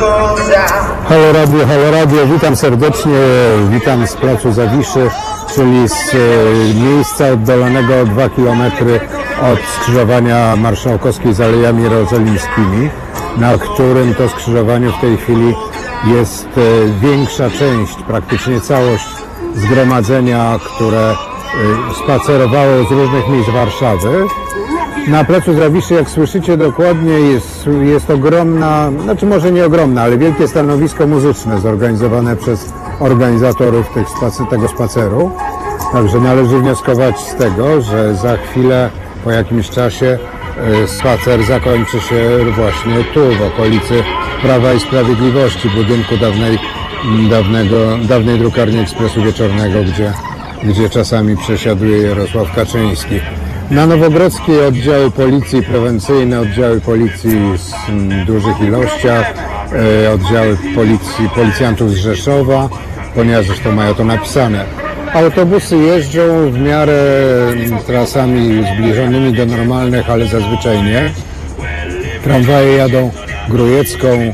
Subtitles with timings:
[0.00, 3.20] Halo Radio, Halo Radio, witam serdecznie,
[3.70, 5.10] witam z placu Zawiszy,
[5.54, 6.18] czyli z e,
[6.74, 8.62] miejsca oddalonego o 2 km
[9.52, 12.90] od skrzyżowania marszałkowskiej z Alejami Jerozolimskimi,
[13.36, 15.54] na którym to skrzyżowaniu w tej chwili
[16.04, 16.60] jest e,
[17.00, 19.08] większa część, praktycznie całość
[19.54, 21.14] zgromadzenia, które e,
[22.04, 24.26] spacerowało z różnych miejsc Warszawy.
[25.08, 30.48] Na placu Zawiszy, jak słyszycie dokładnie, jest, jest ogromna, znaczy może nie ogromna, ale wielkie
[30.48, 35.30] stanowisko muzyczne zorganizowane przez organizatorów spacer, tego spaceru.
[35.92, 38.90] Także należy wnioskować z tego, że za chwilę,
[39.24, 40.18] po jakimś czasie,
[40.82, 44.02] e, spacer zakończy się właśnie tu, w okolicy
[44.42, 46.58] Prawa i Sprawiedliwości, budynku dawnej,
[47.30, 47.76] dawnego,
[48.08, 50.12] dawnej drukarni Ekspresu Wieczornego, gdzie,
[50.64, 53.20] gdzie czasami przesiaduje Jarosław Kaczyński.
[53.70, 59.34] Na Nowogrodzkiej oddziały policji prewencyjne, oddziały policji w mm, dużych ilościach,
[60.04, 62.68] e, oddziały policji, policjantów z Rzeszowa,
[63.14, 64.64] ponieważ zresztą mają to napisane.
[65.12, 67.02] Autobusy jeżdżą w miarę
[67.52, 71.10] mm, trasami zbliżonymi do normalnych, ale zazwyczaj nie.
[72.24, 73.10] Tramwaje jadą
[73.48, 74.32] grujecką, e,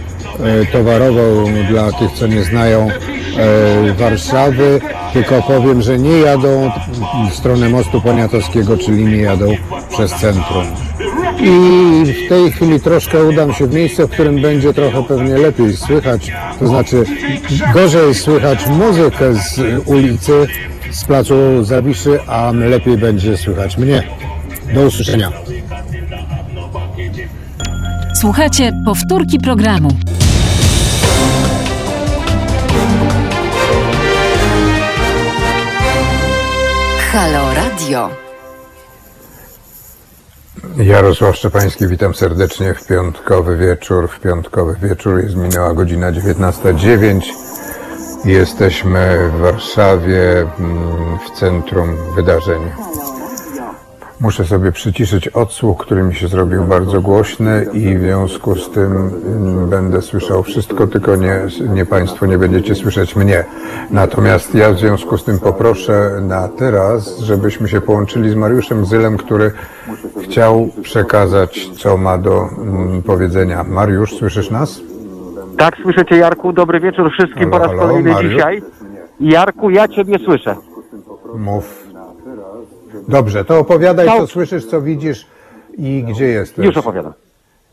[0.73, 4.81] towarową dla tych, co nie znają e, Warszawy,
[5.17, 6.71] tylko powiem, że nie jadą
[7.31, 9.57] w stronę mostu poniatowskiego, czyli nie jadą
[9.91, 10.65] przez centrum.
[11.41, 15.77] I w tej chwili troszkę udam się w miejsce, w którym będzie trochę pewnie lepiej
[15.77, 17.05] słychać, to znaczy
[17.75, 20.47] gorzej słychać muzykę z ulicy,
[20.91, 24.03] z placu Zawiszy, a lepiej będzie słychać mnie.
[24.75, 25.33] Do usłyszenia.
[28.15, 29.89] Słuchajcie powtórki programu.
[37.17, 38.11] Halo Radio.
[40.77, 44.09] Jarosław Szczepański, witam serdecznie w piątkowy wieczór.
[44.09, 47.21] W piątkowy wieczór jest minęła godzina 19.09.
[48.25, 52.61] Jesteśmy w Warszawie, mm, w centrum wydarzeń.
[54.21, 58.93] Muszę sobie przyciszyć odsłuch, który mi się zrobił bardzo głośny i w związku z tym
[59.27, 61.41] mm, będę słyszał wszystko, tylko nie,
[61.75, 63.45] nie Państwo nie będziecie słyszeć mnie.
[63.91, 69.17] Natomiast ja w związku z tym poproszę na teraz, żebyśmy się połączyli z Mariuszem Zylem,
[69.17, 69.53] który
[70.23, 73.65] chciał przekazać, co ma do mm, powiedzenia.
[73.65, 74.81] Mariusz, słyszysz nas?
[75.59, 78.33] Tak, słyszę Cię Jarku, dobry wieczór wszystkim po Halo, raz halo, kolejny Mariusz?
[78.33, 78.63] dzisiaj.
[79.21, 80.57] Jarku, ja Ciebie słyszę.
[81.35, 81.86] Mów.
[83.09, 84.17] Dobrze, to opowiadaj, No.
[84.19, 85.27] co słyszysz, co widzisz
[85.79, 86.67] i gdzie jesteś.
[86.67, 87.13] Już opowiadam.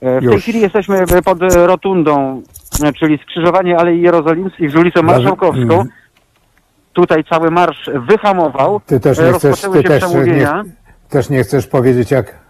[0.02, 0.42] E, W tej Już.
[0.42, 2.42] chwili jesteśmy pod e, rotundą,
[2.84, 5.62] e, czyli skrzyżowanie Alei Jerozolimskich z ulicą Marszałkowską.
[5.62, 5.90] Mhm.
[6.94, 8.82] Tutaj cały marsz wyhamował.
[8.86, 10.48] Ty też nie chcesz, ty też nie,
[11.10, 12.44] też nie chcesz powiedzieć, jak.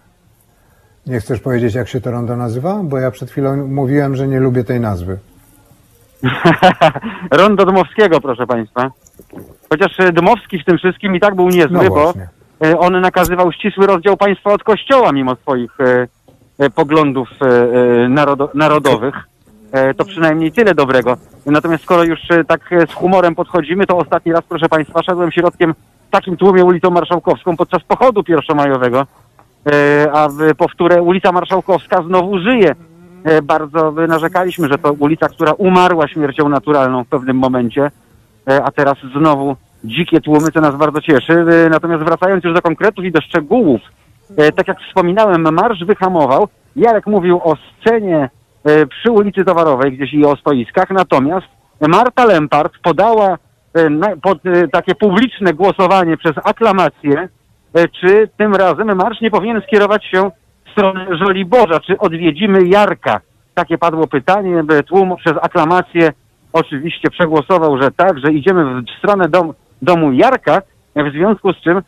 [1.06, 2.80] Nie chcesz powiedzieć, jak się to rondo nazywa?
[2.82, 5.18] Bo ja przed chwilą mówiłem, że nie lubię tej nazwy.
[7.30, 8.90] Rondo Dmowskiego, proszę Państwa.
[9.70, 12.12] Chociaż Dmowski w tym wszystkim i tak był niezły, No bo
[12.78, 16.06] on nakazywał ścisły rozdział państwa od kościoła mimo swoich e,
[16.58, 17.46] e, poglądów e,
[18.04, 19.14] e, narodo, narodowych.
[19.72, 21.16] E, to przynajmniej tyle dobrego.
[21.46, 25.32] Natomiast skoro już e, tak e, z humorem podchodzimy, to ostatni raz, proszę Państwa, szedłem
[25.32, 25.74] środkiem
[26.08, 29.06] w takim tłumie ulicą Marszałkowską podczas pochodu pierwszomajowego,
[29.66, 32.74] e, a powtórę ulica Marszałkowska znowu żyje.
[33.24, 37.90] E, Bardzo e, narzekaliśmy, że to ulica, która umarła śmiercią naturalną w pewnym momencie,
[38.50, 41.32] e, a teraz znowu dzikie tłumy, co nas bardzo cieszy.
[41.32, 43.80] E, Natomiast wracając już do konkretów i do szczegółów,
[44.36, 46.48] e, tak jak wspominałem, marsz wyhamował.
[46.76, 48.30] Jarek mówił o scenie
[48.64, 51.46] e, przy ulicy Towarowej gdzieś i o stoiskach, natomiast
[51.88, 53.38] Marta Lempart podała
[54.22, 54.38] pod
[54.72, 57.28] takie publiczne głosowanie przez aklamację,
[58.00, 60.30] czy tym razem marsz nie powinien skierować się
[60.66, 63.20] w stronę Żoliborza, czy odwiedzimy Jarka.
[63.54, 66.12] Takie padło pytanie, tłum przez aklamację
[66.54, 70.62] oczywiście przegłosował, że tak, że idziemy w stronę dom, domu Jarka,
[70.96, 71.82] w związku z czym e,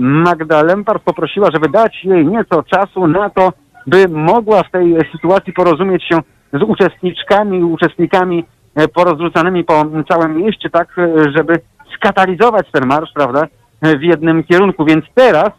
[0.00, 3.52] Magda Lempart poprosiła, żeby dać jej nieco czasu na to,
[3.86, 6.18] by mogła w tej sytuacji porozumieć się
[6.52, 8.44] z uczestniczkami uczestnikami
[8.74, 11.60] e, porozrzucanymi po całym mieście, tak, e, żeby
[11.96, 13.46] skatalizować ten marsz, prawda,
[13.82, 14.84] w jednym kierunku.
[14.84, 15.50] Więc teraz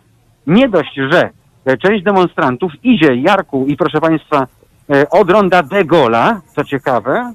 [0.47, 1.29] nie dość, że
[1.77, 4.47] część demonstrantów idzie Jarku i proszę Państwa
[5.11, 7.33] od ronda de Gola, co ciekawe,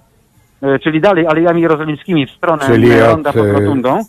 [0.82, 4.04] czyli dalej Alejami Jerozolimskimi w stronę Czyli e, od, ronda pod e, rotundą.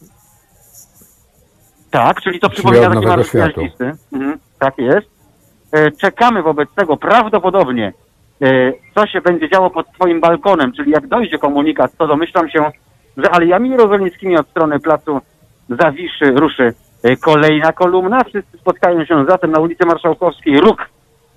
[1.92, 3.92] Tak, czyli to Czyli przypomina taki gwiaździsty.
[4.13, 5.07] Mhm, tak jest.
[5.72, 7.94] E, Czekamy wobec tego prawdopodobnie,
[8.42, 12.72] e, co się będzie działo pod Twoim balkonem, czyli jak dojdzie komunikat, to domyślam się,
[13.18, 15.22] że Alejami Jerozolimskimi od strony placu
[15.69, 16.74] Zawiszy ruszy
[17.04, 18.24] e, kolejna kolumna.
[18.24, 20.90] Wszyscy spotkają się zatem na ulicy Marszałkowskiej, róg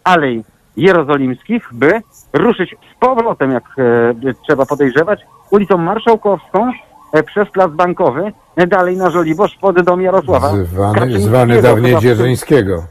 [0.05, 0.45] Alej
[0.79, 2.01] jerozolimskich, by
[2.33, 5.21] ruszyć z powrotem, jak e, trzeba podejrzewać,
[5.51, 6.73] ulicą Marszałkowską
[7.13, 10.53] e, przez Plac Bankowy, e, dalej na Żoliborz pod dom Jarosława.
[10.65, 12.85] Zwany, zwany dawniej Dzierżyńskiego.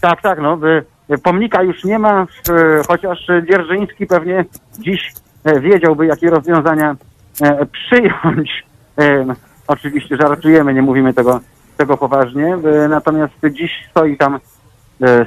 [0.00, 0.58] tak, tak, no.
[1.22, 2.26] Pomnika już nie ma,
[2.88, 4.44] chociaż Dzierżyński pewnie
[4.78, 5.12] dziś
[5.60, 6.96] wiedziałby, jakie rozwiązania
[7.72, 8.66] przyjąć.
[9.26, 9.34] No,
[9.66, 11.40] Oczywiście żartujemy, nie mówimy tego,
[11.76, 12.56] tego poważnie.
[12.88, 14.38] Natomiast dziś stoi tam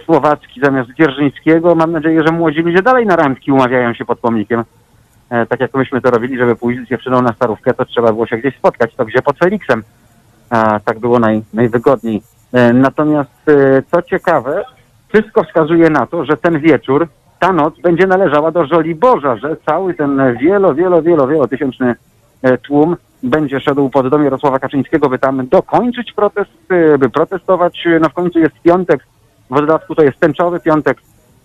[0.05, 1.75] Słowacki zamiast Dzierżyńskiego.
[1.75, 4.63] Mam nadzieję, że młodzi ludzie dalej na randki umawiają się pod pomnikiem.
[5.29, 8.27] E, Tak jak myśmy to robili, żeby pójść z dziewczyną na starówkę, to trzeba było
[8.27, 8.95] się gdzieś spotkać.
[8.95, 9.83] To gdzie pod Feliksem.
[10.49, 12.21] A, tak było naj, najwygodniej.
[12.53, 14.63] E, Natomiast e, co ciekawe,
[15.13, 17.07] wszystko wskazuje na to, że ten wieczór,
[17.39, 21.95] ta noc będzie należała do Żoliborza, że cały ten wielo, wielo, wielo, wielotysięczny
[22.41, 27.87] e, tłum będzie szedł pod dom Jarosława Kaczyńskiego, by tam dokończyć protest, e, by protestować.
[28.01, 29.05] No w końcu jest piątek,
[29.51, 30.97] w dodatku to jest tęczowy piątek,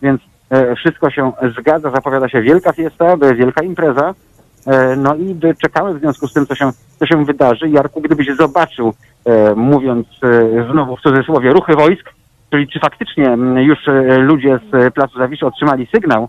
[0.03, 0.21] więc
[0.51, 4.15] e, wszystko się zgadza, zapowiada się wielka fiesta, wielka impreza.
[4.67, 7.69] E, No i czekamy w związku z tym, co się, co się wydarzy.
[7.69, 8.95] Jarku, gdybyś zobaczył,
[9.25, 10.07] e, mówiąc
[10.71, 12.11] znowu w cudzysłowie, ruchy wojsk,
[12.51, 13.79] czyli czy faktycznie m, już
[14.19, 16.29] ludzie z Placu Zawiszy otrzymali sygnał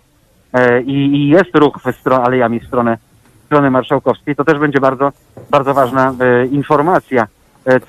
[0.86, 2.98] i, jest ruch w stronę, alejami w stronę,
[3.44, 5.12] w stronę marszałkowskiej, to też będzie bardzo,
[5.50, 6.14] bardzo ważna
[6.52, 7.28] informacja.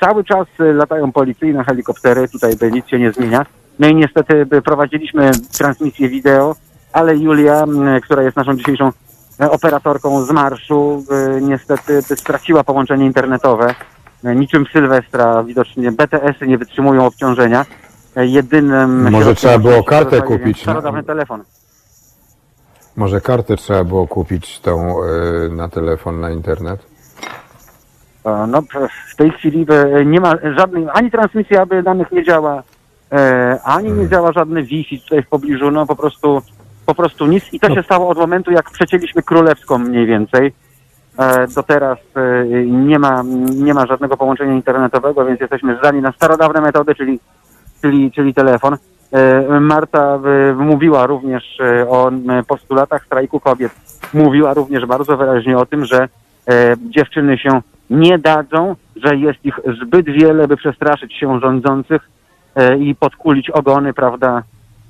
[0.00, 3.46] Cały czas latają policyjne helikoptery, tutaj nic się nie zmienia.
[3.78, 6.56] No i niestety by prowadziliśmy transmisję wideo,
[6.92, 7.64] ale Julia,
[8.02, 8.92] która jest naszą dzisiejszą
[9.40, 13.74] e, operatorką z marszu, e, niestety straciła połączenie internetowe.
[14.24, 17.66] E, Niczym Sylwestra widocznie BTS-y nie wytrzymują obciążenia.
[18.16, 19.10] E, Jedynym...
[19.10, 21.06] Może trzeba było kartę kupić, Starodawny no.
[21.06, 21.44] telefon.
[22.96, 26.80] Może kartę trzeba było kupić tą e, na telefon, na internet?
[28.24, 28.62] E, No,
[29.12, 32.62] w tej chwili e, nie ma żadnej, ani transmisja aby danych nie działa, e,
[33.64, 36.42] ani nie działa żadne Wi-Fi tutaj w pobliżu, no po prostu,
[36.86, 37.52] po prostu nic.
[37.52, 40.52] I to się stało od momentu, jak przecięliśmy królewską mniej więcej.
[41.18, 43.22] E, Do teraz e, nie ma,
[43.54, 47.20] nie ma żadnego połączenia internetowego, więc jesteśmy zdani na starodawne metody, czyli,
[47.82, 48.76] czyli, czyli telefon.
[49.12, 50.18] E, Marta
[50.50, 52.10] e, mówiła również e, o
[52.48, 53.72] postulatach strajku kobiet.
[54.14, 56.08] Mówiła również bardzo wyraźnie o tym, że
[56.48, 57.60] e, dziewczyny się
[57.90, 62.17] nie dadzą, że jest ich zbyt wiele, by przestraszyć się rządzących e,
[62.78, 64.42] i podkulić ogony, prawda,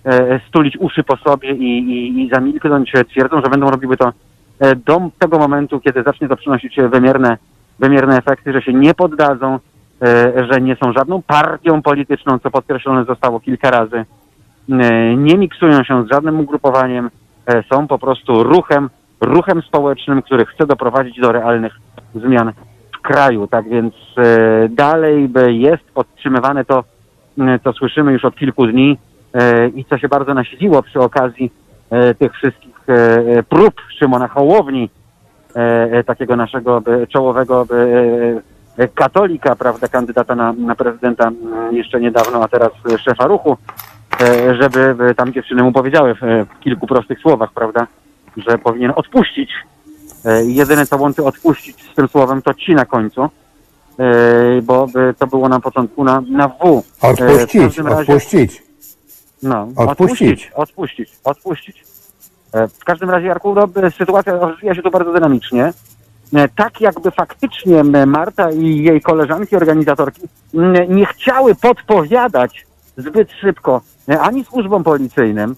[0.05, 2.94] e, stulić uszy po sobie i, i, i zamilknąć.
[2.94, 4.12] E, Twierdzą, że będą robiły to
[4.61, 7.37] e, do tego momentu, kiedy zacznie to przynosić wymierne,
[7.79, 9.59] wymierne efekty, że się nie poddadzą,
[10.03, 14.05] e, że nie są żadną partią polityczną, co podkreślone zostało kilka razy.
[14.70, 17.11] E, Nie miksują się z żadnym ugrupowaniem,
[17.47, 21.73] e, są po prostu ruchem, ruchem społecznym, który chce doprowadzić do realnych
[22.15, 22.53] zmian
[22.99, 23.47] w kraju.
[23.47, 26.85] Tak więc e, dalej jest podtrzymywane to,
[27.64, 28.99] co słyszymy już od kilku dni
[29.35, 31.52] e, i co się bardzo nasiliło przy okazji
[31.90, 32.93] e, tych wszystkich e,
[33.38, 34.90] e, prób Szymona Hołowni,
[35.56, 35.61] e,
[35.93, 37.67] e, takiego naszego e, czołowego
[38.79, 41.31] e, e, katolika, prawda, kandydata na, na prezydenta
[41.70, 43.56] jeszcze niedawno, a teraz e, szefa ruchu,
[44.20, 47.87] e, żeby e, tam dziewczyny mu powiedziały w, e, kilku prostych słowach, prawda,
[48.37, 49.50] że powinien odpuścić.
[50.25, 53.29] E, Jedyne, co łączy odpuścić z tym słowem, to ci na końcu, e,
[54.62, 56.82] bo e, to było na początku na, na W.
[56.82, 58.62] W Odpuścić, razie- odpuścić.
[59.43, 60.50] no, Odpuścić.
[60.55, 61.84] odpuścić, odpuścić.
[62.52, 65.72] E, W każdym razie, Jarku, no, e, sytuacja rozwija się tu bardzo dynamicznie.
[66.56, 70.22] Tak jakby faktycznie Marta i jej koleżanki, organizatorki
[70.88, 75.56] nie chciały podpowiadać zbyt szybko e, ani służbom policyjnym,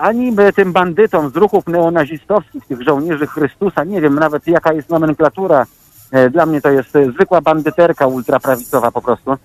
[0.00, 5.66] ani tym bandytom z ruchów neonazistowskich, tych żołnierzy Chrystusa, nie wiem nawet jaka jest nomenklatura.
[6.12, 9.36] E, Dla mnie to jest e, zwykła bandyterka ultraprawicowa po prostu.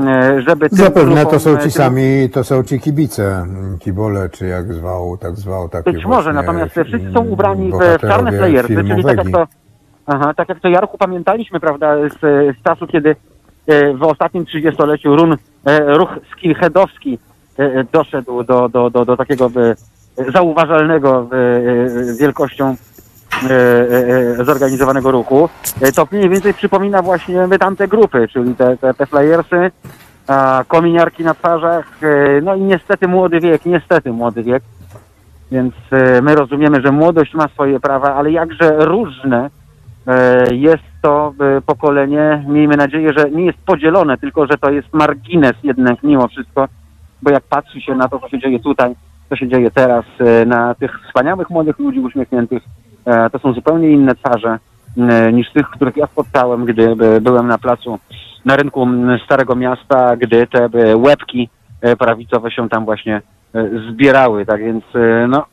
[0.00, 4.72] E, Żeby Zapewne to są ci sami, to są ci kibice, mm, kibole, czy jak
[4.72, 9.04] zwał, tak zwał, taki Być może, natomiast wszyscy mm, są ubrani w, czarne playersy, czyli
[9.04, 9.46] tak jak to,
[10.06, 12.20] aha, tak jak to Jarku pamiętaliśmy, prawda, z,
[12.58, 13.16] z czasu, kiedy
[13.94, 15.36] w ostatnim trzydziestoleciu run,
[15.86, 17.18] ruch skinheadowski
[17.58, 19.50] e, doszedł do, do, do, do takiego
[20.32, 21.28] zauważalnego
[22.20, 22.76] wielkością
[24.44, 25.48] zorganizowanego ruchu,
[25.80, 29.70] e, to mniej więcej przypomina właśnie tamte grupy, czyli te, te, te flyersy,
[30.68, 34.62] kominiarki na twarzach, e, no i niestety młody wiek, niestety młody wiek.
[35.52, 39.50] Więc e, my rozumiemy, że młodość ma swoje prawa, ale jakże różne
[40.06, 42.44] e, jest to e, pokolenie.
[42.48, 46.68] Miejmy nadzieję, że nie jest podzielone, tylko że to jest margines jednak mimo wszystko,
[47.22, 48.94] bo jak patrzy się na to, co się dzieje tutaj,
[49.28, 52.91] co się dzieje teraz, e, na tych wspaniałych młodych ludzi uśmiechniętych, e,
[53.32, 54.58] to są zupełnie inne twarze
[54.98, 57.98] e, niż tych, których ja spotkałem, gdy e, byłem na placu
[58.44, 58.86] na rynku
[59.24, 61.48] Starego Miasta, gdy te e, łebki
[61.80, 63.22] e, prawicowe się tam właśnie
[63.54, 64.46] e, zbierały.
[64.46, 65.44] Tak więc e, no,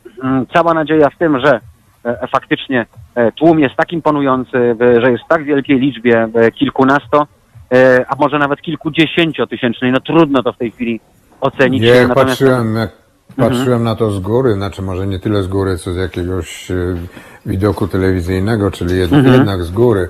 [0.54, 1.60] cała nadzieja w tym, że
[2.06, 6.52] e, faktycznie e, tłum jest tak imponujący, e, że jest w tak wielkiej liczbie, e,
[6.52, 7.28] kilkunasto,
[7.74, 9.92] e, a może nawet kilkudziesięciotysięcznej.
[9.92, 11.00] No trudno to w tej chwili
[11.42, 11.84] ocenić.
[11.84, 12.99] Jak Natomiast- patrzyłem, jak.
[13.38, 16.76] Patrzyłem na to z góry, znaczy może nie tyle z góry, co z jakiegoś e,
[17.46, 19.36] widoku telewizyjnego, czyli jed, Mhm.
[19.36, 20.10] jednak z góry,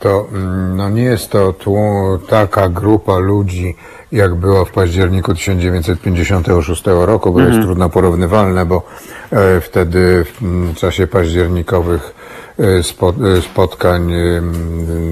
[0.00, 3.76] to mm, no nie jest to tłum, taka grupa ludzi,
[4.12, 7.54] jak była w październiku 1956 roku, bo Mhm.
[7.56, 8.82] jest trudno porównywalne, bo
[9.32, 12.14] e, wtedy w czasie październikowych
[12.58, 14.42] e, spo, e, spotkań e,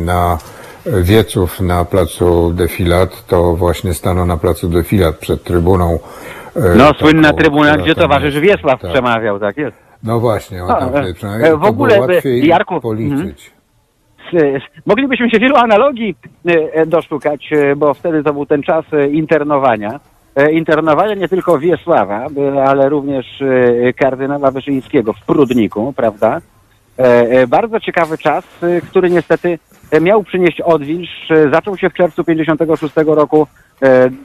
[0.05, 0.39] na
[0.87, 5.99] wieców na placu Defilat, to właśnie stanął na placu Defilat przed trybuną.
[6.57, 8.47] E, No, taką, słynna trybuna, gdzie towarzysz jest.
[8.47, 8.91] Wiesław Tak.
[8.91, 9.77] przemawiał, tak jest.
[10.03, 13.51] No właśnie, on A, tam e, wtedy e, w ogóle, było by- łatwiej Jarku, policzyć.
[14.33, 16.15] S- Moglibyśmy się wielu analogii
[16.49, 20.01] e, e, doszukać, e, bo wtedy to był ten czas e, internowania.
[20.37, 26.41] E, Internowania nie tylko Wiesława, e, ale również e, kardynała Wyszyńskiego w Prudniku, prawda?
[26.99, 29.59] E, e, Bardzo ciekawy czas, e, który niestety
[29.91, 31.31] e, miał przynieść odwilż.
[31.31, 33.47] E, Zaczął się w czerwcu 56 roku e,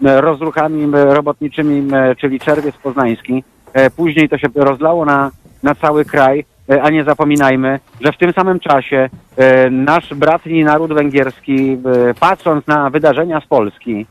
[0.01, 3.43] rozruchami m, robotniczymi, m, czyli Czerwiec Poznański.
[3.73, 5.31] E, Później to się rozlało na,
[5.63, 10.63] na cały kraj, e, a nie zapominajmy, że w tym samym czasie e, nasz bratni
[10.63, 14.05] naród węgierski, e, patrząc na wydarzenia z Polski,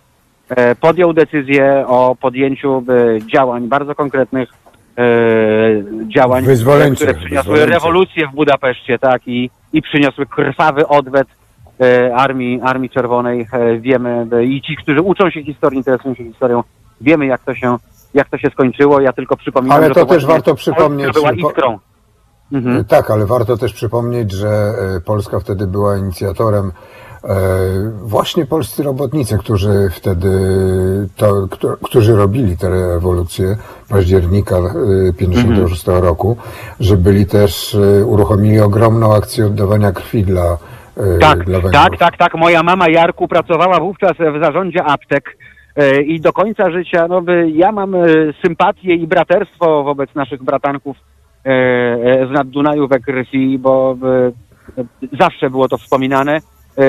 [0.48, 4.48] e, podjął decyzję o podjęciu e, działań bardzo konkretnych,
[4.98, 5.04] e,
[6.08, 6.44] działań,
[6.94, 11.37] które przyniosły rewolucję w Budapeszcie, tak, i, i przyniosły krwawy odwet e,
[12.14, 13.46] Armii, Armii Czerwonej.
[13.52, 16.62] E, wiemy, e, i ci, którzy uczą się historii, interesują się historią,
[17.00, 17.76] wiemy jak to się,
[18.14, 19.00] jak to się skończyło.
[19.00, 21.78] Ja tylko przypominam, Ale że to też warto przypomnieć, była iskrą.
[22.52, 22.84] Mhm.
[22.84, 26.72] Tak, ale warto też przypomnieć, że e, Polska wtedy była inicjatorem
[27.24, 27.36] e,
[28.02, 30.30] właśnie polscy robotnicy, którzy wtedy,
[31.16, 33.56] to, któ- którzy robili tę rewolucję
[33.88, 36.36] października e, 56 roku,
[36.80, 40.56] że byli też, e, uruchomili ogromną akcję oddawania krwi dla, e,
[41.20, 41.72] Tak, dla Węgrów.
[41.72, 42.34] tak, tak, tak.
[42.34, 45.38] Moja mama Jarku pracowała wówczas w zarządzie aptek
[45.76, 48.06] e, i do końca życia, no ja mam e,
[48.44, 50.96] sympatię i braterstwo wobec naszych bratanków
[52.28, 53.96] z nad Dunaju we krwi, bo
[55.20, 56.40] zawsze było to wspominane.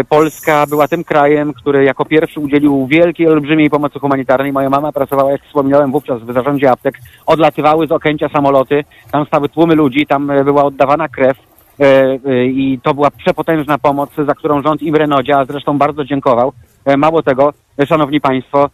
[0.10, 4.52] Polska była tym krajem, który jako pierwszy udzielił wielkiej, olbrzymiej pomocy humanitarnej.
[4.52, 6.96] Moja mama pracowała, jak wspominałem, wówczas w zarządzie aptek.
[7.26, 11.38] Odlatywały z Okęcia samoloty, tam stały tłumy ludzi, tam była oddawana krew.
[11.80, 16.54] E, e, I to była przepotężna pomoc, za którą rząd Imre Nodzia zresztą bardzo dziękował.
[16.86, 17.54] E, Mało tego,
[17.86, 18.70] szanowni państwo,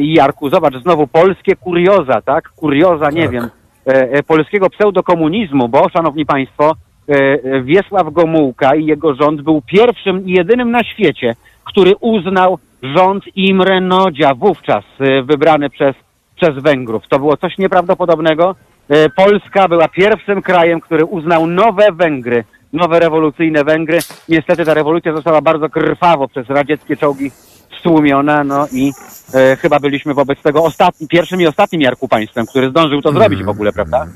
[0.00, 2.48] i Jarku, zobacz, znowu polskie kurioza, tak?
[2.48, 3.30] Kurioza, nie Tak.
[3.30, 3.50] wiem,
[4.26, 6.74] polskiego pseudokomunizmu, bo, szanowni państwo,
[7.62, 11.34] Wiesław Gomułka i jego rząd był pierwszym i jedynym na świecie,
[11.64, 14.84] który uznał rząd Imre Nodzia, wówczas
[15.24, 15.94] wybrany przez,
[16.36, 17.08] przez Węgrów.
[17.08, 18.54] To było coś nieprawdopodobnego.
[18.92, 23.98] E, Polska była pierwszym krajem, który uznał nowe Węgry, nowe rewolucyjne Węgry.
[24.28, 27.30] Niestety ta rewolucja została bardzo krwawo przez radzieckie czołgi
[27.78, 28.92] stłumiona, no i
[29.34, 33.44] e, chyba byliśmy wobec tego ostatni, pierwszym i ostatnim Jarku państwem, który zdążył to zrobić
[33.44, 34.06] w ogóle, prawda?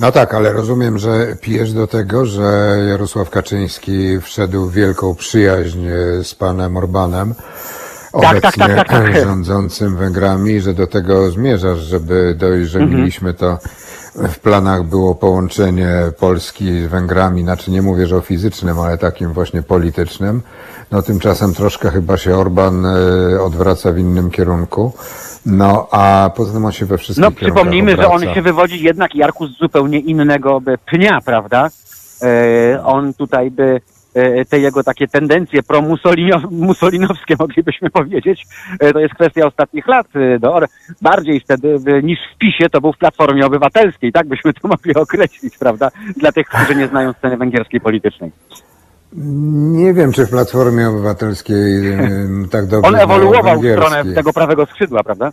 [0.00, 5.86] No tak, ale rozumiem, że pijesz do tego, że Jarosław Kaczyński wszedł w wielką przyjaźń
[5.86, 7.34] e, z panem Orbanem,
[8.12, 9.24] tak, obecnie tak, tak, tak.
[9.24, 13.00] rządzącym Węgrami, że do tego zmierzasz, żeby że Mhm.
[13.00, 13.58] mieliśmy to
[14.16, 19.32] w planach było połączenie Polski z Węgrami, znaczy nie mówię, że o fizycznym, ale takim
[19.32, 20.42] właśnie politycznym.
[20.90, 24.92] No tymczasem troszkę chyba się Orban e, odwraca w innym kierunku.
[25.46, 29.14] No a poza tym on się we wszystkich No przypomnijmy, że on się wywodzi jednak
[29.14, 31.70] Jarku z zupełnie innego by, pnia, prawda?
[32.22, 33.80] E, on tutaj by
[34.48, 38.46] te jego takie tendencje promusolinowskie moglibyśmy powiedzieć,
[38.80, 40.06] e, to jest kwestia ostatnich lat.
[40.16, 40.60] e, No,
[41.02, 44.94] bardziej wtedy e, niż w PiSie to był w Platformie Obywatelskiej, tak byśmy to mogli
[44.94, 45.90] określić, prawda?
[46.16, 48.32] Dla tych, którzy nie znają sceny węgierskiej politycznej.
[49.72, 51.82] Nie wiem, czy w Platformie Obywatelskiej
[52.50, 55.30] tak dobrze On ewoluował w stronę tego prawego skrzydła, prawda?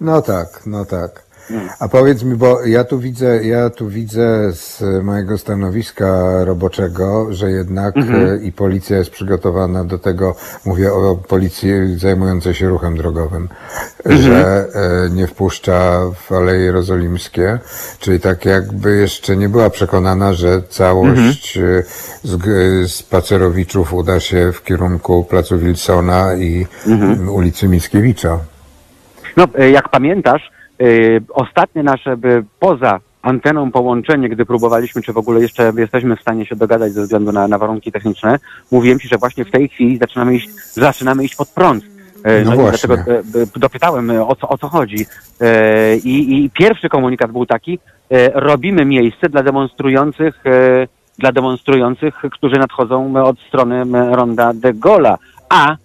[0.00, 1.31] No tak, no tak.
[1.80, 7.50] A powiedz mi, bo ja tu widzę, ja tu widzę z mojego stanowiska roboczego, że
[7.50, 8.28] jednak Mhm.
[8.34, 13.48] e, i policja jest przygotowana do tego, mówię o policji zajmującej się ruchem drogowym,
[14.04, 14.22] Mhm.
[14.22, 14.66] że
[15.06, 17.58] e, nie wpuszcza w Aleje Jerozolimskie,
[17.98, 21.78] czyli tak jakby jeszcze nie była przekonana, że całość Mhm.
[21.78, 21.82] e,
[22.86, 27.28] z, spacerowiczów uda się w kierunku Placu Wilsona i Mhm.
[27.28, 28.38] ulicy Mickiewicza.
[29.36, 30.51] No, jak pamiętasz,
[31.32, 36.46] ostatnie nasze by, poza anteną połączenie, gdy próbowaliśmy, czy w ogóle jeszcze jesteśmy w stanie
[36.46, 38.38] się dogadać ze względu na, na warunki techniczne,
[38.70, 41.84] mówiłem Ci, że właśnie w tej chwili zaczynamy iść, zaczynamy iść pod prąd.
[42.24, 42.86] E, No i właśnie.
[42.86, 43.22] dlatego e,
[43.56, 45.06] dopytałem, o co, o co chodzi.
[46.04, 47.78] I, I pierwszy komunikat był taki,
[48.34, 50.44] robimy miejsce dla demonstrujących,
[51.18, 55.18] dla demonstrujących, którzy nadchodzą od strony ronda de Gola.
[55.48, 55.76] A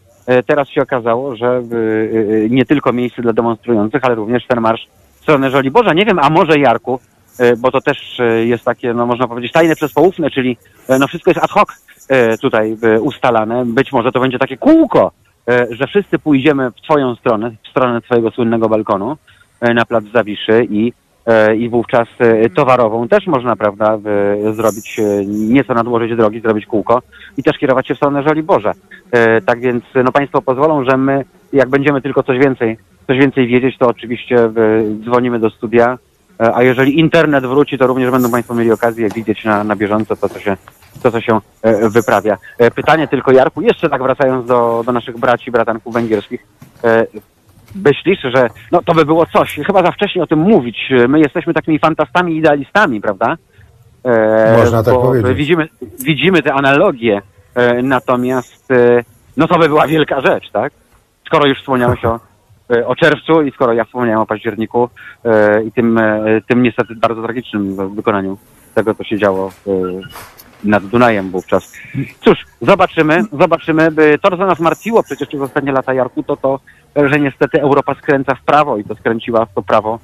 [0.46, 4.88] teraz się okazało, że e, e, nie tylko miejsce dla demonstrujących, ale również ten marsz
[5.16, 5.94] w stronę Żoliborza.
[5.94, 7.00] Nie wiem, a może Jarku,
[7.40, 10.58] e, bo to też e, jest takie, no można powiedzieć, tajne przez poufne, czyli
[10.88, 11.70] e, no wszystko jest ad hoc
[12.10, 13.66] e, tutaj e, ustalane.
[13.66, 15.12] Być może to będzie takie kółko,
[15.50, 19.18] e, że wszyscy pójdziemy w twoją stronę, w stronę twojego słynnego balkonu
[19.62, 20.94] e, na plac Zawiszy i, e,
[21.58, 27.02] i wówczas e, towarową też można, prawda, w- zrobić, e, nieco nadłożyć drogi, zrobić kółko
[27.38, 28.74] i też kierować się w stronę Żoliborza.
[29.12, 33.48] E, Tak więc, no Państwo pozwolą, że my, jak będziemy tylko coś więcej, coś więcej
[33.48, 34.50] wiedzieć, to oczywiście e,
[35.04, 35.98] dzwonimy do studia,
[36.40, 40.16] E, a jeżeli internet wróci, to również będą Państwo mieli okazję widzieć na, na bieżąco
[40.16, 40.58] to, co się,
[41.04, 42.38] to, co się e, wyprawia.
[42.58, 46.46] E, Pytanie tylko, Jarku, jeszcze tak wracając do, do naszych braci, bratanków węgierskich.
[47.76, 50.78] Myślisz, że no, to by było coś, chyba za wcześnie o tym mówić.
[51.08, 53.38] My jesteśmy takimi fantastami, idealistami, prawda?
[54.06, 55.38] E, Można tak powiedzieć.
[55.38, 55.68] Widzimy,
[56.04, 57.22] widzimy te analogie,
[57.56, 59.04] e, natomiast e,
[59.38, 60.74] no to by była wielka rzecz, tak?
[61.26, 62.20] Skoro już wspomniałeś o,
[62.74, 64.90] e, o czerwcu i skoro ja wspomniałem o październiku
[65.26, 68.38] e, i tym, e, tym niestety bardzo tragicznym wykonaniu
[68.76, 69.52] tego, co się działo
[70.64, 71.74] nad Dunajem wówczas.
[72.26, 73.92] Cóż, zobaczymy, zobaczymy.
[74.22, 76.60] To, co nas martwiło przecież przez ostatnie lata, Jarku, to to,
[76.96, 80.00] że niestety Europa skręca w prawo i to skręciła w to prawo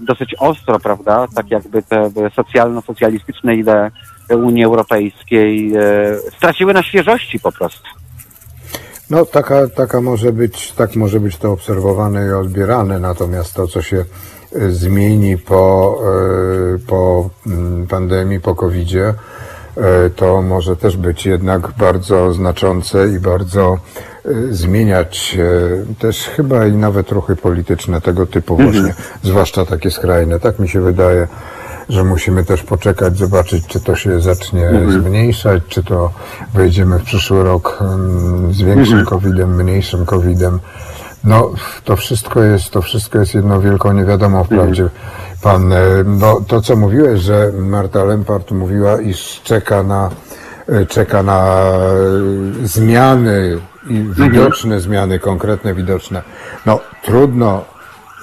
[0.00, 1.26] dosyć ostro, prawda?
[1.34, 3.90] Tak jakby te socjalno-socjalistyczne idee
[4.34, 7.88] Unii Europejskiej e, straciły na świeżości po prostu.
[9.10, 13.82] No, taka, taka może być, tak może być to obserwowane i odbierane, natomiast to, co
[13.82, 15.98] się e, zmieni po,
[16.74, 19.14] e, po mm, pandemii, po COVID-zie, e,
[20.16, 23.78] to może też być jednak bardzo znaczące i bardzo
[24.24, 30.40] e, zmieniać e, też chyba i nawet ruchy polityczne tego typu właśnie, zwłaszcza takie skrajne.
[30.40, 31.28] Tak mi się wydaje,
[31.88, 36.10] że musimy też poczekać, zobaczyć, czy to się zacznie zmniejszać, czy to
[36.54, 40.58] wejdziemy w przyszły rok mm, z większym COVID-em, mniejszym COVID-em.
[41.24, 41.50] No,
[41.84, 44.88] to wszystko jest, to wszystko jest jedną wielką niewiadomą wprawdzie.
[45.42, 50.10] Pan, e, no, to co mówiłeś, że Marta Lempart mówiła, iż czeka na,
[50.68, 53.58] e, czeka na e, zmiany
[53.90, 56.22] widoczne zmiany, konkretne, widoczne.
[56.66, 57.64] No, trudno,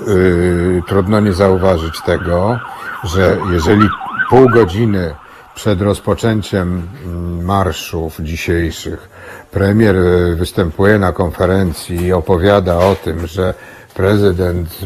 [0.08, 2.60] y, trudno nie zauważyć tego,
[3.04, 3.90] że jeżeli
[4.30, 5.16] pół godziny
[5.56, 9.10] przed rozpoczęciem mm, marszów dzisiejszych
[9.52, 13.54] premier y, występuje na konferencji i opowiada o tym, że
[13.94, 14.80] prezydent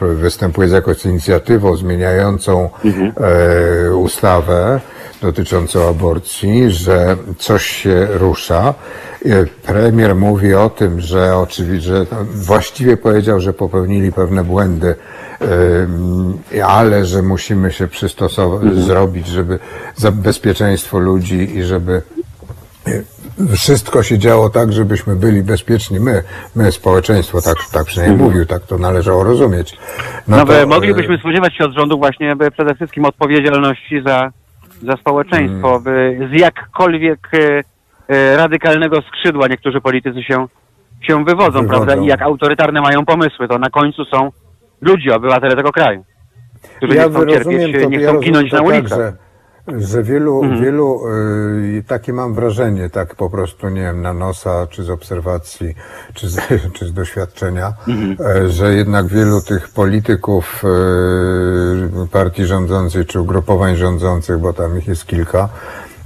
[0.00, 2.70] występuje z jakąś inicjatywą zmieniającą
[3.86, 4.80] e, ustawę
[5.22, 8.74] dotyczącą aborcji, że coś się rusza.
[9.26, 14.94] E, Premier mówi o tym, że oczywiście, że właściwie powiedział, że popełnili pewne błędy,
[16.66, 19.58] ale że musimy się przystosować, zrobić, żeby
[19.94, 22.02] za bezpieczeństwo ludzi i żeby
[23.56, 26.00] wszystko się działo tak, żebyśmy byli bezpieczni.
[26.00, 26.22] My,
[26.56, 29.76] my społeczeństwo, tak, tak przynajmniej mówił, tak to należało rozumieć.
[30.28, 34.30] No, to, by, e, moglibyśmy spodziewać się od rządu właśnie przede wszystkim odpowiedzialności za,
[34.82, 37.62] za społeczeństwo, by z jakkolwiek e,
[38.08, 40.46] e, radykalnego skrzydła niektórzy politycy się,
[41.02, 41.68] się wywodzą, Wywodzą.
[41.68, 41.96] prawda?
[41.96, 44.30] I jak autorytarne mają pomysły, to na końcu są
[44.84, 46.04] ludzie, obywatele tego kraju,
[46.76, 48.98] którzy nie chcą cierpieć, nie ja chcą rozumiem ginąć to na tak, ulicach.
[48.98, 49.12] że,
[49.80, 50.62] że wielu, Mhm.
[50.62, 51.00] wielu
[51.78, 55.74] y, takie mam wrażenie, tak po prostu, nie wiem, na nosa, czy z obserwacji,
[56.14, 56.40] czy z,
[56.74, 58.16] czy z doświadczenia, Mhm.
[58.36, 60.64] e, że jednak wielu tych polityków
[62.04, 65.48] y, partii rządzącej, czy ugrupowań rządzących, bo tam ich jest kilka,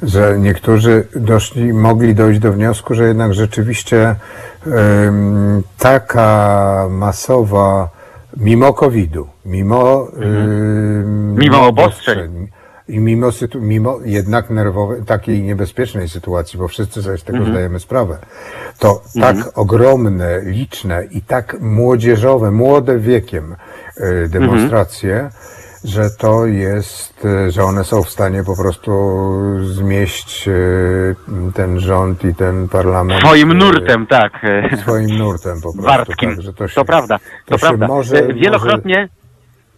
[0.03, 4.15] że niektórzy doszli, mogli dojść do wniosku, że jednak rzeczywiście
[4.67, 7.89] em, taka masowa,
[8.39, 12.49] mimo COVID-u, mimo, ym, Mimo obostrzeń.
[12.89, 18.19] i mimo, mimo jednak nerwowej, takiej niebezpiecznej sytuacji, bo wszyscy sobie z tego zdajemy sprawę,
[18.79, 23.57] to tak ogromne, liczne i tak młodzieżowe, młode wiekiem
[24.25, 25.31] y, demonstracje,
[25.85, 28.93] że to jest, y, że one są w stanie po prostu
[29.65, 31.15] zmieść y,
[31.55, 33.21] ten rząd i ten parlament.
[33.21, 34.33] Swoim y, nurtem, tak.
[34.45, 35.83] e, Swoim nurtem po prostu.
[35.83, 36.37] wartkim.
[36.37, 37.87] Tak, to, się, to prawda, to, to prawda.
[37.87, 39.09] może- E, Wielokrotnie,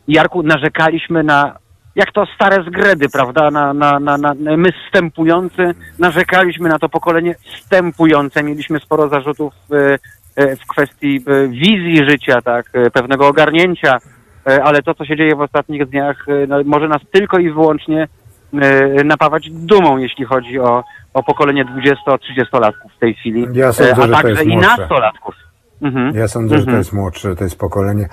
[0.08, 1.56] Jarku, narzekaliśmy na,
[1.94, 7.34] jak to stare zgredy, prawda, na, na, na, na, my stępujący, narzekaliśmy na to pokolenie
[7.60, 9.98] stępujące, mieliśmy sporo zarzutów e,
[10.36, 14.00] e, w kwestii e, wizji życia, tak, e, pewnego ogarnięcia, e,
[14.44, 18.08] ale to, co się dzieje w ostatnich dniach, e, może nas tylko i wyłącznie
[18.54, 24.16] e, napawać dumą, jeśli chodzi o, o pokolenie 20-30-latków w tej chwili, Ja sądzę, e,
[24.16, 24.76] a także i młodsze.
[24.76, 25.34] nastolatków.
[25.82, 26.16] Mhm.
[26.16, 28.08] Ja sądzę, że to jest młodsze, to jest pokolenie,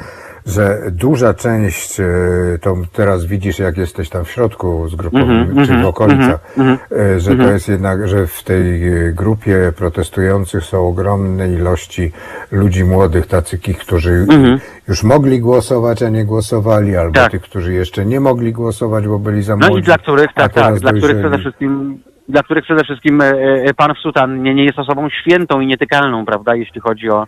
[0.45, 2.05] że duża część, e,
[2.61, 6.39] to teraz widzisz, jak jesteś tam w środku z grupą, Mhm, czy w okolicach,
[6.91, 12.11] e, że to jest jednak, że w tej e, grupie protestujących są ogromne ilości
[12.51, 14.25] ludzi młodych, tacy, którzy
[14.87, 17.13] już mogli głosować, a nie głosowali, albo Mhm.
[17.25, 17.31] Tak.
[17.31, 19.79] tych, którzy jeszcze nie mogli głosować, bo byli za No młodzi.
[19.81, 21.99] i dla których, tak, tak, dla których przede wszystkim,
[22.29, 23.23] dla których przede wszystkim
[23.77, 27.27] pan w sutannie nie jest osobą świętą i nietykalną, prawda, jeśli chodzi o,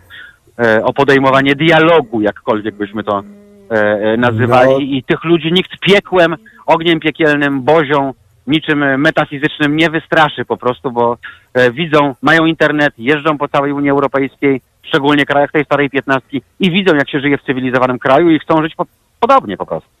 [0.84, 3.22] o podejmowanie dialogu, jakkolwiek byśmy to
[3.70, 4.72] e, e, nazywali.
[4.72, 4.78] No.
[4.78, 8.12] I tych ludzi nikt piekłem, ogniem piekielnym, bozią,
[8.46, 11.18] niczym e, metafizycznym nie wystraszy po prostu, bo
[11.54, 16.70] e, widzą, mają internet, jeżdżą po całej Unii Europejskiej, szczególnie krajach tej starej piętnastki i
[16.70, 18.86] widzą, jak się żyje w cywilizowanym kraju i chcą żyć po,
[19.20, 19.99] podobnie po prostu.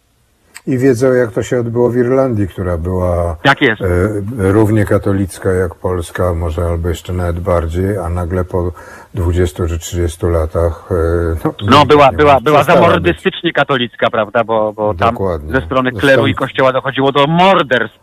[0.66, 3.82] I wiedzą, jak to się odbyło w Irlandii, która była Tak jest.
[3.82, 3.86] e,
[4.52, 8.72] równie katolicka jak Polska, może albo jeszcze nawet bardziej, a nagle po
[9.14, 10.88] 20 czy 30 latach.
[10.90, 12.88] E, No była, nie była, ma- była przestała być.
[12.88, 15.52] zamordystycznie katolicka, prawda, bo, bo tam Dokładnie.
[15.52, 17.98] ze strony No kleru stąd- i kościoła dochodziło do morderstw,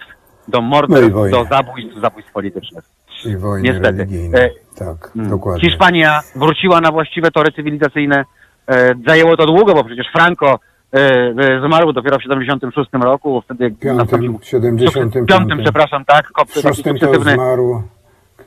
[0.47, 1.31] do No morderstw, wojny.
[1.37, 2.83] do zabójstw, zabójstw politycznych.
[3.25, 3.97] I wojny Niestety.
[3.97, 4.39] religijne.
[4.39, 5.29] E, tak, Mm.
[5.29, 5.69] dokładnie.
[5.69, 8.25] Hiszpania wróciła na właściwe tory cywilizacyjne.
[9.07, 10.59] Zajęło to długo, bo przecież Franco
[11.67, 14.39] zmarł dopiero w 76 roku, wtedy Piątym, nastąpił...
[14.43, 15.27] 75.
[15.29, 17.83] Piątym, przepraszam, tak, kop, W szóstym to zmarł.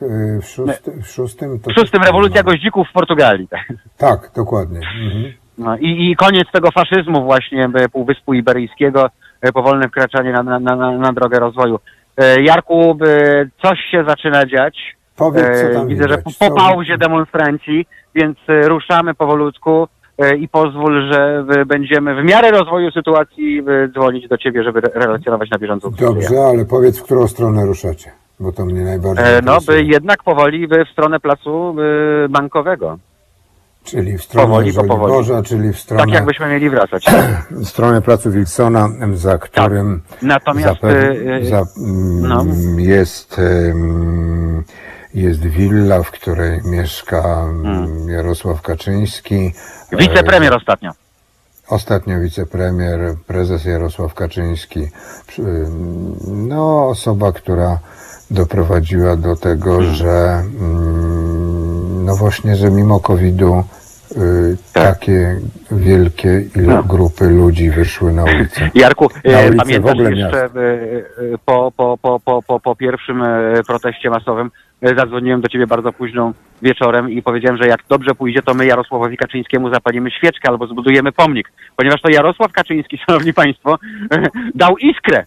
[0.01, 3.47] e, W szóstym, w szóstym to W szóstym rewolucja goździków w Portugalii.
[3.97, 4.79] Tak, dokładnie.
[5.03, 5.33] Mhm.
[5.57, 9.09] No, i, I koniec tego faszyzmu właśnie e, Półwyspu Iberyjskiego,
[9.41, 11.79] e, powolne wkraczanie na, na, na, na drogę rozwoju.
[12.17, 14.95] E, Jarku, e, coś się zaczyna dziać.
[15.15, 19.87] Powiedz, co E, tam Widzę, że po, po pauzie demonstranci, więc e, ruszamy powolutku e,
[20.37, 24.91] i pozwól, że e, będziemy w miarę rozwoju sytuacji e, dzwonić do Ciebie, żeby re-
[25.05, 25.89] relacjonować na bieżąco.
[25.91, 30.23] Dobrze, ale powiedz, w którą stronę ruszacie, bo to mnie najbardziej E, No, by jednak
[30.23, 31.75] powoli by w stronę placu
[32.25, 32.97] e, bankowego.
[33.83, 34.89] Czyli w stronę powoli, powoli.
[34.89, 37.05] Żoliborza, czyli w stronę, Tak jakbyśmy mieli wracać.
[37.51, 42.45] w stronę placu Wilsona, za którym Natomiast zapew- e, e, za, mm, no.
[42.77, 44.63] jest, em,
[45.13, 49.51] jest willa, w której mieszka mm, Jarosław Kaczyński.
[49.91, 50.91] wicepremier ostatnio.
[51.69, 54.87] Ostatnio wicepremier, prezes Jarosław Kaczyński,
[56.27, 57.79] no osoba, która
[58.31, 63.63] doprowadziła do tego, że mm, no właśnie, że mimo COVID-u
[64.11, 64.83] y, Tak.
[64.99, 65.39] takie
[65.71, 66.83] wielkie No.
[66.83, 68.69] grupy ludzi wyszły na ulicę.
[68.75, 70.37] Jarku, Na e, pamiętasz jeszcze miasta.
[70.37, 70.49] e, e,
[71.45, 75.93] po, po, po, po, po, po pierwszym e, proteście masowym e, zadzwoniłem do ciebie bardzo
[75.93, 80.67] późną wieczorem i powiedziałem, że jak dobrze pójdzie, to my Jarosławowi Kaczyńskiemu zapalimy świeczkę albo
[80.67, 81.51] zbudujemy pomnik.
[81.75, 83.79] Ponieważ to Jarosław Kaczyński, szanowni państwo,
[84.55, 85.25] dał iskrę.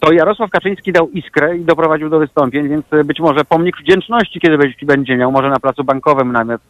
[0.00, 4.40] To Jarosław Kaczyński dał iskrę i doprowadził do wystąpień, więc e, być może pomnik wdzięczności,
[4.40, 6.60] kiedy będzie- miał, może na placu bankowym nawet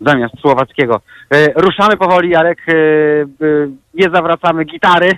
[0.00, 1.00] zamiast słowackiego.
[1.30, 2.58] E, ruszamy powoli, Jarek.
[2.68, 3.26] E, e,
[3.94, 5.10] nie zawracamy gitary,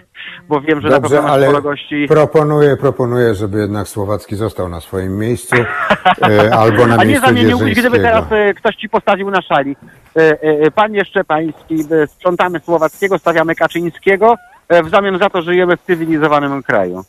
[0.49, 2.07] bo wiem, że na Dobrze, pewno masz ale sporo gości.
[2.09, 7.27] proponuję, proponuję, żeby jednak Słowacki został na swoim miejscu e, albo na A nie miejscu
[7.27, 9.77] zamieniłbyś, gdyby teraz e, ktoś ci postawił na szali.
[10.17, 14.35] E, e, Panie Szczepański, e, sprzątamy Słowackiego, stawiamy Kaczyńskiego,
[14.69, 17.05] e, w zamian za to żyjemy w cywilizowanym kraju.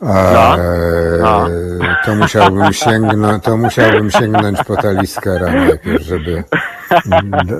[0.00, 0.56] A,
[1.20, 1.46] No.
[2.04, 6.44] To musiałbym sięgnąć, to musiałbym sięgnąć po Taliskera najpierw, żeby,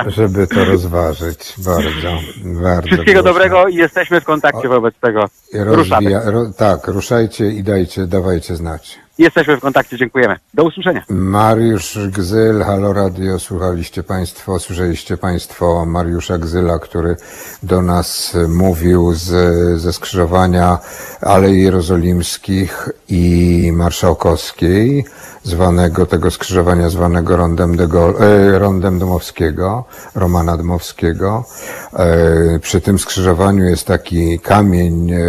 [0.06, 1.54] żeby to rozważyć.
[1.58, 2.86] Bardzo, bardzo.
[2.86, 3.34] Wszystkiego proszę.
[3.34, 5.24] dobrego i jesteśmy w kontakcie wobec tego.
[5.54, 8.98] Rozwija, ro, tak, ruszajcie i dajcie, dawajcie znać.
[9.18, 10.36] Jesteśmy w kontakcie, dziękujemy.
[10.54, 11.02] Do usłyszenia.
[11.08, 17.16] Mariusz Gzyl, Halo Radio, słuchaliście Państwo, słyszeliście Państwo Mariusza Gzyla, który
[17.62, 20.78] do nas mówił z, ze skrzyżowania
[21.20, 25.04] Alei Jerozolimskich i Marszałkowskiej,
[25.46, 31.44] zwanego, tego skrzyżowania zwanego Rondem, de Gaulle, e, Rondem Dmowskiego, Romana Dmowskiego.
[31.92, 35.20] E, przy tym skrzyżowaniu jest taki kamień e,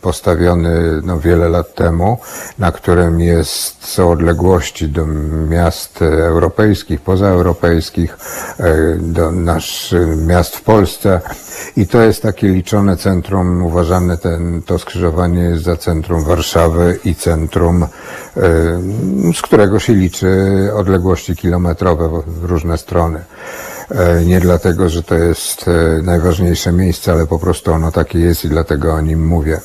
[0.00, 2.18] postawiony no, wiele lat temu,
[2.58, 2.72] na
[3.10, 5.06] jest, są odległości do
[5.48, 8.16] miast europejskich, pozaeuropejskich,
[8.58, 11.20] e, do nasz miast w Polsce.
[11.76, 17.14] I to jest takie liczone centrum, uważane ten, to skrzyżowanie jest za centrum Warszawy i
[17.14, 17.88] centrum, e,
[19.34, 23.24] z którego się liczy odległości kilometrowe w różne strony.
[23.90, 28.44] E, Nie dlatego, że to jest e, najważniejsze miejsce, ale po prostu ono takie jest
[28.44, 29.60] i dlatego o nim mówię.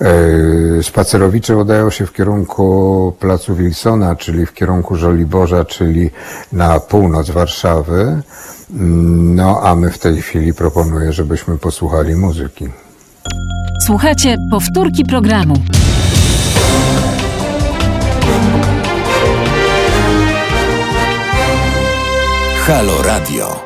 [0.00, 6.10] E, Spacerowicze udają się w kierunku placu Wilsona, czyli w kierunku Żoliborza, czyli
[6.52, 8.22] na północ Warszawy.
[8.70, 12.68] Mm, No, a my w tej chwili proponuję, żebyśmy posłuchali muzyki.
[13.86, 15.54] Słuchajcie powtórki programu.
[22.66, 23.60] Halo Radio.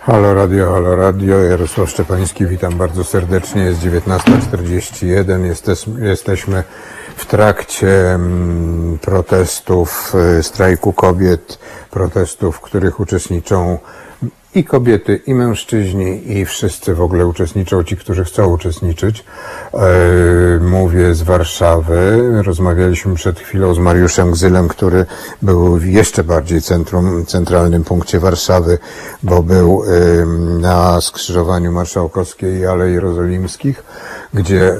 [0.00, 3.62] Halo Radio, Halo Radio, Jarosław Szczepański, witam bardzo serdecznie.
[3.62, 6.64] Jest 19.41, Jesteś, jesteśmy
[7.16, 11.58] w trakcie mm, protestów, y, strajku kobiet,
[11.90, 13.78] protestów, w których uczestniczą
[14.58, 19.24] i kobiety, i mężczyźni, i wszyscy w ogóle uczestniczą, ci, którzy chcą uczestniczyć.
[19.74, 19.78] E,
[20.60, 22.22] Mówię z Warszawy.
[22.42, 25.06] Rozmawialiśmy przed chwilą z Mariuszem Gzylem, który
[25.42, 28.78] był w jeszcze bardziej centrum, centralnym punkcie Warszawy,
[29.22, 29.82] bo był
[30.60, 33.82] na skrzyżowaniu Marszałkowskiej i Alei Jerozolimskich,
[34.34, 34.76] gdzie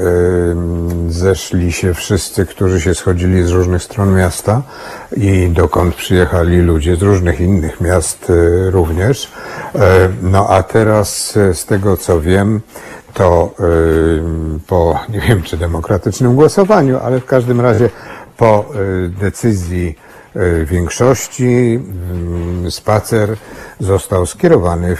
[1.08, 4.62] zeszli się wszyscy, którzy się schodzili z różnych stron miasta
[5.16, 9.30] i dokąd przyjechali ludzie z różnych innych miast e, również.
[9.74, 12.60] E, No a teraz e, z tego co wiem,
[13.14, 13.64] to e,
[14.66, 17.90] po, nie wiem czy demokratycznym głosowaniu, ale w każdym razie
[18.36, 18.64] po
[19.08, 19.98] decyzji
[20.64, 21.80] większości
[22.70, 23.36] spacer
[23.80, 24.96] został skierowany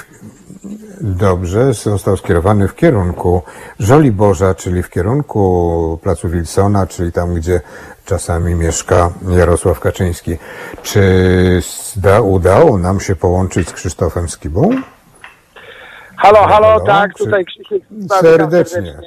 [1.00, 3.42] Dobrze, został skierowany w kierunku
[3.78, 7.60] Żoliborza, czyli w kierunku Placu Wilsona, czyli tam, gdzie
[8.04, 10.36] czasami mieszka Jarosław Kaczyński.
[10.82, 11.02] Czy
[11.94, 14.70] zda, udało nam się połączyć z Krzysztofem Skibą?
[16.16, 17.82] Halo, halo, Halo, tak, czy- tutaj Krzysiek.
[17.90, 18.98] Witam Serdecznie.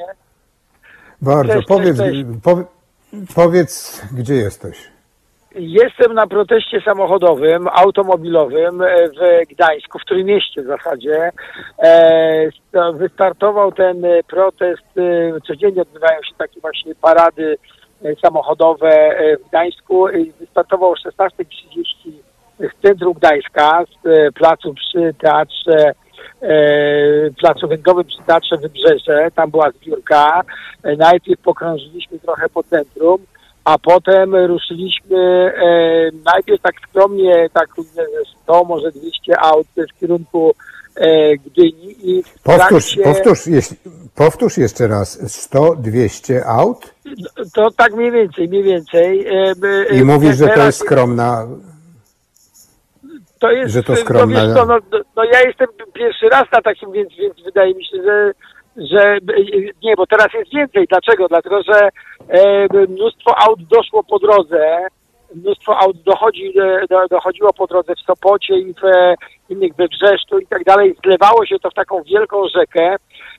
[1.21, 1.53] Bardzo.
[1.53, 2.25] Cześć, powiedz, cześć, cześć.
[2.43, 2.63] Powie,
[3.35, 4.77] powiedz, gdzie jesteś?
[5.55, 11.31] Jestem na proteście samochodowym, automobilowym e, w Gdańsku, w którym mieście w zasadzie.
[11.83, 12.49] E,
[12.93, 14.83] Wystartował ten e, protest,
[15.47, 17.57] codziennie odbywają się takie właśnie parady
[18.21, 20.05] samochodowe w Gdańsku.
[20.39, 22.11] Wystartował o 16.30
[22.59, 25.93] w centrum Gdańska, z placu przy teatrze
[27.39, 30.41] placu węglowym przy Teatrze Wybrzeże, tam była zbiórka.
[30.97, 33.17] Najpierw pokrążyliśmy trochę po centrum,
[33.65, 39.99] a potem ruszyliśmy e, najpierw tak skromnie, tak nie wiem, 100, może 200 aut w
[39.99, 40.53] kierunku
[40.95, 43.77] e, Gdyni i Powtórz, trakcie- powtórz, jeśli,
[44.15, 45.31] powtórz jeszcze raz.
[45.41, 46.93] 100, 200 aut?
[47.53, 49.27] To tak mniej więcej, mniej więcej.
[49.27, 51.47] E, b- I e, mówisz, że to jest skromna.
[53.39, 54.77] to jest, że to no wiesz no, no,
[55.15, 58.33] no ja jestem pierwszy raz na takim, więc, więc wydaje mi się, że,
[58.77, 59.17] że
[59.83, 60.87] nie, bo teraz jest więcej.
[60.89, 61.27] Dlaczego?
[61.27, 61.89] Dlatego, że
[62.29, 64.87] e, mnóstwo aut doszło po drodze,
[65.35, 69.15] mnóstwo aut dochodzi, e, do, dochodziło po drodze w Sopocie i w e,
[69.49, 70.95] innych we Brzeszczu i tak dalej.
[71.05, 72.95] Zlewało się to w taką wielką rzekę.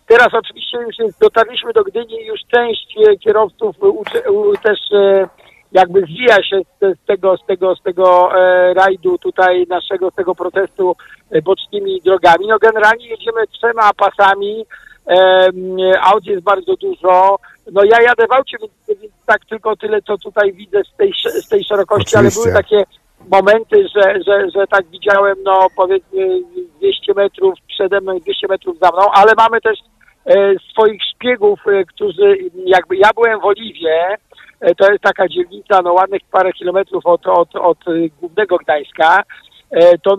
[0.06, 5.28] Teraz oczywiście już jest, dotarliśmy do Gdyni i już część e, kierowców u, też e,
[5.72, 10.14] jakby zwija się z, z tego, z tego, z tego e, rajdu tutaj naszego, z
[10.14, 10.96] tego protestu
[11.30, 12.46] e, bocznymi drogami.
[12.48, 14.64] No generalnie jedziemy trzema pasami, e,
[16.00, 17.36] aut jest bardzo dużo.
[17.72, 21.12] No ja jadę w aucie, więc, więc tak tylko tyle, co tutaj widzę z tej,
[21.42, 22.50] z tej szerokości, ale Oczywiście.
[22.50, 22.84] były takie
[23.30, 26.40] momenty, że, że, że tak widziałem, no powiedzmy
[26.78, 29.78] 200 metrów przede mną i 200 metrów za mną, ale mamy też
[30.26, 30.34] e,
[30.70, 32.36] swoich szpiegów, e, którzy
[32.66, 34.16] jakby ja byłem w Oliwie,
[34.60, 37.78] e, to jest taka dzielnica, no ładnych parę kilometrów od, od, od
[38.20, 39.22] głównego Gdańska,
[39.70, 40.16] e, to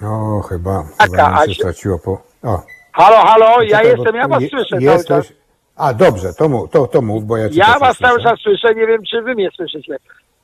[0.00, 2.27] No, chyba, chyba nam się- straciło po...
[2.44, 5.32] O, halo, halo, ja czekaj, jestem, bo ja was je- słyszę cały czas.
[5.76, 8.12] A, dobrze, to mów, to, to mów, bo ja cię Ja też nie was cały
[8.20, 8.28] słyszę.
[8.30, 9.96] czas słyszę, nie wiem, czy wy mnie słyszycie.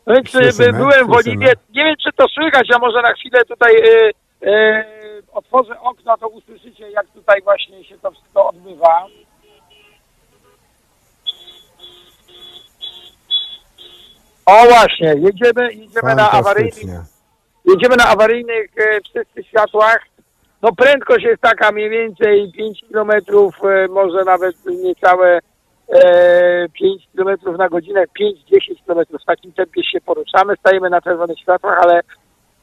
[0.06, 1.16] No więc e, Słyszymy, byłem w słyszymy.
[1.36, 4.10] Oliwie, nie wiem, czy to słychać, a może na chwilę tutaj e,
[4.50, 4.84] e,
[5.32, 9.06] otworzę okno, to usłyszycie, jak tutaj właśnie się to wszystko odbywa.
[14.46, 17.00] O właśnie, jedziemy, jedziemy na awaryjnych, Fantastycznie.
[17.64, 19.98] jedziemy na awaryjnych e, wszyscy światłach.
[20.64, 25.38] No prędkość jest taka mniej więcej 5 km, e, może nawet niecałe
[25.88, 28.34] e, 5 km na godzinę, 5-10
[28.86, 29.06] km.
[29.22, 32.00] W takim tempie się poruszamy, stajemy na czerwonych światłach, ale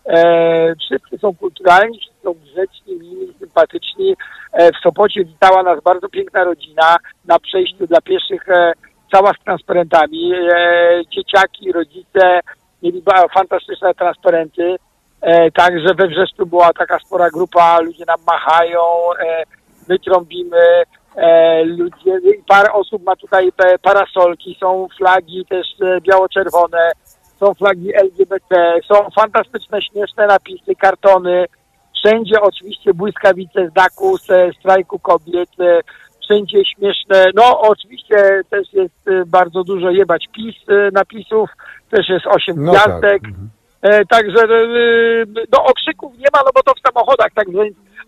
[0.06, 4.16] e, wszyscy są kulturalni, wszyscy są grzeczni, mili, sympatyczni.
[4.54, 8.74] E, w Sopocie witała nas bardzo piękna rodzina na przejściu dla pieszych, e,
[9.12, 10.34] cała z transparentami.
[10.34, 12.40] E, dzieciaki, rodzice
[12.84, 14.76] mieli fantastyczne transparenty.
[15.22, 18.80] E, także we Wrzeszczu była taka spora grupa, ludzie nam machają,
[19.20, 19.44] e,
[19.90, 20.84] my trąbimy,
[21.16, 25.68] e, ludzie, parę osób ma tutaj parasolki, są flagi też
[26.02, 26.92] biało-czerwone,
[27.40, 31.46] są flagi LGBT, są fantastyczne, śmieszne napisy, kartony,
[31.96, 35.50] wszędzie oczywiście błyskawice z strajku kobiet,
[36.24, 40.56] wszędzie śmieszne, no oczywiście też jest bardzo dużo jebać PiS
[40.94, 41.50] napisów,
[41.90, 42.84] też jest osiem No tak.
[42.84, 43.61] gwiazdek, E,
[44.10, 47.60] także e, no okrzyków nie ma, no bo to w samochodach, także,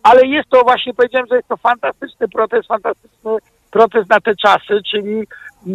[0.03, 3.37] ale jest to właśnie, powiedziałem, że jest to fantastyczny protest, fantastyczny
[3.71, 5.23] protest na te czasy, czyli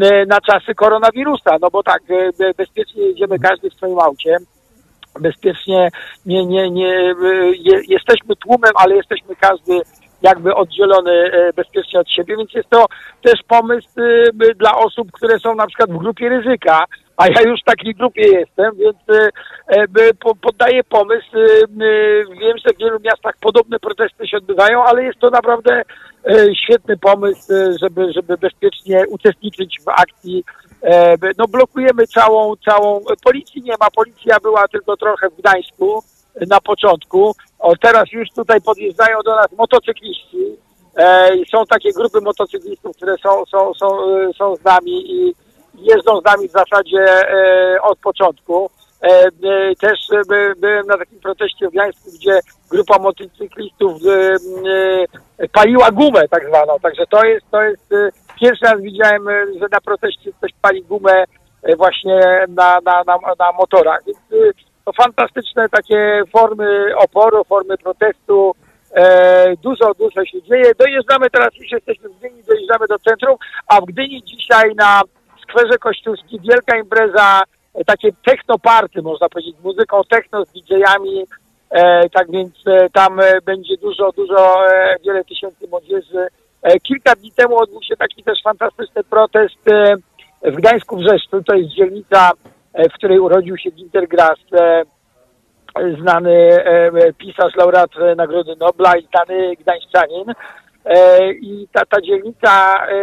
[0.03, 4.37] e, na czasy koronawirusa, no bo tak, e, be- bezpiecznie jedziemy każdy w swoim aucie,
[5.21, 5.89] bezpiecznie
[6.27, 7.15] nie, nie, nie,
[7.53, 9.81] je, jesteśmy tłumem, ale jesteśmy każdy
[10.23, 12.87] jakby oddzielony e, bezpiecznie od siebie, więc jest to
[13.23, 13.89] też pomysł
[14.57, 16.85] dla osób, które są na przykład w grupie ryzyka,
[17.19, 18.97] a ja już w takiej grupie jestem, więc
[19.69, 21.37] e, po- poddaję pomysł.
[21.37, 21.67] y,
[22.41, 25.83] Wiem, że w wielu miastach podobne protesty się odbywają, ale jest to naprawdę
[26.27, 27.53] e, świetny pomysł,
[27.83, 30.45] żeby, żeby bezpiecznie uczestniczyć w akcji.
[30.83, 36.03] E, No blokujemy całą, całą, policji nie ma, policja była tylko trochę w Gdańsku
[36.51, 37.35] na początku.
[37.59, 40.39] O, teraz już tutaj podjeżdżają do nas motocykliści.
[40.97, 45.35] E, są takie grupy motocyklistów, które są, są, są, e, są z nami i
[45.81, 48.71] jeżdżą z nami w zasadzie e, od początku.
[49.03, 49.31] E, e,
[49.81, 53.93] też by, byłem na takim proteście w Gdańsku, gdzie grupa motocyklistów
[55.53, 56.79] paliła gumę tak zwaną.
[56.83, 57.91] Także to jest, to jest
[58.41, 59.29] pierwszy raz widziałem,
[59.61, 61.25] że na proteście ktoś pali gumę
[61.77, 64.01] właśnie na, na, na, na motorach.
[64.07, 64.19] Więc
[64.85, 68.55] to fantastyczne takie formy oporu, formy protestu.
[68.95, 70.73] E, dużo, dużo się dzieje.
[70.79, 73.37] Dojeżdżamy teraz, już jesteśmy w Gdyni, dojeżdżamy do centrum,
[73.67, 75.01] a w Gdyni dzisiaj na
[75.49, 77.43] skwerze Kościuszki wielka impreza,
[77.75, 81.25] e, takie technoparty, można powiedzieć, muzyką techno, z DJ-ami,
[81.71, 86.27] e, tak więc e, tam e, będzie dużo, dużo, e, wiele tysięcy młodzieży.
[86.63, 89.97] E, kilka dni temu odbył się taki też fantastyczny protest e,
[90.51, 92.31] w Gdańsku Wrzeszczu, to jest dzielnica,
[92.73, 94.83] e, w której urodził się Ginter Grass, e,
[96.01, 100.25] znany e, pisarz, laureat Nagrody Nobla i znany gdańszczanin.
[100.88, 102.96] E, I ta, ta dzielnica e,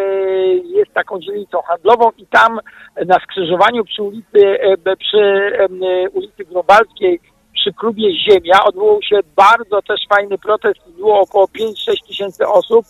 [0.55, 2.59] jest taką dzielnicą handlową i tam
[3.05, 5.51] na skrzyżowaniu przy ulicy, e, przy
[6.13, 7.19] ulicy Grobalskiej,
[7.53, 10.79] przy klubie Ziemia odbył się bardzo też fajny protest.
[10.97, 12.85] Było około 5-6 tysięcy osób.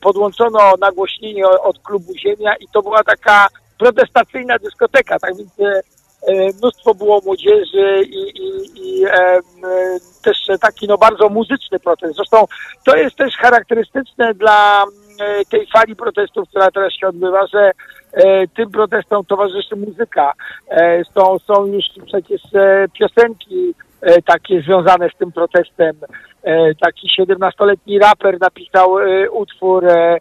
[0.00, 3.46] Podłączono nagłośnienie od klubu Ziemia i to była taka
[3.78, 5.18] protestacyjna dyskoteka.
[5.18, 5.50] Tak więc
[6.58, 9.42] mnóstwo było młodzieży i, i, i e, m,
[10.22, 12.16] też taki no bardzo muzyczny protest.
[12.16, 12.44] Zresztą
[12.84, 17.72] to jest też charakterystyczne dla m, tej fali protestów, która teraz się odbywa, że
[18.12, 20.32] e, tym protestom towarzyszy muzyka.
[20.70, 25.96] E, są, są już przecież e, piosenki e, takie związane z tym protestem.
[26.42, 30.18] E, taki 17-letni raper napisał e, utwór e,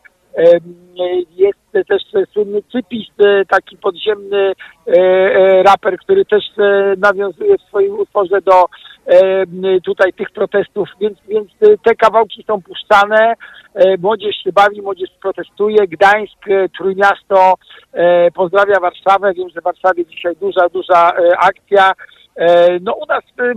[1.35, 4.51] Jest też słynny cypist, e, taki podziemny
[4.87, 8.65] e, e, raper, który też e, nawiązuje w swoim utworze do
[9.05, 9.45] e,
[9.85, 13.33] tutaj tych protestów, więc, więc e, te kawałki są puszczane,
[13.73, 17.53] e, młodzież się bawi, młodzież protestuje, Gdańsk, e, Trójmiasto
[17.93, 21.93] e, pozdrawia Warszawę, wiem, że w Warszawie dzisiaj duża, duża e, akcja,
[22.35, 23.51] E, No u nas e, e,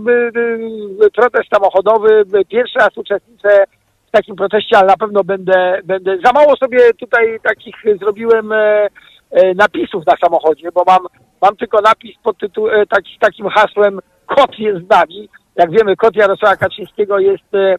[1.05, 3.63] e, protest samochodowy, e, pierwszy raz uczestniczę
[4.07, 8.87] w takim proteście, ale na pewno będę, będę za mało sobie tutaj takich zrobiłem e,
[9.31, 11.07] e, napisów na samochodzie, bo mam,
[11.41, 15.29] mam tylko napis pod tytuł, e, taki, takim hasłem kot jest z nami.
[15.55, 17.75] Jak wiemy, kot Jarosława Kaczyńskiego jest e,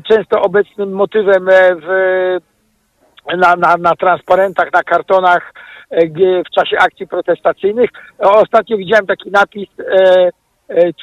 [0.00, 1.46] często obecnym motywem
[1.82, 1.88] w,
[3.36, 5.52] na, na, na transparentach, na kartonach
[6.46, 7.90] w czasie akcji protestacyjnych.
[8.18, 9.68] Ostatnio widziałem taki napis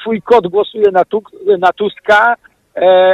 [0.01, 2.35] Twój kot głosuje na, Tuk- na Tuska,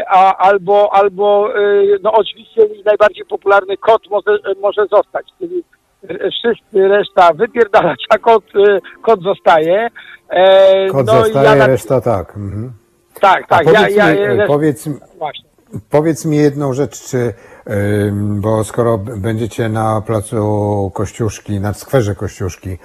[0.08, 1.62] a, albo, albo e,
[2.04, 5.64] no oczywiście najbardziej popularny kot może, e, może zostać, czyli
[6.10, 9.90] e, wszyscy reszta wypierdalać, a kot, e, kot zostaje.
[10.30, 12.38] E, Kot no zostaje, ja na- reszta tak.
[12.38, 12.72] Mhm.
[13.22, 13.66] Tak, tak.
[13.68, 14.90] Ja, powiedz, ja, mi, e, reszta- powiedz.
[15.90, 17.34] Powiedz mi jedną rzecz, czy,
[18.16, 22.78] bo skoro będziecie na placu Kościuszki, na skwerze Kościuszki y,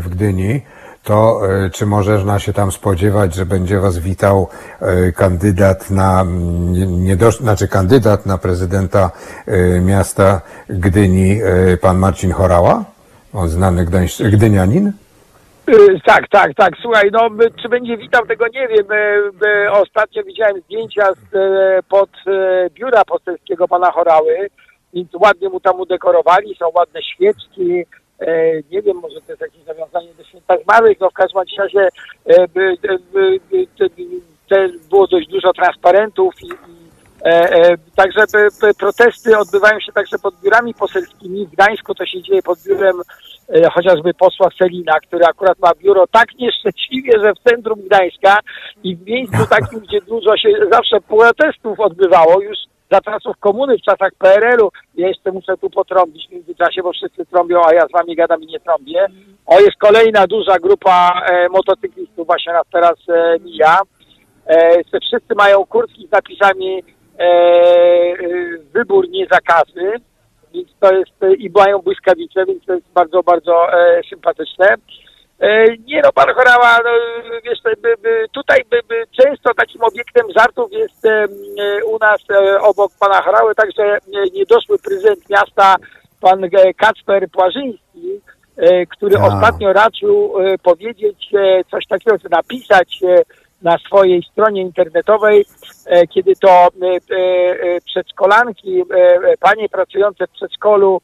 [0.00, 0.62] w Gdyni,
[1.04, 4.48] to y, czy można się tam spodziewać, że będzie was witał
[5.08, 9.10] y, kandydat na, mm, nie, dosz, znaczy kandydat na prezydenta
[9.48, 11.40] y, miasta Gdyni,
[11.80, 12.84] pan Marcin Chorała?
[13.34, 14.92] On znany gdańsz, gdynianin?
[16.06, 16.72] Tak, tak, tak.
[16.82, 17.28] Słuchaj, no
[17.62, 18.86] czy będzie witał, tego nie wiem.
[19.72, 21.36] Ostatnio widziałem zdjęcia z,
[21.86, 22.10] pod
[22.70, 24.48] biura poselskiego pana Chorały,
[24.94, 27.84] więc ładnie mu tam udekorowali, są ładne świeczki.
[28.22, 31.88] Y, Nie wiem, może to jest jakieś nawiązanie do święta zmarłych, no w każdym razie
[32.54, 32.76] by-
[33.12, 33.66] by- by-
[34.48, 36.78] te- było dość dużo transparentów i, i
[37.24, 38.20] E, e, Także
[38.78, 41.46] protesty odbywają się także pod biurami poselskimi.
[41.46, 42.96] W Gdańsku to się dzieje pod biurem
[43.48, 48.38] e, chociażby posła Selina, który akurat ma biuro tak nieszczęśliwie, że w centrum Gdańska
[48.84, 52.56] i w miejscu takim, gdzie dużo się zawsze protestów odbywało, już
[52.90, 54.70] za czasów komuny, w czasach PRL-u.
[54.94, 58.42] Ja jeszcze muszę tu potrąbić w międzyczasie, bo wszyscy trąbią, a ja z wami gadam
[58.42, 59.06] i nie trąbię.
[59.46, 63.78] O, jest kolejna duża grupa e, motocyklistów właśnie nas teraz e, mija.
[64.46, 66.82] E, wszyscy mają kurtki z napisami
[67.18, 68.16] e, e,
[68.74, 69.92] wybór nie zakazy,
[70.54, 74.66] więc to jest e, i mają błyskawice, więc to jest bardzo, bardzo e, sympatyczne.
[75.40, 76.90] E, Nie no, pan Chorała, no,
[77.44, 77.58] wiesz,
[78.32, 78.64] tutaj
[79.22, 81.28] często takim obiektem żartów jest e,
[81.84, 83.98] u nas e, obok pana Chorały, także
[84.34, 85.76] niedoszły prezydent miasta,
[86.20, 86.42] pan
[86.76, 88.20] Kacper Płażyński,
[88.90, 89.24] który Tak.
[89.24, 91.30] ostatnio raczył powiedzieć
[91.70, 93.00] coś takiego, czy napisać
[93.62, 95.44] na swojej stronie internetowej,
[96.14, 96.68] kiedy to
[97.84, 98.82] przedszkolanki,
[99.40, 101.00] panie pracujące w przedszkolu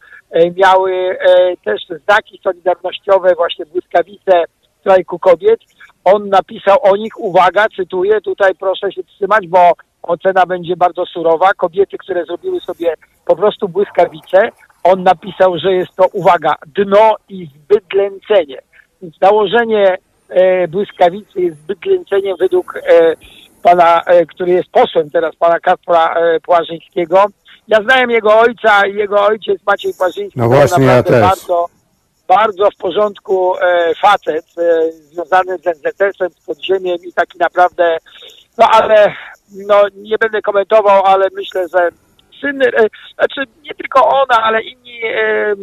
[0.57, 4.45] miały e, też znaki solidarnościowe, właśnie błyskawice
[4.81, 5.61] strajku kobiet.
[6.05, 9.73] On napisał o nich, uwaga, cytuję, tutaj proszę się wstrzymać, bo
[10.03, 11.55] ocena będzie bardzo surowa.
[11.57, 12.95] Kobiety, które zrobiły sobie
[13.27, 14.49] po prostu błyskawice,
[14.85, 18.59] on napisał, że jest to, uwaga, dno i zbydlęcenie.
[19.03, 23.15] Więc nałożenie e, błyskawicy jest zbydlęceniem według e,
[23.63, 27.25] pana, e, który jest posłem teraz, pana Kacpra e, Płażyńskiego.
[27.69, 30.39] Ja znałem jego ojca i jego ojciec Maciej Płażyński.
[30.39, 31.21] No właśnie, ja też.
[31.21, 31.67] Bardzo,
[32.29, 37.99] bardzo w porządku e, facet, e, związany z NZS-em, z podziemiem i taki naprawdę,
[38.59, 39.15] no ale
[39.67, 41.89] no nie będę komentował, ale myślę, że
[42.41, 42.69] syn, e,
[43.15, 45.55] znaczy nie tylko ona, ale inni e,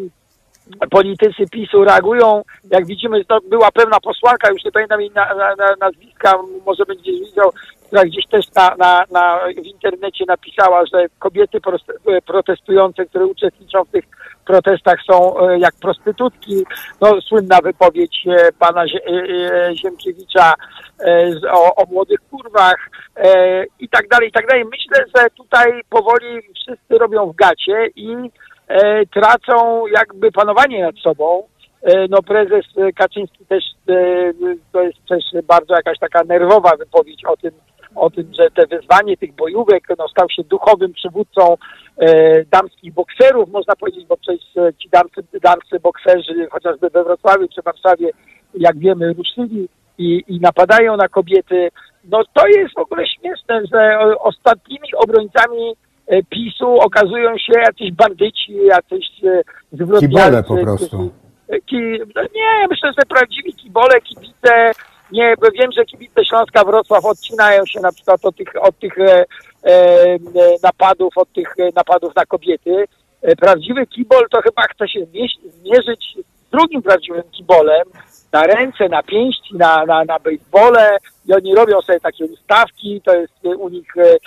[0.90, 5.76] politycy PiSu reagują, jak widzimy, była pewna posłanka, już nie pamiętam jej na, na, na,
[5.80, 6.34] nazwiska,
[6.66, 7.52] może będziesz widział,
[7.88, 11.60] która gdzieś też na, na, na, w internecie napisała, że kobiety
[12.26, 14.06] protestujące, które uczestniczą w tych
[14.46, 16.66] protestach są e, jak prostytutki.
[17.02, 18.88] No, słynna wypowiedź e, pana e,
[19.76, 20.54] Ziemkiewicza
[21.52, 22.90] o, o młodych kurwach
[23.80, 24.66] i tak dalej, i tak dalej.
[24.66, 28.16] Myślę, że tutaj powoli wszyscy robią w gacie i
[29.14, 31.44] tracą jakby panowanie nad sobą.
[31.82, 34.34] E, no prezes e, Kaczyński też, e,
[34.72, 37.52] to jest też bardzo jakaś taka nerwowa wypowiedź o tym,
[37.96, 41.58] o tym, że te wyzwanie tych bojówek, no stał się duchowym przywódcą
[41.98, 47.48] e, damskich bokserów, można powiedzieć, bo przecież e, ci damscy, damscy bokserzy, chociażby we Wrocławiu
[47.48, 48.10] czy Warszawie,
[48.54, 51.70] jak wiemy, ruszyli i, i napadają na kobiety.
[52.04, 55.76] No to jest w ogóle śmieszne, że ostatnimi obrońcami e,
[56.30, 59.42] PiSu okazują się jacyś bandyci, jacyś e,
[59.72, 60.08] zwyrodnialcy.
[60.08, 60.88] Kibole po prostu.
[60.88, 61.22] którzy-
[61.66, 61.76] Ki,
[62.16, 64.72] no nie, myślę, że prawdziwi kibole, kibice,
[65.12, 68.98] nie, bo wiem, że kibice Śląska Wrocław odcinają się na przykład od tych, od tych
[69.00, 69.26] e,
[69.64, 70.18] e,
[70.64, 72.86] napadów, od tych e, napadów na kobiety.
[73.22, 75.00] E, prawdziwy kibol to chyba chce się
[75.64, 77.84] zmierzyć z drugim prawdziwym kibolem,
[78.32, 83.14] na ręce, na pięści, na, na, na basebole i oni robią sobie takie ustawki, to
[83.16, 84.18] jest e, u nich e, e,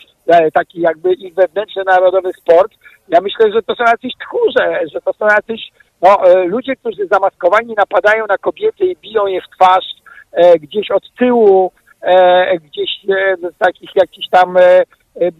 [0.54, 2.72] taki jakby ich wewnętrzny narodowy sport.
[3.08, 5.70] Ja myślę, że to są jacyś tchórze, że to są jacyś
[6.02, 9.84] no, e, ludzie, którzy zamaskowani napadają na kobiety i biją je w twarz
[10.32, 11.72] e, gdzieś od tyłu,
[12.02, 14.82] e, gdzieś e, z takich jakichś tam e, e,
[15.20, 15.30] e,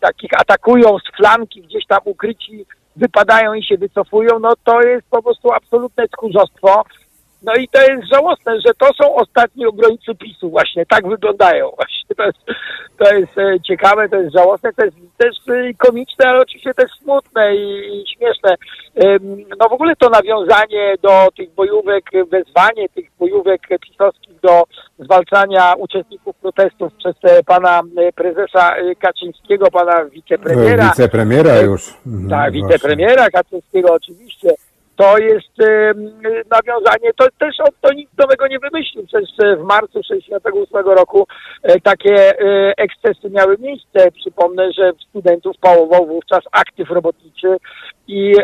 [0.00, 2.66] takich atakują z flanki, gdzieś tam ukryci
[2.96, 6.84] wypadają i się wycofują, no to jest po prostu absolutne tchórzostwo.
[7.42, 12.16] No i to jest żałosne, że to są ostatni obrońcy PiSu właśnie, tak wyglądają właśnie.
[12.16, 12.38] To jest,
[12.98, 16.90] to jest e, ciekawe, to jest żałosne, to jest też e, komiczne, ale oczywiście też
[17.02, 18.54] smutne i, śmieszne.
[18.94, 24.62] Em, No w ogóle to nawiązanie do tych bojówek, wezwanie tych bojówek pisowskich do
[24.98, 30.88] zwalczania uczestników protestów przez e, pana e, prezesa e, Kaczyńskiego, pana wicepremiera.
[30.88, 31.94] Wicepremiera już.
[32.06, 34.54] Mhm, Tak, wicepremiera Kaczyńskiego oczywiście.
[35.00, 35.56] To jest
[36.50, 39.06] nawiązanie, to też on to nic nowego nie wymyślił.
[39.06, 41.26] Przecież e, w marcu 68 roku
[41.62, 44.10] e, takie e, ekscesy miały miejsce.
[44.10, 47.56] Przypomnę, że studentów pałował wówczas aktyw robotniczy
[48.08, 48.34] i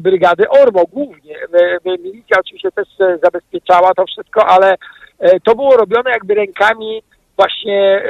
[0.00, 1.36] brygady ORMO głównie.
[1.84, 2.88] Milicja oczywiście też
[3.22, 4.74] zabezpieczała to wszystko, ale
[5.44, 7.02] to było robione jakby rękami
[7.36, 8.02] właśnie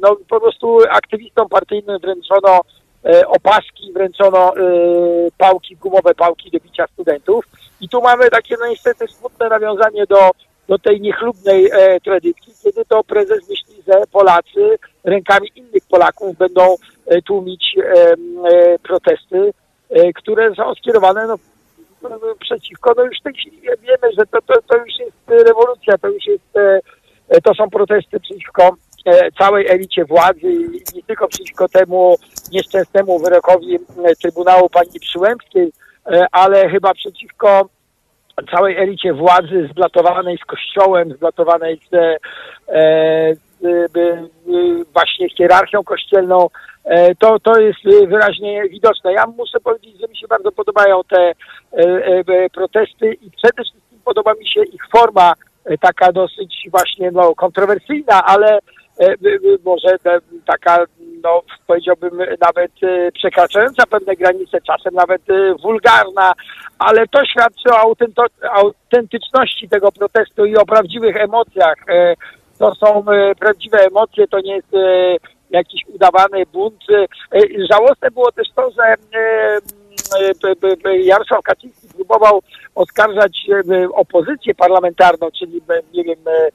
[0.00, 2.60] no po prostu aktywistom partyjnym wręczono
[3.26, 4.60] opaski, wręczono e,
[5.38, 7.44] pałki, gumowe pałki do bicia studentów.
[7.80, 10.30] I tu mamy takie no niestety smutne nawiązanie do,
[10.68, 16.76] do tej niechlubnej e, tradycji, kiedy to prezes myśli, że Polacy rękami innych Polaków będą
[17.06, 19.52] e, tłumić e, e, protesty,
[19.90, 21.36] e, które są skierowane no,
[22.40, 25.44] przeciwko, no już w tej chwili wie- wiemy, że to, to, to już jest e,
[25.44, 26.80] rewolucja, to już jest, e,
[27.28, 28.70] e, to są protesty przeciwko e,
[29.38, 32.16] całej elicie władzy i nie tylko przeciwko temu
[32.52, 35.72] nieszczęsnemu wyrokowi e, Trybunału pani Przyłębskiej,
[36.06, 37.68] e, ale chyba przeciwko
[38.50, 42.16] całej elicie władzy zblatowanej z kościołem, zblatowanej z, e,
[42.68, 44.28] e, z, e,
[44.92, 46.48] właśnie hierarchią kościelną,
[46.84, 49.12] e, to, to jest e, wyraźnie widoczne.
[49.12, 51.34] Ja muszę powiedzieć, że mi się bardzo podobają te e,
[51.72, 55.32] e, protesty i przede wszystkim podoba mi się ich forma
[55.64, 58.60] e, taka dosyć właśnie no, kontrowersyjna, ale e, e,
[59.64, 60.84] może e, taka
[61.22, 66.32] no powiedziałbym nawet e, przekraczająca pewne granice, czasem nawet e, wulgarna,
[66.78, 67.94] ale to świadczy o
[68.52, 71.76] autentyczności tego protestu i o prawdziwych emocjach.
[71.88, 72.14] E,
[72.58, 75.16] To są e, prawdziwe emocje, to nie jest e,
[75.50, 76.80] jakiś udawany bunt.
[76.90, 77.06] E,
[77.70, 79.58] Żałosne było też to, że e,
[80.90, 82.42] e, Jarosław Kaczyński próbował
[82.74, 86.50] oskarżać e, opozycję parlamentarną, czyli e, nie wiem, e, e,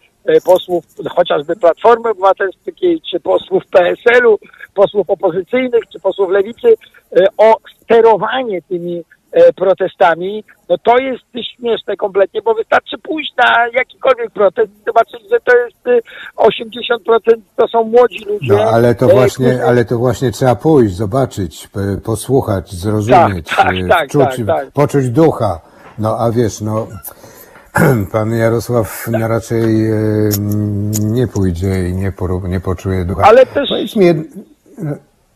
[0.45, 4.39] posłów chociażby Platformy Obywatelskiej, czy posłów PSL-u,
[4.73, 6.67] posłów opozycyjnych, czy posłów Lewicy
[7.17, 11.23] e, o sterowanie tymi e, protestami, no to jest
[11.55, 15.99] śmieszne kompletnie, bo wystarczy pójść na jakikolwiek protest i zobaczyć, że to jest e,
[16.37, 18.53] 80% to są młodzi ludzie.
[18.53, 21.69] No, ale to e, właśnie, ale to właśnie trzeba pójść, zobaczyć,
[22.03, 24.71] posłuchać, zrozumieć, Tak, tak, e, tak, wczuć, tak, tak.
[24.71, 25.61] poczuć ducha.
[25.99, 26.87] No a wiesz, no
[28.11, 29.95] pan Jarosław no, raczej e,
[30.99, 33.23] nie pójdzie i nie, poró- nie poczuje ducha.
[33.25, 34.23] Ale też- Powiedz mi, jed-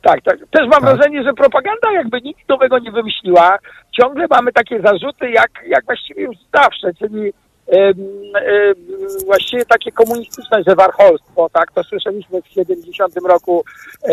[0.02, 0.38] Tak, tak.
[0.40, 0.84] Też mam Tak.
[0.84, 3.58] wrażenie, że propaganda jakby nic nowego nie wymyśliła.
[4.02, 7.34] Ciągle mamy takie zarzuty, jak, jak właściwie już zawsze, czyli
[9.26, 11.72] właściwie takie komunistyczne, że warcholstwo, tak?
[11.72, 13.64] To słyszeliśmy w 70 roku
[14.04, 14.10] e,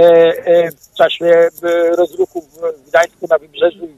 [0.47, 1.49] e, w czasie e,
[1.97, 3.89] rozruchów w Gdańsku na Wybrzeżu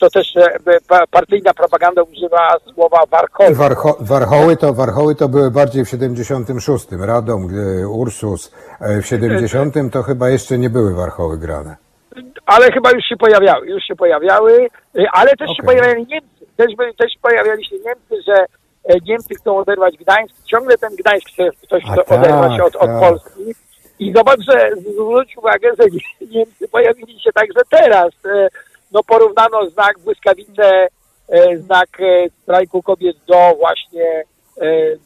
[0.00, 0.58] To też e,
[0.88, 3.62] pa- partyjna propaganda używa słowa warcholstwo.
[3.62, 6.86] Warcho, warchoły, to, warchoły to były bardziej w 76.
[7.00, 7.48] Radom,
[7.82, 8.52] e, Ursus.
[8.80, 9.74] E, W 70.
[9.92, 11.76] to chyba jeszcze nie były warchoły grane.
[12.46, 14.68] ale chyba już się pojawiały, już się pojawiały,
[15.12, 15.66] ale też się Okej.
[15.76, 16.66] pojawiali Niemcy, też,
[16.98, 18.34] też pojawiali się Niemcy, że
[18.84, 22.86] e, Niemcy chcą oderwać Gdańsk, ciągle ten Gdańsk chce ktoś chce tak, oderwać od, od
[22.90, 23.00] tak.
[23.00, 23.54] Polski
[23.98, 25.84] i zobacz, że zwróć uwagę, że
[26.34, 28.48] Niemcy pojawili się także teraz, E,
[28.96, 30.88] no porównano znak błyskawice,
[31.28, 34.24] e, znak e, strajku kobiet do właśnie
[34.60, 34.96] e,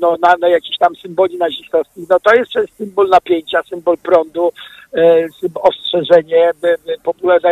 [0.00, 4.52] no, na, na jakichś tam symboli nazistowskich, no to jest symbol napięcia, symbol prądu,
[5.54, 6.96] ostrzeżenie, by- by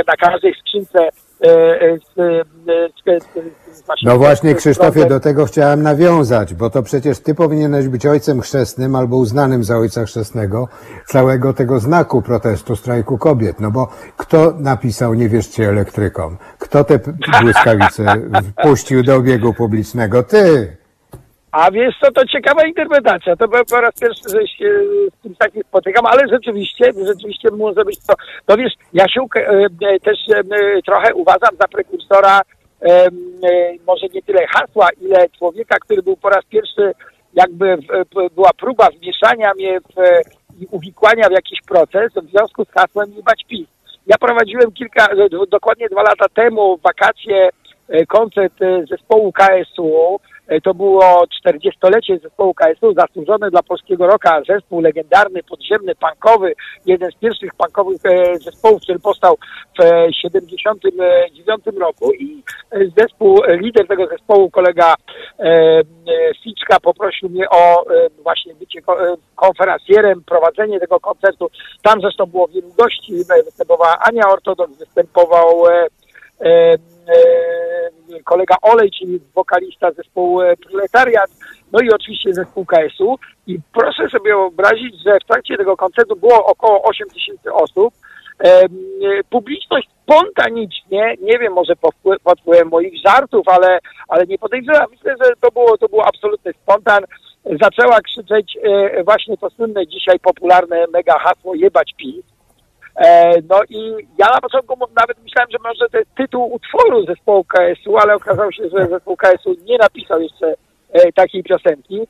[0.06, 1.08] na każdej skrzynce
[1.40, 2.14] z, e, z,
[3.22, 8.06] z, z No właśnie, Krzysztofie, do tego chciałem nawiązać, bo to przecież ty powinieneś być
[8.06, 10.68] ojcem chrzestnym albo uznanym za ojca chrzestnego
[11.06, 13.60] całego tego znaku protestu strajku kobiet.
[13.60, 16.36] No bo kto napisał nie wierzcie elektrykom?
[16.58, 16.98] Kto te
[17.42, 18.04] błyskawice
[18.62, 20.22] puścił do obiegu publicznego?
[20.22, 20.76] Ty!
[21.56, 23.36] A wiesz co, to ciekawa interpretacja.
[23.36, 24.80] To po raz pierwszy, że się
[25.18, 28.14] z tym takim spotykam, ale rzeczywiście, rzeczywiście może być to.
[28.48, 30.42] No wiesz, Jasiłkę e, e, też e,
[30.86, 32.40] trochę uważam za prekursora
[33.86, 36.92] może nie tyle hasła, ile człowieka, który był po raz pierwszy
[37.34, 37.78] jakby
[38.34, 39.94] była próba wmieszania mnie w,
[40.62, 43.44] i uwikłania w jakiś proces w związku z hasłem nie bać.
[44.06, 45.06] Ja prowadziłem kilka,
[45.48, 47.48] dokładnie dwa lata temu w wakacje
[48.08, 48.54] koncert
[48.90, 50.18] zespołu KSU.
[50.48, 56.54] E, To było 40-lecie zespołu KSU, zasłużony dla polskiego roka zespół legendarny, podziemny, punkowy,
[56.86, 59.36] jeden z pierwszych punkowych e, zespołów, który powstał
[59.78, 64.94] w e, 79 roku i e, zespół, e, lider tego zespołu, kolega
[65.38, 65.82] e, e,
[66.44, 71.50] Ficzka poprosił mnie o e, właśnie bycie ko- e, konferencjerem, prowadzenie tego koncertu.
[71.82, 75.88] Tam zresztą było wielu gości, e, występowała Ania Ortodoks, występował e, e, e,
[78.24, 81.30] kolega Olej, czyli wokalista zespołu e, Proletariat,
[81.72, 83.18] no i oczywiście zespół KSU.
[83.46, 87.94] I proszę sobie wyobrazić, że w trakcie tego koncertu było około 8 tysięcy osób.
[88.44, 88.68] E, e,
[89.30, 93.78] publiczność spontanicznie, nie wiem, może pod wpły- pod wpływem moich żartów, ale,
[94.08, 97.04] ale nie podejrzewam, myślę, że to było, to było absolutny spontan,
[97.44, 102.35] zaczęła krzyczeć e, właśnie to słynne dzisiaj popularne mega hasło jebać PiS.
[102.96, 107.44] E, no i ja na początku nawet myślałem, że może to jest tytuł utworu zespołu
[107.44, 110.54] KSU, ale okazało się, że zespół KSU nie napisał jeszcze
[110.92, 112.00] e, takiej piosenki.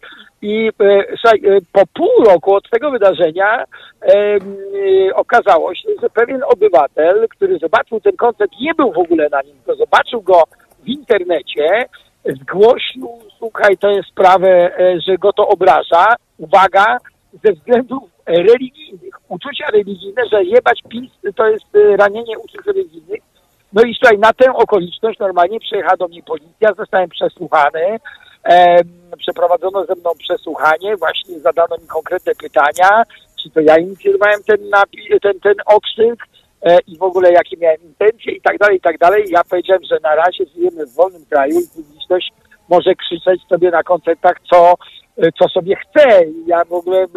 [0.42, 1.40] I e, słuchaj,
[1.72, 3.64] po pół roku od tego wydarzenia
[5.14, 9.56] okazało się, że pewien obywatel, który zobaczył ten koncert, nie był w ogóle na nim,
[9.56, 10.42] tylko zobaczył go
[10.84, 11.84] w internecie,
[12.24, 13.08] zgłosił,
[13.38, 14.70] słuchaj, tę sprawę,
[15.06, 16.06] że go to obraża.
[16.38, 16.96] Uwaga,
[17.44, 23.20] ze względów religijnych, uczucia religijne, że jebać PiS to jest e, ranienie uczuć religijnych.
[23.72, 27.98] No i słuchaj, na tę okoliczność normalnie przyjechała do mnie policja, zostałem przesłuchany,
[28.44, 33.02] em, przeprowadzono ze mną przesłuchanie, właśnie zadano mi konkretne pytania,
[33.42, 36.24] czy to ja inicjowałem ten, napi- ten, ten okrzyk
[36.62, 39.24] e, i w ogóle jakie miałem intencje i tak dalej, i tak dalej.
[39.28, 42.32] Ja powiedziałem, że na razie żyjemy w wolnym kraju i publiczność
[42.68, 44.74] może krzyczeć sobie na koncertach, co,
[45.16, 46.20] e, co sobie chce.
[46.46, 47.08] Ja w ogóle e,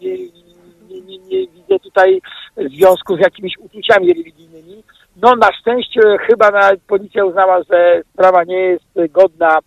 [0.00, 0.45] nie,
[0.86, 2.20] nie, nie, nie widzę tutaj
[2.56, 4.82] związku z jakimiś uczuciami religijnymi.
[5.22, 9.58] No na szczęście chyba nawet policja uznała, że sprawa nie jest godna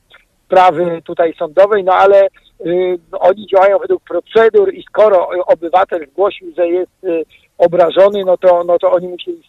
[0.46, 2.28] sprawy tutaj sądowej, no ale
[2.66, 7.24] y, oni działają według procedur i skoro obywatel zgłosił, że jest y,
[7.58, 9.44] obrażony, no to, no to oni musieli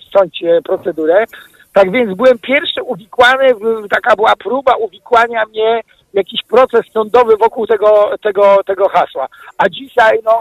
[0.00, 1.24] wszcząć, y, procedurę.
[1.72, 3.46] Tak więc byłem pierwszy uwikłany,
[3.90, 5.80] taka była próba uwikłania mnie
[6.14, 9.28] jakiś proces sądowy wokół tego, tego, tego hasła.
[9.58, 10.32] A dzisiaj no,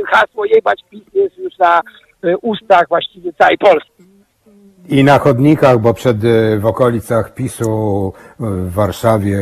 [0.00, 1.82] y, hasło jebać PiS jest już na
[2.24, 3.90] y, ustach właściwie całej Polski.
[4.88, 9.38] I na chodnikach, bo przed, y, w okolicach PiSu w Warszawie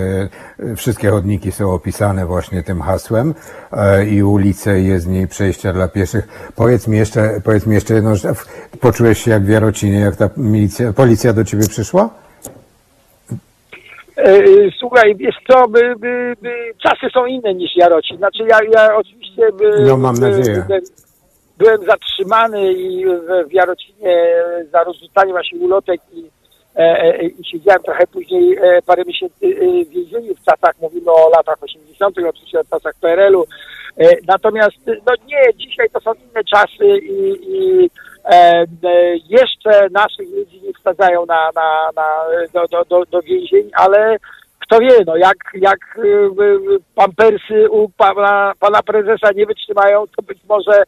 [0.77, 3.35] wszystkie chodniki są opisane właśnie tym hasłem
[4.11, 6.53] i ulice i jest w niej przejścia dla pieszych.
[6.57, 8.39] Powiedz mi jeszcze, powiedz mi jeszcze jedną rzecz.
[8.81, 12.22] Poczułeś się jak w Jarocinie, jak ta milicja, policja do ciebie przyszła?
[14.23, 14.43] E,
[14.79, 18.17] Słuchaj, wiesz co, by, by, by, czasy są inne niż Jarocin.
[18.17, 20.65] Znaczy ja, ja oczywiście by, No, mam by, nadzieję.
[20.67, 20.83] Byłem,
[21.59, 24.17] byłem zatrzymany i w, w Jarocinie
[24.73, 26.31] za rozrzucanie właśnie ulotek i,
[26.77, 31.11] e, e, i siedziałem trochę później e, parę miesięcy e, w więzieniu w czasach, mówimy
[31.11, 33.45] o latach 80., oczywiście o czasach PRL-u.
[33.97, 37.89] E, natomiast no nie, dzisiaj to są inne czasy i, i e, e,
[39.29, 42.07] jeszcze naszych ludzi nie wsadzają na, na, na,
[42.53, 44.17] do, do, do, do więzień, ale
[44.73, 46.09] kto wie, no jak, jak y,
[46.43, 50.83] y, pampersy u pana, pana prezesa nie wytrzymają, to być może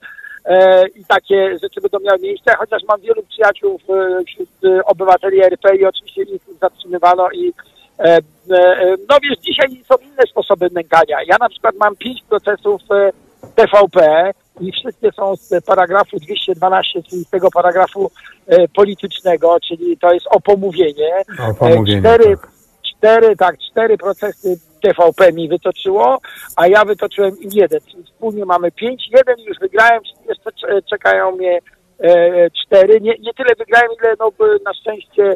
[0.44, 3.78] e, i takie rzeczy będą miały miejsce, chociaż mam wielu przyjaciół
[4.26, 7.52] wśród y, obywateli RP i oczywiście ich zatrzymywano i
[7.98, 8.18] e,
[8.50, 11.16] e, no wiesz, dzisiaj są inne sposoby nękania.
[11.26, 13.10] Ja na przykład mam pięć procesów e,
[13.54, 14.30] TVP
[14.60, 18.10] i wszystkie są z paragrafu 212, czyli z tego paragrafu
[18.46, 21.22] e, politycznego, czyli to jest o pomówienie.
[21.50, 22.50] O pomówienie, E, Cztery, tak.
[22.96, 26.18] cztery, tak, cztery procesy TVP mi wytoczyło,
[26.56, 29.08] a ja wytoczyłem im jeden, czyli wspólnie mamy pięć.
[29.12, 31.58] Jeden już wygrałem, jeszcze cze- czekają mnie
[32.00, 33.00] e, cztery.
[33.00, 34.30] Nie, nie tyle wygrałem, ile no,
[34.64, 35.34] na szczęście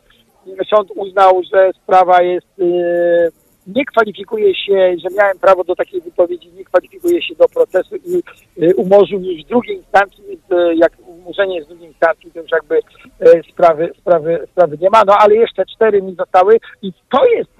[0.70, 2.64] sąd uznał, że sprawa jest, e,
[3.68, 8.22] nie kwalifikuje się, że miałem prawo do takiej wypowiedzi, nie kwalifikuje się do procesu i
[8.62, 12.50] e, umorzył już w drugiej instancji, e, jak umorzenie jest w drugiej instancji, to już
[12.50, 12.80] jakby
[13.20, 17.50] e, sprawy, sprawy, sprawy nie ma, no ale jeszcze cztery mi zostały i to jest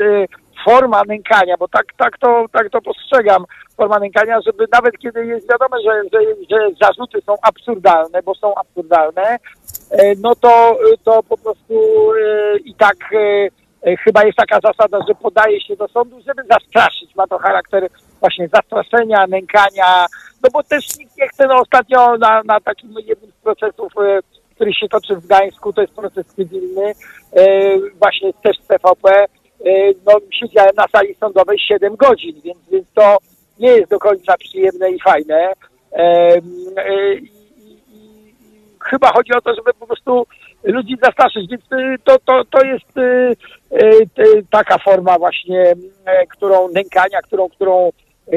[0.64, 3.44] forma nękania, bo tak, tak, to, tak to postrzegam,
[3.76, 8.54] forma nękania, żeby nawet kiedy jest wiadome, że, że, że zarzuty są absurdalne, bo są
[8.54, 9.38] absurdalne,
[10.22, 11.74] no to, to po prostu
[12.64, 12.96] i tak
[14.04, 17.14] chyba jest taka zasada, że podaje się do sądu, żeby zastraszyć.
[17.14, 17.88] Ma to charakter
[18.20, 20.06] właśnie zastraszenia, nękania,
[20.42, 24.20] no bo też nikt nie chce, no ostatnio na, na takim jednym z procesów, e,
[24.54, 26.92] który się toczy w Gdańsku, to jest proces cywilny,
[27.32, 27.44] e,
[27.98, 29.26] właśnie też z e,
[30.06, 33.18] no siedziałem na sali sądowej 7 godzin, więc, więc to
[33.58, 35.52] nie jest do końca przyjemne i fajne.
[35.92, 36.40] E, e,
[38.80, 40.26] chyba chodzi o to, żeby po prostu
[40.64, 43.36] ludzi zastraszyć, więc y, to, to, to jest y,
[44.18, 45.72] y, taka forma właśnie,
[46.30, 47.90] którą nękania, którą, którą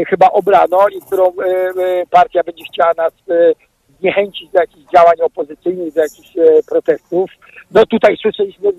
[0.07, 1.33] chyba obrano i którą
[2.09, 3.13] partia będzie chciała nas
[3.99, 6.29] zniechęcić do jakichś działań opozycyjnych, do jakichś
[6.69, 7.31] protestów.
[7.71, 8.69] No tutaj słyszeliśmy,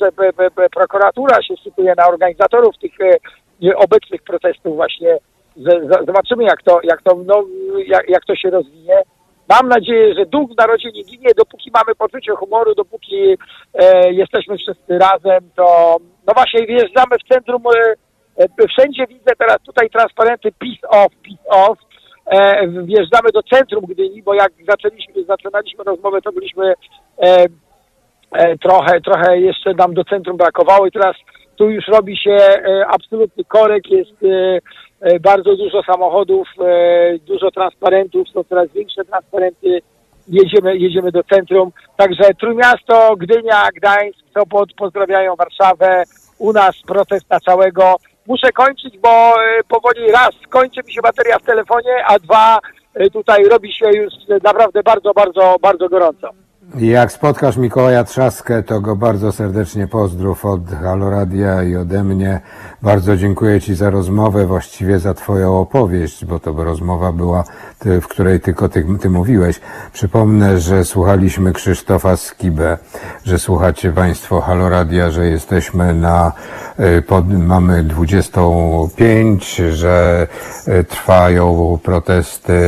[0.00, 0.08] że
[0.74, 2.92] prokuratura się szykuje na organizatorów tych
[3.76, 5.18] obecnych protestów właśnie.
[6.06, 7.44] Zobaczymy jak to, jak to, no,
[7.86, 9.02] jak, jak to się rozwinie.
[9.52, 13.36] Mam nadzieję, że duch w narodzie nie ginie, dopóki mamy poczucie humoru, dopóki
[13.74, 15.96] e, jesteśmy wszyscy razem, to
[16.26, 17.92] no właśnie wjeżdżamy w centrum, e,
[18.42, 21.78] e, wszędzie widzę teraz tutaj transparenty peace off, peace off,
[22.26, 26.74] e, wjeżdżamy do centrum Gdyni, bo jak zaczęliśmy, zaczynaliśmy rozmowę, to byliśmy
[27.22, 27.46] e,
[28.32, 31.16] e, trochę, trochę jeszcze nam do centrum brakowało i teraz
[31.56, 34.58] tu już robi się e, absolutny korek, jest e,
[35.00, 36.48] e, bardzo dużo samochodów,
[37.26, 39.82] dużo transparentów, są coraz większe transparenty,
[40.28, 41.72] jedziemy, jedziemy do centrum.
[41.96, 46.02] Także Trójmiasto, Gdynia, Gdańsk, Sopot pozdrawiają Warszawę,
[46.38, 47.96] u nas protest na całego.
[48.26, 49.34] Muszę kończyć, bo
[49.68, 52.58] powoli raz kończy mi się bateria w telefonie, a dwa
[53.12, 56.30] tutaj robi się już naprawdę bardzo, bardzo, bardzo gorąco.
[56.78, 62.40] Jak spotkasz Mikołaja Trzaskę, to go bardzo serdecznie pozdrów od Haloradia i ode mnie.
[62.82, 67.44] Bardzo dziękuję Ci za rozmowę, właściwie za Twoją opowieść, bo to rozmowa była,
[67.84, 69.60] w której tylko ty, ty mówiłeś.
[69.92, 72.78] Przypomnę, że słuchaliśmy Krzysztofa Skibę,
[73.24, 76.32] że słuchacie Państwo Haloradia, że jesteśmy na,
[76.98, 80.26] y, pod, mamy 25, że
[80.68, 82.58] y, trwają protesty,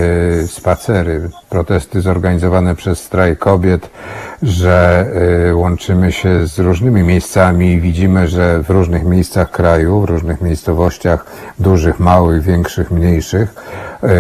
[0.46, 3.93] spacery, protesty zorganizowane przez strajk kobiet
[4.42, 5.06] że
[5.48, 10.40] y, łączymy się z różnymi miejscami i widzimy, że w różnych miejscach kraju, w różnych
[10.40, 11.26] miejscowościach,
[11.58, 13.54] dużych, małych, większych, mniejszych,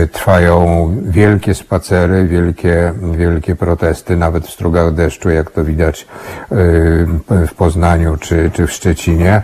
[0.02, 6.06] y, trwają wielkie spacery, wielkie, wielkie protesty, nawet w strugach deszczu, jak to widać y,
[7.46, 9.42] w Poznaniu czy, czy w Szczecinie.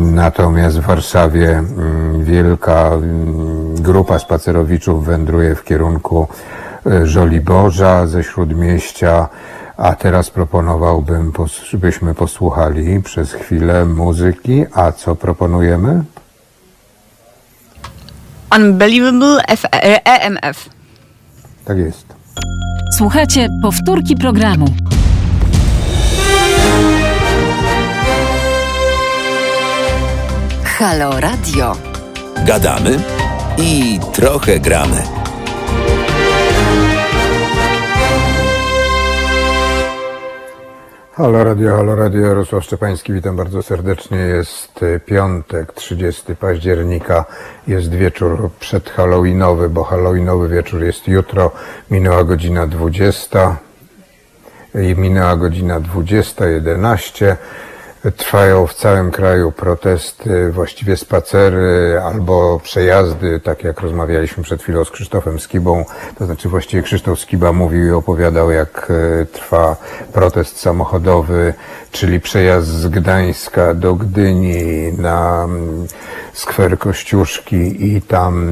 [0.00, 6.28] Natomiast w Warszawie mm, wielka mm, grupa spacerowiczów wędruje w kierunku
[7.04, 9.28] Żoliborza ze Śródmieścia,
[9.76, 11.32] a teraz proponowałbym,
[11.72, 14.64] byśmy posłuchali przez chwilę muzyki.
[14.74, 16.04] A co proponujemy?
[18.56, 20.70] Unbelievable F e EMF.
[21.64, 22.06] Tak jest.
[22.96, 24.66] Słuchacie powtórki programu.
[30.64, 31.76] Halo Radio.
[32.44, 32.98] Gadamy
[33.58, 35.02] i trochę gramy.
[41.16, 44.18] Halo Radio, Halo Radio, Jarosław Szczepański, witam bardzo serdecznie.
[44.18, 47.24] Jest e, piątek, 30 października,
[47.66, 51.50] jest wieczór przedhalloweenowy, bo halloweenowy wieczór jest jutro,
[51.90, 53.56] minęła godzina 20
[54.74, 57.36] i minęła godzina 20.11.
[58.16, 64.90] Trwają w całym kraju protesty, właściwie spacery albo przejazdy, tak jak rozmawialiśmy przed chwilą z
[64.90, 65.84] Krzysztofem Skibą.
[66.18, 68.88] To znaczy właściwie Krzysztof Skiba mówił i opowiadał, jak
[69.22, 69.76] e, trwa
[70.12, 71.54] protest samochodowy,
[71.92, 75.86] czyli przejazd z Gdańska do Gdyni na mm,
[76.32, 78.50] skwer Kościuszki i tam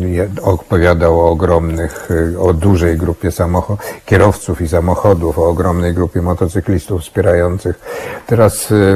[0.00, 3.76] je- opowiadał o ogromnych, y, o dużej grupie samocho-
[4.06, 7.80] kierowców i samochodów, o ogromnej grupie motocyklistów wspierających.
[8.26, 8.89] Teraz ym,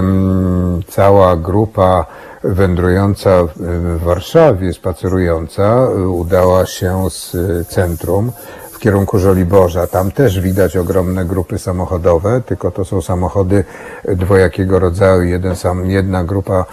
[0.89, 2.07] cała grupa
[2.45, 8.33] wędrująca w- Warszawie, spacerująca, y, udała się z y, centrum
[8.73, 9.87] w kierunku Żoliborza.
[9.87, 13.65] Tam też widać ogromne grupy samochodowe, tylko to są samochody
[14.09, 15.23] dwojakiego rodzaju.
[15.23, 16.65] Jeden sam, jedna grupa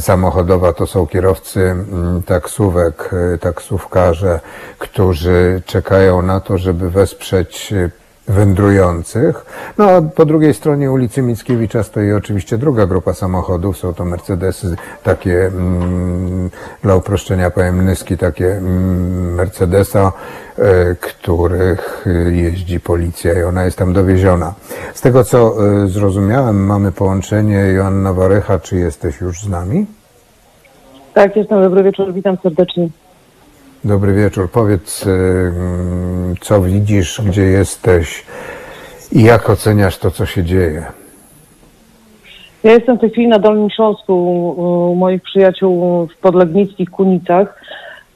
[0.00, 4.40] samochodowa to są kierowcy mm, taksówek, e, taksówkarze,
[4.78, 7.90] którzy czekają na to, żeby wesprzeć e,
[8.28, 9.46] wędrujących.
[9.78, 13.78] No a po drugiej stronie ulicy Mickiewicza stoi oczywiście druga grupa samochodów.
[13.78, 16.50] Są to Mercedesy, takie mm,
[16.82, 20.12] dla uproszczenia powiem nyski, takie mm, Mercedesa,
[20.58, 24.54] e, których jeździ policja i ona jest tam dowieziona.
[24.94, 25.54] Z tego co
[25.84, 28.58] e, zrozumiałem, mamy połączenie Joanna Warecha.
[28.58, 29.86] Czy jesteś już z nami?
[31.14, 31.62] Tak, jestem.
[31.62, 32.88] Dobry wieczór, witam serdecznie.
[33.86, 34.50] Dobry wieczór.
[34.50, 38.24] Powiedz, y, mm, co widzisz, gdzie jesteś
[39.12, 40.86] i jak oceniasz to, co się dzieje?
[42.64, 44.14] Ja jestem w tej chwili na Dolnym Śląsku
[44.90, 47.62] u moich przyjaciół w podlegnickich Kunicach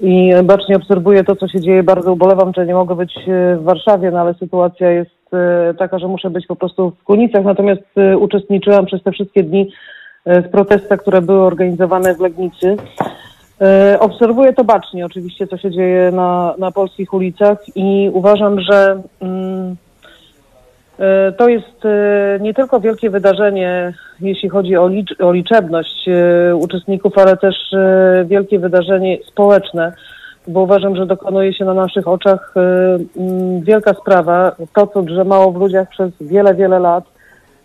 [0.01, 1.83] i bacznie obserwuję to, co się dzieje.
[1.83, 5.99] Bardzo ubolewam, że nie mogę być e, w Warszawie, no ale sytuacja jest e, taka,
[5.99, 7.45] że muszę być po prostu w Kunicach.
[7.45, 7.83] Natomiast
[8.19, 9.73] uczestniczyłam przez te wszystkie dni
[10.27, 12.77] w protestach, które były organizowane w Legnicy.
[13.61, 19.03] E, Obserwuję to bacznie, oczywiście, co się dzieje na, na polskich ulicach i uważam, że
[19.21, 19.77] mm,
[20.99, 26.09] e, to jest e, nie tylko wielkie wydarzenie, jeśli chodzi o, licz, o liczebność
[26.55, 27.57] uczestników, ale też
[28.25, 29.93] wielkie wydarzenie społeczne,
[30.49, 34.57] bo uważam, że dokonuje się na naszych oczach mm, wielka sprawa.
[34.75, 37.05] To, co drzemało w ludziach przez wiele, wiele lat,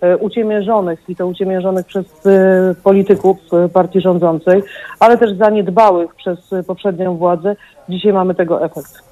[0.05, 4.63] e, uciemiężonych i to uciemiężonych przez e, polityków e, partii rządzącej,
[4.99, 7.55] ale też zaniedbałych przez poprzednią władzę.
[7.89, 9.03] Dzisiaj mamy tego efekt.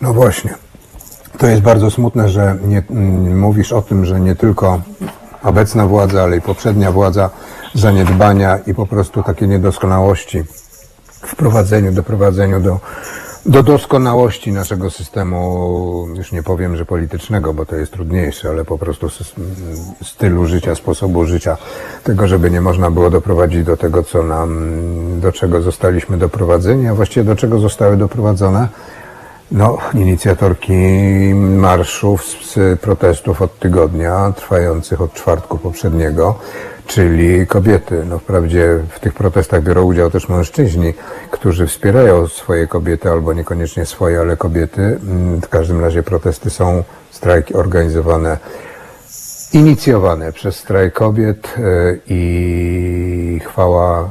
[0.00, 0.54] No właśnie.
[1.38, 4.80] To jest bardzo smutne, że nie, mm, mówisz o tym, że nie tylko
[5.42, 7.30] obecna władza, ale i poprzednia władza
[7.74, 10.44] zaniedbania i po prostu takie niedoskonałości
[11.26, 12.80] w prowadzeniu, doprowadzeniu do,
[13.48, 18.78] do doskonałości naszego systemu, już nie powiem, że politycznego, bo to jest trudniejsze, ale po
[18.78, 19.08] prostu
[20.02, 21.56] stylu życia, sposobu życia,
[22.04, 24.70] tego, żeby nie można było doprowadzić do tego, co nam,
[25.20, 28.68] do czego zostaliśmy doprowadzeni, a właściwie do czego zostały doprowadzone
[29.50, 30.72] no, inicjatorki
[31.34, 36.38] marszów z protestów od tygodnia, trwających od czwartku poprzedniego,
[36.86, 38.04] czyli kobiety.
[38.08, 40.94] No, wprawdzie w tych protestach biorą udział też mężczyźni,
[41.30, 44.82] którzy wspierają swoje kobiety, albo niekoniecznie swoje, ale kobiety.
[44.82, 48.38] Mm, W każdym razie protesty są, strajki organizowane,
[49.52, 51.62] inicjowane przez strajk kobiet e,
[52.06, 54.10] i chwała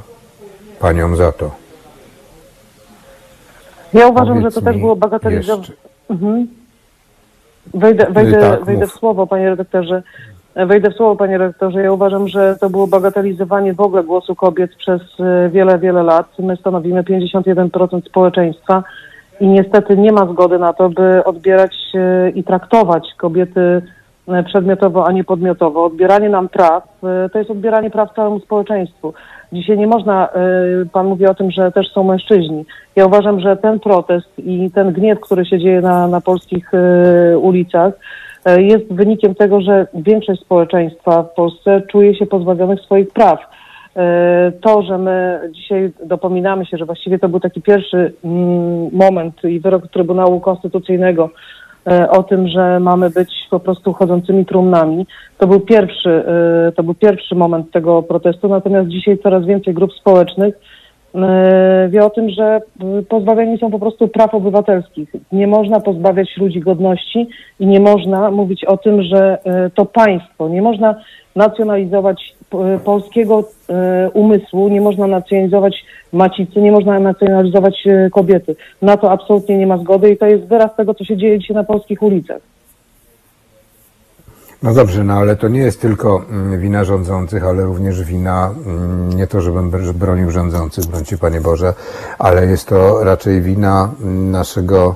[0.80, 1.64] paniom za to.
[4.00, 5.60] Ja uważam, Powiedz że to też mi było bagatelizowane.
[5.68, 5.74] jeszcze-
[6.10, 6.48] Mhm.
[7.74, 10.04] Wejdę, wejdę, tak, wejdę w słowo, panie redaktorze.
[10.56, 11.82] wejdę w słowo, panie rektorze.
[11.84, 16.28] Ja uważam, że to było bagatelizowanie w ogóle głosu kobiet przez e, wiele, wiele lat.
[16.39, 18.84] My stanowimy 51% społeczeństwa
[19.39, 23.82] i niestety nie ma zgody na to, by odbierać e, i traktować kobiety
[24.28, 25.86] e, przedmiotowo, a nie podmiotowo.
[25.86, 29.14] Odbieranie nam praw e, to jest odbieranie praw całemu społeczeństwu.
[29.54, 30.32] Dzisiaj nie można, e,
[30.91, 32.66] pan mówi o tym, że też są mężczyźni.
[32.96, 37.38] Ja uważam, że ten protest i ten gniew, który się dzieje na, na polskich e,
[37.38, 37.93] ulicach,
[38.46, 43.39] e, jest wynikiem tego, że większość społeczeństwa w Polsce czuje się pozbawionych swoich praw.
[44.62, 49.60] To, że my dzisiaj dopominamy się, że właściwie to był taki pierwszy mm, moment i
[49.60, 51.30] wyrok Trybunału Konstytucyjnego
[52.10, 55.06] o tym, że mamy być po prostu chodzącymi trumnami.
[55.38, 59.94] To był pierwszy, e, to był pierwszy moment tego protestu, natomiast dzisiaj coraz więcej grup
[59.94, 60.60] społecznych
[61.16, 62.62] e, wie o tym, że e,
[63.10, 65.10] pozbawieni są po prostu praw obywatelskich.
[65.32, 67.28] Nie można pozbawiać ludzi godności
[67.60, 70.96] i nie można mówić o tym, że e, to państwo, nie można
[71.36, 78.55] nacjonalizować e, polskiego e, umysłu, nie można nacjonalizować macicy, nie można nacjonalizować e, kobiety.
[78.82, 81.55] Na to absolutnie nie ma zgody i to jest wyraz tego, co się dzieje dzisiaj
[81.55, 82.41] na polskich ulicach.
[84.63, 89.09] No dobrze, no ale to nie jest tylko mm, wina rządzących, ale również wina, mm,
[89.09, 91.74] nie to, żebym br- bronił rządzących, brońcie Panie Boże,
[92.20, 94.95] ale jest to raczej wina mm, naszego,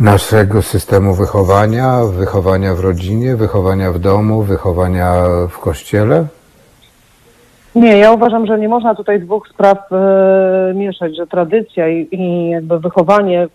[0.00, 6.26] naszego systemu wychowania, wychowania w rodzinie, wychowania w domu, wychowania w kościele.
[7.76, 12.50] Nie, ja uważam, że nie można tutaj dwóch spraw e, mieszać, że tradycja i, i
[12.50, 13.48] jakby wychowanie e,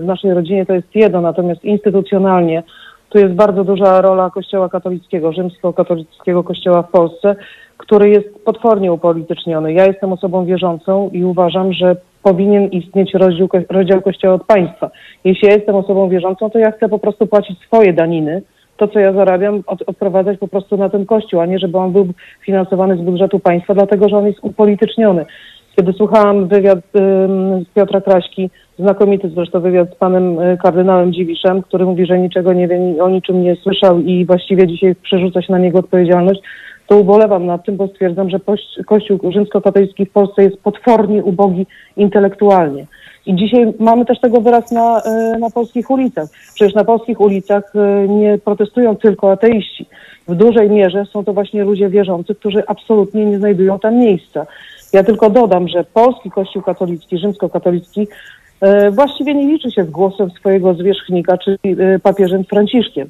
[0.00, 2.62] w naszej rodzinie to jest jedno, natomiast instytucjonalnie
[3.08, 7.36] tu jest bardzo duża rola Kościoła katolickiego, rzymskokatolickiego Kościoła w Polsce,
[7.76, 9.72] który jest potwornie upolityczniony.
[9.72, 14.90] Ja jestem osobą wierzącą i uważam, że powinien istnieć rozdział, rozdział Kościoła od państwa.
[15.24, 18.42] Jeśli ja jestem osobą wierzącą, to ja chcę po prostu płacić swoje daniny,
[18.76, 21.92] to, co ja zarabiam, od, odprowadzać po prostu na ten kościół, a nie żeby on
[21.92, 22.08] był
[22.40, 25.26] finansowany z budżetu państwa, dlatego że on jest upolityczniony.
[25.76, 31.84] Kiedy słuchałam wywiad ym, Piotra Kraśki, znakomity zresztą wywiad z panem y, kardynałem Dziwiszem, który
[31.84, 35.58] mówi, że niczego nie wie, o niczym nie słyszał i właściwie dzisiaj przerzuca się na
[35.58, 36.40] niego odpowiedzialność,
[36.86, 38.40] to ubolewam nad tym, bo stwierdzam, że
[38.86, 41.66] Kościół rzymskokatolicki w Polsce jest potwornie ubogi
[41.96, 42.86] intelektualnie.
[43.26, 46.28] I dzisiaj mamy też tego wyraz na, e, na polskich ulicach.
[46.54, 49.86] Przecież na polskich ulicach e, nie protestują tylko ateiści.
[50.28, 54.46] W dużej mierze są to właśnie ludzie wierzący, którzy absolutnie nie znajdują tam miejsca.
[54.92, 58.08] Ja tylko dodam, że polski Kościół katolicki, rzymskokatolicki
[58.60, 63.08] e, właściwie nie liczy się z głosem swojego zwierzchnika, czyli papieżem Franciszkiem.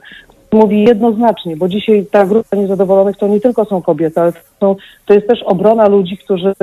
[0.55, 4.77] Mówi jednoznacznie, bo dzisiaj ta grupa niezadowolonych to nie tylko są kobiety, ale to, są,
[5.07, 6.55] to jest też obrona ludzi, którzy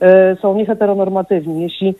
[0.00, 1.62] e, są nieheteronormatywni.
[1.62, 1.94] Jeśli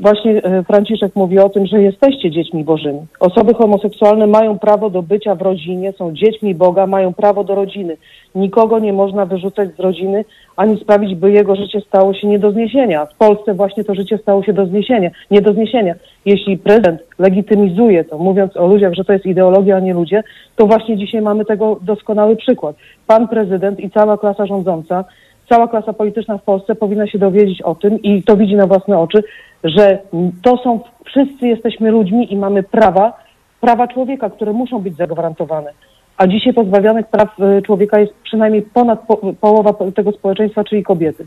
[0.00, 3.00] właśnie e, Franciszek mówi o tym, że jesteście dziećmi bożymi.
[3.20, 7.96] Osoby homoseksualne mają prawo do bycia w rodzinie, są dziećmi Boga, mają prawo do rodziny.
[8.34, 10.24] Nikogo nie można wyrzucać z rodziny,
[10.56, 13.06] ani sprawić, by jego życie stało się nie do zniesienia.
[13.06, 15.94] W Polsce właśnie to życie stało się do zniesienia, nie do zniesienia.
[16.24, 20.22] Jeśli prezydent legitymizuje to, mówiąc o ludziach, że to jest ideologia, a nie ludzie,
[20.56, 22.76] to właśnie dzisiaj mamy tego doskonały przykład.
[23.06, 25.04] Pan prezydent i cała klasa rządząca
[25.48, 28.98] cała klasa polityczna w Polsce powinna się dowiedzieć o tym i to widzi na własne
[28.98, 29.22] oczy,
[29.64, 29.98] że
[30.42, 33.12] to są, wszyscy jesteśmy ludźmi i mamy prawa,
[33.60, 35.72] prawa człowieka, które muszą być zagwarantowane.
[36.16, 41.26] A dzisiaj pozbawionych praw y, człowieka jest przynajmniej ponad po, połowa tego społeczeństwa, czyli kobiety.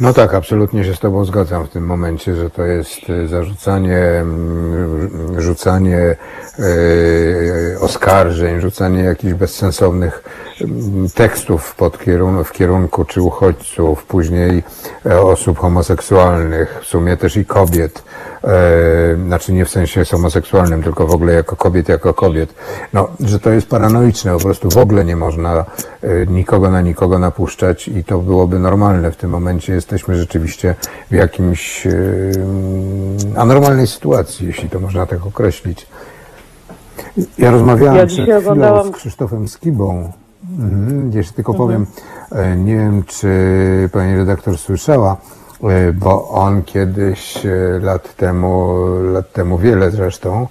[0.00, 3.98] No tak, absolutnie się z Tobą zgadzam w tym momencie, że to jest e, zarzucanie,
[3.98, 5.98] mm, rzucanie
[6.58, 10.22] e, oskarżeń, rzucanie jakichś bezsensownych
[10.60, 14.62] mm, tekstów pod kierun- w kierunku czy uchodźców, później
[15.06, 18.02] e, osób homoseksualnych, w sumie też i kobiet,
[18.44, 22.54] e, znaczy nie w sensie homoseksualnym, tylko w ogóle jako kobiet, jako kobiet.
[22.92, 25.64] No, że to jest paranoiczne, po prostu w ogóle nie można
[26.02, 29.85] e, nikogo na nikogo napuszczać i to byłoby normalne w tym momencie.
[29.86, 30.74] Jesteśmy rzeczywiście
[31.10, 31.86] w jakimś
[33.36, 35.86] anormalnej sytuacji, jeśli to można tak określić.
[37.38, 40.12] Ja rozmawiałem Ja przed oglądałam- z Krzysztofem Skibą.
[40.58, 41.12] Mhm.
[41.12, 41.86] Jeszcze tylko powiem,
[42.32, 43.28] e, nie wiem, czy
[43.92, 45.16] pani redaktor słyszała,
[45.62, 47.50] e, bo on kiedyś e,
[47.82, 48.74] lat temu,
[49.12, 50.46] lat temu wiele zresztą,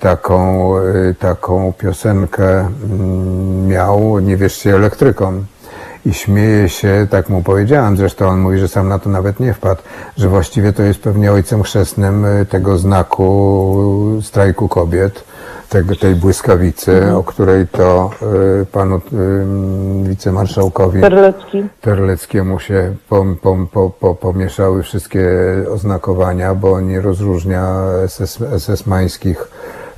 [0.00, 0.72] taką,
[1.18, 5.44] taką piosenkę mm, miał, nie wiesz się elektryką.
[6.06, 9.54] I śmieje się, tak mu powiedziałem, zresztą on mówi, że sam na to nawet nie
[9.54, 9.82] wpadł,
[10.16, 15.24] że właściwie to jest pewnie ojcem chrzestnym e, tego znaku strajku kobiet,
[15.72, 18.10] tego, tej błyskawicy, o której to
[18.62, 19.00] e, panu e,
[20.08, 21.64] wicemarszałkowi Terlecki.
[21.80, 25.28] Terleckiemu się pom, pom, po, po, pomieszały wszystkie
[25.70, 27.74] oznakowania, bo nie rozróżnia
[28.06, 29.48] SS, SS-mańskich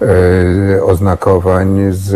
[0.03, 2.15] e, oznakowań z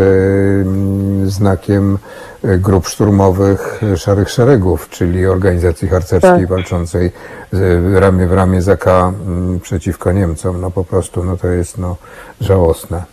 [0.67, 1.97] mm, znakiem
[2.43, 6.47] grup szturmowych Szarych Szeregów, czyli organizacji harcerskiej Tak.
[6.47, 7.11] walczącej
[7.51, 10.61] z- ramię w ramię z AK mm, przeciwko Niemcom.
[10.61, 11.95] No po prostu no to jest no,
[12.41, 13.03] żałosne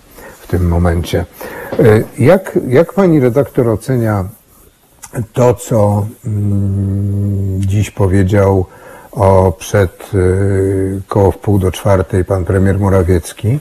[0.41, 1.25] w tym momencie.
[1.79, 4.25] E, Jak, jak pani redaktor ocenia
[5.33, 8.67] to, co mm, dziś powiedział
[9.13, 13.59] o przed y, koło w pół do czwartej pan premier Morawiecki,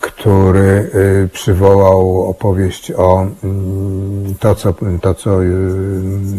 [0.00, 0.90] który
[1.24, 5.46] y, przywołał opowieść o mm, to, co, to, co y,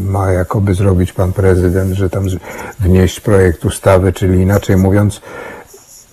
[0.05, 2.25] ma jakoby zrobić pan prezydent, że tam
[2.79, 5.21] wnieść projekt ustawy, czyli inaczej mówiąc,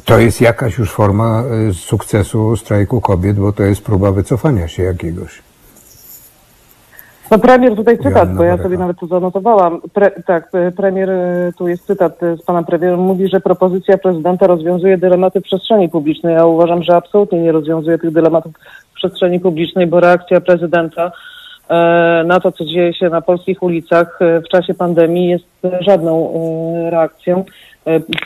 [0.05, 4.83] to jest jakaś już forma y, sukcesu strajku kobiet, bo to jest próba wycofania się
[4.83, 5.46] jakiegoś.
[7.31, 9.81] No premier tutaj cytat, bo ja sobie nawet to zanotowałam.
[9.93, 13.99] Pre, tak, e, premier, e, tu jest cytat e, z pana premiera, mówi, że propozycja
[13.99, 16.35] prezydenta rozwiązuje dylematy przestrzeni publicznej.
[16.35, 18.53] Ja uważam, że absolutnie nie rozwiązuje tych dylematów
[18.93, 21.13] w przestrzeni publicznej, bo reakcja prezydenta
[22.25, 25.45] na to, co dzieje się na polskich ulicach w czasie pandemii jest
[25.81, 26.33] żadną
[26.91, 27.45] reakcją.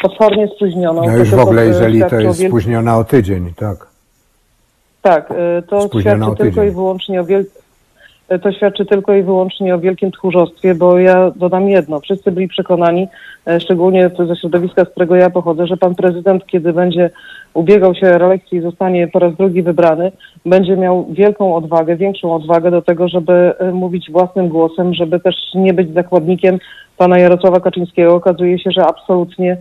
[0.03, 1.03] Potwornie spóźnioną.
[1.07, 3.87] No już w ogóle, jeżeli to jest wielkim- spóźniona o tydzień, tak.
[5.03, 5.33] tak,
[5.69, 7.45] to świadczy tylko i wyłącznie o wiel...
[8.31, 12.01] e, to świadczy tylko i wyłącznie o wielkim tchórzostwie, bo ja dodam jedno.
[12.01, 13.09] Wszyscy byli przekonani,
[13.47, 17.11] e, szczególnie ze środowiska, z którego ja pochodzę, że pan prezydent, kiedy będzie
[17.55, 20.13] ubiegał się o reelekcję i zostanie po raz drugi wybrany,
[20.47, 25.35] będzie miał wielką odwagę, większą odwagę do tego, żeby e, mówić własnym głosem, żeby też
[25.55, 26.59] nie być zakładnikiem
[26.97, 28.15] pana Jarosława Kaczyńskiego.
[28.15, 29.57] Okazuje się, że absolutnie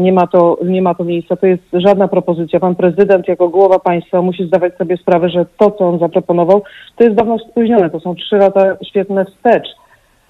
[0.00, 1.36] nie ma, to, nie ma to miejsca.
[1.36, 2.60] To jest żadna propozycja.
[2.60, 6.62] Pan prezydent jako głowa państwa musi zdawać sobie sprawę, że to, co on zaproponował,
[6.96, 7.90] to jest dawno spóźnione.
[7.90, 9.68] To są trzy lata świetne wstecz.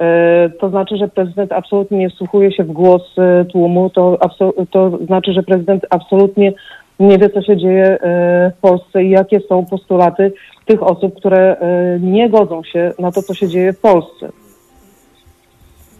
[0.01, 3.91] E, To znaczy, że prezydent absolutnie nie wsłuchuje się w głos e, tłumu.
[3.91, 4.19] To,
[4.71, 6.53] to znaczy, że prezydent absolutnie
[7.01, 10.33] nie wie, co się dzieje e, w Polsce i jakie są postulaty
[10.65, 14.29] tych osób, które e, nie godzą się na to, co się dzieje w Polsce.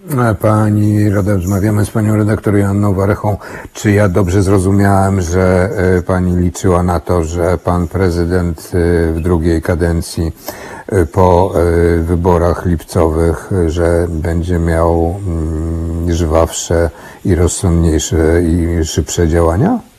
[0.09, 3.37] E, Pani, rozmawiamy z panią redaktor Joanną Warechą.
[3.73, 9.21] Czy ja dobrze zrozumiałem, że e, pani liczyła na to, że pan prezydent e, w
[9.21, 10.33] drugiej kadencji
[10.87, 11.55] e, po
[12.03, 16.91] wyborach lipcowych, że będzie miał mm, żwawsze
[17.25, 19.90] i rozsądniejsze i szybsze działania?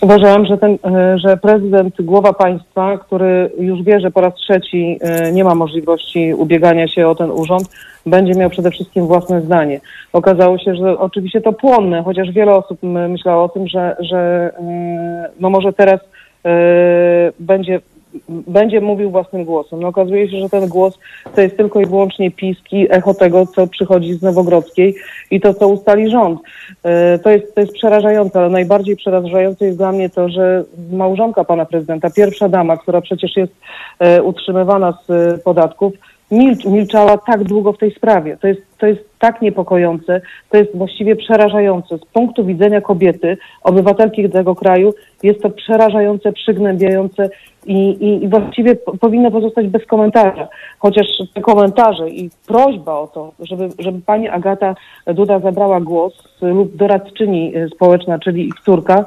[0.00, 4.98] Uważałam, że, ten, e, że prezydent, głowa państwa, który już wie, że po raz trzeci
[5.00, 7.68] e, nie ma możliwości ubiegania się o ten urząd,
[8.06, 9.80] będzie miał przede wszystkim własne zdanie.
[10.12, 15.30] Okazało się, że oczywiście to płonne, chociaż wiele osób myślało o tym, że, że e,
[15.40, 16.00] no może teraz
[16.44, 17.80] e, będzie
[18.28, 19.80] będzie mówił własnym głosem.
[19.80, 20.98] No okazuje się, że ten głos
[21.34, 24.94] to jest tylko i wyłącznie pisk i echo tego, co przychodzi z Nowogrodzkiej
[25.30, 26.40] i to, co ustali rząd.
[26.82, 31.44] E, To jest, to jest przerażające, ale najbardziej przerażające jest dla mnie to, że małżonka
[31.44, 33.52] pana prezydenta, pierwsza dama, która przecież jest
[33.98, 35.92] e, utrzymywana z e, podatków,
[36.30, 38.36] milcz, milczała tak długo w tej sprawie.
[38.36, 40.20] To jest, to jest tak niepokojące,
[40.50, 41.98] to jest właściwie przerażające.
[41.98, 47.30] Z punktu widzenia kobiety, obywatelki tego kraju, jest to przerażające, przygnębiające
[47.66, 50.48] i, i, i właściwie po- powinno pozostać bez komentarza.
[50.78, 54.74] Chociaż te komentarze i prośba o to, żeby, żeby pani Agata
[55.06, 59.04] Duda zabrała głos lub doradczyni y, społeczna, czyli ich córka,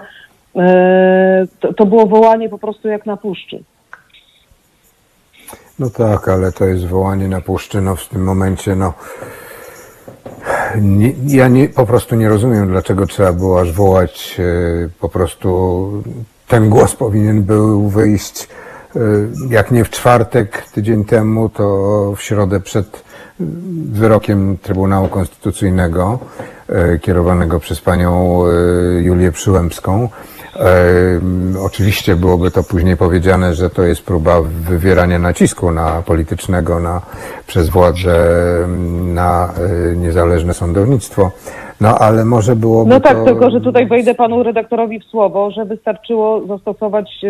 [0.56, 3.64] e, to, to było wołanie po prostu jak na puszczy.
[5.82, 8.94] No tak, ale to jest wołanie na puszczy, no w tym momencie, no.
[10.82, 15.90] Nie, ja nie, po prostu nie rozumiem, dlaczego trzeba było aż wołać, e, po prostu
[16.48, 18.50] ten głos powinien był wyjść,
[18.96, 19.00] e,
[19.50, 23.04] jak nie w czwartek tydzień temu, to w środę przed
[23.92, 26.20] wyrokiem Trybunału Konstytucyjnego,
[26.70, 30.10] e, kierowanego przez panią e, Julię Przyłębską.
[30.56, 30.70] E,
[31.66, 37.02] Oczywiście byłoby to później powiedziane, że to jest próba wywierania nacisku na politycznego na,
[37.48, 38.16] przez władzę
[39.06, 39.54] na
[39.96, 41.32] niezależne sądownictwo.
[41.82, 43.26] No ale może byłoby No tak, to...
[43.26, 47.26] tylko że tutaj wejdę panu redaktorowi w słowo, że wystarczyło zastosować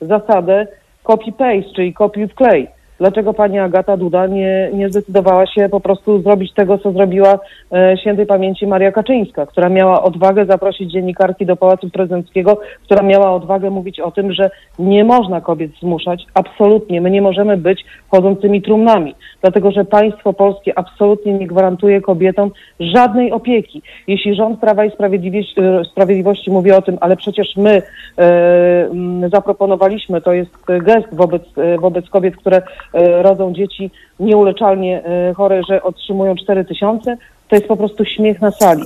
[0.00, 0.66] zasadę
[1.04, 2.75] copy-paste, czyli kopiuj wklej.
[2.98, 7.38] Dlaczego pani Agata Duda nie, nie zdecydowała się po prostu zrobić tego, co zrobiła
[7.72, 13.32] e, świętej pamięci Maria Kaczyńska, która miała odwagę zaprosić dziennikarki do Pałacu Prezydenckiego, która miała
[13.32, 17.00] odwagę mówić o tym, że nie można kobiet zmuszać, absolutnie.
[17.00, 23.32] My nie możemy być chodzącymi trumnami, dlatego że państwo polskie absolutnie nie gwarantuje kobietom żadnej
[23.32, 23.82] opieki.
[24.06, 27.82] Jeśli rząd Prawa i Sprawiedliwości, e, Sprawiedliwości mówi o tym, ale przecież my
[28.18, 33.90] e, zaproponowaliśmy, to jest gest wobec, e, wobec kobiet, które e, rodzą dzieci
[34.20, 37.16] nieuleczalnie e, chore, że otrzymują 4 tysiące,
[37.48, 38.82] to jest po prostu śmiech na sali.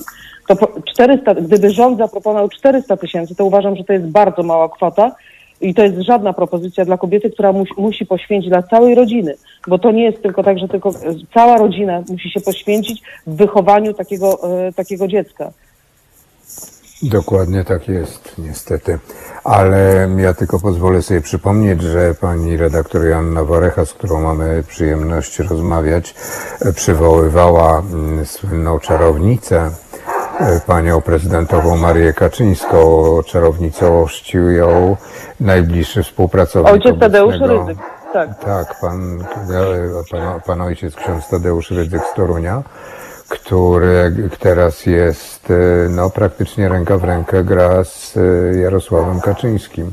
[0.49, 4.69] To po, 400, gdyby rząd zaproponował 400 tysięcy, to uważam, że to jest bardzo mała
[4.69, 5.13] kwota,
[5.61, 9.35] I to jest żadna propozycja dla kobiety, która musi, musi poświęcić dla całej rodziny,
[9.69, 10.93] bo to nie jest tylko tak, że tylko e,
[11.35, 15.53] cała rodzina musi się poświęcić w wychowaniu takiego, e, takiego dziecka.
[17.03, 18.99] Dokładnie tak jest, niestety.
[19.45, 25.39] Ale ja tylko pozwolę sobie przypomnieć, że pani redaktor Joanna Warecha, z którą mamy przyjemność
[25.39, 26.15] rozmawiać,
[26.61, 29.71] e, przywoływała mm, słynną czarownicę,
[30.41, 33.05] e, panią prezydentową Marię Kaczyńską.
[33.27, 34.97] Czarownicą ochrzcił ją
[35.41, 37.79] najbliższy współpracownik Ojciec Tadeusz Rydzyk.
[38.13, 38.45] Tak.
[38.45, 39.25] tak, pan,
[40.11, 42.63] pan, pan ojciec ksiądz Tadeusz Rydzyk z Torunia,
[43.31, 49.91] który teraz jest e, no, praktycznie ręka w rękę gra z e, Jarosławem Kaczyńskim.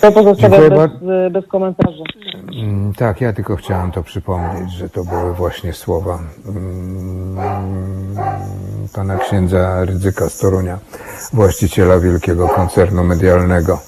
[0.00, 2.02] To pozostawiam bez, e, bez komentarzy.
[2.62, 7.36] Mm, Tak, ja tylko chciałem to przypomnieć, że to były właśnie słowa mm,
[8.94, 10.78] pana księdza Rydzyka z Torunia,
[11.32, 13.78] właściciela wielkiego koncernu medialnego.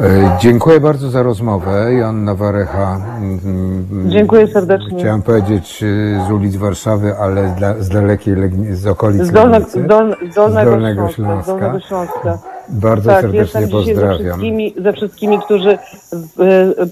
[0.00, 1.94] E, Dziękuję bardzo za rozmowę.
[1.94, 3.00] Joanna Warecha.
[3.18, 4.98] mm, Dziękuję serdecznie.
[4.98, 8.34] Chciałem powiedzieć e, z ulic Warszawy, ale dla, z dalekiej,
[8.72, 9.82] z okolic Z, Dolne, Legnicy.
[9.82, 11.14] z, Dolne, z Dolnego, z Dolnego Śląska.
[11.14, 11.42] Śląska.
[11.44, 12.38] Z Dolnego Śląska.
[12.68, 14.18] Bardzo Tak, serdecznie dzisiaj ze pozdrawiam.
[14.18, 15.78] wszystkimi, ze wszystkimi, którzy e,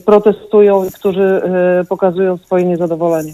[0.06, 1.42] protestują którzy
[1.88, 3.32] pokazują swoje niezadowolenie.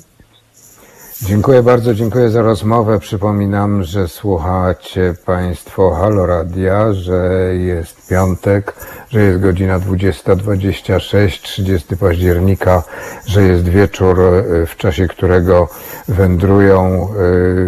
[1.23, 3.01] Dziękuję bardzo, dziękuję za rozmowę.
[3.01, 8.75] Przypominam, że słuchacie Państwo Halo Radia, że jest piątek,
[9.11, 12.83] że jest godzina 20.26, 30 października,
[13.27, 15.69] że jest wieczór, e, w czasie którego
[16.09, 17.09] wędrują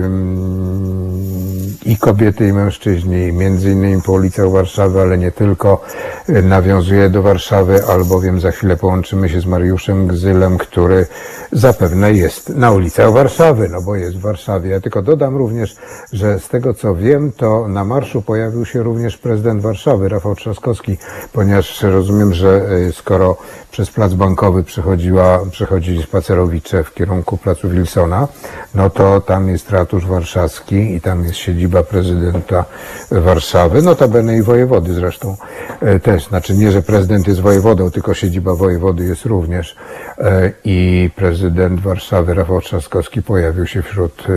[0.05, 1.36] ym,
[1.85, 5.81] i kobiety, i mężczyźni, między innymi po ulicach Warszawy, ale nie tylko.
[6.29, 11.07] E, Nawiązuję do Warszawy, albowiem za chwilę połączymy się z Mariuszem Gzylem, który
[11.53, 14.71] zapewne jest na ulicach Warszawy, no bo jest w Warszawie.
[14.71, 15.77] Ja tylko dodam również,
[16.13, 20.99] że z tego co wiem, to na marszu pojawił się również prezydent Warszawy, Rafał Trzaskowski,
[21.33, 23.37] ponieważ rozumiem, że e, skoro
[23.71, 28.29] przez plac bankowy przechodziła, przechodzili spacerowicze w kierunku placu Wilsona,
[28.75, 32.65] no to tam jest ratusz warszawski i tam jest siedziba prezydenta
[33.11, 35.37] Warszawy, notabene i wojewody zresztą
[35.81, 36.25] e, też.
[36.25, 39.77] Znaczy nie, że prezydent jest wojewodą, tylko siedziba wojewody jest również.
[40.19, 44.33] E, I prezydent Warszawy, Rafał Trzaskowski, pojawił się wśród e,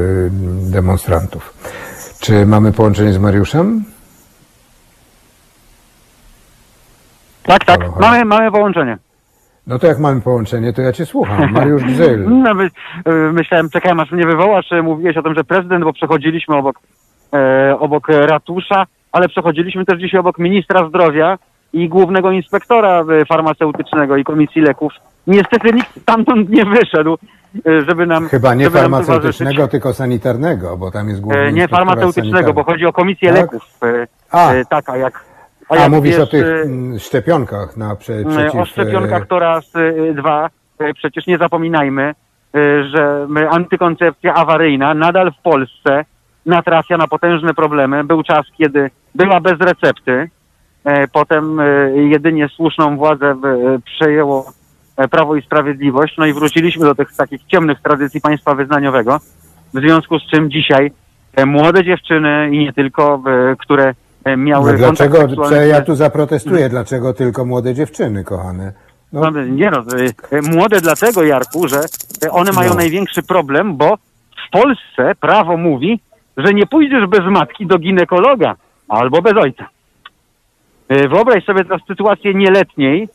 [0.71, 1.53] demonstrantów.
[2.19, 3.83] Czy mamy połączenie z Mariuszem?
[7.43, 8.07] Tak, tak, Halo, halo.
[8.07, 8.97] mamy, mamy połączenie.
[9.67, 11.51] No to jak mamy połączenie, to ja cię słucham.
[11.51, 12.25] Mariusz Gzyl.
[12.43, 12.69] No, my,
[13.07, 16.79] y, myślałem, czekałem aż mnie wywołasz, mówiłeś o tym, że prezydent, bo przechodziliśmy obok,
[17.79, 21.37] obok ratusza, ale przechodziliśmy też dzisiaj obok ministra zdrowia
[21.73, 24.93] i głównego inspektora y, farmaceutycznego i komisji leków.
[25.27, 27.17] Niestety nikt stamtąd nie wyszedł,
[27.67, 31.67] y, żeby nam Chyba nie nam farmaceutycznego, tylko sanitarnego, bo tam jest główny E, Nie
[31.67, 32.63] farmaceutycznego, bo sanitarny.
[32.63, 33.41] chodzi o komisję Tak?
[33.41, 33.63] leków.
[33.83, 34.53] e, A.
[34.53, 35.23] e, Tak, a jak...
[35.69, 36.45] A, jak mówisz wiesz, o tych
[36.95, 38.55] e, szczepionkach na prze, E, przeciw...
[38.61, 40.49] O szczepionkach e, to raz, y, dwa.
[40.79, 42.13] E, Przecież nie zapominajmy,
[42.91, 46.05] że my- antykoncepcja awaryjna nadal w Polsce
[46.45, 48.03] natrafia na potężne problemy.
[48.03, 50.29] Był czas, kiedy była bez recepty.
[50.83, 51.65] E, Potem e,
[51.95, 53.35] jedynie słuszną władzę e,
[53.85, 54.51] przejęło
[55.11, 56.15] Prawo i Sprawiedliwość.
[56.17, 59.19] No i wróciliśmy do tych takich ciemnych tradycji państwa wyznaniowego.
[59.73, 60.91] W związku z czym dzisiaj
[61.45, 63.23] młode dziewczyny i nie tylko,
[63.59, 63.93] które
[64.37, 68.73] miały No dlaczego, seksualny ja tu zaprotestuję, dlaczego tylko młode dziewczyny, kochane?
[69.13, 69.83] No, no, nie no,
[70.51, 71.81] młode dlatego, Jarku, że
[72.31, 72.75] one mają No.
[72.75, 73.97] największy problem, bo
[74.47, 75.99] w Polsce prawo mówi,
[76.45, 78.55] że nie pójdziesz bez matki do ginekologa
[78.87, 79.69] albo bez ojca.
[80.91, 83.09] Y, Wyobraź sobie teraz sytuację nieletniej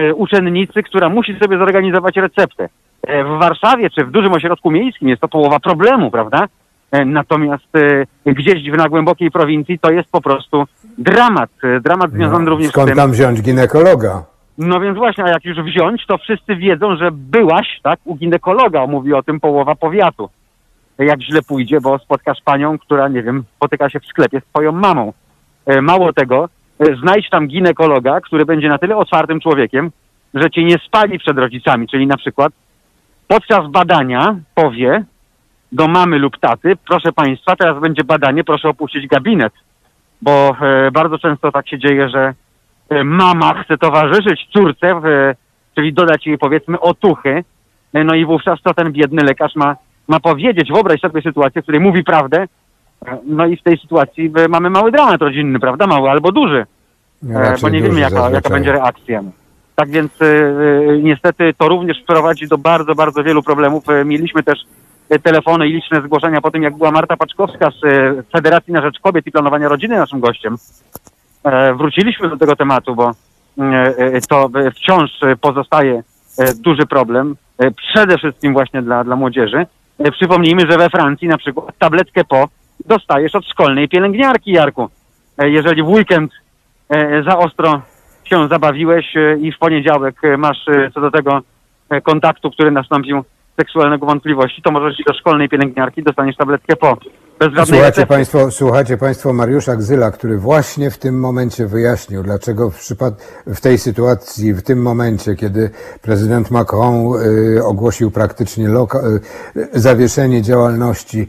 [0.00, 2.64] y, uczennicy, która musi sobie zorganizować receptę.
[2.64, 6.48] Y, W Warszawie czy w dużym ośrodku miejskim jest to połowa problemu, prawda?
[7.06, 7.68] Natomiast
[8.26, 10.64] gdzieś w na głębokiej prowincji to jest po prostu
[10.98, 11.50] dramat.
[11.80, 14.24] Dramat związany no, również z skąd tym, tam wziąć ginekologa?
[14.60, 18.86] no więc właśnie, a jak już wziąć, to wszyscy wiedzą, że byłaś, tak, u ginekologa,
[18.86, 20.28] mówi o tym połowa powiatu.
[21.00, 24.72] Jak źle pójdzie, bo spotkasz panią, która, nie wiem, spotyka się w sklepie z twoją
[24.72, 25.12] mamą.
[25.66, 26.48] E, Mało tego,
[26.78, 29.90] e, znajdź tam ginekologa, który będzie na tyle otwartym człowiekiem,
[30.34, 32.52] że cię nie spali przed rodzicami, czyli na przykład
[33.28, 35.04] podczas badania powie
[35.72, 39.52] do mamy lub taty, proszę państwa, teraz będzie badanie, proszę opuścić gabinet,
[40.22, 42.34] bo e, bardzo często tak się dzieje, że
[43.04, 45.00] mama chce towarzyszyć córce,
[45.74, 47.44] czyli dodać jej powiedzmy otuchy,
[47.94, 49.76] no i wówczas co ten biedny lekarz ma,
[50.10, 50.72] ma powiedzieć?
[50.72, 52.46] Wyobraź sobie sytuację, w której mówi prawdę,
[53.06, 55.86] e, no i w tej sytuacji e, mamy mały dramat rodzinny, prawda?
[55.86, 56.66] Mały albo duży,
[57.30, 59.22] e, Raczej bo nie wiemy jaka, jaka będzie reakcja.
[59.76, 63.88] Tak więc e, e, niestety to również prowadzi do bardzo, bardzo wielu problemów.
[63.88, 64.58] E, Mieliśmy też
[65.10, 68.82] e, telefony i liczne zgłoszenia po tym, jak była Marta Paczkowska z e, Federacji na
[68.82, 70.56] Rzecz Kobiet i Planowania Rodziny naszym gościem.
[71.44, 73.10] e, wróciliśmy do tego tematu, bo
[73.58, 73.62] e,
[73.96, 76.02] e, to e, wciąż e, pozostaje
[76.38, 79.66] e, duży problem, e, przede wszystkim właśnie dla, dla młodzieży.
[80.00, 82.48] E, Przypomnijmy, że we Francji na przykład tabletkę po
[82.86, 84.88] dostajesz od szkolnej pielęgniarki, Jarku.
[85.38, 86.32] E, Jeżeli w weekend
[86.88, 87.82] e, za ostro
[88.24, 90.64] się zabawiłeś i w poniedziałek masz
[90.94, 91.40] co do tego
[92.02, 93.24] kontaktu, który nastąpił
[93.56, 96.96] seksualnego wątpliwości, to możesz iść do szkolnej pielęgniarki, dostaniesz tabletkę po.
[97.40, 102.78] Bez Słuchajcie państwo, słuchajcie państwo Mariusza Gzyla, który właśnie w tym momencie wyjaśnił, dlaczego w,
[102.78, 103.14] przypad-
[103.46, 105.70] w tej sytuacji, w tym momencie, kiedy
[106.02, 106.94] prezydent Macron
[107.56, 109.20] y, ogłosił praktycznie loka-
[109.56, 111.28] y, zawieszenie działalności,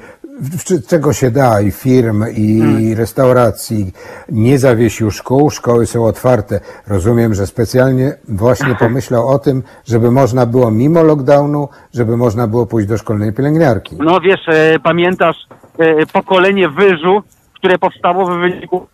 [0.87, 2.93] czego się da, i firm, i Hmm.
[2.93, 3.93] restauracji,
[4.29, 6.59] nie zawiesił szkół, szkoły są otwarte.
[6.87, 12.65] Rozumiem, że specjalnie właśnie pomyślał o tym, żeby można było mimo lockdownu, żeby można było
[12.65, 13.95] pójść do szkolnej pielęgniarki.
[13.99, 15.37] No wiesz, e, pamiętasz
[15.77, 17.23] e, pokolenie wyżu,
[17.53, 18.87] które powstało w wyniku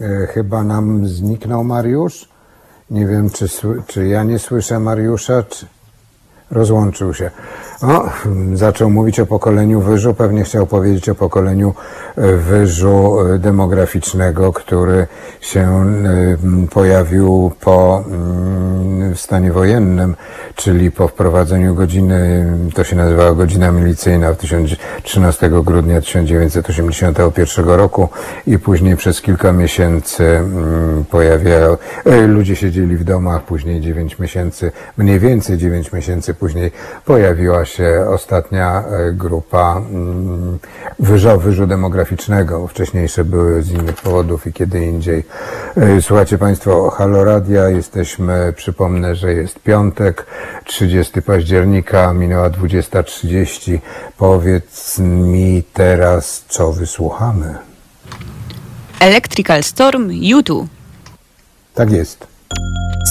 [0.00, 2.28] E, Chyba nam zniknął Mariusz.
[2.90, 3.46] Nie wiem, czy,
[3.86, 5.66] czy ja nie słyszę Mariusza, czy
[6.50, 7.30] rozłączył się.
[7.82, 8.10] O,
[8.54, 11.74] zaczął mówić o pokoleniu wyżu, pewnie chciał powiedzieć o pokoleniu
[12.16, 15.06] e, wyżu e, demograficznego, który
[15.40, 20.14] się e, pojawił po mm, stanie wojennym,
[20.54, 24.70] czyli po wprowadzeniu godziny, to się nazywała godzina milicyjna w 1000
[25.02, 28.08] 13 grudnia 1981 roku
[28.46, 34.72] i później przez kilka miesięcy mm, pojawiają, e, ludzie siedzieli w domach, później 9 miesięcy,
[34.96, 36.70] mniej więcej 9 miesięcy później
[37.04, 40.58] pojawiła się ostatnia e, grupa mm,
[40.98, 42.66] wyżu, wyżu demograficznego.
[42.66, 45.24] Wcześniejsze były z innych powodów i kiedy indziej.
[45.76, 50.26] E, Słuchajcie Państwo, Halo Radia, jesteśmy, przypomnę, że jest piątek,
[50.64, 53.78] 30 października, minęła 20.30.
[54.18, 57.54] Powiedz mi teraz, co wysłuchamy.
[59.00, 60.68] Electrical Storm YouTube.
[61.74, 62.26] Tak jest.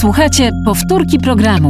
[0.01, 1.69] Słuchacie powtórki programu.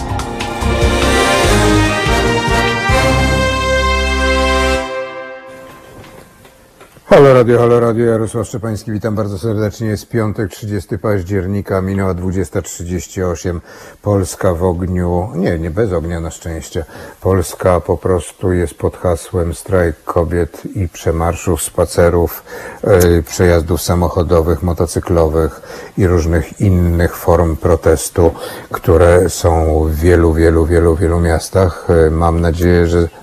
[7.11, 9.87] Halo Radio, Halo Radio, Jarosław Szczepański, witam bardzo serdecznie.
[9.87, 13.59] Jest piątek, 30 października, minęła 20.38.
[14.01, 16.85] Polska w ogniu, nie, nie bez ognia na szczęście.
[17.21, 22.43] Polska po prostu jest pod hasłem strajk kobiet i przemarszów, spacerów,
[22.83, 25.61] e, przejazdów samochodowych, motocyklowych
[25.97, 28.31] i różnych innych form protestu,
[28.71, 31.87] które są w wielu, wielu, wielu, wielu miastach.
[31.89, 33.20] E, Mam nadzieję, że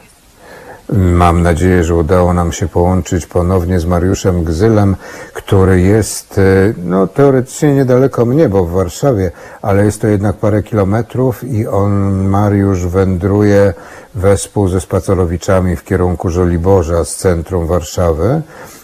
[0.92, 4.96] Mam nadzieję, że udało nam się połączyć ponownie z Mariuszem Gzylem,
[5.34, 6.42] który jest, e,
[6.84, 9.30] no teoretycznie niedaleko mnie, bo w Warszawie,
[9.62, 13.74] ale jest to jednak parę kilometrów i on, Mariusz, wędruje
[14.14, 18.42] wespół ze spacerowiczami w kierunku Żoliborza z centrum Warszawy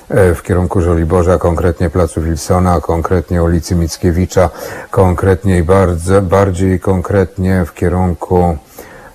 [0.08, 4.50] e, w kierunku Żoliborza, konkretnie Placu Wilsona, konkretnie ulicy Mickiewicza,
[4.90, 8.56] konkretnie i bardzo, bardziej konkretnie w kierunku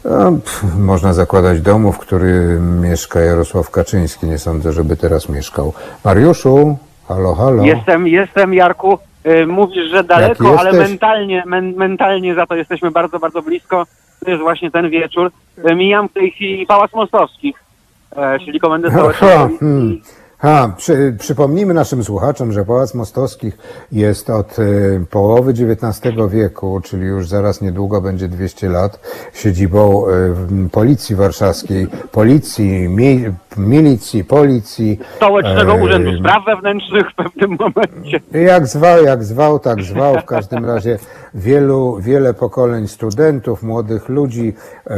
[0.10, 4.26] no, pff, można zakładać domu, w którym mieszka Jarosław Kaczyński.
[4.26, 5.74] Nie sądzę, żeby teraz mieszkał.
[6.06, 6.78] Mariuszu,
[7.08, 7.64] halo, halo.
[7.64, 8.98] Jestem, jestem Jarku.
[9.26, 10.90] Y, Mówisz, że daleko, ale jesteś?
[10.90, 13.86] mentalnie, men, mentalnie za to jesteśmy bardzo, bardzo blisko.
[14.26, 15.32] To jest właśnie ten wieczór.
[15.72, 17.64] Y, Mijam w tej chwili Pałac Mostowskich,
[18.16, 19.28] e, czyli Komendę Stołeczną
[19.60, 20.02] hmm.
[20.42, 23.58] Ha, przy, przypomnijmy naszym słuchaczom, że Pałac Mostowskich
[23.92, 29.00] jest od y, połowy XIX wieku, czyli już zaraz niedługo będzie 200 lat,
[29.34, 33.26] siedzibą y, Policji Warszawskiej, Policji, mi,
[33.60, 35.00] Milicji, Policji.
[35.16, 38.20] Stołecznego e, Urzędu Spraw Wewnętrznych w pewnym momencie.
[38.32, 40.16] Jak zwał, jak zwał, tak zwał.
[40.20, 40.98] W każdym razie
[41.34, 44.54] wielu, wiele pokoleń studentów, młodych ludzi
[44.88, 44.96] e,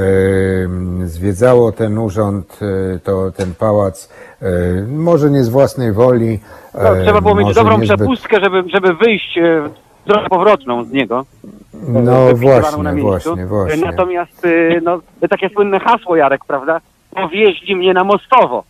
[1.06, 2.60] zwiedzało ten urząd,
[2.96, 4.10] e, to, ten pałac,
[4.42, 4.48] e,
[4.88, 6.40] może nie z własnej woli.
[6.74, 9.70] No, e, trzeba było mieć dobrą niezbyt- przepustkę, żeby, żeby wyjść e,
[10.06, 11.26] drogę powrotną z niego.
[11.88, 13.86] No właśnie, właśnie, właśnie.
[13.86, 14.48] Natomiast
[14.84, 16.82] no, takie słynne hasło, Jarek, prawda?
[17.16, 18.64] Powieźli mnie na Mostowo.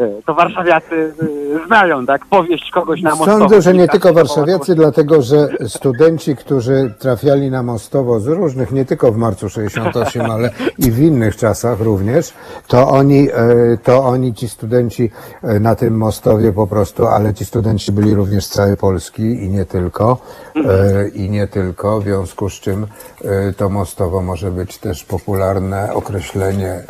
[0.00, 2.26] Y, To warszawiacy y, znają, tak?
[2.26, 3.38] Powieść kogoś na Mostowo.
[3.38, 8.84] Sądzę, że nie tylko warszawiacy, dlatego że studenci, którzy trafiali na Mostowo z różnych, nie
[8.84, 12.32] tylko w marcu 68, ale i w innych czasach również,
[12.68, 15.10] to oni, e, to oni ci studenci
[15.42, 19.48] e, na tym Mostowie po prostu, ale ci studenci byli również z całej Polski i
[19.48, 20.18] nie tylko,
[20.56, 22.86] e, i nie tylko, w związku z czym
[23.24, 26.84] e, to Mostowo może być też popularne określenie e,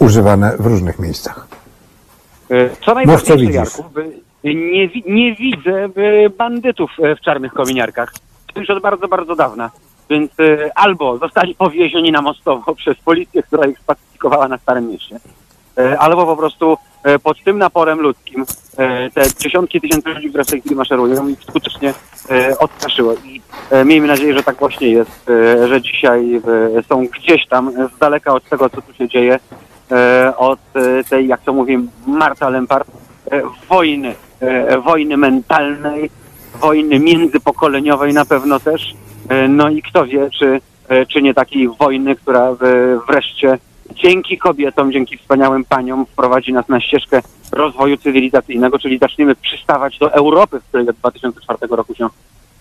[0.00, 1.47] używane w różnych miejscach.
[2.50, 3.52] Y, Co najważniejsze.
[3.52, 3.84] Jarku,
[4.44, 8.12] nie, nie widzę y, bandytów y, w czarnych kominiarkach.
[8.56, 9.70] Już od bardzo, bardzo dawna.
[10.10, 15.20] Więc e, albo zostali powiezieni na Mostowo przez policję, która ich spacyfikowała na Starym Mieście,
[15.78, 18.44] e, albo po prostu e, pod tym naporem ludzkim
[18.76, 21.94] e, te dziesiątki tysięcy ludzi, które w tej chwili maszerują, ich skutecznie
[22.30, 23.14] e, odstraszyło.
[23.24, 27.68] I e, miejmy nadzieję, że tak właśnie jest, e, że dzisiaj e, są gdzieś tam
[27.68, 29.38] e, z daleka od tego, co tu się dzieje, e,
[30.36, 32.88] od e, tej, jak to mówię, Marta Lempart,
[33.30, 36.10] e, wojny, e, wojny mentalnej,
[36.60, 38.94] wojny międzypokoleniowej na pewno też.
[39.28, 42.56] E, No i kto wie, czy, e, czy nie takiej wojny, która e,
[43.08, 43.58] wreszcie
[43.94, 50.12] dzięki kobietom, dzięki wspaniałym paniom wprowadzi nas na ścieżkę rozwoju cywilizacyjnego, czyli zaczniemy przystawać do
[50.12, 52.08] Europy, w której od 2004 roku się,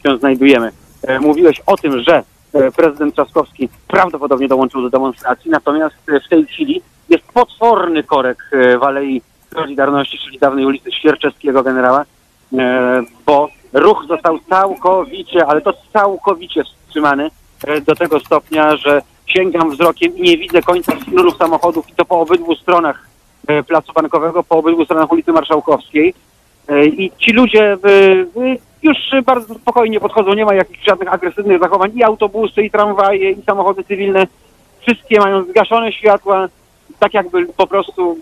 [0.05, 0.71] się znajdujemy.
[1.03, 2.23] E, Mówiłeś o tym, że
[2.53, 8.37] e, prezydent Trzaskowski prawdopodobnie dołączył do demonstracji, natomiast e, w tej chwili jest potworny korek
[8.51, 9.21] e, w Alei
[9.53, 12.05] Solidarności, czyli dawnej ulicy Świerczewskiego generała,
[12.53, 17.31] e, bo ruch został całkowicie, ale to całkowicie wstrzymany
[17.67, 22.05] e, do tego stopnia, że sięgam wzrokiem i nie widzę końca sznurów samochodów i to
[22.05, 23.07] po obydwu stronach
[23.67, 26.13] Placu Bankowego, po obydwu stronach ulicy Marszałkowskiej.
[26.97, 27.77] I ci ludzie
[28.83, 31.91] już bardzo spokojnie podchodzą, nie ma jakichś żadnych agresywnych zachowań.
[31.95, 34.27] I autobusy, i tramwaje, i samochody cywilne,
[34.81, 36.47] wszystkie mają zgaszone światła,
[36.99, 38.17] tak jakby po prostu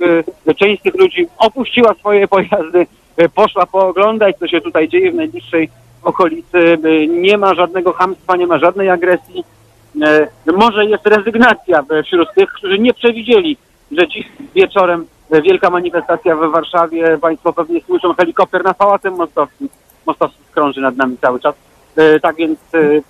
[0.48, 2.88] e, część z tych ludzi opuściła swoje pojazdy,
[3.18, 5.70] e, poszła pooglądać, co się tutaj dzieje w najbliższej
[6.04, 6.78] okolicy.
[6.84, 9.44] E, Nie ma żadnego hamstwa, nie ma żadnej agresji.
[10.58, 13.58] Może jest rezygnacja wśród tych, którzy nie przewidzieli,
[13.92, 15.06] że dziś wieczorem
[15.44, 17.18] wielka manifestacja we Warszawie.
[17.22, 19.70] Państwo pewnie słyszą helikopter na Pałacem Mostowskim.
[20.06, 21.56] Mostowski krąży nad nami cały czas.
[22.22, 22.60] Tak więc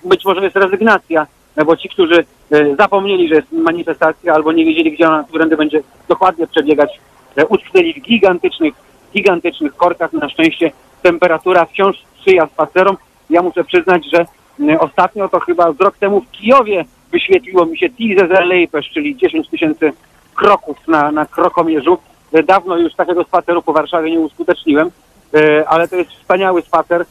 [0.04, 1.26] być może jest rezygnacja,
[1.64, 5.82] bo ci, którzy e, zapomnieli, że jest manifestacja albo nie wiedzieli, gdzie ona którędy będzie
[6.08, 7.00] dokładnie przebiegać,
[7.36, 8.74] e, utknęli w gigantycznych,
[9.14, 10.12] gigantycznych korkach.
[10.12, 10.70] Na szczęście
[11.02, 12.96] temperatura wciąż sprzyja spacerom.
[13.30, 14.26] Ja muszę przyznać, że
[14.68, 19.48] e, ostatnio to chyba z rok temu w Kijowie wyświetliło mi się Tizezerlejpesz, czyli 10
[19.48, 19.92] tysięcy
[20.34, 21.98] kroków na, na krokomierzu.
[22.32, 24.90] E, Dawno już takiego spaceru po Warszawie nie uskuteczniłem,
[25.34, 27.06] e, ale to jest wspaniały spacer, e,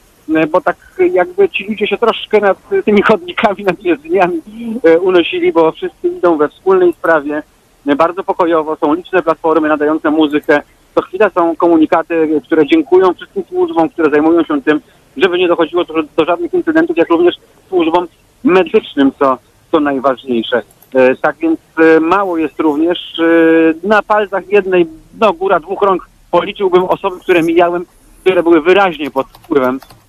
[0.51, 0.77] bo tak
[1.11, 4.41] jakby ci ludzie się troszkę nad tymi chodnikami, nad jezdniami
[4.83, 7.43] e, unosili, bo wszyscy idą we wspólnej sprawie,
[7.87, 10.61] e, bardzo pokojowo, są liczne platformy nadające muzykę,
[10.95, 14.81] co chwilę są komunikaty, które dziękują wszystkim służbom, które zajmują się tym,
[15.17, 15.83] żeby nie dochodziło
[16.17, 17.35] do, żadnych incydentów, jak również
[17.69, 18.07] służbom
[18.43, 19.37] medycznym, co,
[19.71, 20.61] co najważniejsze.
[20.95, 23.19] E, Tak więc e, mało jest również.
[23.19, 24.87] E, na palcach jednej,
[25.19, 27.85] no góra dwóch rąk policzyłbym osoby, które mijałem,
[28.21, 30.04] które były wyraźnie pod wpływem e, e, e, e,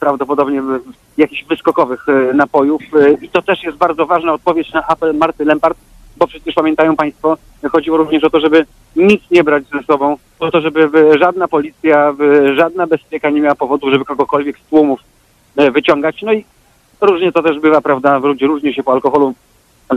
[0.00, 0.80] prawdopodobnie w-
[1.18, 5.44] jakichś wyskokowych e, napojów e, i to też jest bardzo ważna odpowiedź na apel Marty
[5.44, 5.78] Lempart,
[6.16, 7.36] bo przecież pamiętają Państwo,
[7.72, 8.66] chodziło również o to, żeby
[8.96, 12.14] nic nie brać ze sobą, o to, żeby e, żadna policja,
[12.50, 15.00] e, żadna bezpieka nie miała powodu, żeby kogokolwiek z tłumów
[15.56, 16.22] e, wyciągać.
[16.22, 16.44] No i
[17.00, 19.34] różnie to też bywa, prawda, ludzie różnie się po alkoholu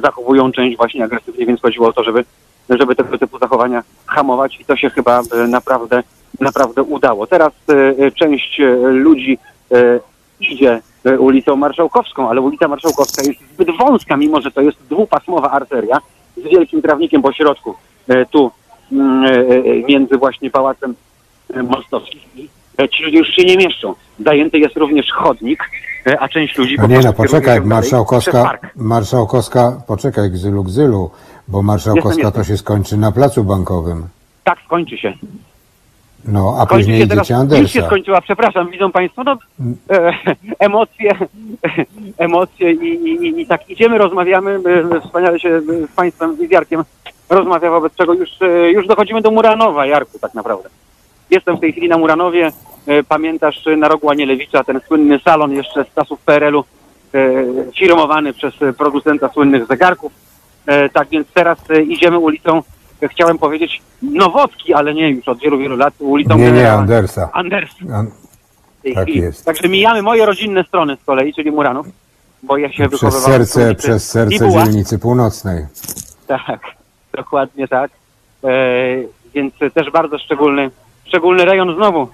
[0.03, 2.25] zachowują, część właśnie agresywnie, więc chodziło o to, żeby,
[2.69, 6.03] żeby tego typu zachowania hamować i to się chyba e, naprawdę,
[6.39, 7.27] naprawdę udało.
[7.27, 9.37] Teraz e, e, część e, ludzi
[10.39, 10.81] idzie
[11.19, 15.97] ulicą Marszałkowską, ale ulica Marszałkowska jest zbyt wąska, mimo że to jest dwupasmowa arteria
[16.37, 17.75] z wielkim trawnikiem po środku,
[18.31, 18.51] tu
[18.91, 19.23] mm,
[19.87, 20.95] między właśnie Pałacem
[21.63, 22.21] Mostowskim
[22.87, 23.95] ci ludzie już się nie mieszczą.
[24.25, 25.63] Zajęty jest również chodnik,
[26.19, 31.11] a część ludzi po nie no, poczekaj, marszałkowska, marszałkowska, poczekaj, gzylu, gzylu,
[31.47, 32.43] bo marszałkowska Jestem, jestem.
[32.43, 34.07] to się skończy na placu bankowym.
[34.43, 35.13] Tak, skończy się.
[36.25, 37.29] No, a Kończy później się teraz,
[37.61, 39.37] już się skończyła, przepraszam, widzą Państwo, no,
[39.89, 40.13] e,
[40.59, 41.11] emocje,
[42.17, 44.59] emocje i, i, i, tak idziemy, rozmawiamy,
[44.95, 46.83] e, wspaniale się z Państwem z Jarkiem
[47.29, 50.69] rozmawia, wobec czego już, e, już dochodzimy do Muranowa, Jarku, tak naprawdę.
[51.29, 52.51] Jestem w tej chwili na Muranowie,
[52.87, 56.63] e, pamiętasz na rogu Anielewicza, ten słynny salon jeszcze z czasów PRL-u,
[57.79, 60.11] firmowany przez producenta słynnych zegarków,
[60.93, 61.57] tak więc teraz
[61.87, 62.61] idziemy ulicą,
[63.09, 67.29] chciałem powiedzieć Nowotki, ale nie już od wielu, wielu lat, ulicą Nie, nie, generała Andersa.
[67.33, 68.11] Andersa An-
[68.79, 69.21] w tej Tak chwili.
[69.21, 69.45] jest.
[69.45, 71.87] Także mijamy moje rodzinne strony z kolei, czyli Muranów,
[72.43, 74.63] bo ja się Przez wychowywałem w serce, ulicy przez serce Bibuła.
[74.63, 75.65] dzielnicy północnej.
[76.27, 76.61] Tak,
[77.17, 77.91] dokładnie tak.
[78.43, 78.47] E,
[79.33, 80.71] więc też bardzo szczególny,
[81.05, 82.07] szczególny rejon znowu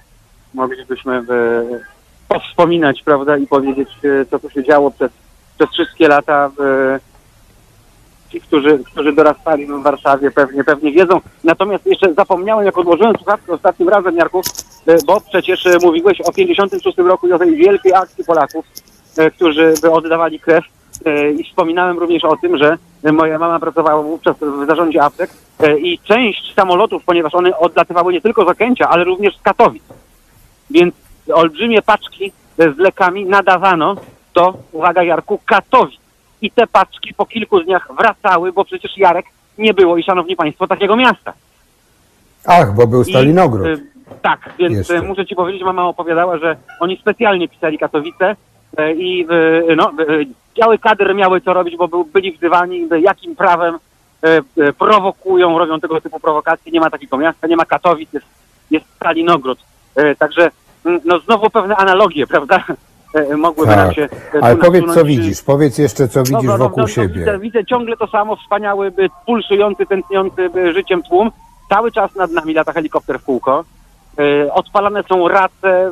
[0.54, 1.22] moglibyśmy e,
[2.28, 5.10] powspominać, prawda, i powiedzieć, e, co tu się działo przez,
[5.58, 6.50] przez wszystkie lata.
[6.60, 7.00] E,
[8.30, 11.20] ci, którzy, którzy dorastali w Warszawie, pewnie, pewnie wiedzą.
[11.44, 14.42] Natomiast jeszcze zapomniałem, jak odłożyłem słuchawkę ostatnim razem, Jarku,
[14.86, 18.66] e, bo przecież e, mówiłeś o 56 roku i o tej wielkiej akcji Polaków,
[19.16, 20.64] e, którzy by oddawali krew.
[21.38, 22.78] I wspominałem również o tym, że
[23.12, 25.30] moja mama pracowała wówczas w zarządzie aptek
[25.78, 29.82] i część samolotów, ponieważ one odlatywały nie tylko z Okęcia, ale również z Katowic.
[30.70, 30.94] Więc
[31.34, 33.96] olbrzymie paczki z lekami nadawano
[34.34, 35.97] do, uwaga Jarku, Katowic.
[36.42, 39.26] I te paczki po kilku dniach wracały, bo przecież Jarek
[39.58, 41.32] nie było i szanowni państwo takiego miasta.
[42.46, 43.66] Ach, bo był I, Stalinogród.
[43.66, 43.86] y,
[44.22, 44.96] tak, więc Jeszcze.
[44.96, 48.36] y, muszę ci powiedzieć, mama opowiadała, że oni specjalnie pisali Katowice
[48.80, 49.26] y, i
[49.76, 53.78] no, y, biały kadr miały co robić, bo byli wzywani, jakim prawem
[54.78, 56.72] prowokują, robią tego typu prowokacje.
[56.72, 58.26] Nie ma takiego miasta, nie ma Katowic, jest,
[58.70, 59.58] jest Stalinogród.
[60.18, 60.50] Także
[60.84, 62.64] mm, no znowu pewne analogie, prawda?
[63.18, 63.94] Y, Mogłyby nam Tak.
[63.96, 64.08] się y,
[64.42, 65.08] Ale tu powiedz, co nasunąć.
[65.16, 65.42] widzisz.
[65.42, 67.14] Powiedz jeszcze, co widzisz wokół siebie.
[67.18, 68.92] Widzę, widzę ciągle to samo, wspaniały,
[69.26, 71.30] pulsujący, tętniący życiem tłum.
[71.68, 73.64] Cały czas nad nami lata helikopter w kółko.
[74.52, 75.90] Odpalane są race,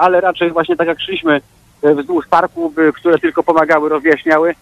[0.00, 1.40] ale raczej właśnie tak jak szliśmy
[1.82, 4.54] wzdłuż parku, które tylko pomagały, rozjaśniały.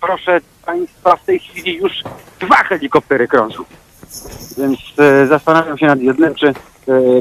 [0.00, 1.92] Proszę Państwa, w tej chwili już
[2.40, 3.62] dwa helikoptery krążą.
[4.58, 4.78] Więc
[5.28, 6.54] zastanawiam się nad jednym, czy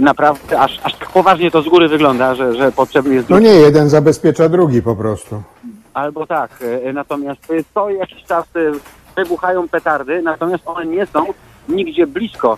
[0.01, 3.49] naprawdę aż, aż tak poważnie to z góry wygląda, że, że potrzebny jest No nie,
[3.49, 5.43] jeden zabezpiecza drugi po prostu.
[5.93, 6.63] Albo tak.
[6.83, 7.41] e, Natomiast
[7.73, 8.45] co jakiś czas
[9.15, 11.25] wybuchają petardy, natomiast one nie są
[11.69, 12.57] nigdzie blisko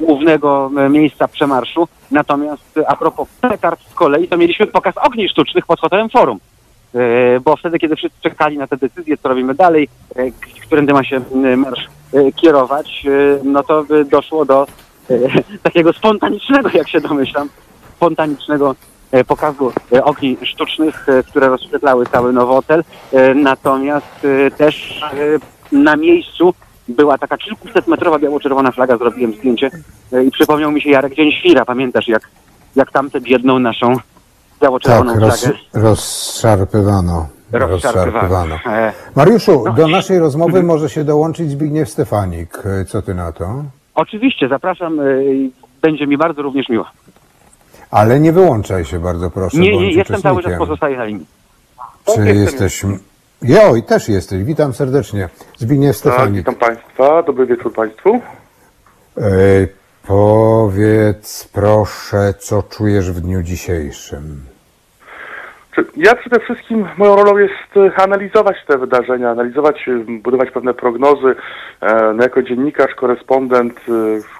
[0.00, 1.88] głównego miejsca przemarszu.
[2.10, 6.38] Natomiast a propos petard z kolei, to mieliśmy pokaz ogni sztucznych pod hotelem Forum.
[7.44, 9.88] Bo wtedy, kiedy wszyscy czekali na te decyzje, co robimy dalej,
[10.66, 11.20] którędy ma się
[11.56, 11.88] marsz
[12.36, 13.06] kierować,
[13.44, 14.66] no to doszło do
[15.62, 17.48] takiego spontanicznego, jak się domyślam,
[17.96, 18.74] spontanicznego
[19.12, 22.84] e, pokazu e, ogni sztucznych, e, które rozświetlały cały Nowotel.
[23.34, 24.26] Natomiast
[24.56, 25.00] też
[25.72, 26.54] na miejscu
[26.88, 29.70] była taka kilkuset metrowa biało-czerwona flaga, zrobiłem zdjęcie
[30.26, 31.64] i przypomniał mi się Jarek Dzień Świra.
[31.64, 32.22] Pamiętasz, jak,
[32.76, 34.04] jak tamtę biedną naszą Tak,
[34.62, 37.26] biało-czerwoną roz, flagę rozszarpywano.
[37.52, 38.58] rozszarpywano.
[39.16, 39.72] Mariuszu, No.
[39.72, 42.62] do naszej rozmowy może się dołączyć Zbigniew Stefanik.
[42.88, 43.64] Co ty na to?
[43.94, 44.98] Oczywiście, zapraszam.
[45.32, 45.52] i
[45.82, 46.86] Będzie mi bardzo również miło.
[47.90, 49.58] Ale nie wyłączaj się bardzo proszę.
[49.58, 51.26] Nie, nie, jestem cały czas pozostaję na linii.
[52.14, 52.82] Czy jesteś...
[53.42, 54.44] Joj, też jesteś.
[54.44, 55.28] Witam serdecznie.
[55.58, 56.36] Zbigniew Tak, Stefanik.
[56.36, 58.20] witam Państwa, dobry wieczór Państwu.
[59.18, 59.22] E,
[60.06, 64.53] powiedz proszę, co czujesz w dniu dzisiejszym?
[65.96, 71.34] Ja przede wszystkim, moją rolą jest e, analizować te wydarzenia, analizować, e, budować pewne prognozy.
[71.80, 73.80] E, No jako dziennikarz, korespondent,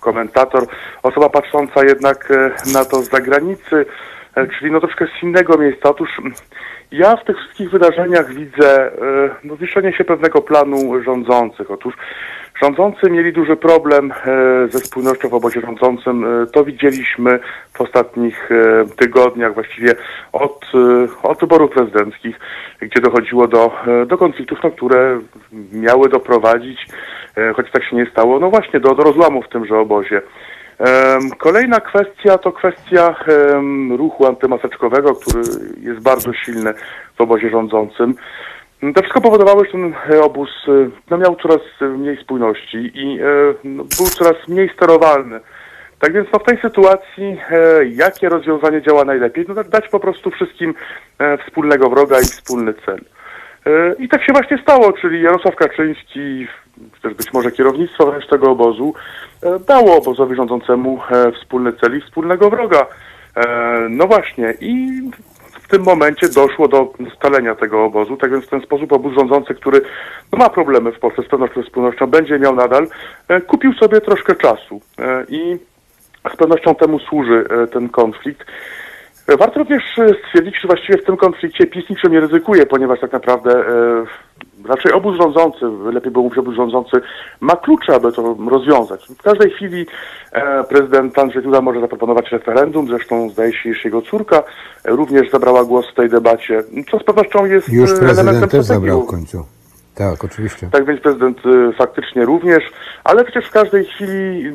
[0.01, 0.67] komentator,
[1.03, 2.29] osoba patrząca jednak
[2.73, 3.87] na to z zagranicy,
[4.59, 5.91] czyli no troszkę z innego miejsca.
[5.91, 6.11] Otóż
[6.93, 11.71] ja w tych wszystkich wydarzeniach widzę e, no, się pewnego planu rządzących.
[11.71, 11.95] Otóż
[12.63, 16.43] Rządzący mieli duży problem e, ze spójnością w obozie rządzącym.
[16.43, 17.39] E, To widzieliśmy
[17.73, 18.49] w ostatnich
[18.97, 19.93] tygodniach, właściwie
[20.33, 20.73] od,
[21.23, 22.41] od wyborów prezydenckich,
[22.81, 23.73] gdzie dochodziło do,
[24.07, 25.21] do konfliktów, no, które
[25.73, 26.87] miały doprowadzić,
[27.57, 30.23] choć tak się nie stało, no właśnie do, do rozłamu w tymże obozie.
[31.39, 33.15] Kolejna kwestia to kwestia
[33.97, 35.41] ruchu antymaseczkowego, który
[35.81, 36.75] jest bardzo silny
[37.17, 38.15] w obozie rządzącym.
[38.93, 43.19] To wszystko powodowało, że ten e, obóz e, no, miał coraz e, mniej spójności i
[43.65, 45.41] no, był coraz mniej sterowalny.
[45.99, 47.41] Tak więc no, w tej sytuacji
[47.91, 49.45] jakie rozwiązanie działa najlepiej?
[49.49, 50.75] No, dać po prostu wszystkim
[51.47, 53.01] wspólnego wroga i wspólny cel.
[53.67, 56.47] E, I tak się właśnie stało, czyli Jarosław Kaczyński,
[56.95, 58.95] czy też być może kierownictwo wręcz tego obozu,
[59.43, 62.87] e, dało obozowi rządzącemu e, wspólny cel i wspólnego wroga.
[63.91, 65.03] No właśnie i
[65.63, 69.55] w tym momencie doszło do scalenia tego obozu, tak więc w ten sposób obóz rządzący,
[69.55, 69.81] który
[70.33, 72.87] ma problemy w Polsce z pewnością z wspólnością, będzie miał nadal,
[73.47, 74.81] kupił sobie troszkę czasu
[75.29, 75.57] i
[76.35, 78.47] z pewnością temu służy ten konflikt.
[79.27, 83.01] E, Warto również e, stwierdzić, że właściwie w tym konflikcie PiS niczym nie ryzykuje, ponieważ
[83.01, 84.05] tak naprawdę e,
[84.65, 86.97] raczej obóz rządzący, lepiej było mówić obóz rządzący,
[87.41, 89.07] ma klucze, aby to rozwiązać.
[89.19, 89.87] W każdej chwili
[90.33, 94.43] e, prezydent Andrzej Duda może zaproponować referendum, zresztą zdaje się, że jego córka
[94.85, 98.65] e, również zabrała głos w tej debacie, co z pewnością jest Już prezydent elementem też
[98.65, 99.45] zabrał w końcu.
[99.95, 100.69] Tak, oczywiście.
[100.73, 102.65] tak więc prezydent y, faktycznie również,
[103.05, 104.53] ale przecież w każdej chwili y,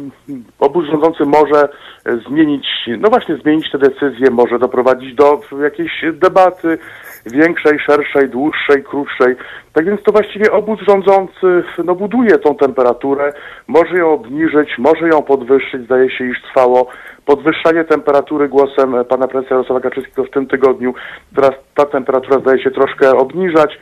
[0.60, 1.70] obóz rządzący może
[2.08, 2.68] y, zmienić,
[3.00, 6.78] no właśnie zmienić te decyzje, może doprowadzić do jakiejś debaty
[7.26, 9.36] większej, szerszej, dłuższej, krótszej.
[9.74, 13.34] Tak więc to właściwie obóz rządzący no, buduje tą temperaturę,
[13.68, 15.84] może ją obniżyć, może ją podwyższyć.
[15.84, 16.88] Zdaje się, iż trwało
[17.26, 20.94] podwyższanie temperatury głosem pana prezesa Jarosława Kaczyńskiego w tym tygodniu.
[21.36, 23.80] Teraz ta temperatura zdaje się troszkę obniżać.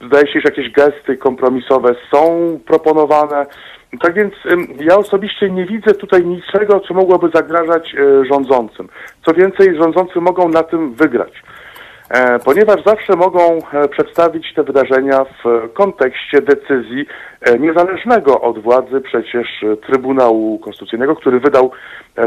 [0.00, 3.46] E, Zdaje się, że jakieś gesty kompromisowe są proponowane.
[4.00, 4.34] Tak więc
[4.80, 8.88] ja osobiście nie widzę tutaj niczego, co mogłoby zagrażać e, rządzącym.
[9.26, 11.42] Co więcej, rządzący mogą na tym wygrać.
[12.10, 17.06] E, Ponieważ zawsze mogą e, przedstawić te wydarzenia w kontekście decyzji
[17.58, 21.70] niezależnego od władzy przecież Trybunału Konstytucyjnego, który wydał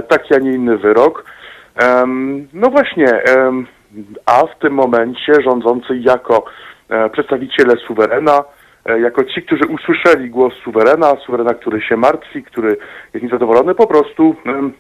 [0.08, 1.26] taki, a nie inny wyrok.
[2.54, 3.22] No właśnie,
[4.26, 6.46] a w tym momencie rządzący jako
[7.12, 8.44] przedstawiciele suwerena,
[8.86, 12.78] e, jako ci, którzy usłyszeli głos suwerena, suwerena, który się martwi, który
[13.14, 14.74] jest niezadowolony, po prostu em,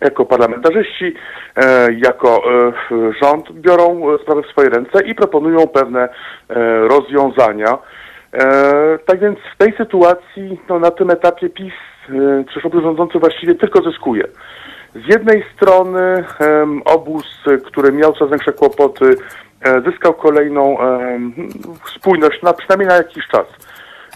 [0.00, 1.14] jako parlamentarzyści,
[1.56, 2.72] e, jako e,
[3.22, 6.08] rząd biorą e, sprawę w swoje ręce i proponują pewne e,
[6.88, 7.78] rozwiązania.
[8.32, 11.72] E, tak więc w tej sytuacji, no, na tym etapie PiS,
[12.08, 14.24] e, czy obóz rządzący właściwie tylko zyskuje.
[14.94, 16.24] Z jednej strony
[16.84, 19.47] obóz, e, który miał coraz większe kłopoty, e,
[19.86, 21.32] zyskał kolejną em,
[21.96, 23.46] spójność, na, przynajmniej na jakiś czas.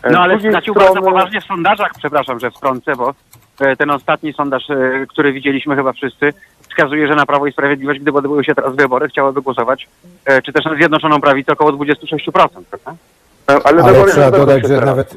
[0.02, 3.14] E, No z ale drugiej stracił bardzo strony- poważnie w sondażach, przepraszam, że wtrącę, bo
[3.60, 6.32] e, ten ostatni sondaż, e, który widzieliśmy chyba wszyscy,
[6.70, 9.88] wskazuje, że na Prawo i Sprawiedliwość, gdyby odbyły się teraz wybory, chciałyby głosować,
[10.24, 12.94] e, czy też na Zjednoczoną Prawicę około 26%, prawda?
[13.50, 15.16] E, Ale, Ale wybory trzeba dodać, że nawet,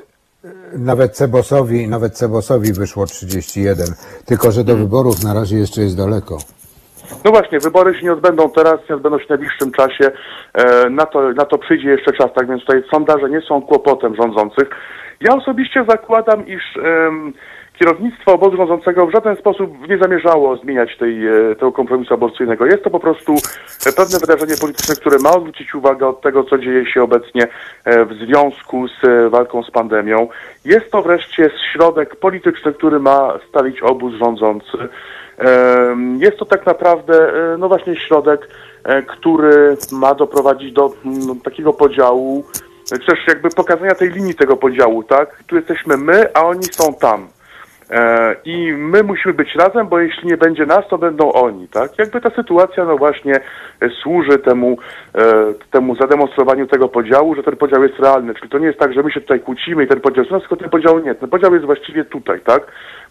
[0.73, 3.87] nawet Cebosowi, nawet Cebosowi wyszło 31.
[4.25, 6.37] Tylko, że do wyborów na razie jeszcze jest daleko.
[7.25, 10.11] No właśnie, wybory się nie odbędą teraz, nie odbędą się w najbliższym czasie.
[10.53, 14.15] E, na, to, na to przyjdzie jeszcze czas, tak więc tutaj sondaże nie są kłopotem
[14.15, 14.69] rządzących.
[15.21, 17.33] Ja osobiście zakładam, iż em,
[17.79, 22.65] kierownictwo obozu rządzącego w żaden sposób nie zamierzało zmieniać tej, e, tego kompromisu aborcyjnego.
[22.65, 26.57] Jest to po prostu e, pewne wydarzenie polityczne, które ma odwrócić uwagę od tego, co
[26.57, 27.47] dzieje się obecnie
[27.85, 30.27] w związku z walką z pandemią.
[30.65, 34.77] Jest to wreszcie środek polityczny, który ma stawić obóz rządzący.
[36.17, 37.13] Jest to tak naprawdę,
[37.53, 38.47] e, no właśnie, środek,
[38.83, 42.45] e, który ma doprowadzić do mm, takiego podziału,
[42.91, 45.43] e, czy też jakby pokazania tej linii tego podziału, tak?
[45.47, 47.27] Tu jesteśmy my, a oni są tam.
[47.91, 51.99] E, I my musimy być razem, bo jeśli nie będzie nas, to będą oni, tak?
[51.99, 53.35] Jakby ta sytuacja, no właśnie,
[53.81, 54.77] e, służy temu,
[55.15, 58.35] e, temu zademonstrowaniu tego podziału, że ten podział jest realny.
[58.35, 60.41] Czyli to nie jest tak, że my się tutaj kłócimy i ten podział jest nas,
[60.41, 61.15] tylko ten podział nie.
[61.15, 62.61] Ten podział jest właściwie tutaj, tak?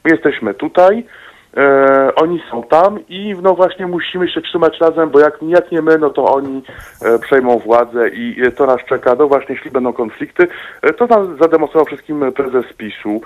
[0.05, 1.07] My jesteśmy tutaj,
[1.57, 5.83] e, oni są tam i no właśnie musimy się trzymać razem, bo jak, jak nie
[5.83, 6.63] my, no to oni
[7.03, 9.15] e, przejmą władzę i e, to nas czeka.
[9.19, 10.49] No właśnie, jeśli będą konflikty,
[10.83, 13.21] e, to nam zademonstrował wszystkim prezes PiSu.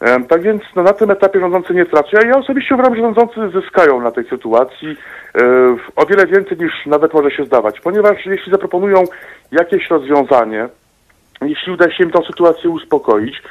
[0.00, 2.08] E, tak więc no, na tym etapie rządzący nie tracą.
[2.12, 4.96] Ja, ja osobiście uważam, że rządzący zyskają na tej sytuacji
[5.34, 5.42] e,
[5.96, 9.04] o wiele więcej niż nawet może się zdawać, ponieważ jeśli zaproponują
[9.52, 10.68] jakieś rozwiązanie,
[11.42, 13.42] jeśli uda się im tę sytuację uspokoić,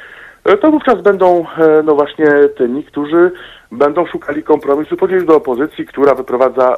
[0.44, 2.26] to wówczas będą e, no właśnie
[2.56, 3.32] tymi, którzy
[3.72, 6.76] będą szukali kompromisu, podzielić do opozycji, która wyprowadza e,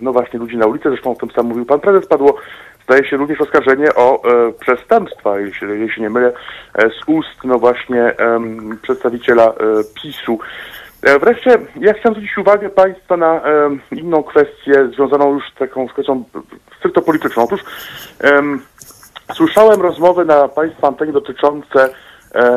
[0.00, 0.90] no właśnie ludzi na ulicę.
[0.90, 2.06] Zresztą o tym sam mówił pan prezes.
[2.06, 2.36] Padło,
[2.84, 6.32] zdaje się, również oskarżenie o e, przestępstwa, jeśli, jeśli nie mylę,
[6.74, 8.14] e, z ust no właśnie
[8.82, 9.54] przedstawiciela e,
[10.02, 10.38] PiSu.
[11.02, 13.40] E, Wreszcie ja chciałem zwrócić uwagę Państwa na
[13.92, 16.24] inną kwestię związaną już z taką kwestią
[16.78, 17.44] stricte polityczną.
[17.44, 17.60] Otóż
[18.20, 18.60] em,
[19.34, 21.90] Słyszałem rozmowy na Państwa antenie dotyczące, e,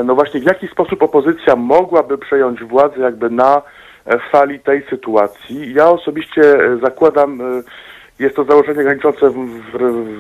[0.06, 3.62] no właśnie, w jaki sposób opozycja mogłaby przejąć władzę jakby na
[4.06, 5.74] e, fali tej sytuacji.
[5.74, 7.44] Ja osobiście e, zakładam, e,
[8.20, 9.32] jest to założenie graniczące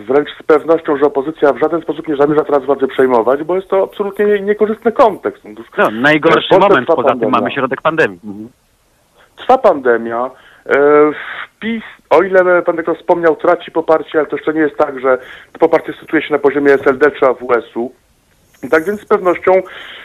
[0.07, 3.67] wręcz z pewnością, że opozycja w żaden sposób nie zamierza teraz władzy przejmować, bo jest
[3.67, 5.43] to absolutnie nie- niekorzystny kontekst.
[5.53, 7.31] Otóż No, najgorszy Polsce moment, poza tym pandemia.
[7.31, 8.19] mamy środek pandemii.
[8.25, 8.49] Mhm.
[9.35, 10.29] Trwa pandemia.
[10.65, 10.77] E,
[11.59, 15.17] PiS, o ile pan tylko wspomniał, traci poparcie, ale to jeszcze nie jest tak, że
[15.53, 17.91] to poparcie sytuuje się na poziomie SLD czy AWS-u.
[18.71, 19.51] Tak więc z pewnością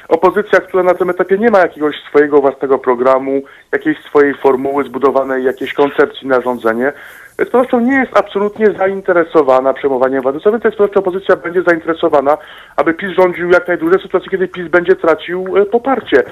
[0.08, 5.44] opozycja, która na tym etapie nie ma jakiegoś swojego własnego programu, jakiejś swojej formuły zbudowanej,
[5.44, 6.92] jakiejś koncepcji na rządzenie,
[7.36, 10.40] pewnością nie jest absolutnie zainteresowana przejmowaniem władzy.
[10.40, 12.38] Co więcej, pewnością opozycja będzie zainteresowana,
[12.76, 16.22] aby PiS rządził jak najdłużej w sytuacji, kiedy PiS będzie tracił e, poparcie.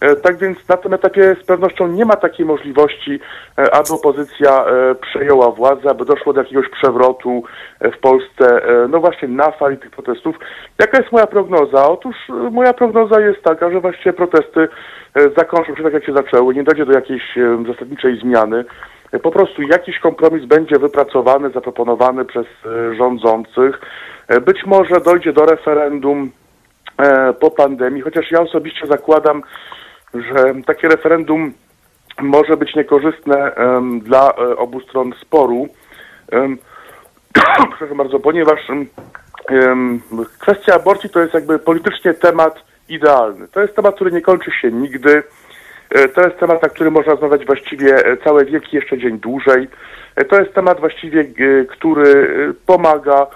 [0.00, 3.20] E, Tak więc na tym etapie z pewnością nie ma takiej możliwości,
[3.58, 4.64] e, aby opozycja
[5.00, 7.42] przejęła władzę, aby doszło do jakiegoś przewrotu
[7.80, 10.36] w Polsce, no właśnie na fali tych protestów.
[10.78, 11.88] Jaka jest moja prognoza?
[11.88, 12.16] Otóż
[12.50, 14.68] moja prognoza jest taka, że właściwie protesty
[15.36, 17.22] zakończą się tak, jak się zaczęły, nie dojdzie do jakiejś
[17.66, 18.64] zasadniczej zmiany.
[19.18, 23.80] Po prostu jakiś kompromis będzie wypracowany, zaproponowany przez e, rządzących.
[24.28, 26.30] E, Być może dojdzie do referendum
[26.98, 29.42] e, po pandemii, chociaż ja osobiście zakładam,
[30.14, 31.52] że takie referendum
[32.20, 33.52] może być niekorzystne
[34.02, 35.68] dla obu stron sporu.
[37.70, 38.60] Przepraszam bardzo, ponieważ
[40.38, 42.54] kwestia aborcji to jest jakby politycznie temat
[42.88, 43.48] idealny.
[43.48, 45.22] To jest temat, który nie kończy się nigdy.
[45.90, 49.68] E, To jest temat, na który można rozmawiać właściwie e, całe wieki, jeszcze dzień dłużej.
[50.16, 51.24] E, To jest temat właściwie,
[51.68, 52.14] który
[52.66, 53.26] pomaga,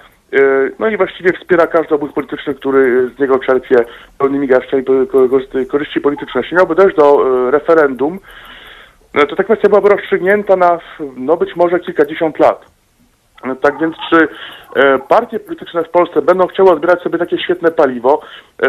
[0.78, 3.76] no i właściwie wspiera każdy obóz polityczny, który z niego czerpie
[4.18, 6.40] pełnymi garściami korzyści- polityczne.
[6.40, 8.18] Jeśli miałby dojść do referendum,
[9.28, 10.78] to ta kwestia byłaby rozstrzygnięta na
[11.16, 12.64] no być może kilkadziesiąt lat.
[13.60, 14.28] Tak więc czy
[15.08, 18.20] partie polityczne w Polsce będą chciały odbierać sobie takie świetne paliwo,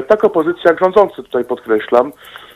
[0.07, 2.11] tak opozycja jak rządzący tutaj podkreślam,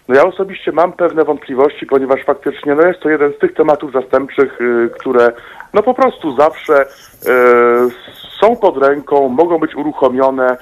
[0.09, 3.91] No ja osobiście mam pewne wątpliwości, ponieważ faktycznie no jest to jeden z tych tematów
[3.91, 5.31] zastępczych, y, które
[5.73, 6.87] no po prostu zawsze y,
[8.41, 10.57] są pod ręką, mogą być uruchomione.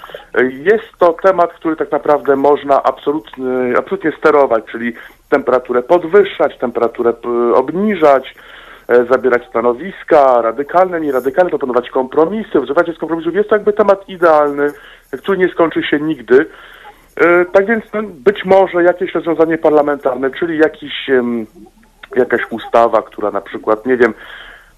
[0.52, 4.94] Jest to temat, który tak naprawdę można absolutnie, absolutnie sterować, czyli
[5.30, 7.14] temperaturę podwyższać, temperaturę
[7.50, 8.36] y, obniżać,
[8.88, 13.36] e, zabierać stanowiska radykalne, nieradykalne, proponować kompromisy, wzywać z kompromisów.
[13.36, 14.72] Jest to jakby temat idealny,
[15.18, 16.46] który nie skończy się nigdy.
[17.18, 21.10] E, Tak więc no, być może jakieś rozwiązanie parlamentarne, czyli jakiś,
[22.16, 24.14] jakaś ustawa, która na przykład, nie wiem,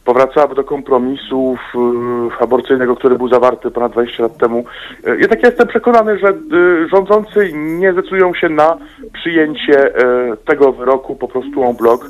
[0.06, 4.64] powracałaby do kompromisów e, aborcyjnego, który był zawarty ponad 20 lat temu.
[5.08, 6.34] E, Jednak ja jestem przekonany, że
[6.92, 8.78] rządzący nie zdecydują się na
[9.14, 9.94] przyjęcie
[10.46, 12.08] tego wyroku po prostu en bloc, e,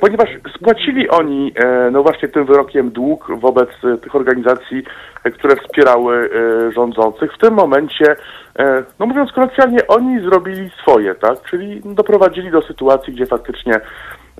[0.00, 4.82] ponieważ spłacili oni, e, no właśnie tym wyrokiem dług wobec e, tych organizacji,
[5.24, 6.30] e, które wspierały
[6.68, 7.32] e, rządzących.
[7.32, 8.16] W tym momencie,
[8.58, 11.42] e, no mówiąc kolokwialnie, oni zrobili swoje, tak?
[11.50, 13.80] Czyli doprowadzili do sytuacji, gdzie faktycznie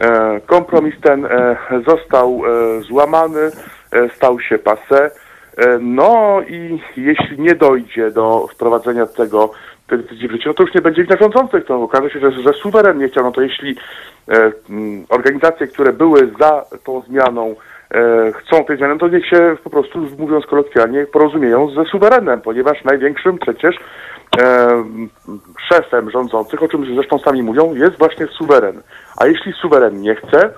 [0.00, 1.56] e, kompromis ten e,
[1.88, 3.50] został e, złamany,
[3.92, 5.10] e, stał się passé.
[5.56, 9.50] E, No i jeśli nie dojdzie do wprowadzenia tego
[9.88, 12.52] decyzji w życie, no to już nie będzie wina rządzących, to okaże się, że, że
[12.52, 13.76] suweren nie chciał, no to jeśli
[14.28, 14.52] e,
[15.08, 17.56] organizacje, które były za tą zmianą
[17.90, 22.84] e, chcą tej zmiany, to niech się po prostu, mówiąc kolokwialnie, porozumieją ze suwerenem, ponieważ
[22.84, 23.76] największym przecież
[24.40, 24.68] e,
[25.68, 28.82] szefem rządzących, o czym zresztą sami mówią, jest właśnie suweren.
[29.16, 30.50] A jeśli suweren nie chce,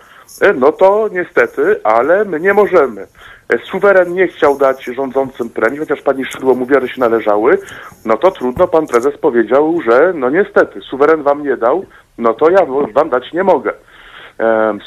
[0.55, 3.07] no to niestety, ale my nie możemy.
[3.49, 7.59] E, Suweren nie chciał dać rządzącym premii, chociaż pani Szydło mówiła, że się należały,
[8.05, 11.85] no to trudno, pan prezes powiedział, że no niestety, suweren wam nie dał,
[12.19, 13.73] no to ja wam dać nie mogę.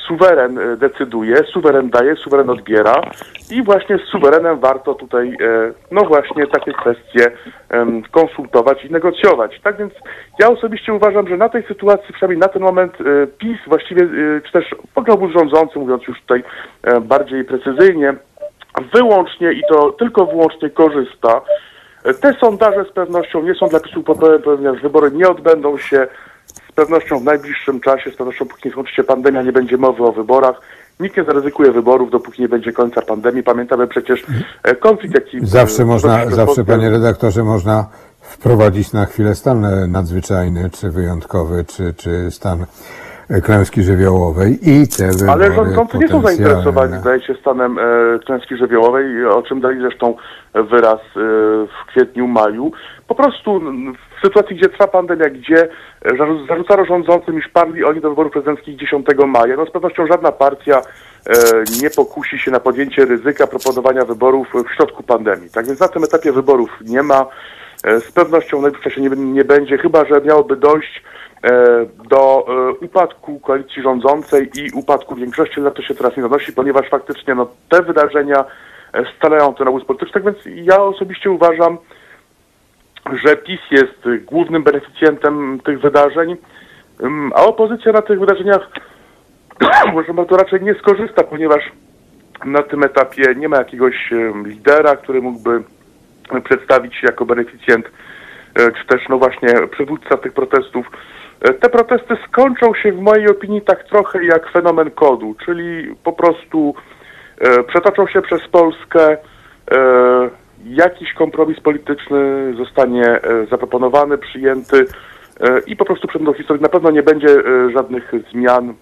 [0.07, 3.01] Suweren e, decyduje, suweren daje, suweren odbiera
[3.51, 7.31] i właśnie z suwerenem warto tutaj, e, no właśnie takie kwestie
[8.11, 9.59] konsultować i negocjować.
[9.63, 9.93] Tak więc
[10.39, 14.01] ja osobiście uważam, że na tej sytuacji, przynajmniej na ten moment e, PiS właściwie,
[14.45, 16.43] czy też obóz rządzący, mówiąc już tutaj
[17.01, 18.13] bardziej precyzyjnie,
[18.93, 21.41] wyłącznie i to tylko wyłącznie korzysta.
[22.21, 26.07] Te sondaże z pewnością nie są dla PiSu poprawne, ponieważ wybory nie odbędą się
[26.79, 30.11] pewnością w najbliższym czasie, z pewnością póki nie skończy się pandemia, nie będzie mowy o
[30.11, 30.61] wyborach.
[30.99, 33.43] Nikt nie zaryzykuje wyborów, dopóki nie będzie końca pandemii.
[33.43, 34.25] Pamiętamy przecież
[34.63, 35.45] e, konflikt, jaki...
[35.45, 37.85] Zawsze można, zawsze panie redaktorze, można
[38.21, 42.65] wprowadzić na chwilę stan nadzwyczajny, czy wyjątkowy, czy, czy stan
[43.43, 48.57] klęski żywiołowej i te wybory Ale rządzący nie są zainteresowani, zdaje się, stanem e, klęski
[48.57, 50.15] żywiołowej, o czym dali zresztą
[50.53, 51.19] wyraz e,
[51.65, 52.71] w kwietniu, maju.
[53.07, 53.61] Po prostu
[54.19, 55.67] w sytuacji, gdzie trwa pandemia, gdzie
[56.05, 60.31] zarzu- zarzucano rządzącym, iż parli oni do wyborów prezydenckich 10 maja, no z pewnością żadna
[60.31, 61.33] partia e,
[61.81, 65.49] nie pokusi się na podjęcie ryzyka proponowania wyborów w środku pandemii.
[65.49, 67.25] Tak więc na tym etapie wyborów nie ma.
[67.83, 71.03] E, Z pewnością w najbliższym czasie nie, nie będzie, chyba że miałoby dojść
[72.09, 76.89] do e, upadku koalicji rządzącej i upadku większości, ale to się teraz nie donosi, ponieważ
[76.89, 78.45] faktycznie no, te wydarzenia
[78.93, 80.13] e, scalają ten obóz polityczny.
[80.13, 81.77] Tak więc ja osobiście uważam,
[83.23, 86.37] że PiS jest głównym beneficjentem tych wydarzeń,
[87.35, 88.69] a opozycja na tych wydarzeniach
[89.93, 91.71] może to raczej nie skorzysta, ponieważ
[92.45, 94.09] na tym etapie nie ma jakiegoś
[94.45, 95.63] lidera, który mógłby
[96.43, 97.85] przedstawić się jako beneficjent,
[98.55, 100.85] e, czy też no właśnie przywódca tych protestów.
[101.41, 106.13] E, Te protesty skończą się w mojej opinii tak trochę jak fenomen kodu, czyli po
[106.13, 106.75] prostu
[107.39, 109.17] e, przetoczą się przez Polskę,
[109.71, 110.29] e,
[110.65, 114.85] jakiś kompromis polityczny zostanie e, zaproponowany, przyjęty
[115.39, 116.63] e, i po prostu przejdą do historii.
[116.63, 118.73] Na pewno nie będzie e, żadnych zmian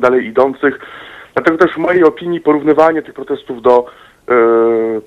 [0.00, 0.78] dalej idących.
[1.34, 3.86] Dlatego też w mojej opinii porównywanie tych protestów do
[4.28, 4.34] e,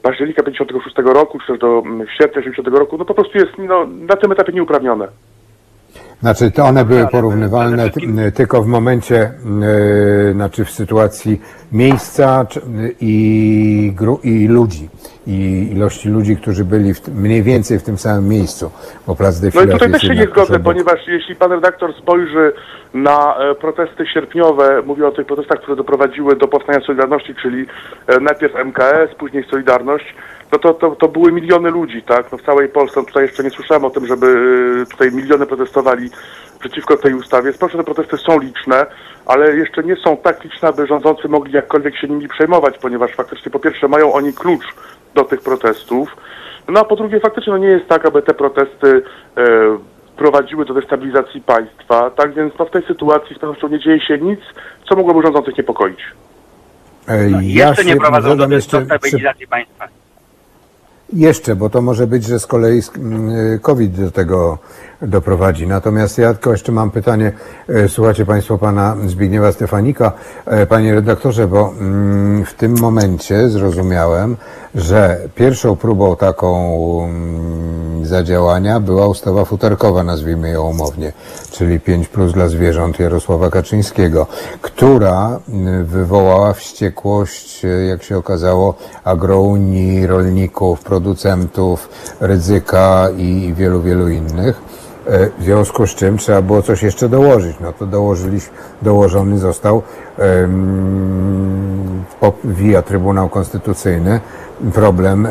[0.02, 3.88] października 56 roku, czy też do mm, sierpnia 80 roku, no po prostu jest no,
[3.88, 5.08] na tym etapie nieuprawnione.
[6.22, 9.32] Znaczy, to one były porównywalne ty- tylko w momencie,
[10.26, 11.42] yy, znaczy w sytuacji
[11.72, 12.62] miejsca czy-
[13.02, 14.90] i, gru, i ludzi,
[15.28, 18.72] i ilości ludzi, którzy byli w, mniej więcej w tym samym miejscu,
[19.08, 22.54] bo plac No i tutaj też się nie zgodzę, ponieważ jeśli pan redaktor spojrzy
[22.94, 27.66] na e, protesty sierpniowe, mówię o tych protestach, które doprowadziły do powstania Solidarności, czyli
[28.08, 30.16] e, najpierw MKS, później Solidarność,
[30.52, 33.50] no to, to, to były miliony ludzi, tak, no w całej Polsce, tutaj jeszcze nie
[33.50, 34.28] słyszałem o tym, żeby
[34.82, 36.10] e, tutaj miliony protestowali
[36.60, 37.54] przeciwko tej ustawie.
[37.54, 38.86] Proszę, te protesty są liczne,
[39.26, 43.52] ale jeszcze nie są tak liczne, aby rządzący mogli jakkolwiek się nimi przejmować, ponieważ faktycznie
[43.52, 44.66] po pierwsze mają oni klucz
[45.16, 46.18] do tych protestów,
[46.68, 49.02] no a po drugie faktycznie no nie jest tak, aby te protesty
[49.38, 49.42] e,
[50.18, 54.18] prowadziły do destabilizacji państwa, tak więc no, w tej sytuacji z pewnością nie dzieje się
[54.18, 54.40] nic,
[54.90, 56.00] co mogłoby rządzących niepokoić.
[57.08, 59.88] No, ja jeszcze nie prowadzą do zadam jeszcze, destabilizacji państwa.
[61.14, 64.58] Jeszcze, bo to może być, że z kolei sk- m, COVID do tego
[65.02, 65.68] doprowadzi.
[65.68, 67.32] Natomiast ja tylko jeszcze mam pytanie,
[67.70, 70.12] e, słuchacie Państwo pana Zbigniewa Stefanika,
[70.48, 74.38] E, panie redaktorze, bo mm, w tym momencie zrozumiałem,
[74.76, 76.50] że pierwszą próbą taką
[77.06, 81.14] mm, zadziałania była ustawa futerkowa, nazwijmy ją umownie,
[81.52, 84.28] czyli 5 plus dla zwierząt Jarosława Kaczyńskiego,
[84.62, 94.10] która mm, wywołała wściekłość, e, jak się okazało, agrounii, rolników, producentów, ryzyka i wielu, wielu
[94.10, 94.62] innych.
[95.08, 97.60] E, W związku z czym trzeba było coś jeszcze dołożyć.
[97.60, 99.82] No to dołożyliśmy, dołożony został
[102.44, 104.20] via Trybunał Konstytucyjny
[104.74, 105.30] problem e,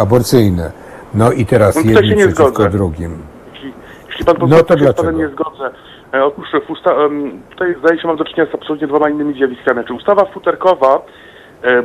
[0.00, 0.70] aborcyjny.
[1.14, 2.70] No i teraz No, jedni przeciwko zgodzę.
[2.70, 3.18] drugim.
[3.54, 3.72] Jeśli,
[4.08, 5.18] jeśli pan No pozwoli, to z panem dlaczego?
[5.18, 5.70] nie zgodzę.
[6.14, 6.94] E, Otóż w usta-
[7.50, 9.74] tutaj zdaje się mam do czynienia z absolutnie dwoma innymi zjawiskami.
[9.80, 11.02] Znaczy ustawa futerkowa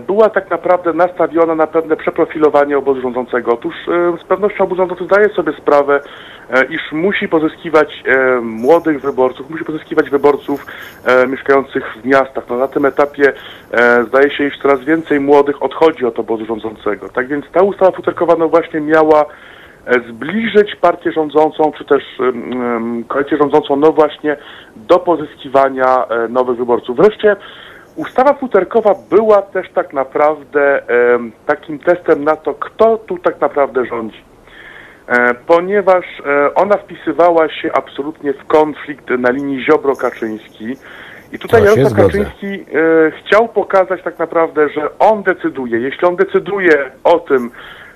[0.07, 3.53] była tak naprawdę nastawiona na pewne przeprofilowanie obozu rządzącego.
[3.53, 5.99] Otóż e, z pewnością obóz rządzący zdaje sobie sprawę,
[6.49, 10.65] e, iż musi pozyskiwać e, młodych wyborców, musi pozyskiwać wyborców
[11.05, 12.43] e, mieszkających w miastach.
[12.49, 13.33] No, na tym etapie
[13.71, 17.09] e, zdaje się, iż coraz więcej młodych odchodzi od obozu rządzącego.
[17.09, 19.25] Tak więc ta ustawa futerkowa no właśnie miała
[19.85, 22.03] e, zbliżyć partię rządzącą, czy też
[23.07, 24.37] koalicję rządzącą, no właśnie
[24.75, 26.97] do pozyskiwania e, nowych wyborców.
[26.97, 27.35] Wreszcie
[27.98, 30.82] ustawa futerkowa była też tak naprawdę
[31.45, 34.24] takim testem na to, kto tu tak naprawdę rządzi.
[35.07, 40.76] E, ponieważ e, ona wpisywała się absolutnie w konflikt na linii Ziobro-Kaczyński.
[41.32, 41.94] I tutaj Jarosław.
[41.94, 42.65] Kaczyński e,
[43.11, 45.80] chciał pokazać tak naprawdę, że on decyduje.
[45.80, 47.52] Jeśli on decyduje o tym,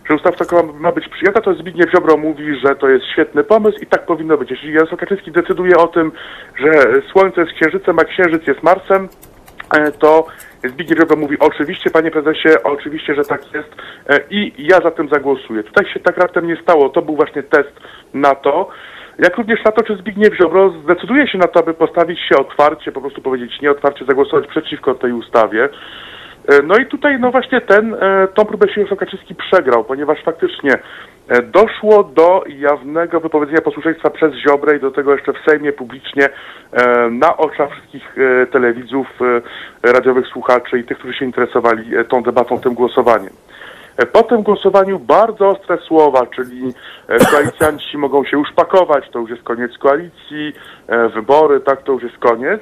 [0.10, 3.78] że ustawa taka ma być przyjęta, to Zbigniew Ziobro mówi, że to jest świetny pomysł
[3.82, 4.52] i tak powinno być.
[4.52, 6.12] Jeśli Jarosław Kaczyński decyduje o tym,
[6.56, 6.72] że
[7.12, 9.10] Słońce jest księżycem, a księżyc jest Marsem,
[10.00, 10.28] to
[10.64, 13.70] Zbigniew Ziobro mówi, oczywiście panie prezesie, oczywiście, że tak jest
[14.10, 15.64] e, i ja za tym zagłosuję.
[15.64, 17.72] Tutaj się tak raptem nie stało, to był właśnie test
[18.14, 18.70] na to,
[19.20, 22.92] jak również na to, czy Zbigniew Ziobro zdecyduje się na to, aby postawić się otwarcie,
[22.92, 25.70] po prostu powiedzieć nie otwarcie, zagłosować przeciwko tej ustawie.
[26.48, 30.24] E, No i tutaj no właśnie ten, e, tą próbę się Jarosław Kaczyński przegrał, ponieważ
[30.24, 30.80] faktycznie e,
[31.40, 36.30] doszło do jawnego wypowiedzenia posłuszeństwa przez Ziobrę i do tego jeszcze w Sejmie publicznie
[36.72, 39.08] e, na oczach wszystkich e, telewidzów,
[39.84, 43.34] e, radiowych słuchaczy i tych, którzy się interesowali e, tą debatą, tym głosowaniem.
[43.98, 46.74] E, Po tym głosowaniu bardzo ostre słowa, czyli
[47.08, 50.54] e, koalicjanci mogą się już pakować, to już jest koniec koalicji,
[50.88, 52.62] e, wybory, tak, to już jest koniec.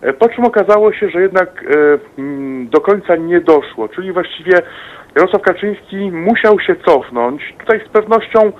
[0.00, 4.62] E, Po czym okazało się, że jednak e, mm, do końca nie doszło, czyli właściwie
[5.18, 7.54] Jarosław Kaczyński musiał się cofnąć.
[7.58, 8.50] Tutaj z pewnością e,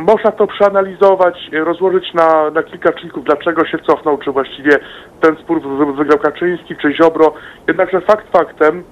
[0.00, 4.70] można to przeanalizować, e, rozłożyć na, na kilka czynników, dlaczego się cofnął, czy właściwie
[5.20, 7.34] ten spór wy- wygrał Kaczyński, czy Ziobro.
[7.68, 8.82] Jednakże fakt faktem,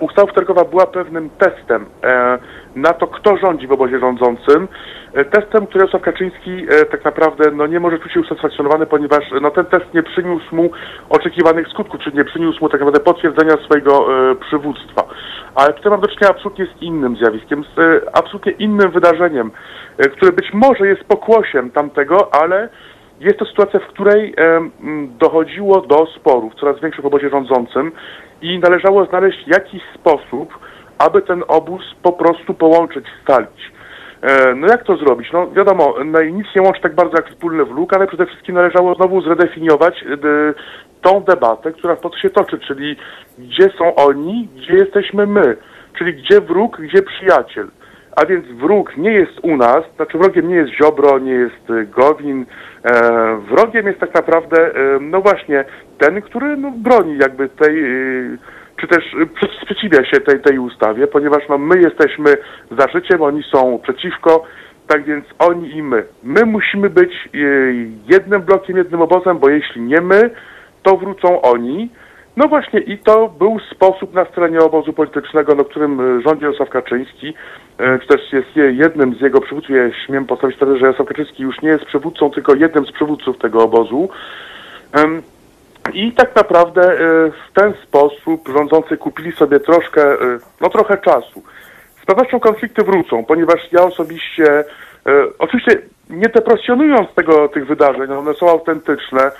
[0.00, 2.38] Ustawa futerkowa była pewnym testem e,
[2.76, 4.68] na to, kto rządzi w obozie rządzącym.
[5.14, 9.24] E, Testem, który Jarosław Kaczyński e, tak naprawdę no, nie może czuć się usatysfakcjonowany, ponieważ
[9.42, 10.70] no, ten test nie przyniósł mu
[11.08, 13.92] oczekiwanych skutków, czyli nie przyniósł mu tak naprawdę potwierdzenia swojego
[14.30, 15.02] e, przywództwa.
[15.54, 19.50] Ale tutaj mam do czynienia absolutnie z innym zjawiskiem, z e, absolutnie innym wydarzeniem,
[19.98, 22.68] e, które być może jest pokłosiem tamtego, ale
[23.22, 24.34] jest to sytuacja, w której
[25.18, 27.92] dochodziło do sporów coraz większych w obozie rządzącym
[28.42, 30.58] i należało znaleźć jakiś sposób,
[30.98, 33.72] aby ten obóz po prostu połączyć, scalić.
[34.22, 35.32] E, No jak to zrobić?
[35.32, 38.94] No wiadomo, no nic nie łączy tak bardzo jak wspólny wróg, ale przede wszystkim należało
[38.94, 40.16] znowu zredefiniować e,
[41.02, 42.96] tą debatę, która po to się toczy, czyli
[43.38, 45.56] gdzie są oni, gdzie jesteśmy my,
[45.98, 47.68] czyli gdzie wróg, gdzie przyjaciel.
[48.16, 51.86] A więc wróg nie jest u nas, znaczy wrogiem nie jest Ziobro, nie jest y,
[51.86, 52.46] Gowin,
[52.84, 52.92] e,
[53.50, 55.64] wrogiem jest tak naprawdę, e, no właśnie,
[55.98, 58.38] ten, który no, broni jakby tej, y,
[58.76, 62.36] czy też y, prze- sprzeciwia się tej, tej ustawie, ponieważ no, my jesteśmy
[62.78, 64.44] za życiem, oni są przeciwko,
[64.86, 66.04] tak więc oni i my.
[66.22, 67.28] My musimy być
[68.08, 70.30] jednym blokiem, jednym obozem, bo jeśli nie my,
[70.82, 71.90] to wrócą oni.
[72.36, 76.68] No właśnie i to był sposób na scalenie obozu politycznego, na którym y, rządzi Jarosław
[76.68, 77.34] Kaczyński,
[77.78, 79.76] e, czy też jest je- jednym z jego przywódców.
[79.76, 83.38] Ja śmiem postawić tezę, że Jarosław Kaczyński już nie jest przywódcą, tylko jednym z przywódców
[83.38, 84.08] tego obozu.
[85.94, 86.96] I tak naprawdę e,
[87.30, 91.42] w ten sposób rządzący kupili sobie troszkę, e, no trochę czasu.
[92.02, 94.44] Z pewnością konflikty wrócą, ponieważ ja osobiście,
[95.06, 95.78] e, oczywiście
[96.10, 99.32] nie deprecjonując tego, tych wydarzeń, no one są autentyczne, e,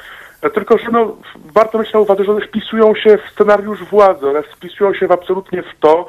[0.51, 1.16] tylko że no,
[1.55, 5.12] warto mieć na uwadze, że one wpisują się w scenariusz władzy, one wpisują się w
[5.12, 6.06] absolutnie w to,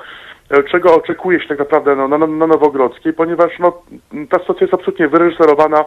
[0.50, 3.82] e, czego oczekuje się tak naprawdę no, na, na, na Nowogrodzkiej, ponieważ no,
[4.30, 5.86] ta sytuacja jest absolutnie wyreżyserowana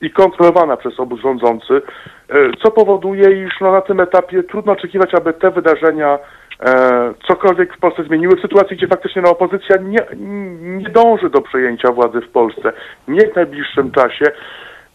[0.00, 1.82] i kontrolowana przez obóz rządzący,
[2.28, 6.18] e, co powoduje, iż no, na tym etapie trudno oczekiwać, aby te wydarzenia
[6.60, 10.06] e, cokolwiek w Polsce zmieniły w sytuacji, gdzie faktycznie no, opozycja nie,
[10.60, 12.72] nie dąży do przejęcia władzy w Polsce,
[13.08, 14.24] nie w najbliższym czasie.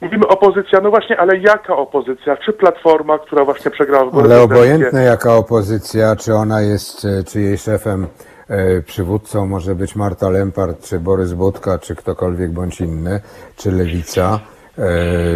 [0.02, 2.38] Mówimy opozycja, no właśnie, ale jaka opozycja?
[2.38, 7.42] Czy Platforma, która właśnie przegrała wybory Ale obojętne jaka opozycja, czy ona jest, e, czy
[7.42, 8.08] jej szefem,
[8.50, 13.20] e, przywódcą może być Marta Lempart, czy Borys Budka, czy ktokolwiek bądź inny,
[13.56, 14.40] czy Lewica,
[14.78, 14.84] e,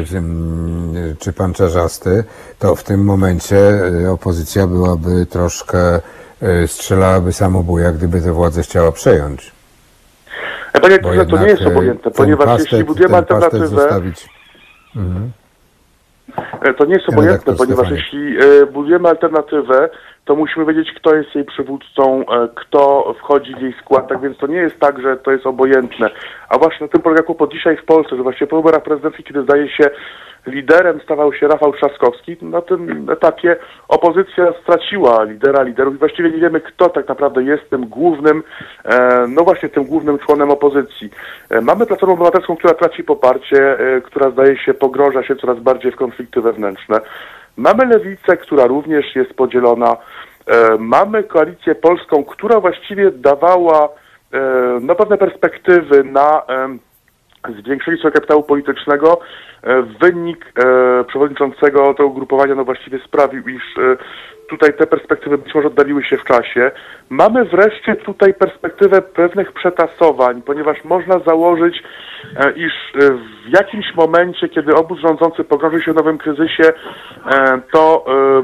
[0.06, 0.22] czy,
[1.19, 2.23] czy pan Czarzasty,
[2.60, 3.57] to w tym momencie
[4.06, 5.99] e, opozycja byłaby troszkę,
[6.41, 9.52] e, strzelałaby samobuja, gdyby tę władzę chciała przejąć.
[10.81, 14.30] Panie Bo to nie jest obojętne, ponieważ pastet- jeśli budujemy alternatywę, zostawić.
[14.95, 15.32] Mhm.
[16.61, 19.90] E, To nie jest obojętne, ponieważ jeśli e, budujemy alternatywę,
[20.25, 24.37] to musimy wiedzieć, kto jest jej przywódcą, e, kto wchodzi w jej skład, tak więc
[24.37, 26.09] to nie jest tak, że to jest obojętne.
[26.49, 29.43] A właśnie na tym polega kłopot dzisiaj w Polsce, że właśnie po wyborach prezydenckich, kiedy
[29.43, 29.89] zdaje się
[30.47, 33.55] liderem stawał się Rafał Trzaskowski, na tym etapie
[33.87, 38.43] opozycja straciła lidera, liderów i właściwie nie wiemy, kto tak naprawdę jest tym głównym,
[38.85, 41.09] e, no właśnie tym głównym członem opozycji.
[41.49, 45.95] E, Mamy Platformę Obywatelską, która traci poparcie, która zdaje się pogrąża się coraz bardziej w
[45.95, 46.99] konflikty wewnętrzne.
[47.57, 49.97] Mamy Lewicę, która również jest podzielona.
[50.47, 53.89] E, Mamy Koalicję Polską, która właściwie dawała
[54.34, 54.39] e,
[54.81, 56.80] no, pewne perspektywy na em,
[57.49, 59.19] zwiększenie swojego kapitału politycznego.
[59.63, 63.97] E, Wynik e, przewodniczącego tego ugrupowania no właściwie sprawił, iż e,
[64.49, 66.71] tutaj te perspektywy być może oddaliły się w czasie.
[67.09, 71.84] Mamy wreszcie tutaj perspektywę pewnych przetasowań, ponieważ można założyć, e,
[72.55, 73.11] iż e,
[73.45, 78.43] w jakimś momencie, kiedy obóz rządzący pogrąży się w nowym kryzysie, e, to e,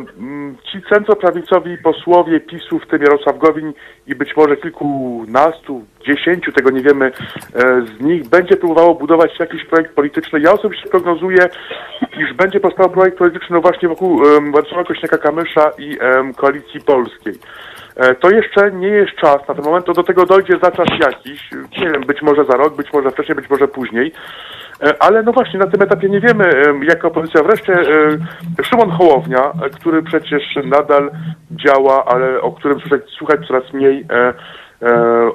[0.72, 3.74] ci centroprawicowi posłowie PiSu, w tym Jarosław Gowin
[4.08, 7.12] i być może kilkunastu, dziesięciu, tego nie wiemy, e,
[7.82, 10.40] z nich będzie próbowało budować jakiś projekt polityczny.
[10.40, 11.50] Ja osobiście prognozuję,
[12.20, 15.98] iż będzie powstał projekt polityczny właśnie wokół Władysława Kośniaka-Kamysza i
[16.36, 17.34] Koalicji Polskiej.
[18.00, 20.88] E, To jeszcze nie jest czas na ten moment, to do tego dojdzie za czas
[21.00, 24.12] jakiś, nie wiem, być może za rok, być może wcześniej, być może później.
[24.84, 27.44] E, Ale no właśnie, na tym etapie nie wiemy, em, jaka opozycja.
[27.44, 31.12] Wreszcie e, Szymon Hołownia, który przecież nadal
[31.52, 34.06] działa, ale o którym słuchać, słuchać coraz mniej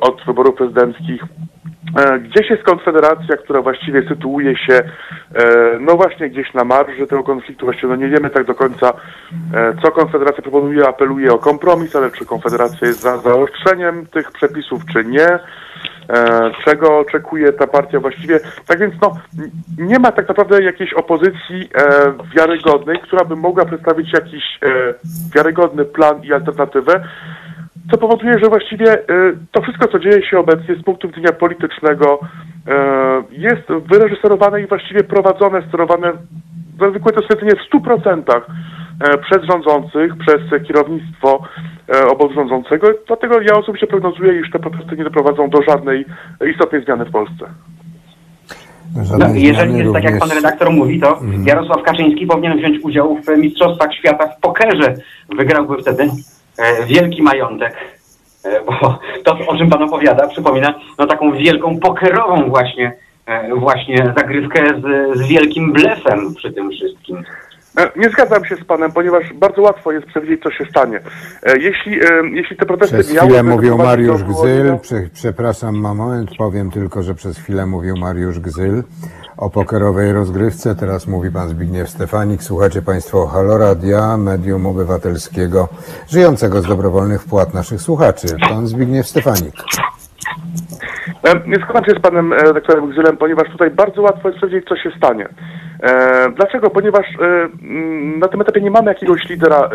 [0.01, 1.23] od wyborów prezydenckich.
[1.99, 4.83] E, Gdzieś jest Konfederacja, która właściwie sytuuje się, e,
[5.81, 7.67] no właśnie gdzieś na marży tego konfliktu.
[7.67, 8.93] Właściwie no nie wiemy tak do końca,
[9.55, 14.83] e, co Konfederacja proponuje, apeluje o kompromis, ale czy Konfederacja jest za zaostrzeniem tych przepisów,
[14.93, 15.29] czy nie.
[16.11, 18.41] E, Czego oczekuje ta partia właściwie?
[18.67, 19.13] Tak więc no,
[19.79, 24.95] nie ma tak naprawdę jakiejś opozycji e, wiarygodnej, która by mogła przedstawić jakiś e,
[25.35, 27.05] wiarygodny plan i alternatywę
[27.91, 29.07] co powoduje, że właściwie e,
[29.53, 32.19] to wszystko, co dzieje się obecnie z punktu widzenia politycznego,
[32.69, 36.13] e, jest wyreżyserowane i właściwie prowadzone, sterowane,
[36.91, 38.41] zwykłe to stwierdzenie, w 100%
[39.01, 41.43] e, przez rządzących, przez kierownictwo
[42.13, 42.87] obozu rządzącego.
[43.07, 46.05] Dlatego ja osobiście prognozuję, iż te protesty nie doprowadzą do żadnej
[46.51, 47.47] istotnej zmiany w Polsce.
[49.19, 53.39] No, jeżeli jest tak, jak pan redaktor mówi, to Jarosław Kaczyński powinien wziąć udział w
[53.39, 54.95] Mistrzostwach Świata w pokerze.
[55.37, 56.09] Wygrałby wtedy
[56.87, 57.75] wielki majątek.
[58.45, 62.93] E, bo to, o czym pan opowiada, przypomina no, taką wielką pokerową właśnie,
[63.27, 67.25] e, właśnie zagrywkę z, z wielkim blefem przy tym wszystkim.
[67.79, 71.01] E, Nie zgadzam się z panem, ponieważ bardzo łatwo jest przewidzieć, co się stanie.
[71.43, 74.79] E, Jeśli, e, jeśli te protesty Przez miałyby chwilę mówił Mariusz Gzyl,
[75.15, 78.83] przepraszam na moment, powiem tylko, że przez chwilę mówił Mariusz Gzyl
[79.37, 82.43] o pokerowej rozgrywce, teraz mówi pan Zbigniew Stefanik.
[82.43, 85.69] Słuchacie państwo Halo Radia, medium obywatelskiego,
[86.09, 88.27] żyjącego z dobrowolnych wpłat naszych słuchaczy.
[88.49, 89.55] Pan Zbigniew Stefanik.
[91.25, 94.77] E, Nie się z panem e, doktorem Gzylem, ponieważ tutaj bardzo łatwo jest przewidzieć, co
[94.77, 95.29] się stanie.
[95.83, 96.71] E, dlaczego?
[96.71, 97.07] Ponieważ
[98.19, 99.71] na tym etapie nie mamy jakiegoś lidera,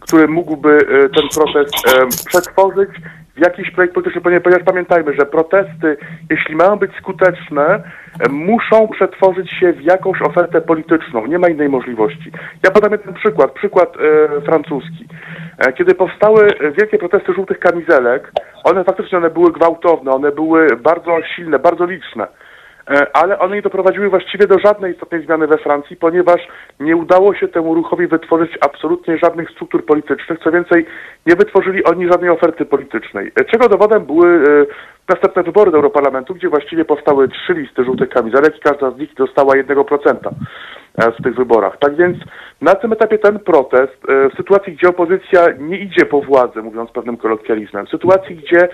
[0.00, 0.78] który mógłby
[1.16, 2.90] ten protest e, przetworzyć
[3.36, 5.96] w jakiś projekt polityczny, ponieważ, pamiętajmy, że protesty,
[6.30, 11.26] jeśli mają być skuteczne, e, muszą przetworzyć się w jakąś ofertę polityczną.
[11.26, 12.32] Nie ma innej możliwości.
[12.64, 15.06] Ja podam jeden przykład, przykład e, francuski.
[15.58, 16.48] E, Kiedy powstały
[16.78, 18.32] wielkie protesty żółtych kamizelek,
[18.64, 22.26] one faktycznie one były gwałtowne, one były bardzo silne, bardzo liczne.
[22.90, 26.40] E, Ale one nie doprowadziły właściwie do żadnej istotnej zmiany we Francji, ponieważ
[26.80, 30.38] nie udało się temu ruchowi wytworzyć absolutnie żadnych struktur politycznych.
[30.44, 30.86] Co więcej,
[31.26, 33.32] nie wytworzyli oni żadnej oferty politycznej.
[33.40, 34.66] E, Czego dowodem były e,
[35.08, 39.14] następne wybory do Europarlamentu, gdzie właściwie powstały trzy listy żółtych kamizelek i każda z nich
[39.14, 40.30] dostała 1% e,
[40.98, 41.78] w tych wyborach.
[41.78, 42.18] Tak więc
[42.60, 46.90] na tym etapie ten protest, e, w sytuacji, gdzie opozycja nie idzie po władzę, mówiąc
[46.90, 48.68] pewnym kolokwializmem, w sytuacji, gdzie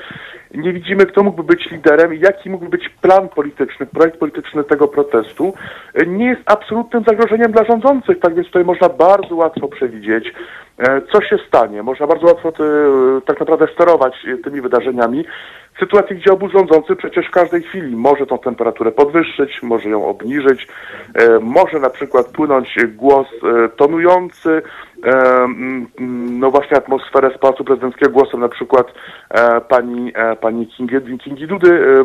[0.54, 4.88] nie widzimy, kto mógłby być liderem i jaki mógłby być plan polityczny, projekt polityczny tego
[4.88, 5.54] protestu,
[5.94, 8.18] e, nie jest absolutnym zagrożeniem dla rządzących.
[8.20, 10.32] Tak więc tutaj można bardzo łatwo przewidzieć,
[10.78, 11.82] e, co się stanie.
[11.82, 12.52] Można bardzo łatwo
[13.26, 15.24] tak naprawdę sterować e, tymi wydarzeniami.
[15.78, 20.68] Sytuacji, gdzie obóz rządzący przecież w każdej chwili może tą temperaturę podwyższyć, może ją obniżyć,
[21.14, 24.62] e, może na przykład płynąć głos e, tonujący,
[25.04, 25.10] e,
[25.44, 25.86] mm,
[26.38, 28.86] no właśnie atmosferę z Pałacu Prezydenckiego głosem na przykład
[29.68, 32.04] pani, pani Kingi, Kingi Dudy,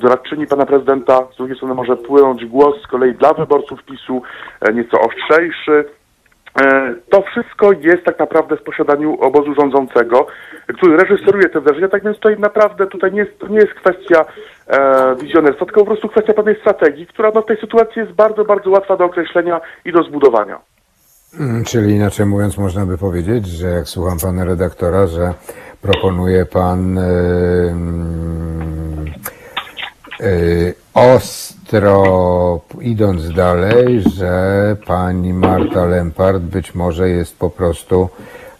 [0.00, 1.26] doradczyni pana prezydenta.
[1.34, 4.22] Z drugiej strony może płynąć głos z kolei dla wyborców PiSu,
[4.74, 5.84] nieco ostrzejszy.
[6.60, 10.26] E, To wszystko jest tak naprawdę w posiadaniu obozu rządzącego,
[10.76, 14.24] który reżyseruje te wydarzenia, tak więc tutaj naprawdę tutaj nie jest, nie jest kwestia
[14.66, 18.44] e, wizjonerstwa, tylko po prostu kwestia pewnej strategii, która no, w tej sytuacji jest bardzo,
[18.44, 20.60] bardzo łatwa do określenia i do zbudowania.
[21.40, 25.34] Mm, Czyli inaczej mówiąc, można by powiedzieć, że jak słucham pana redaktora, że
[25.82, 27.02] proponuje pan e,
[27.70, 29.04] mm,
[30.20, 30.72] e,
[31.68, 38.08] ostro idąc dalej, że pani Marta Lempart być może jest po prostu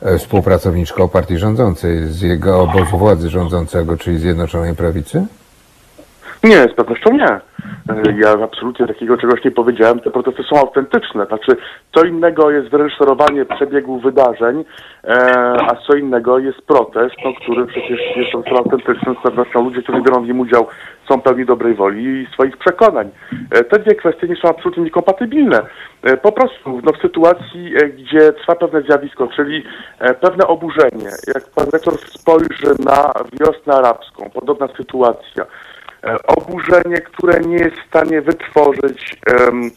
[0.03, 5.27] e, współpracowniczką partii rządzącej, z jego obozu władzy rządzącego, czyli Zjednoczonej Prawicy?
[6.45, 7.41] Nie, z pewnością nie.
[7.89, 10.01] E, Ja absolutnie takiego czegoś nie powiedziałem.
[10.01, 11.27] Te protesty są autentyczne.
[11.27, 11.57] Znaczy,
[11.95, 14.65] co innego jest wyreżyserowanie przebiegu wydarzeń,
[15.05, 15.17] e,
[15.61, 19.15] a co innego jest protest, no, który przecież jest on autentyczny.
[19.21, 20.67] Z pewnością ludzie, którzy biorą w nim udział,
[21.11, 23.11] są pełni dobrej woli i swoich przekonań.
[23.51, 25.61] E, Te dwie kwestie nie są absolutnie niekompatybilne.
[26.03, 29.65] E, Po prostu no, w sytuacji, e, gdzie trwa pewne zjawisko, czyli
[29.99, 35.45] e, pewne oburzenie, jak pan rektor spojrzy na wiosnę arabską, podobna sytuacja,
[36.27, 39.71] oburzenie, które nie jest w stanie wytworzyć em,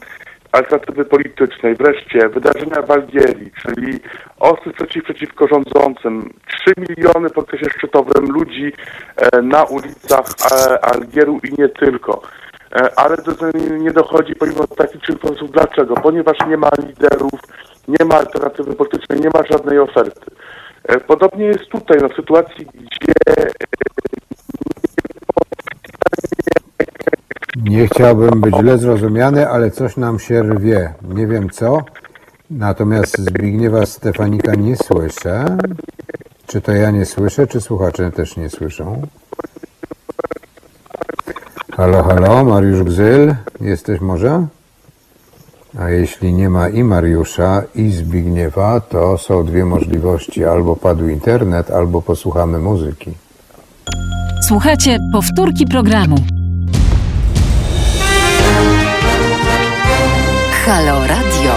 [0.52, 1.76] alternatywy politycznej.
[1.76, 3.99] Wreszcie wydarzenia w Algierii, czyli
[4.39, 8.73] ostry sprzeciw przeciwko rządzącym, 3 miliony w okresie szczytowym ludzi
[9.18, 12.22] e, na ulicach e, Algieru i nie tylko.
[12.76, 13.31] E, Ale do
[13.77, 15.52] nie dochodzi pomimo takich czynów.
[15.52, 15.93] Dlaczego?
[15.93, 17.39] Ponieważ nie ma liderów,
[17.88, 20.31] nie ma alternatywy politycznej, nie ma żadnej oferty.
[20.84, 23.14] E, Podobnie jest tutaj, no, w sytuacji, gdzie
[27.56, 30.94] Nie chciałbym być źle zrozumiany, ale coś nam się rwie.
[31.02, 31.78] Nie wiem co.
[32.52, 35.57] Natomiast Zbigniewa Stefanika nie słyszę.
[36.48, 39.02] Czy to ja nie słyszę, czy słuchacze też nie słyszą?
[41.78, 44.48] Halo, halo, Mariusz Gzyl, jesteś może?
[45.80, 50.45] A jeśli nie ma i Mariusza, i Zbigniewa, to są dwie możliwości.
[50.45, 53.11] Albo padł internet, albo posłuchamy muzyki.
[54.48, 56.15] Słuchajcie powtórki programu.
[60.66, 61.52] Halo Radio.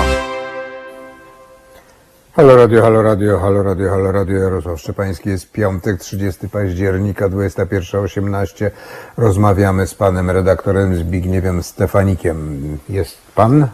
[2.37, 4.39] Halo Radio, halo Radio, halo Radio, halo Radio.
[4.39, 8.71] Jarosław Szczepański jest piątek, 30 października, 21.18.
[9.17, 12.79] Rozmawiamy z panem redaktorem Zbigniewem Stefanikiem.
[12.89, 13.69] Jest pan?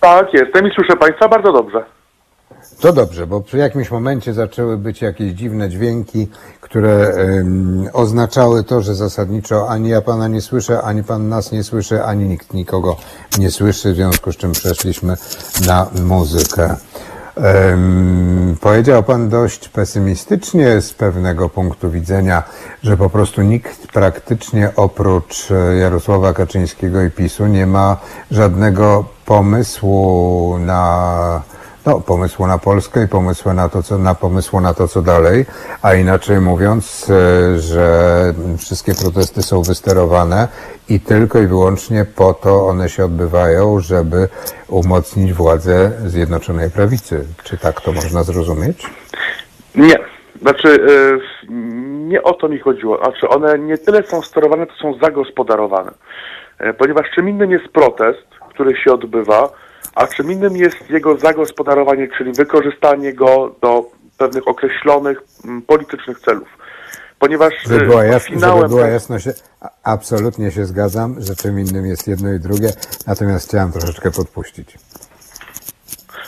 [0.00, 1.99] tak jestem i słyszę Państwa bardzo dobrze.
[2.80, 6.28] To dobrze, bo przy jakimś momencie zaczęły być jakieś dziwne dźwięki,
[6.60, 7.14] które
[7.92, 12.28] oznaczały to, że zasadniczo ani ja pana nie słyszę, ani pan nas nie słyszy, ani
[12.28, 12.96] nikt nikogo
[13.38, 15.16] nie słyszy, w związku z czym przeszliśmy
[15.66, 16.76] na muzykę.
[18.60, 22.42] Powiedział pan dość pesymistycznie z pewnego punktu widzenia,
[22.82, 27.96] że po prostu nikt praktycznie oprócz e, Jarosława Kaczyńskiego i PiSu nie ma
[28.30, 31.42] żadnego pomysłu na
[31.86, 35.46] no, pomysłu na Polskę i pomysłu na to, co, na pomysłu na to, co dalej,
[35.82, 40.48] a inaczej mówiąc, e, że wszystkie protesty są wysterowane
[40.88, 44.28] i tylko i wyłącznie po to one się odbywają, żeby
[44.68, 47.26] umocnić władzę Zjednoczonej Prawicy.
[47.44, 48.86] Czy tak to można zrozumieć?
[49.74, 49.98] Nie.
[50.42, 51.52] Znaczy, e,
[52.08, 52.98] nie o to mi chodziło.
[52.98, 55.90] Znaczy, one nie tyle są sterowane, to są zagospodarowane.
[56.58, 59.50] E, Ponieważ czym innym jest protest, który się odbywa,
[60.00, 66.48] a czym innym jest jego zagospodarowanie, czyli wykorzystanie go do pewnych określonych mm, politycznych celów.
[67.18, 69.26] Ponieważ Żeby e, była, jas- żeby finałem była jasność,
[69.82, 72.72] absolutnie się zgadzam, że czym innym jest jedno i drugie,
[73.06, 74.78] natomiast chciałem troszeczkę podpuścić.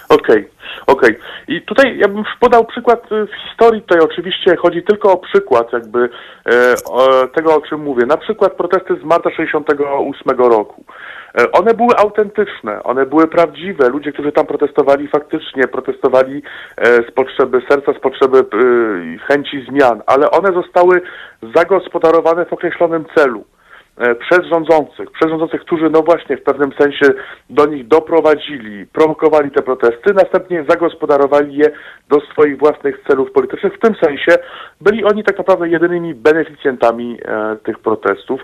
[0.09, 0.51] Okej,
[0.93, 1.17] okej.
[1.49, 3.83] I tutaj ja bym podał przykład y, w historii.
[3.83, 6.09] Tutaj oczywiście chodzi tylko o przykład jakby
[6.47, 6.75] e,
[7.35, 8.07] tego, o czym mówię.
[8.07, 10.85] Na przykład protesty z marca 68 roku.
[11.35, 13.89] E, One były autentyczne, one były prawdziwe.
[13.89, 16.43] Ludzie, którzy tam protestowali, faktycznie protestowali
[16.77, 21.03] e, z potrzeby serca, z potrzeby y, chęci zmian, ale one zostały
[21.55, 23.62] zagospodarowane w określonym celu e,
[23.97, 27.07] przez rządzących, przez rządzących, którzy no właśnie w pewnym sensie
[27.51, 31.71] do nich doprowadzili, prowokowali te protesty, następnie zagospodarowali je
[32.09, 33.75] do swoich własnych celów politycznych.
[33.75, 34.33] W tym sensie
[34.81, 38.41] byli oni tak naprawdę jedynymi beneficjentami e, tych protestów.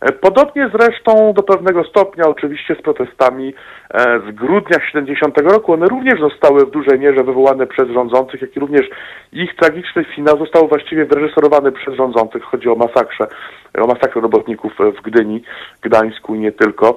[0.00, 3.54] E, podobnie zresztą do pewnego stopnia oczywiście z protestami e,
[3.98, 8.60] z grudnia 70 roku, one również zostały w dużej mierze wywołane przez rządzących, jak i
[8.60, 8.86] również
[9.32, 12.42] ich tragiczny finał został właściwie wyreżyserowany przez rządzących.
[12.42, 13.26] Chodzi o masakrze,
[13.78, 15.42] o masakrę robotników w Gdyni,
[15.82, 16.96] Gdańsku i nie tylko.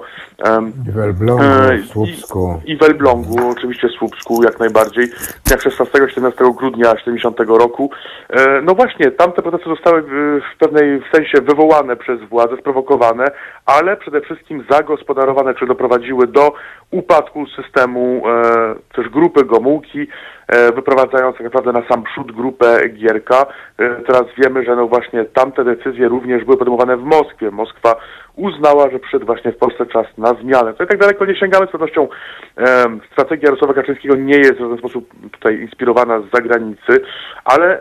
[0.88, 2.60] I w Elblągu, e, w Słupsku.
[2.66, 5.08] I w Elblągu, oczywiście w Słupsku jak najbardziej,
[5.44, 7.90] dnia 16-17 grudnia 70 roku.
[8.30, 13.24] E, No właśnie, tamte protesty zostały w w pewnej sensie wywołane przez władze, sprowokowane,
[13.66, 16.52] ale przede wszystkim zagospodarowane, czy doprowadziły do
[16.90, 20.06] upadku systemu e, też grupy Gomułki,
[20.48, 23.46] e, wyprowadzając tak naprawdę na sam przód grupę Gierka.
[23.78, 27.50] E, Teraz wiemy, że no właśnie tamte decyzje również były podejmowane w Moskwie.
[27.50, 27.96] Moskwa
[28.36, 30.74] uznała, że przyszedł właśnie w Polsce czas na zmianę.
[30.74, 32.08] To i tak daleko nie sięgamy, z pewnością
[32.56, 37.00] em, strategia Jarosława Kaczyńskiego nie jest w żaden sposób tutaj inspirowana z zagranicy,
[37.44, 37.80] ale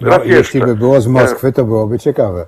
[0.00, 2.46] No, raz jeśli jeszcze, by było z e, Moskwy, to byłoby ciekawe.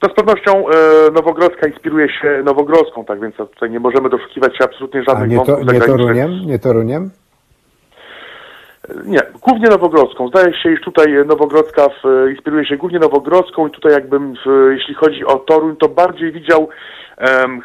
[0.00, 4.64] To z pewnością e, Nowogrodzka inspiruje się Nowogrodzką, tak więc tutaj nie możemy doszukiwać się
[4.64, 6.16] absolutnie A żadnych nie, to, wątków nie zagranicznych.
[6.16, 6.46] Toruniem?
[6.46, 7.10] Nie Toruniem?
[9.04, 10.28] Nie, głównie Nowogrodzką.
[10.28, 14.94] Zdaje się, iż tutaj Nowogrodzka w, inspiruje się głównie Nowogrodzką i tutaj jakbym, w, jeśli
[14.94, 16.68] chodzi o Toruń, to bardziej widział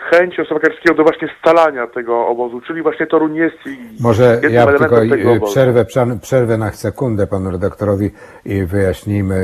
[0.10, 3.58] chęć Jarosława Kaczyńskiego do właśnie scalania tego obozu, czyli właśnie Toruń jest
[4.00, 5.86] Może ja tylko y, przerwę,
[6.22, 8.12] przerwę na sekundę panu redaktorowi
[8.46, 9.36] i wyjaśnijmy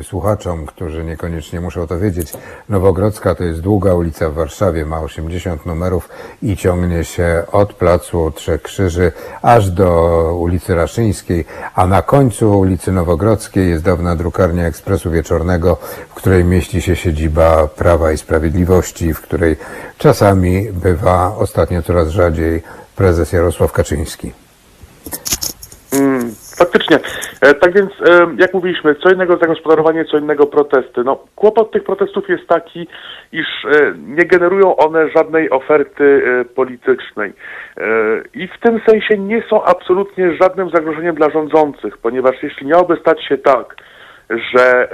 [0.00, 2.32] y, słuchaczom, którzy niekoniecznie muszą to wiedzieć.
[2.68, 6.08] Nowogrodzka to jest długa ulica w Warszawie, ma 80 numerów
[6.42, 9.12] i ciągnie się od placu Trzech Krzyży
[9.42, 11.44] aż do ulicy Raszyńskiej,
[11.74, 15.76] a na końcu ulicy Nowogrodzkiej jest dawna drukarnia Ekspresu Wieczornego,
[16.08, 19.51] w której mieści się siedziba Prawa i Sprawiedliwości, w której
[19.98, 22.62] czasami bywa ostatnio coraz rzadziej
[22.96, 24.32] prezes Jarosław Kaczyński.
[25.92, 26.98] Mm, faktycznie.
[27.40, 31.04] E, tak więc, e, jak mówiliśmy, co innego zagospodarowanie, co innego protesty.
[31.04, 32.86] No, kłopot tych protestów jest taki,
[33.32, 36.22] iż e, nie generują one żadnej oferty
[36.54, 37.32] politycznej.
[38.34, 43.24] I w tym sensie nie są absolutnie żadnym zagrożeniem dla rządzących, ponieważ jeśli miałoby stać
[43.24, 43.76] się tak,
[44.30, 44.88] że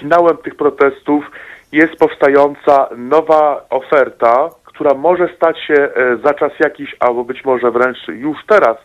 [0.00, 1.30] finałem tych protestów
[1.72, 7.70] jest powstająca nowa oferta, która może stać się e, za czas jakiś, albo być może
[7.70, 8.76] wręcz już teraz,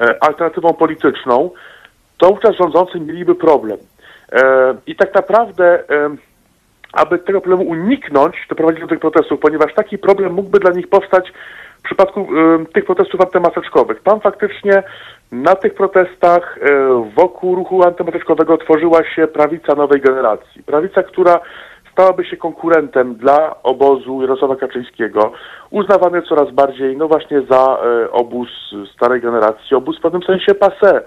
[0.00, 1.50] e, alternatywą polityczną,
[2.18, 3.78] to wówczas rządzący mieliby problem.
[4.32, 5.84] E, I tak naprawdę,
[6.92, 11.32] aby tego problemu uniknąć, doprowadzić do tych protestów, ponieważ taki problem mógłby dla nich powstać
[11.78, 12.28] w przypadku
[12.74, 14.02] tych protestów antymaseczkowych.
[14.02, 14.82] Tam faktycznie
[15.32, 16.58] na tych protestach
[17.16, 20.62] wokół ruchu antymaseczkowego tworzyła się prawica nowej generacji.
[20.62, 21.40] Prawica, która
[21.98, 25.32] stałaby się konkurentem dla obozu Jarosława Kaczyńskiego,
[25.70, 28.48] uznawany coraz bardziej, no właśnie za e, obóz
[28.94, 31.00] starej generacji, obóz w pewnym sensie passé.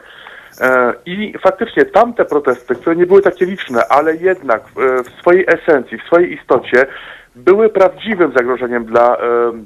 [0.61, 5.45] E, I faktycznie tamte protesty, które nie były takie liczne, ale jednak e, w swojej
[5.47, 6.85] esencji, w swojej istocie
[7.35, 9.19] były prawdziwym zagrożeniem dla e,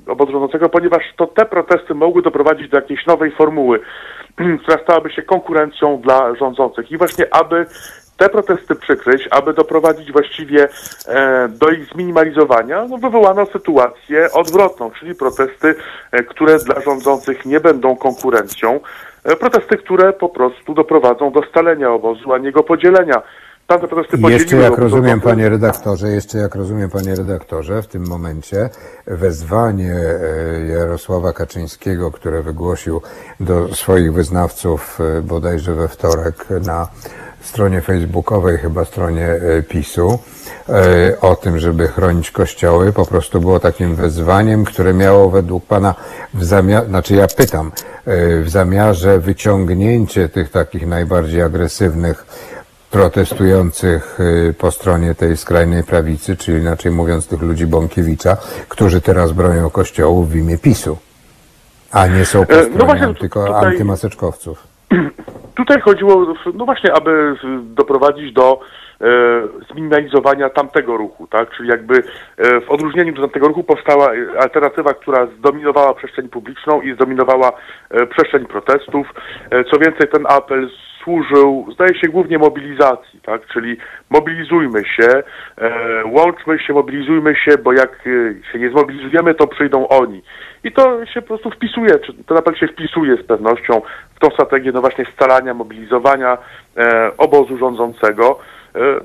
[0.08, 3.80] obozu rządzącego, ponieważ to te protesty mogły doprowadzić do jakiejś nowej formuły,
[4.62, 6.92] która stałaby się konkurencją dla rządzących.
[6.92, 7.66] I właśnie aby
[8.18, 10.68] te protesty przykryć, aby doprowadzić właściwie
[11.08, 15.76] e, do ich zminimalizowania, no wywołano sytuację odwrotną, czyli protesty,
[16.12, 18.80] e, które dla rządzących nie będą konkurencją,
[19.24, 23.22] e, protesty, które po prostu doprowadzą do scalenia obozu, a nie go podzielenia.
[23.68, 25.24] Tamte protesty jeszcze jak rozumiem, rządzących.
[25.24, 28.70] panie redaktorze, jeszcze jak rozumiem, panie redaktorze, w tym momencie
[29.08, 33.02] wezwanie e, Jarosława Kaczyńskiego, które wygłosił
[33.40, 36.88] do swoich wyznawców e, bodajże we wtorek na
[37.46, 40.20] stronie facebookowej, chyba stronie e, PiSu,
[40.70, 45.96] e, o tym, żeby chronić kościoły, po prostu było takim wezwaniem, które miało według pana
[46.34, 47.72] w zamiarze, znaczy ja pytam,
[48.06, 52.26] e, w zamiarze wyciągnięcie tych takich najbardziej agresywnych
[52.92, 54.18] protestujących
[54.58, 58.38] po stronie tej skrajnej prawicy, czyli inaczej mówiąc tych ludzi Bąkiewicza,
[58.70, 60.98] którzy teraz bronią kościołów w imię PiSu,
[61.92, 64.75] a nie są po no stronie właśnie tylko tutaj- antymaseczkowców.
[65.56, 68.60] Tutaj chodziło, no właśnie, aby doprowadzić do
[69.02, 69.06] e,
[69.72, 71.52] zminimalizowania tamtego ruchu, tak?
[71.58, 72.04] Czyli jakby
[72.38, 77.52] e, w odróżnieniu do tamtego ruchu powstała e, alternatywa, która zdominowała przestrzeń publiczną i zdominowała
[77.90, 79.14] e, przestrzeń protestów.
[79.52, 80.70] E, co więcej, ten apel
[81.06, 83.48] służył, zdaje się, głównie mobilizacji, tak?
[83.48, 83.78] Czyli
[84.10, 85.24] mobilizujmy się,
[85.58, 85.72] e,
[86.06, 90.22] łączmy się, mobilizujmy się, bo jak e, się nie zmobilizujemy, to przyjdą oni.
[90.64, 93.82] I to się po prostu wpisuje, czy to naprawdę się wpisuje z pewnością
[94.16, 96.38] w tą strategię, no właśnie scalania, mobilizowania
[96.78, 98.40] e, obozu rządzącego.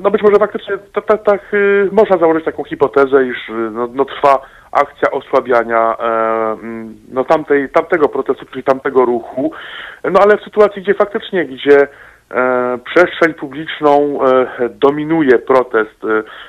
[0.01, 1.41] No być może faktycznie tak, tak, tak
[1.93, 4.39] można założyć taką hipotezę, iż y, no, no trwa
[4.73, 6.07] akcja osłabiania e,
[6.53, 9.53] mm, no tamtej, tamtego protestu, czyli tamtego ruchu.
[10.05, 11.89] No ale w sytuacji, gdzie faktycznie, gdzie
[12.85, 16.05] przestrzeń publiczną e, dominuje protest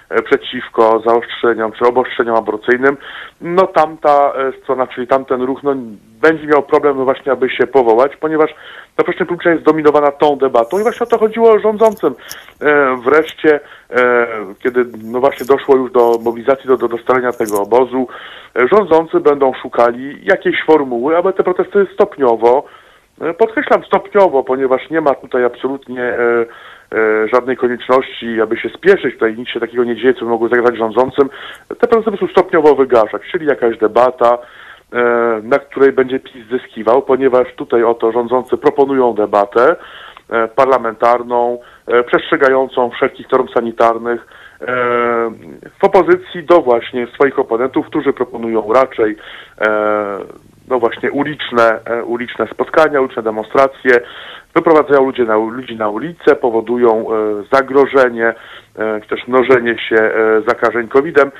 [0.09, 2.97] e, przeciwko zaostrzeniom czy obostrzeniom aborcyjnym,
[3.41, 5.75] no tamta e, strona, czyli tamten ruch, no,
[6.21, 8.51] będzie miał problem no właśnie, aby się powołać, ponieważ
[8.95, 12.15] ta przestrzeń publiczna jest zdominowana tą debatą i właśnie o to chodziło rządzącym.
[12.61, 13.59] E, wreszcie,
[13.89, 14.27] e,
[14.63, 18.07] kiedy no właśnie doszło już do mobilizacji, do, do dostalenia tego obozu,
[18.55, 22.80] e, rządzący będą szukali jakiejś formuły, aby te protesty stopniowo E,
[23.37, 26.45] Podkreślam stopniowo, ponieważ nie ma tutaj absolutnie e,
[26.91, 29.13] e, żadnej konieczności, aby się spieszyć.
[29.13, 31.29] Tutaj nic się takiego nie dzieje, co mogło zagrażać rządzącym.
[31.67, 34.37] Te procesy prostu stopniowo wygaszać, czyli jakaś debata,
[34.93, 39.75] e, na której będzie PiS zyskiwał, ponieważ tutaj oto rządzący proponują debatę
[40.29, 44.27] e, parlamentarną, e, przestrzegającą wszelkich norm sanitarnych,
[44.61, 44.65] e,
[45.79, 49.15] w opozycji do właśnie swoich oponentów, którzy proponują raczej
[49.61, 50.19] e,
[50.71, 53.91] no właśnie uliczne, e, uliczne spotkania, uliczne demonstracje,
[54.55, 58.33] wyprowadzają ludzie na, ludzi na ulicę, powodują e, zagrożenie,
[58.79, 60.11] e, czy też mnożenie się
[60.47, 61.31] zakażeń COVID-em.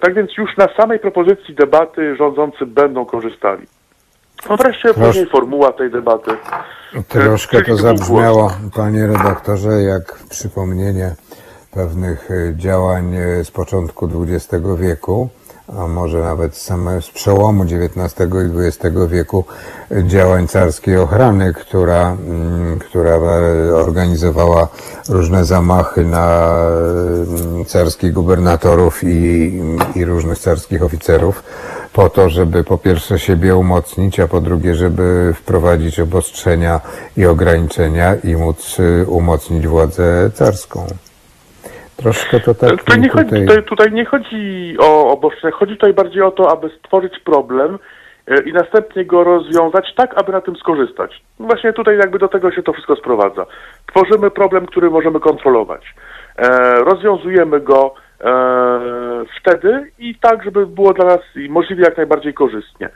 [0.00, 3.66] Tak więc już na samej propozycji debaty rządzący będą korzystali.
[4.50, 5.06] No wreszcie Proszę.
[5.06, 6.30] później formuła tej debaty.
[7.08, 11.14] Troszkę to zabrzmiało, panie redaktorze, jak przypomnienie
[11.70, 15.28] pewnych działań z początku XX wieku,
[15.76, 19.44] a może nawet same, z przełomu XIX i XX wieku,
[20.02, 24.68] działań carskiej ochrany, która, mm, która e, organizowała
[25.08, 26.56] różne zamachy na
[27.28, 29.60] mm, carskich gubernatorów i,
[29.94, 31.42] i różnych carskich oficerów
[31.92, 36.80] po to, żeby po pierwsze siebie umocnić, a po drugie, żeby wprowadzić obostrzenia
[37.16, 40.86] i ograniczenia i móc y, umocnić władzę carską.
[42.02, 43.46] Troszkę to tak Tutaj nie, chodzi, tutaj...
[43.46, 47.78] tutaj, tutaj nie chodzi o obostrzenia, chodzi tutaj bardziej o to, aby stworzyć problem
[48.26, 51.22] e, i następnie go rozwiązać tak, aby na tym skorzystać.
[51.38, 53.46] Właśnie tutaj jakby do tego się to wszystko sprowadza.
[53.86, 55.94] Tworzymy problem, który możemy kontrolować.
[56.36, 56.48] E,
[56.84, 58.30] rozwiązujemy go e,
[59.40, 62.88] wtedy i tak, żeby było dla nas możliwie jak najbardziej korzystnie.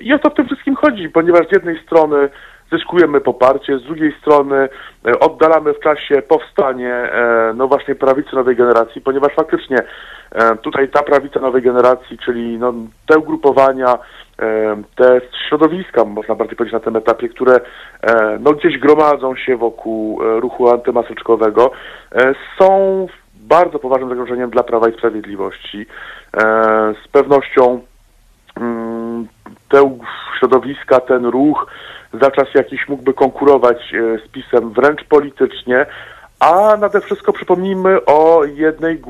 [0.00, 2.28] I o to w tym wszystkim chodzi, ponieważ z jednej strony
[2.72, 4.68] zyskujemy poparcie, z drugiej strony
[5.06, 9.76] e, oddalamy w czasie powstanie e, no właśnie prawicy nowej generacji, ponieważ faktycznie
[10.32, 12.72] e, tutaj ta prawica nowej generacji, czyli no,
[13.06, 13.98] te ugrupowania,
[14.96, 17.60] te środowiska, można bardziej powiedzieć na tym etapie, które
[18.40, 21.70] no, gdzieś gromadzą się wokół ruchu antymaseczkowego,
[22.58, 25.86] są bardzo poważnym zagrożeniem dla Prawa i Sprawiedliwości.
[27.04, 27.80] Z pewnością
[28.56, 29.26] mm,
[29.68, 29.98] te
[30.38, 31.66] środowiska, ten ruch
[32.12, 35.86] za czas jakiś mógłby konkurować e, z PiSem wręcz politycznie,
[36.40, 39.02] a nade wszystko przypomnijmy o jednej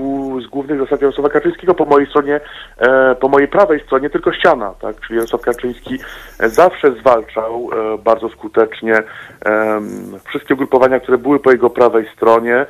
[0.45, 2.41] z głównych zasad Jarosława Kaczyńskiego po mojej stronie,
[2.79, 5.01] e, po mojej prawej stronie tylko ściana, tak?
[5.01, 5.99] Czyli Jarosław Kaczyński
[6.41, 9.89] e, zawsze zwalczał e, bardzo skutecznie em,
[10.29, 12.67] wszystkie ugrupowania, które były po jego prawej stronie, e,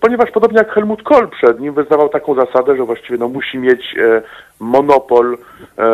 [0.00, 3.96] ponieważ podobnie jak Helmut Kohl przed nim wyznawał taką zasadę, że właściwie no, musi mieć
[3.98, 4.22] e,
[4.60, 5.38] monopol
[5.78, 5.84] e,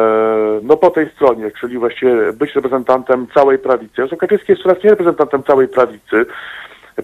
[0.63, 3.95] no po tej stronie, czyli właściwie być reprezentantem całej prawicy.
[3.99, 6.27] Jarosław Kaczyński jest coraz nie reprezentantem całej prawicy,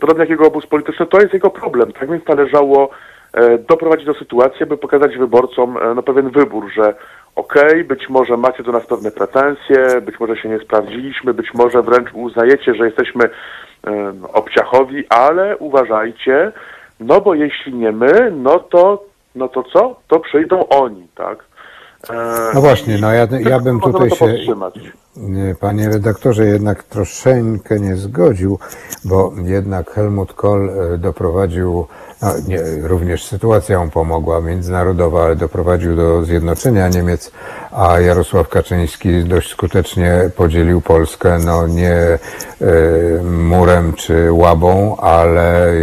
[0.01, 1.93] podobnie jak jego obóz polityczny, to jest jego problem.
[1.93, 2.91] Tak więc należało
[3.33, 6.95] e, doprowadzić do sytuacji, aby pokazać wyborcom e, no, pewien wybór, że
[7.37, 11.83] okej, być może macie do nas pewne pretensje, być może się nie sprawdziliśmy, być może
[11.83, 16.53] wręcz uznajecie, że jesteśmy e, obciachowi, ale uważajcie,
[17.01, 19.05] no bo jeśli nie my, no to,
[19.35, 19.97] no to co?
[20.09, 21.45] To przyjdą oni, tak?
[22.11, 22.15] E,
[22.55, 24.75] No właśnie, no ja, ja bym tutaj się, powstrzymać.
[25.19, 28.59] Nie, panie redaktorze, jednak troszeczkę nie zgodził,
[29.05, 31.87] bo jednak Helmut Kohl e, doprowadził,
[32.23, 37.31] no nie, również sytuacja mu pomogła międzynarodowa, ale doprowadził do zjednoczenia Niemiec,
[37.73, 42.19] a Jarosław Kaczyński dość skutecznie podzielił Polskę, no nie e,
[43.23, 45.75] murem czy łabą, ale e,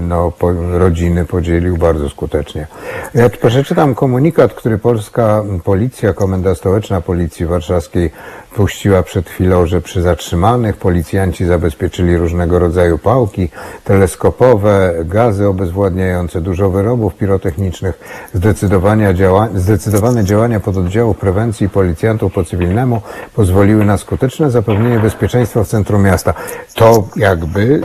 [0.00, 2.66] no, po, rodziny podzielił bardzo skutecznie.
[3.14, 8.10] Ja przeczytam komunikat, który polska policja, Komenda Stołeczna Policji Warszawskiej
[8.54, 13.48] puściła przed chwilą, że przy zatrzymanych policjanci zabezpieczyli różnego rodzaju pałki
[13.84, 15.48] teleskopowe, gazy
[15.80, 17.98] obezwładniające, dużo wyrobów pirotechnicznych,
[18.34, 23.02] zdecydowania działa, zdecydowane działania pododdziałów prewencji policjantów po cywilnemu
[23.34, 26.34] pozwoliły na skuteczne zapewnienie bezpieczeństwa w centrum miasta.
[26.74, 27.80] To jakby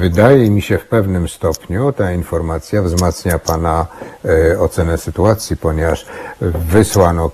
[0.00, 3.86] wydaje mi się w pewnym stopniu ta informacja wzmacnia pana
[4.24, 6.06] e, ocenę sytuacji, ponieważ
[6.40, 7.30] wysłano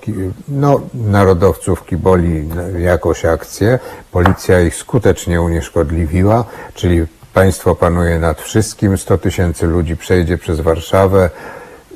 [0.49, 3.79] no, narodowców kiboli na jakąś akcję,
[4.13, 6.45] policja ich skutecznie unieszkodliwiła,
[6.75, 11.31] czyli państwo panuje nad wszystkim, 100 tysięcy ludzi przejdzie przez Warszawę,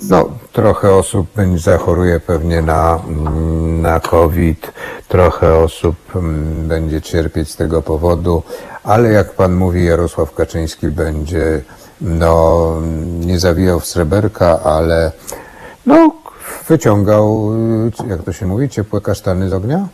[0.02, 4.72] No, trochę osób zachoruje pewnie na, mm, na COVID,
[5.08, 8.42] trochę osób mm, będzie cierpieć z tego powodu,
[8.84, 11.62] ale jak pan mówi, Jarosław Kaczyński będzie
[12.00, 12.72] no,
[13.20, 15.12] nie zawijał w sreberka, ale
[15.86, 16.12] no,
[16.68, 17.50] wyciągał,
[18.08, 19.88] jak to się mówi, ciepłe kasztany z ognia?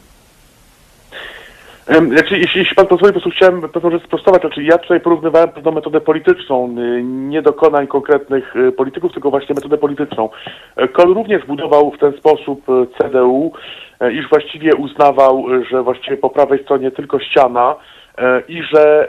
[1.86, 4.40] Znaczy, jeśli, jeśli pan pozwoli, po prostu chciałem rzecz sprostować.
[4.40, 9.54] Znaczy, ja tutaj porównywałem pewną metodę polityczną, y, nie dokonań konkretnych y, polityków, tylko właśnie
[9.54, 10.28] metodę polityczną.
[10.76, 13.52] E, Kohl również budował w ten sposób e, CDU,
[14.00, 17.76] e, iż właściwie uznawał, że właściwie po prawej stronie tylko ściana
[18.18, 19.08] e, i że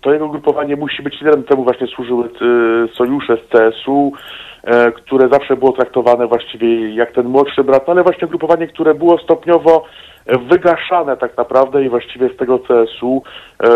[0.00, 1.42] to jego grupowanie musi być liderem.
[1.42, 2.28] Temu właśnie służyły
[2.94, 4.12] sojusze z CSU,
[4.96, 9.84] które zawsze było traktowane właściwie jak ten młodszy brat, ale właśnie grupowanie, które było stopniowo
[10.26, 13.22] wygaszane tak naprawdę i właściwie z tego CSU
[13.62, 13.68] e,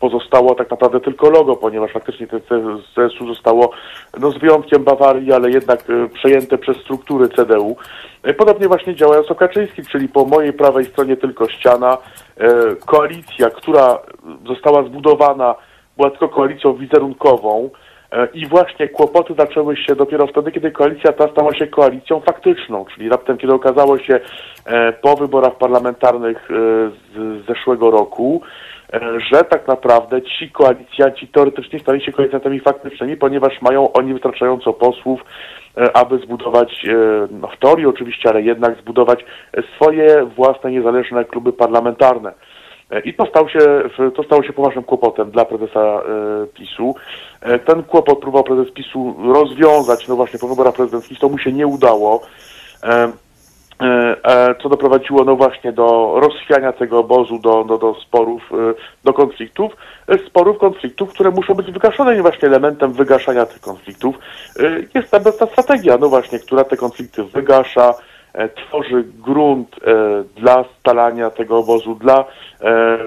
[0.00, 3.70] pozostało tak naprawdę tylko logo, ponieważ faktycznie ten CSU zostało
[4.20, 7.76] no, z wyjątkiem Bawarii, ale jednak e, przejęte przez struktury CDU.
[8.22, 11.98] E, Podobnie właśnie działa Jarosław Kaczyński, czyli po mojej prawej stronie tylko ściana,
[12.86, 13.98] koalicja, która
[14.46, 15.54] została zbudowana,
[15.96, 17.70] była tylko koalicją wizerunkową,
[18.34, 23.08] I właśnie kłopoty zaczęły się dopiero wtedy, kiedy koalicja ta stała się koalicją faktyczną, czyli
[23.08, 24.20] raptem, kiedy okazało się
[24.66, 26.54] e, po wyborach parlamentarnych e,
[27.14, 28.42] z zeszłego roku,
[28.92, 29.00] e,
[29.32, 35.20] że tak naprawdę ci koalicjanci teoretycznie stali się koalicjantami faktycznymi, ponieważ mają oni wystarczająco posłów,
[35.76, 36.94] e, aby zbudować, e,
[37.30, 42.32] no w teorii oczywiście, ale jednak zbudować e, swoje własne niezależne kluby parlamentarne.
[42.90, 43.60] E, I to, się,
[44.14, 46.02] to stało się poważnym kłopotem dla prezesa e,
[46.54, 46.94] PiSu.
[47.40, 51.52] E, Ten kłopot próbował prezes PiSu rozwiązać, no właśnie po wyborach prezydenckich, to mu się
[51.52, 52.22] nie udało,
[54.62, 58.50] co doprowadziło no właśnie do rozchwiania tego obozu, do, do, do sporów,
[59.04, 59.76] do konfliktów,
[60.26, 64.18] sporów, konfliktów, które muszą być wygaszone i właśnie elementem wygaszania tych konfliktów.
[64.94, 67.94] Jest ta ta strategia, no właśnie, która te konflikty wygasza,
[68.54, 72.24] tworzy grunt e, dla stalania tego obozu, dla,
[72.60, 73.04] e, e,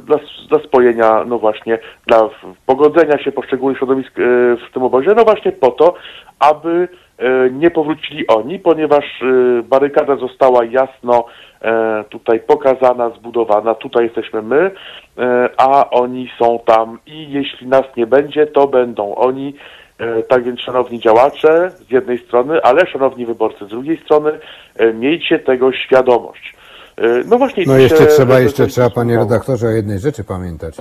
[0.00, 0.18] dla,
[0.48, 2.28] dla spojenia, no właśnie, dla
[2.66, 4.22] pogodzenia się poszczególnych środowisk e,
[4.56, 5.94] w tym obozie, no właśnie po to,
[6.38, 6.88] aby
[7.18, 11.24] e, nie powrócili oni, ponieważ e, barykada została jasno
[11.62, 14.70] e, tutaj pokazana, zbudowana, tutaj jesteśmy my,
[15.18, 19.54] e, a oni są tam i jeśli nas nie będzie, to będą oni.
[19.98, 24.38] E, Tak więc, szanowni działacze, z jednej strony, ale szanowni wyborcy, z drugiej strony,
[24.76, 26.54] e, miejcie tego świadomość.
[26.96, 27.64] E, No właśnie.
[27.66, 30.76] No jeszcze się- trzeba, jeszcze trzeba, panie redaktorze, o jednej rzeczy pamiętać,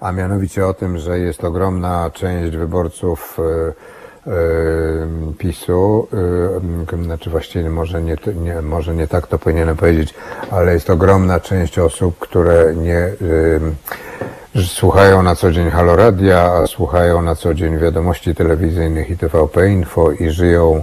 [0.00, 3.38] a mianowicie o tym, że jest ogromna część wyborców
[5.38, 6.08] PiSu,
[7.04, 10.14] znaczy właściwie może nie, nie, może nie tak to powinienem powiedzieć,
[10.50, 13.12] ale jest ogromna część osób, które nie
[14.66, 20.12] słuchają na co dzień Haloradia, a słuchają na co dzień wiadomości telewizyjnych i TVP Info
[20.12, 20.82] i żyją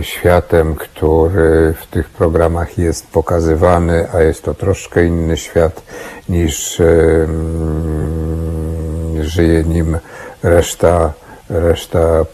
[0.00, 5.82] e, światem, który w tych programach jest pokazywany, a jest to troszkę inny świat
[6.28, 6.82] niż
[9.20, 9.98] żyje nim
[10.42, 11.12] reszta,
[11.48, 12.24] reszta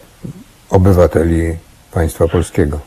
[0.71, 1.53] obywateli
[1.93, 2.79] państwa polskiego.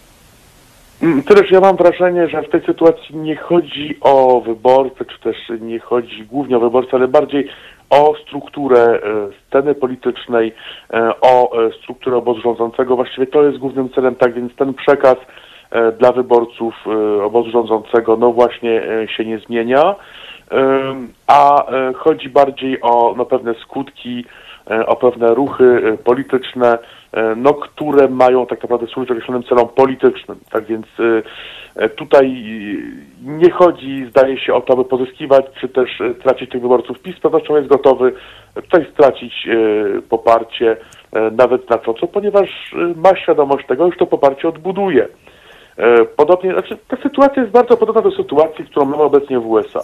[1.03, 5.21] Mm, Tyle, że ja mam wrażenie, że w tej sytuacji nie chodzi o wyborcę, czy
[5.21, 7.49] też nie chodzi głównie o wyborcę, ale bardziej
[7.91, 9.01] o strukturę e,
[9.47, 10.55] sceny politycznej,
[10.93, 12.97] e, o e, strukturę obozu rządzącego.
[12.97, 15.17] Właściwie to jest głównym celem, tak więc ten przekaz
[15.99, 16.75] dla wyborców
[17.23, 18.83] obozu rządzącego no właśnie
[19.17, 19.95] się nie zmienia,
[21.27, 24.25] a chodzi bardziej o no, pewne skutki,
[24.87, 26.79] o pewne ruchy e, polityczne,
[27.13, 30.39] e, no, które mają tak naprawdę służyć określonym celom politycznym.
[30.51, 31.23] Tak więc e,
[31.83, 36.51] e, tutaj e, nie chodzi, zdaje się, o to, aby pozyskiwać, czy też e, tracić
[36.51, 36.99] tych wyborców.
[36.99, 38.13] PiS z pewnością jest gotowy
[38.55, 40.77] tutaj stracić e, poparcie
[41.13, 45.09] e, nawet znacząco, ponieważ e, ma świadomość tego, już to poparcie odbuduje.
[45.77, 49.81] E, Podobnie, znaczy ta sytuacja jest bardzo podobna do sytuacji, którą mamy obecnie w USA.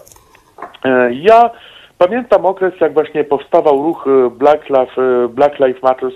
[0.85, 1.51] E, Ja
[1.99, 6.15] pamiętam okres, jak właśnie powstawał ruch e, Black Lives, e, Black Lives Matters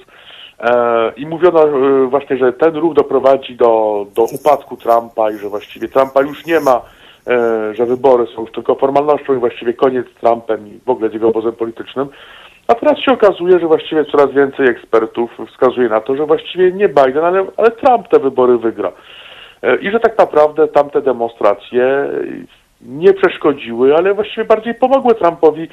[0.60, 5.48] e, i mówiono e, właśnie, że ten ruch doprowadzi do, do upadku Trumpa i że
[5.48, 6.82] właściwie Trumpa już nie ma,
[7.26, 11.10] e, że wybory są już tylko formalnością i właściwie koniec z Trumpem i w ogóle
[11.10, 12.08] z jego obozem politycznym.
[12.68, 16.88] A teraz się okazuje, że właściwie coraz więcej ekspertów wskazuje na to, że właściwie nie
[16.88, 18.92] Biden, ale, ale Trump te wybory wygra.
[19.62, 22.08] E, I że tak naprawdę tamte demonstracje
[22.82, 25.68] nie przeszkodziły, ale właściwie bardziej pomogły Trumpowi e,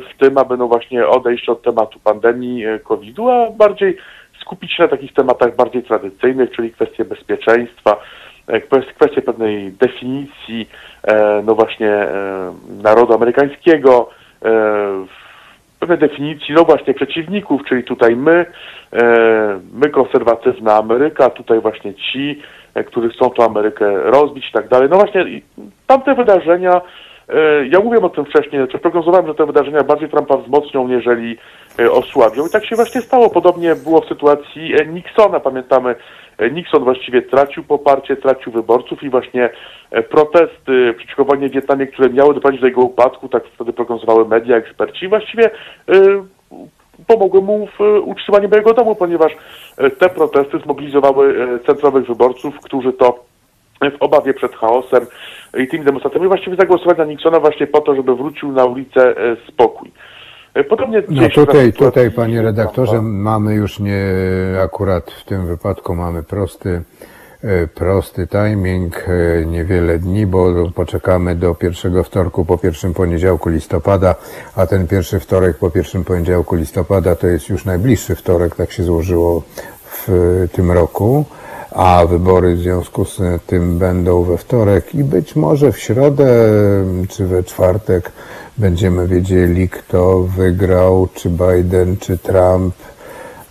[0.00, 3.96] w tym, aby no właśnie odejść od tematu pandemii e, COVID-u, a bardziej
[4.40, 7.96] skupić się na takich tematach bardziej tradycyjnych, czyli kwestie bezpieczeństwa,
[8.46, 10.68] e, kwest- kwestie pewnej definicji
[11.44, 12.08] no właśnie
[12.82, 14.10] narodu amerykańskiego,
[15.80, 18.46] pewnej definicji, no właśnie, przeciwników, czyli tutaj my,
[19.72, 22.42] my konserwatywna Ameryka, tutaj właśnie ci,
[22.86, 24.88] którzy chcą tą Amerykę rozbić i tak dalej.
[24.90, 25.42] No właśnie, i
[25.86, 26.80] tamte wydarzenia,
[27.28, 31.38] e, ja mówiłem o tym wcześniej, czy prognozowałem, że te wydarzenia bardziej Trumpa wzmocnią, nieżeli
[31.78, 32.46] e, osłabią.
[32.46, 33.30] I tak się właśnie stało.
[33.30, 35.40] Podobnie było w sytuacji e, Nixona.
[35.40, 35.94] Pamiętamy,
[36.38, 39.50] e, Nixon właściwie tracił poparcie, tracił wyborców i właśnie
[39.90, 44.28] e, protesty przeciwko wojnie w Wietnamie, które miały doprowadzić do jego upadku, tak wtedy prognozowały
[44.28, 45.50] media, eksperci, właściwie
[45.88, 45.92] e,
[47.06, 49.32] pomogły mu w e, utrzymaniu Białego Domu, ponieważ
[49.76, 53.24] e, te protesty zmobilizowały e, centrowych wyborców, którzy to
[53.98, 55.06] w obawie przed chaosem
[55.58, 59.14] i tymi demonstracjami właściwie zagłosowali na Nixona właśnie po to, żeby wrócił na ulicę
[59.48, 59.92] spokój.
[60.68, 64.04] Podobnie No tutaj, tutaj panie redaktorze mamy już nie,
[64.64, 66.82] akurat w tym wypadku mamy prosty,
[67.74, 74.14] prosty timing, e, niewiele dni, bo poczekamy do pierwszego wtorku po pierwszym poniedziałku listopada,
[74.56, 78.82] a ten pierwszy wtorek po pierwszym poniedziałku listopada to jest już najbliższy wtorek, tak się
[78.82, 79.42] złożyło
[79.84, 80.08] w
[80.52, 81.24] tym roku
[81.70, 86.26] a wybory w związku z tym będą we wtorek i być może w środę
[87.08, 88.12] czy we czwartek
[88.58, 92.74] będziemy wiedzieli, kto wygrał, czy Biden, czy Trump.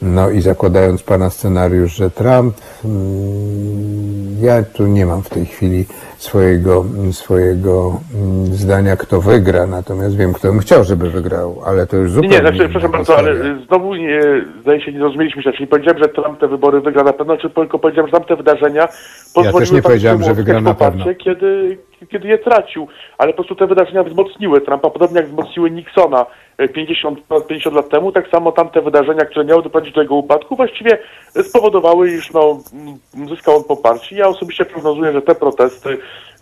[0.02, 2.56] No i zakładając Pana scenariusz, że Trump,
[2.86, 5.86] mm, ja tu nie mam w tej chwili
[6.18, 11.98] swojego, swojego mm, zdania, kto wygra, natomiast wiem, kto bym chciał, żeby wygrał, ale to
[11.98, 14.22] już Nie, zupełnie nie, znaczy, przepraszam bardzo, ale znowu nie,
[14.62, 15.52] zdaje się, nie zrozumieliśmy się.
[15.52, 18.88] Czyli powiedziałem, że Trump te wybory wygra na pewno, czy tylko powiedziałem, że tamte wydarzenia
[19.34, 21.16] pozwoliły też nie tam powiedziałem, że wygra na poparcie, pewno.
[21.16, 22.88] Kiedy, kiedy je tracił,
[23.18, 26.26] ale po prostu te wydarzenia wzmocniły Trumpa, podobnie jak wzmocniły Nixona
[26.58, 30.16] e, 50, ponad 50 lat temu, tak samo tamte wydarzenia, które miały doprowadzić do jego
[30.16, 30.98] upadku, właściwie
[31.44, 32.60] spowodowały, iż no,
[33.30, 34.16] zyskał on poparcie.
[34.16, 36.37] Ja osobiście prognozuję, że te protesty e,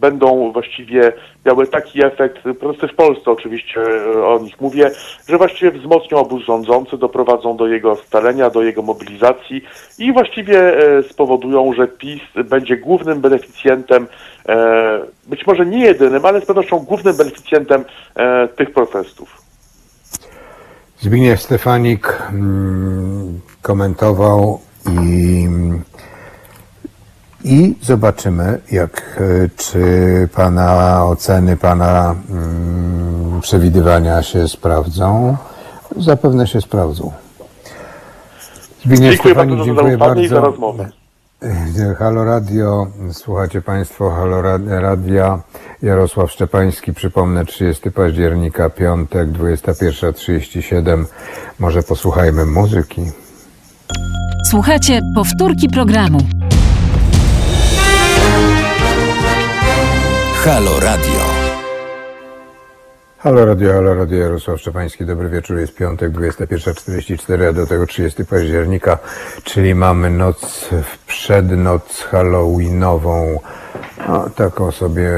[0.00, 1.12] będą właściwie
[1.46, 4.90] miały taki efekt, protesty w Polsce oczywiście e, o nich mówię,
[5.28, 9.64] że właściwie wzmocnią obóz rządzący, doprowadzą do jego scalenia, do jego mobilizacji
[9.98, 14.06] i właściwie e, spowodują, że PiS będzie głównym beneficjentem,
[14.48, 17.84] e, być może nie jedynym, ale z pewnością głównym beneficjentem
[18.16, 19.42] e, tych protestów.
[21.00, 24.60] Zbigniew Stefanik mm, komentował
[25.02, 25.48] i,
[27.44, 29.82] i zobaczymy, jak, e, czy
[30.34, 35.36] Pana oceny, Pana mm, przewidywania się sprawdzą.
[35.96, 37.12] Zapewne się sprawdzą.
[38.84, 39.94] Zbigniew Dziękuję Stefanik, bardzo dziękuję
[40.24, 40.50] i za bardzo.
[40.50, 40.88] rozmowę.
[41.98, 45.38] Halo Radio, słuchacie Państwo Halo Ra- Radia.
[45.82, 51.04] Jarosław Szczepański, przypomnę, 30 października, piątek, 21.37.
[51.58, 53.02] Może posłuchajmy muzyki.
[54.50, 56.18] Słuchajcie powtórki programu.
[60.44, 61.20] Halo Radio.
[63.18, 68.24] Halo Radio, Halo Radio, Jarosław Szczepański, dobry wieczór, jest piątek, 21.44, a do tego 30
[68.24, 68.98] października,
[69.44, 73.40] czyli mamy noc, w przednoc halloweenową,
[74.08, 75.10] no, taką sobie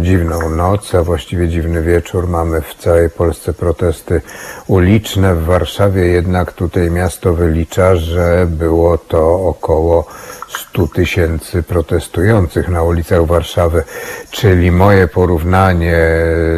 [0.00, 2.28] dziwną noc, a właściwie dziwny wieczór.
[2.28, 4.20] Mamy w całej Polsce protesty
[4.66, 10.06] uliczne, w Warszawie jednak tutaj miasto wylicza, że było to około
[10.48, 13.84] 100 tysięcy protestujących na ulicach Warszawy,
[14.30, 15.96] czyli moje porównanie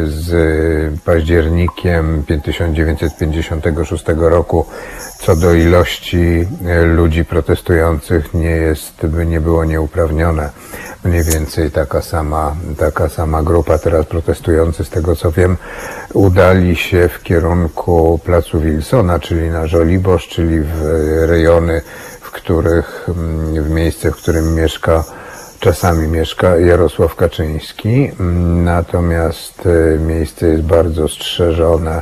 [0.05, 0.29] z
[1.03, 4.65] październikiem 1956 roku
[5.19, 10.49] co do ilości e, ludzi protestujących nie jest, by nie było nieuprawnione.
[11.03, 15.57] Mniej więcej taka sama, taka sama grupa teraz protestujący, z tego co wiem,
[16.13, 20.81] udali się w kierunku placu Wilsona, czyli na Żoliborz, czyli w
[21.27, 21.81] rejony,
[22.21, 23.07] w których,
[23.53, 25.03] w miejsce, w którym mieszka
[25.59, 28.11] Czasami mieszka Jarosław Kaczyński,
[28.63, 32.01] natomiast e, miejsce jest bardzo strzeżone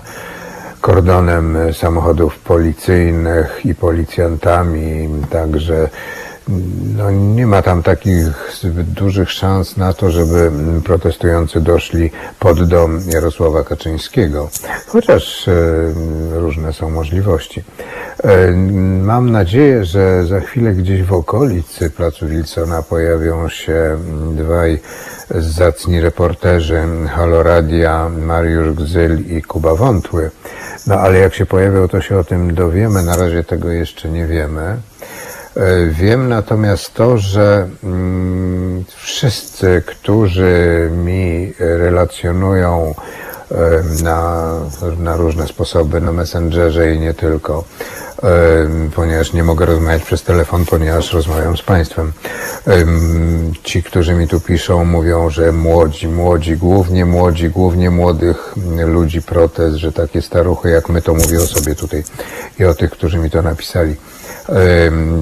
[0.82, 5.90] kordonem e, samochodów policyjnych i policjantami, także
[6.98, 8.28] no, nie ma tam takich
[8.96, 10.52] dużych szans na to, żeby
[10.84, 14.50] protestujący doszli pod dom Jarosława Kaczyńskiego,
[14.88, 15.54] chociaż e,
[16.40, 17.64] różne są możliwości.
[18.24, 18.52] E,
[19.02, 23.98] Mam nadzieję, że za chwilę gdzieś w okolicy Placu Wilsona pojawią się
[24.32, 24.80] dwaj
[25.30, 30.32] zacni reporterzy Haloradia, Mariusz Gzyl i Kuba Wątły.
[30.88, 33.04] No ale jak się pojawią, to się o tym dowiemy.
[33.04, 34.78] Na razie tego jeszcze nie wiemy.
[35.58, 42.94] E, Wiem natomiast to, że mm, wszyscy, którzy mi relacjonują
[43.52, 43.56] e,
[44.04, 44.52] na,
[45.00, 47.64] na różne sposoby, na Messengerze i nie tylko,
[48.24, 52.14] em, ponieważ nie mogę rozmawiać przez telefon, ponieważ rozmawiam z Państwem.
[52.68, 58.56] Em, Ci, którzy mi tu piszą, mówią, że młodzi, młodzi, głównie młodzi, głównie młodych
[58.86, 62.04] ludzi protest, że takie staruchy jak my to mówię o sobie tutaj
[62.60, 63.96] i o tych, którzy mi to napisali.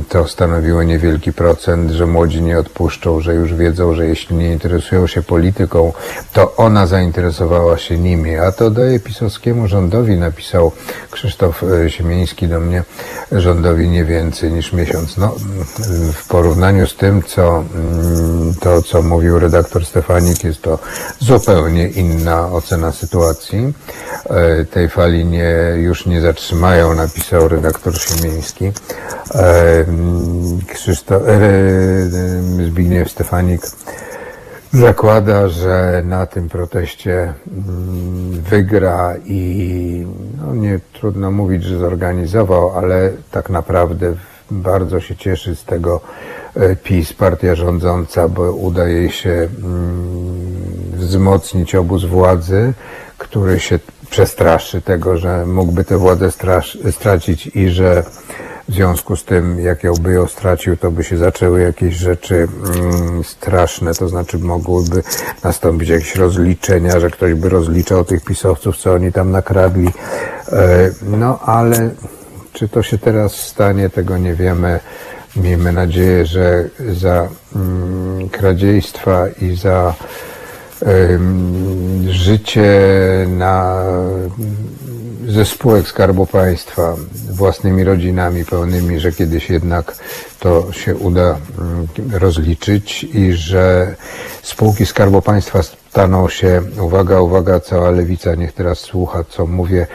[0.10, 5.08] To stanowiło niewielki procent, że młodzi nie odpuszczą, że już wiedzą, że jeśli nie interesują
[5.08, 5.94] się polityką,
[6.34, 8.36] to ona zainteresowała się nimi.
[8.36, 10.72] A to daje pisowskiemu rządowi, napisał
[11.12, 12.84] Krzysztof e, Siemiński do mnie,
[13.32, 15.18] rządowi nie więcej niż miesiąc.
[15.18, 15.36] No,
[16.14, 20.80] w porównaniu z tym, co, mm, to, co mówił redaktor Stefanik, jest to
[21.20, 23.74] zupełnie inna ocena sytuacji.
[24.30, 28.72] E, Tej fali nie, już nie zatrzymają, napisał redaktor Siemiński.
[30.68, 31.24] Krzysztof,
[32.66, 33.62] Zbigniew Stefanik
[34.76, 40.08] zakłada, że na tym proteście mm, wygra i
[40.38, 44.14] no nie trudno mówić, że zorganizował, ale tak naprawdę
[44.52, 46.02] bardzo się cieszy z tego
[46.56, 50.46] e, PiS, partia rządząca, bo uda jej się mm,
[50.94, 52.74] wzmocnić obóz władzy,
[53.18, 56.30] który się przestraszy tego, że mógłby tę władzę
[56.92, 58.04] stracić i że
[58.70, 62.48] w związku z tym, jak ją by ją stracił, to by się zaczęły jakieś rzeczy
[62.76, 65.04] mm, straszne, to znaczy mogłyby
[65.44, 69.88] nastąpić jakieś rozliczenia, że ktoś by rozliczał tych pisowców, co oni tam nakradli.
[70.52, 71.90] E, no ale
[72.54, 74.80] czy to się teraz stanie, tego nie wiemy.
[75.36, 79.94] Miejmy nadzieję, że za mm, kradziejstwa i za
[82.10, 82.72] życie
[83.30, 83.84] na,
[85.28, 86.96] ze spółek Skarbu Państwa
[87.32, 89.96] własnymi rodzinami pełnymi, że kiedyś jednak
[90.40, 93.96] to się uda mm, rozliczyć i że
[94.42, 95.62] spółki Skarbu Państwa
[95.96, 99.88] staną się, uwaga, uwaga, cała lewica niech teraz słucha, co mówię,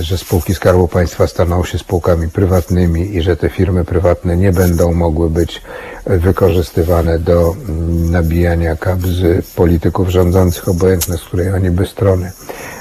[0.00, 4.92] że spółki Skarbu Państwa staną się spółkami prywatnymi i że te firmy prywatne nie będą
[4.92, 5.62] mogły być
[6.04, 12.32] e, wykorzystywane do mm, nabijania kabzy polityków rządzących, obojętne z której oni by strony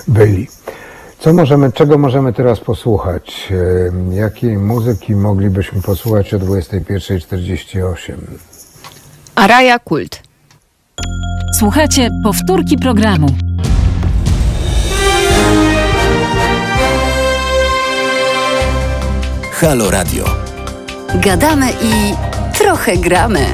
[0.07, 0.47] byli.
[1.19, 3.53] Co możemy, czego możemy teraz posłuchać?
[4.11, 8.13] Jakiej muzyki moglibyśmy posłuchać o 21.48?
[9.35, 10.30] Araja Kult.
[11.61, 13.27] Słuchajcie powtórki programu.
[19.51, 20.25] Halo Radio.
[21.15, 22.13] Gadamy i
[22.57, 23.45] trochę gramy.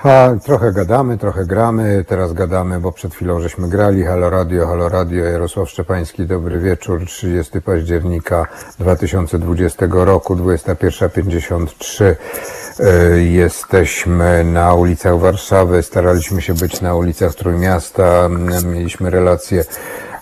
[0.00, 4.04] Ha, trochę gadamy, trochę gramy, teraz gadamy, bo przed chwilą żeśmy grali.
[4.04, 8.46] Halo Radio, Halo Radio, Jarosław Szczepański, dobry wieczór, 30 października
[8.78, 12.04] 2020 roku, 21.53.
[12.04, 18.28] E, Jesteśmy na ulicach Warszawy, staraliśmy się być na ulicach Trójmiasta,
[18.64, 19.64] mieliśmy relacje,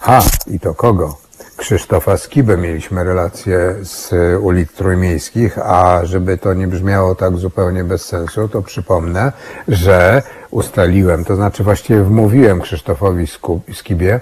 [0.00, 1.25] ha, i to kogo?
[1.56, 4.12] Krzysztofa Skibę mieliśmy relacje z
[4.42, 9.32] ulic trójmiejskich, a żeby to nie brzmiało tak zupełnie bez sensu, to przypomnę,
[9.68, 13.26] że ustaliłem, to znaczy właściwie wmówiłem Krzysztofowi
[13.72, 14.20] Skibie,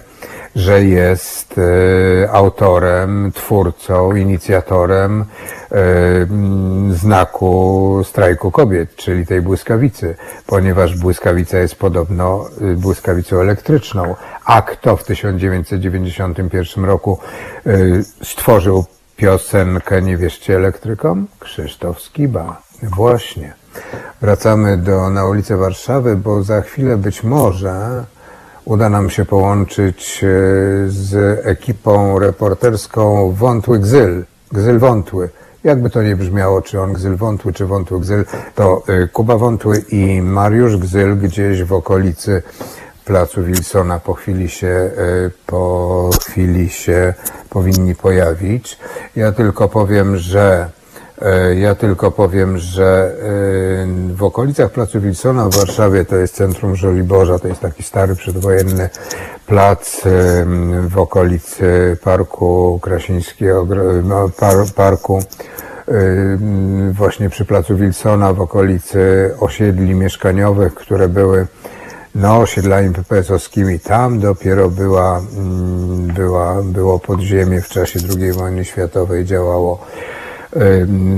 [0.57, 5.25] że jest e, autorem, twórcą, inicjatorem
[5.71, 14.15] e, mm, znaku strajku kobiet, czyli tej błyskawicy, ponieważ błyskawica jest podobno y, błyskawicą elektryczną.
[14.45, 17.19] A kto w 1991 roku
[17.67, 18.85] y, stworzył
[19.17, 21.27] piosenkę Nie wierzcie elektrykom?
[21.41, 22.63] Krzysztof Skiba.
[22.83, 23.64] Właśnie.
[24.21, 28.05] Wracamy do, na ulicę Warszawy, bo za chwilę być może
[28.65, 30.29] uda nam się połączyć e,
[30.89, 34.25] z ekipą reporterską Wątły Gzyl.
[34.53, 35.31] Gzyl Wątły.
[35.65, 38.25] Jakby to nie brzmiało, czy on Gzyl Wątły, czy Wątły Gzyl,
[38.55, 42.43] to e, Kuba Wątły i Mariusz Gzyl gdzieś w okolicy
[43.05, 44.91] placu Wilsona po chwili się, e,
[45.47, 47.15] po chwili się
[47.51, 48.79] powinni pojawić.
[49.17, 50.71] Ja tylko powiem, że
[51.57, 53.13] Ja tylko powiem, że
[54.13, 58.17] e, w okolicach Placu Wilsona w Warszawie to jest centrum Żoliborza, to jest taki stary
[58.17, 58.89] przedwojenny
[59.47, 60.11] plac e,
[60.89, 63.67] w okolicy Parku Krasińskiego,
[64.05, 65.93] no, par, parku e,
[66.93, 71.47] właśnie przy Placu Wilsona w okolicy osiedli mieszkaniowych, które były
[72.15, 73.81] no, osiedlami PPS-owskimi.
[73.81, 79.87] Tam dopiero była, mm, była, było podziemie w czasie II wojny światowej, działało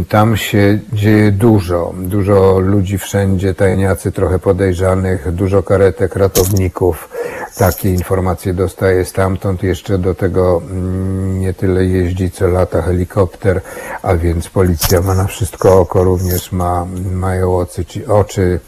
[0.08, 7.08] Tam się dzieje dużo, dużo ludzi wszędzie, tajniacy trochę podejrzanych, dużo karetek ratowników
[7.56, 9.62] takie informacje dostaje stamtąd.
[9.62, 13.60] Jeszcze do tego mm, nie tyle jeździ, co lata helikopter,
[14.02, 18.60] a więc policja ma na wszystko oko, również ma, mają oczy, oczy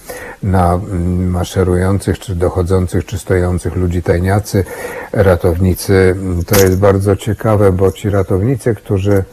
[0.43, 4.65] na mm, maszerujących, czy dochodzących, czy stojących ludzi tajniacy,
[5.13, 6.17] ratownicy.
[6.47, 9.25] To jest bardzo ciekawe, bo ci ratownicy, którzy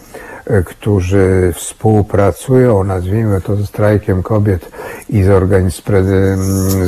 [0.66, 4.70] którzy współpracują, nazwijmy to ze strajkiem kobiet
[5.10, 5.82] i z, organiz-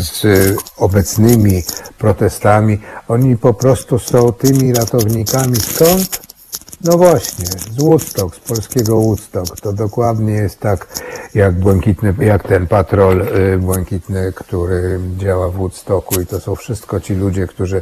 [0.01, 0.25] z
[0.77, 1.63] obecnymi
[1.97, 6.27] protestami, oni po prostu są tymi ratownikami skąd?
[6.83, 9.61] No właśnie, z Woodstock, z polskiego Woodstock.
[9.61, 10.87] To dokładnie jest tak,
[11.35, 16.99] jak błękitny, jak ten patrol y, błękitny, który działa w Woodstocku i to są wszystko
[16.99, 17.81] ci ludzie, którzy,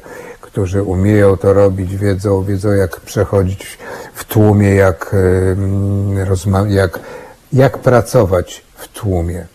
[0.55, 3.77] którzy umieją to robić, wiedzą, wiedzą jak przechodzić
[4.13, 5.15] w tłumie, jak,
[6.69, 6.99] jak,
[7.53, 9.45] jak pracować w tłumie.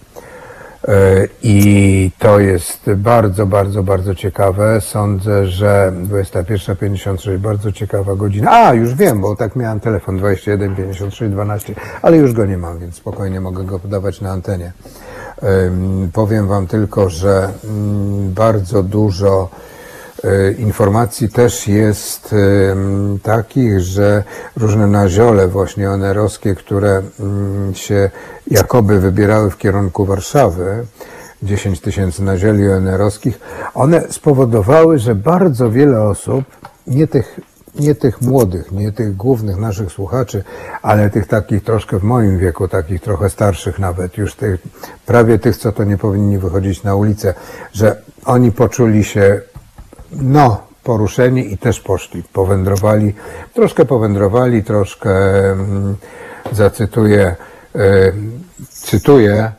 [0.89, 4.81] E, I to jest bardzo, bardzo, bardzo ciekawe.
[4.81, 8.51] Sądzę, że 21.56, bardzo ciekawa godzina.
[8.51, 12.79] A, już wiem, bo tak miałem telefon 21 56 12, ale już go nie mam,
[12.79, 14.73] więc spokojnie mogę go podawać na antenie.
[15.43, 19.49] Em, Powiem Wam tylko, że mm, bardzo dużo
[20.59, 22.35] informacji też jest
[23.23, 24.25] takich, że
[24.57, 28.11] różne naziole właśnie onerowskie, które mm, się
[28.51, 30.85] jakoby wybierały w kierunku Warszawy,
[31.43, 33.41] 10 tysięcy nazioli onerowskich,
[33.75, 36.45] one spowodowały, że bardzo wiele osób,
[36.87, 37.41] nie tych,
[37.75, 40.45] nie tych młodych, nie tych głównych naszych słuchaczy,
[40.83, 44.61] ale tych takich troszkę w moim wieku, takich trochę starszych nawet, już tych,
[45.07, 47.35] prawie tych, co to nie powinni wychodzić na ulicę,
[47.73, 49.41] że oni poczuli się
[50.13, 53.15] no, poruszeni i też poszli, powędrowali,
[53.55, 55.11] troszkę powędrowali, troszkę,
[55.53, 55.97] mm,
[56.53, 57.37] zacytuję,
[57.75, 58.13] e,
[58.69, 59.53] cytuję,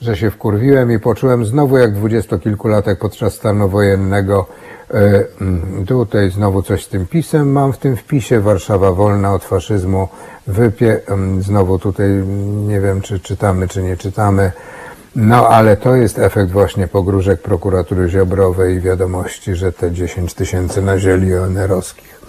[0.00, 4.46] że się wkurwiłem i poczułem znowu jak dwudziestokilkulatek podczas stanu wojennego.
[4.90, 8.40] E, mm, Tutaj znowu coś z tym pisem mam w tym wpisie.
[8.40, 10.08] Warszawa wolna od faszyzmu.
[10.46, 12.08] Wypie, mm, znowu tutaj
[12.66, 14.52] nie wiem, czy czytamy, czy nie czytamy.
[15.16, 20.82] No, ale to jest efekt właśnie pogróżek prokuratury Ziobrowej i wiadomości, że te 10 tysięcy
[20.82, 22.20] nazieli onerowskich.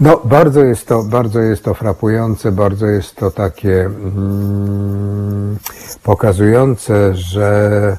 [0.00, 5.58] No, bardzo jest to, bardzo jest to frapujące, bardzo jest to takie mm,
[6.02, 7.98] pokazujące, że,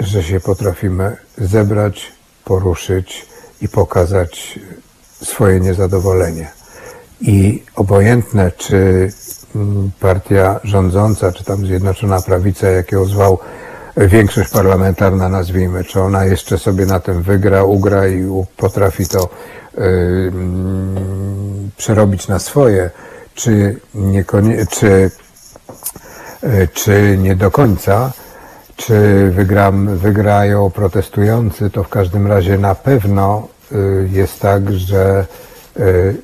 [0.00, 2.12] że się potrafimy zebrać,
[2.44, 3.26] poruszyć
[3.60, 4.58] i pokazać
[5.22, 6.50] swoje niezadowolenie.
[7.20, 9.12] I obojętne, czy
[10.00, 13.38] partia rządząca, czy tam Zjednoczona Prawica, jak ją zwał,
[13.96, 19.28] większość parlamentarna nazwijmy, czy ona jeszcze sobie na tym wygra, ugra i potrafi to
[21.76, 22.90] przerobić na swoje,
[23.34, 23.80] czy,
[24.70, 25.10] czy,
[26.44, 28.12] y, czy nie do końca,
[28.76, 35.26] czy wygram, wygrają protestujący, to w każdym razie na pewno y, jest tak, że
[35.80, 36.16] y,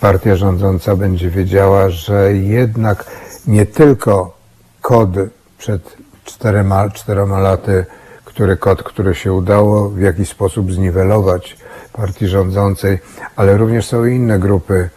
[0.00, 3.04] partia rządząca będzie wiedziała, że jednak
[3.46, 4.36] nie tylko
[4.82, 5.10] kod
[5.58, 7.86] przed czterema, czterema laty,
[8.24, 11.56] który kod, który się udało w jakiś sposób zniwelować
[11.92, 12.98] partii rządzącej,
[13.36, 14.90] ale również są inne grupy,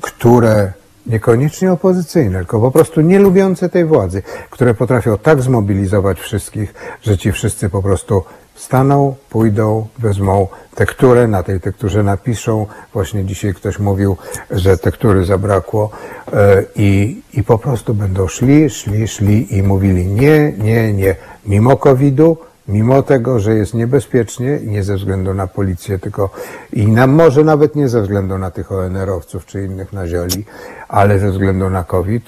[0.00, 0.72] które
[1.06, 7.18] niekoniecznie opozycyjne, tylko po prostu nie lubiące tej władzy, które potrafią tak zmobilizować wszystkich, że
[7.18, 8.24] ci wszyscy po prostu
[8.54, 12.66] staną, pójdą, wezmą tekturę, na tej tekturze napiszą.
[12.92, 14.16] Właśnie dzisiaj ktoś mówił,
[14.50, 15.90] że tektury zabrakło
[16.32, 21.16] e, i, i po prostu będą szli, szli, szli i mówili nie, nie, nie.
[21.46, 22.36] Mimo COVID-u,
[22.68, 26.30] mimo tego, że jest niebezpiecznie, nie ze względu na policję, tylko
[26.72, 30.44] i na, może nawet nie ze względu na tych ONR-owców czy innych nazioli,
[30.88, 32.24] ale ze względu na COVID,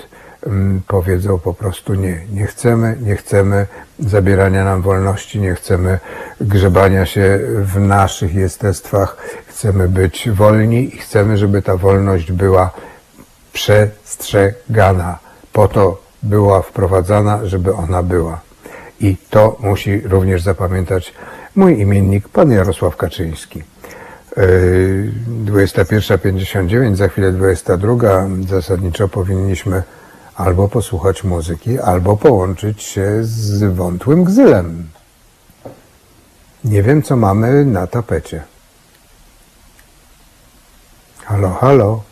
[0.87, 3.67] powiedzą po prostu nie, nie chcemy, nie chcemy
[3.99, 5.99] zabierania nam wolności, nie chcemy
[6.41, 9.17] grzebania się w naszych jestestwach,
[9.47, 12.71] chcemy być wolni i chcemy, żeby ta wolność była
[13.53, 15.19] przestrzegana.
[15.53, 18.41] Po to była wprowadzana, żeby ona była.
[19.01, 21.15] I to musi również zapamiętać
[21.57, 23.63] mój imiennik, pan Jarosław Kaczyński.
[24.37, 25.13] Yy,
[25.45, 28.27] 21.59, za chwilę 22.
[28.49, 29.83] Zasadniczo powinniśmy
[30.37, 34.89] albo posłuchać muzyki, albo połączyć się z wątłym gzylem.
[36.65, 38.43] Nie wiem, co mamy na tapecie.
[41.25, 42.03] Halo, halo.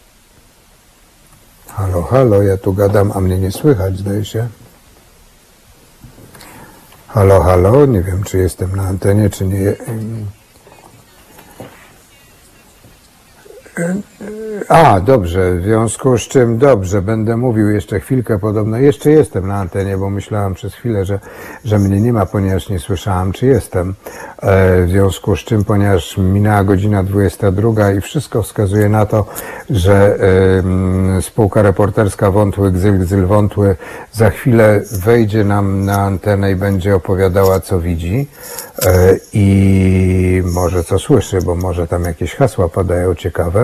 [1.68, 4.48] Halo, halo, ja tu gadam, a mnie nie słychać, zdaje się.
[7.08, 9.76] Halo, halo, nie wiem, czy jestem na antenie, czy nie.
[14.68, 18.76] A, dobrze, w związku z czym dobrze, będę mówił jeszcze chwilkę podobno.
[18.76, 21.18] Jeszcze jestem na antenie, bo myślałem przez chwilę, że,
[21.64, 23.94] że mnie nie ma, ponieważ nie słyszałem, czy jestem.
[24.42, 29.26] E, w związku z czym, ponieważ minęła godzina 22 i wszystko wskazuje na to,
[29.70, 30.18] że
[31.20, 33.76] spółka reporterska Wątły Gzyl Gzyl Wątły
[34.12, 38.28] za chwilę wejdzie nam na antenę i będzie opowiadała, co widzi
[38.86, 43.63] e, i może co słyszy, bo może tam jakieś hasła padają ciekawe.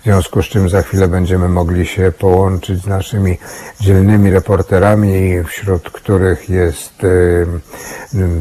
[0.00, 3.38] W związku z czym za chwilę będziemy mogli się połączyć z naszymi
[3.80, 6.92] dzielnymi reporterami, wśród których jest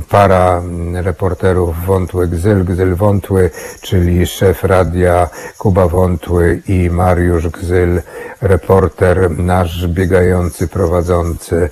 [0.10, 0.62] para
[0.94, 3.50] reporterów Wątły Gzyl, Gzyl Wątły,
[3.82, 8.02] czyli szef radia Kuba Wątły i Mariusz Gzyl,
[8.42, 11.70] reporter nasz biegający, prowadzący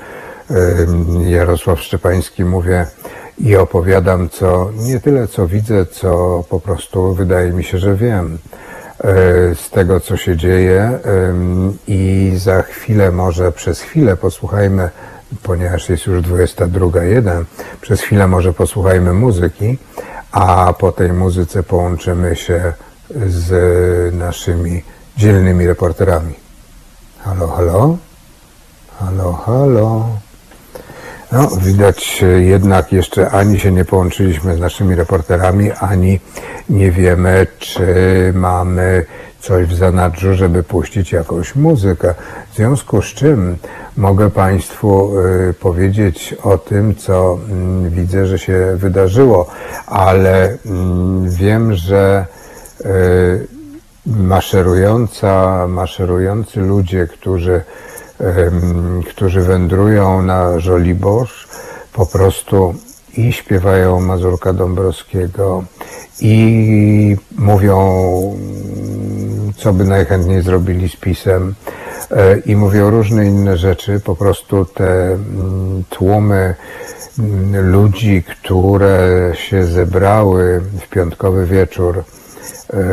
[1.26, 2.46] Jarosław Szczepański.
[2.46, 2.86] Mówię,
[3.38, 8.38] i opowiadam co, nie tyle co widzę, co po prostu wydaje mi się, że wiem
[9.56, 11.00] z tego, co się dzieje
[11.88, 14.90] i za chwilę, może przez chwilę posłuchajmy,
[15.44, 17.46] ponieważ jest już 22.01,
[17.82, 19.78] przez chwilę może posłuchajmy muzyki,
[20.32, 22.74] a po tej muzyce połączymy się
[23.28, 24.84] z naszymi
[25.18, 26.34] dzielnymi reporterami.
[27.20, 27.98] Halo, halo?
[29.00, 30.10] Halo, halo?
[31.32, 36.20] No, widać e, jednak jeszcze ani się nie połączyliśmy z naszymi reporterami, ani
[36.70, 37.86] nie wiemy, czy
[38.36, 39.06] mamy
[39.40, 42.14] coś w zanadrzu, żeby puścić jakąś muzykę.
[42.52, 43.58] W związku z czym
[43.98, 49.48] mogę Państwu y, powiedzieć o tym, co mm, widzę, że się wydarzyło,
[49.88, 52.26] ale mm, wiem, że
[52.86, 53.48] y,
[54.06, 57.62] maszerująca, maszerujący ludzie, którzy
[59.10, 61.48] którzy wędrują na Żoliborz,
[61.94, 62.76] po prostu
[63.18, 65.64] i śpiewają Mazurka Dąbrowskiego
[66.22, 67.78] i mówią,
[69.58, 71.56] co by najchętniej zrobili z pisem
[72.12, 74.00] e, i mówią różne inne rzeczy.
[74.00, 76.56] Po prostu te mm, tłumy
[77.20, 82.04] mm, ludzi, które się zebrały w piątkowy wieczór,
[82.74, 82.84] e,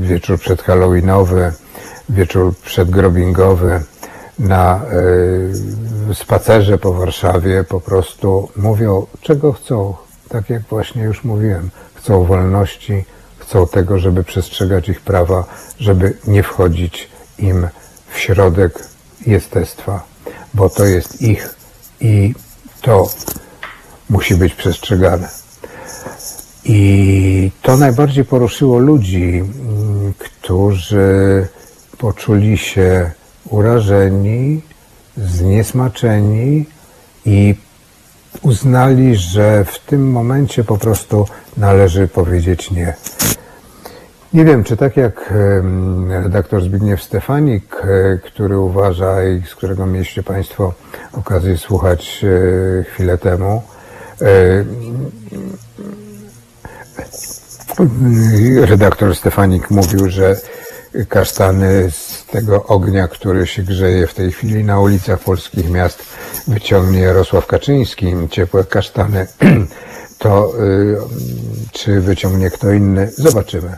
[0.00, 1.52] wieczór przedhalloweenowy,
[2.08, 3.80] wieczór przedgrobingowy,
[4.38, 4.80] na
[6.10, 9.94] y, spacerze po Warszawie po prostu mówią, czego chcą.
[10.28, 13.04] Tak jak właśnie już mówiłem, chcą wolności,
[13.38, 15.44] chcą tego, żeby przestrzegać ich prawa,
[15.78, 17.68] żeby nie wchodzić im
[18.08, 18.88] w środek
[19.26, 20.04] jestestwa,
[20.54, 21.54] bo to jest ich
[22.00, 22.34] i
[22.82, 23.10] to
[24.10, 25.28] musi być przestrzegane.
[26.64, 31.46] I to najbardziej poruszyło ludzi, mm, którzy
[31.98, 33.10] poczuli się
[33.52, 34.60] urażeni,
[35.16, 36.66] zniesmaczeni
[37.26, 37.54] i
[38.42, 42.94] uznali, że w tym momencie po prostu należy powiedzieć nie.
[44.32, 45.34] Nie wiem, czy tak jak
[46.08, 50.74] redaktor Zbigniew Stefanik, e, który uważa i z którego mieliście Państwo
[51.12, 53.62] okazję słuchać e, chwilę temu,
[54.20, 54.26] e,
[58.66, 60.36] redaktor Stefanik mówił, że
[61.08, 66.02] kasztany z tego ognia, który się grzeje w tej chwili na ulicach polskich miast,
[66.48, 69.26] wyciągnie Jarosław Kaczyński, ciepłe kasztany,
[70.18, 70.96] to y,
[71.72, 73.76] czy wyciągnie kto inny, zobaczymy.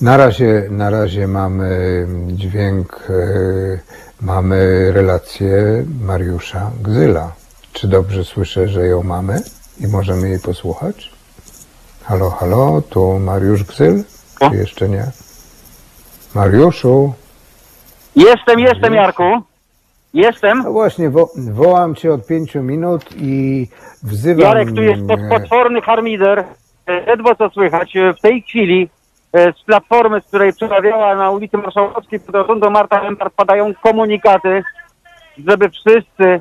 [0.00, 3.80] Na razie, na razie mamy dźwięk, y,
[4.20, 7.32] mamy relację Mariusza Gzyla.
[7.72, 9.42] Czy dobrze słyszę, że ją mamy
[9.80, 11.10] i możemy jej posłuchać?
[12.04, 14.04] Halo, halo, tu Mariusz Gzyl?
[14.38, 15.06] Czy jeszcze nie?
[16.34, 17.12] Mariuszu?
[18.16, 19.42] Jestem, jestem, Jarku.
[20.14, 20.62] Jestem.
[20.64, 23.66] No właśnie, wo wołam cię od pięciu minut i
[24.02, 24.42] wzywam...
[24.42, 26.44] Jarek, tu jest pod potworny harmider.
[26.86, 27.96] E, Ledwo co słychać.
[27.96, 28.88] E, W tej chwili
[29.32, 34.62] e, z platformy, z której przemawiała na ulicy Marszałkowskiej pod rotundą Marta Lempart padają komunikaty,
[35.48, 36.40] żeby wszyscy,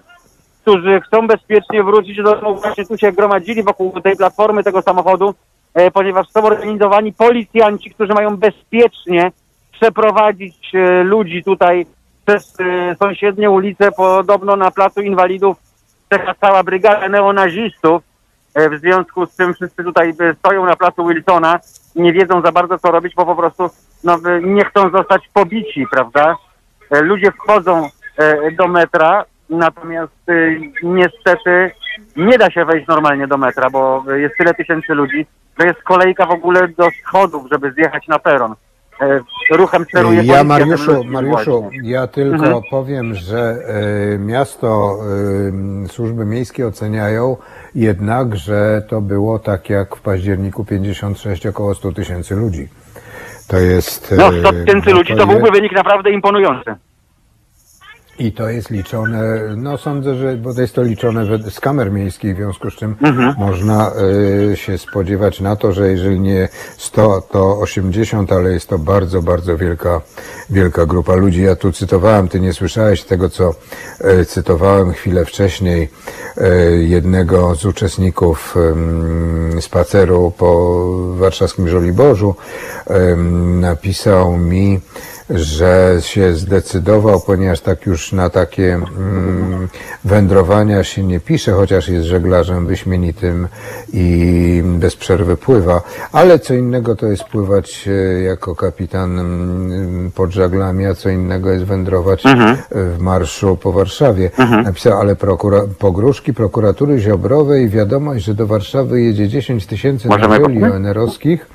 [0.61, 5.33] którzy chcą bezpiecznie wrócić do domu, właśnie tu się gromadzili wokół tej platformy, tego samochodu,
[5.73, 9.31] e, ponieważ są organizowani policjanci, którzy mają bezpiecznie
[9.79, 11.85] przeprowadzić e, ludzi tutaj
[12.25, 15.57] przez e, sąsiednie ulice, podobno na Placu Inwalidów
[16.09, 18.03] czeka cała brygada neonazistów.
[18.55, 21.59] E, W związku z tym wszyscy tutaj stoją na Placu Wilsona
[21.95, 23.69] i nie wiedzą za bardzo co robić, bo po prostu
[24.03, 26.35] no, nie chcą zostać pobici, prawda?
[27.01, 27.89] Ludzie wchodzą
[28.57, 30.13] do metra, natomiast
[30.83, 31.71] niestety
[32.15, 35.25] nie da się wejść normalnie do metra, bo jest tyle tysięcy ludzi,
[35.59, 38.55] że jest kolejka w ogóle do schodów, żeby zjechać na peron.
[39.01, 39.19] E,
[39.51, 39.85] Ruchem
[40.23, 42.61] Ja Mariuszu, Mariuszu, ja tylko Mhm.
[42.71, 43.55] powiem, że
[44.15, 44.99] e, miasto,
[45.85, 47.37] e, służby miejskie oceniają
[47.75, 52.67] jednak, że to było tak jak w październiku 56 około 100 tysięcy ludzi.
[53.47, 54.15] To jest...
[54.17, 56.75] No, e, 100 tysięcy no ludzi to byłby wynik naprawdę imponujący.
[58.19, 62.33] I to jest liczone, no sądzę, że, bo to jest to liczone z kamer miejskich,
[62.33, 63.35] w związku z czym Mhm.
[63.37, 63.91] można
[64.51, 69.21] y, się spodziewać na to, że jeżeli nie 100, to 80, ale jest to bardzo,
[69.21, 70.01] bardzo wielka,
[70.49, 71.41] wielka grupa ludzi.
[71.43, 73.53] Ja tu cytowałem, ty nie słyszałeś tego, co
[74.21, 75.89] y, cytowałem chwilę wcześniej
[76.37, 78.55] y, jednego z uczestników
[79.59, 80.81] spaceru po
[81.17, 82.35] warszawskim Żoliborzu.
[83.59, 84.81] Napisał mi,
[85.29, 89.67] że się zdecydował, ponieważ tak już na takie mm,
[90.05, 93.47] wędrowania się nie pisze, chociaż jest żeglarzem wyśmienitym
[93.93, 95.81] i bez przerwy pływa,
[96.11, 101.51] ale co innego to jest pływać e, jako kapitan mm, pod żaglami, a co innego
[101.51, 102.57] jest wędrować Mhm.
[102.71, 104.29] w marszu po Warszawie.
[104.63, 110.27] Napisał, ale prokura, pogróżki prokuratury Ziobrowej wiadomość, że do Warszawy jedzie 10 tysięcy go-
[110.73, 111.45] ONR-owskich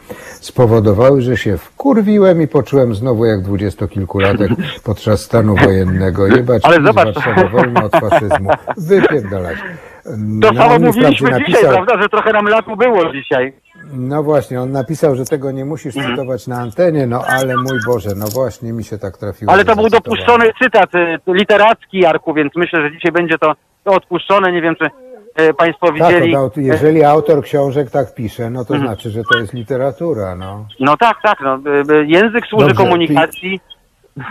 [0.40, 3.42] spowodowały, że się wkurwiłem i poczułem znowu jak
[3.72, 4.50] dwudziestokilkulatek
[4.84, 6.26] podczas stanu wojennego.
[6.26, 7.14] Jebać Ale zobacz.
[7.14, 8.50] Warszawa wolna od faszyzmu.
[8.76, 9.56] Wypierdalać.
[10.04, 13.52] To No, samo mówiliśmy wprawdzie dzisiaj, prawda, że trochę nam latu było dzisiaj.
[13.92, 16.16] No właśnie, on napisał, że tego nie musisz Mhm.
[16.16, 19.52] cytować na antenie, no ale mój Boże, no właśnie mi się tak trafiło.
[19.52, 23.52] Ale to był dopuszczony cytat y, literacki, Jarku, więc myślę, że dzisiaj będzie to
[23.84, 24.52] odpuszczone.
[24.52, 24.90] Nie wiem, czy
[25.40, 26.32] y, Państwo Tak, widzieli.
[26.32, 28.88] no, jeżeli autor książek tak pisze, no to Mhm.
[28.92, 30.66] znaczy, że to jest literatura, no.
[30.80, 31.38] No tak, tak.
[31.40, 31.58] No,
[31.94, 33.60] y, język służy Dobrze, komunikacji.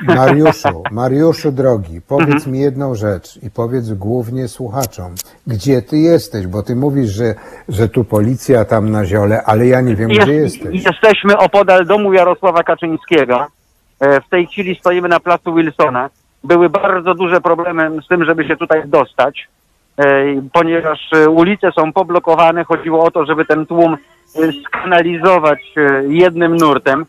[0.08, 2.52] Mariuszu, Mariuszu drogi, powiedz Mhm.
[2.52, 5.16] mi jedną rzecz i powiedz głównie słuchaczom,
[5.48, 7.36] gdzie ty jesteś, bo ty mówisz, że,
[7.70, 10.86] że tu policja, tam na ziole, ale ja nie wiem, Jest, gdzie jesteś.
[10.86, 13.48] jesteśmy opodal domu Jarosława Kaczyńskiego.
[14.00, 16.10] E, W tej chwili stoimy na placu Wilsona.
[16.44, 19.61] Były bardzo duże problemy z tym, żeby się tutaj dostać, e,
[20.54, 22.64] ponieważ e, ulice są poblokowane.
[22.64, 27.06] Chodziło o to, żeby ten tłum e, skanalizować e, jednym nurtem.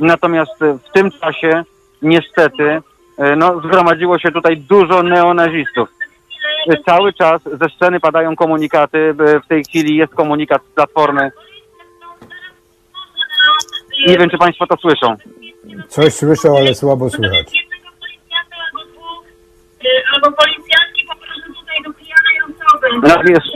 [0.00, 1.62] Natomiast e, w tym czasie
[2.02, 2.80] niestety
[3.18, 5.88] e, no, zgromadziło się tutaj dużo neonazistów.
[6.70, 9.14] E, Cały czas ze sceny padają komunikaty.
[9.26, 11.30] e, W tej chwili jest komunikat z Platformy
[14.06, 15.16] nie wiem, czy Państwo to słyszą.
[15.88, 17.46] Coś słyszę, ale słabo słychać.
[20.14, 22.58] Albo policjanci po prostu tutaj do pijanej osoby.
[22.77, 22.77] No,
[23.28, 23.46] jest,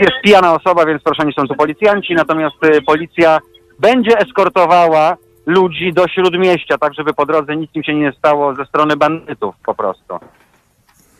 [0.00, 3.38] jest pijana osoba, więc proszę, nie są tu policjanci, natomiast y, policja
[3.78, 5.16] będzie eskortowała
[5.46, 9.54] ludzi do śródmieścia, tak żeby po drodze nic im się nie stało ze strony bandytów
[9.66, 10.18] po prostu.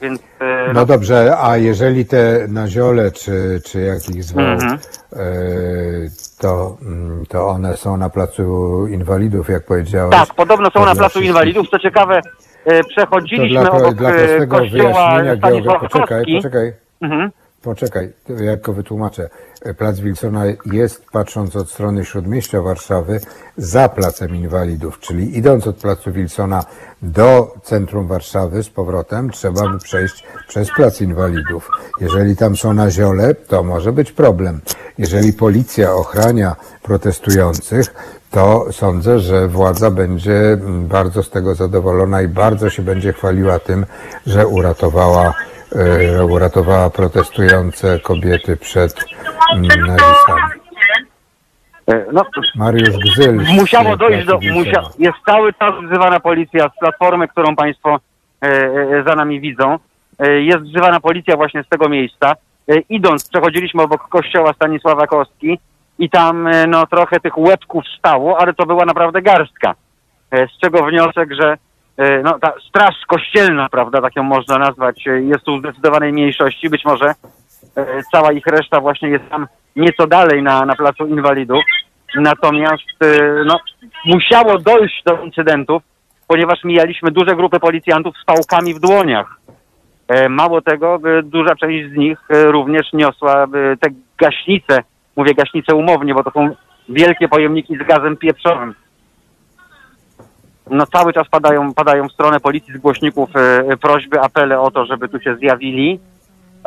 [0.03, 0.25] Więc y,
[0.75, 4.79] No dobrze, a jeżeli te naziole, czy, czy jak ich zwał, Mhm.
[5.13, 5.19] e,
[6.41, 10.15] to, mm, to one są na placu inwalidów, jak powiedziałeś.
[10.17, 11.69] tak, podobno są na placu wszystkich- inwalidów.
[11.71, 14.71] Co ciekawe, y, To przechodziliśmy dla, obok dla y, kościoła
[15.11, 16.73] wyjaśnienia, Stanisława geogra- poczekaj, poczekaj.
[17.01, 17.31] Mhm.
[17.63, 19.31] Poczekaj, ja tylko wytłumaczę.
[19.79, 23.21] Plac Wilsona jest, patrząc od strony śródmieścia Warszawy,
[23.57, 26.65] za Placem Inwalidów, czyli idąc od Placu Wilsona
[27.03, 31.71] do centrum Warszawy z powrotem, trzeba by przejść przez Plac Inwalidów.
[32.01, 34.61] Jeżeli tam są na ziole, to może być problem.
[34.99, 37.95] Jeżeli policja ochrania protestujących,
[38.31, 43.87] to sądzę, że władza będzie bardzo z tego zadowolona i bardzo się będzie chwaliła tym,
[44.27, 45.35] że uratowała
[46.29, 49.05] uratowała protestujące kobiety przed
[49.57, 50.61] nazistami.
[51.91, 52.25] Y, No,
[52.57, 53.35] Mariusz Gzyl.
[53.35, 54.39] Musiało dojść do.
[54.53, 57.99] Musia, jest cały czas wzywana policja z platformy, którą Państwo
[58.43, 59.79] e, e, za nami widzą.
[60.19, 62.33] E, jest wzywana policja właśnie z tego miejsca.
[62.69, 65.59] E, idąc, przechodziliśmy obok kościoła Stanisława Kostki
[65.99, 69.75] i tam e, no, trochę tych łebków stało, ale to była naprawdę garstka.
[70.31, 71.59] E, z czego wniosek, że e,
[72.25, 76.71] no, ta straż kościelna, prawda, tak ją można nazwać, e, jest tu w zdecydowanej mniejszości.
[76.71, 77.15] Być może
[77.77, 79.47] e, cała ich reszta właśnie jest tam
[79.77, 81.61] nieco dalej na, na placu inwalidów.
[82.15, 83.61] Natomiast e, no,
[84.05, 85.83] musiało dojść do incydentów,
[86.27, 89.41] ponieważ mijaliśmy duże grupy policjantów z pałkami w dłoniach.
[90.09, 94.83] E, Mało tego, e, duża część z nich e, również niosła e, te gaśnice,
[95.17, 96.55] mówię gaśnice umownie, bo to są
[96.89, 98.75] wielkie pojemniki z gazem pieprzowym.
[100.71, 104.87] No cały czas padają, padają w stronę policji z głośników e, prośby, apele o to,
[104.87, 106.01] żeby tu się zjawili,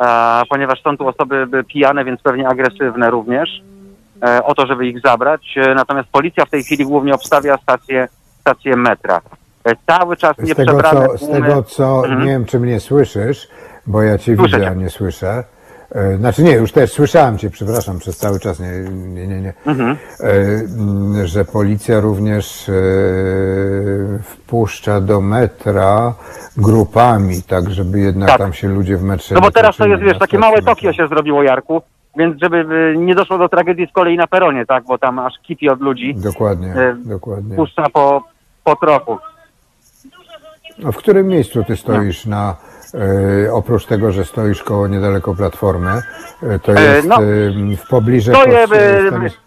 [0.00, 3.62] e, ponieważ są tu osoby e, pijane, więc pewnie agresywne również,
[4.22, 5.54] e, o to, żeby ich zabrać.
[5.56, 8.08] E, Natomiast policja w tej chwili głównie obstawia stację,
[8.40, 9.20] stację metra.
[9.64, 12.20] E, Cały czas Z tego, co, z tego, co Mhm.
[12.24, 13.48] nie wiem, czy mnie słyszysz,
[13.86, 14.70] bo ja cię Słyszę widzę, cię.
[14.70, 15.44] a nie słyszę.
[15.94, 19.40] E, Znaczy nie, już też słyszałem cię, przepraszam, przez cały czas, nie, nie, nie.
[19.40, 19.52] nie.
[19.66, 19.96] Mhm.
[21.20, 22.72] E, że policja również e,
[24.22, 26.14] wpuszcza do metra
[26.56, 28.38] grupami, tak żeby jednak Tak.
[28.38, 30.62] tam się ludzie w metrze No bo teraz to jest, wiesz, takie małe.
[30.62, 31.82] Tokio się zrobiło, Jarku.
[32.16, 32.64] więc żeby
[32.98, 36.14] nie doszło do tragedii z kolei na peronie, tak, bo tam aż kipi od ludzi,
[36.14, 36.74] Dokładnie,
[37.04, 37.56] dokładnie.
[37.56, 38.22] puszcza po,
[38.64, 39.18] po trochu.
[40.86, 42.56] A w którym miejscu ty stoisz na,
[42.94, 45.90] e, oprócz tego, że stoisz koło niedaleko Platformy,
[46.42, 47.18] e, to E, jest no,
[47.84, 48.32] w pobliżu...
[48.34, 49.44] stoję, pod,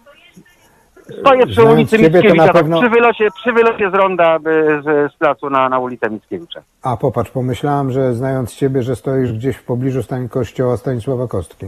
[1.20, 5.68] Stoję przy ulicy Mickiewicza, pewno- przy, wylocie, przy wylocie z ronda z, z placu na,
[5.68, 6.60] na ulicę Mickiewicza.
[6.82, 11.66] A popatrz, pomyślałem, że znając ciebie, że stoisz gdzieś w pobliżu stań kościoła Stanisława Kostki.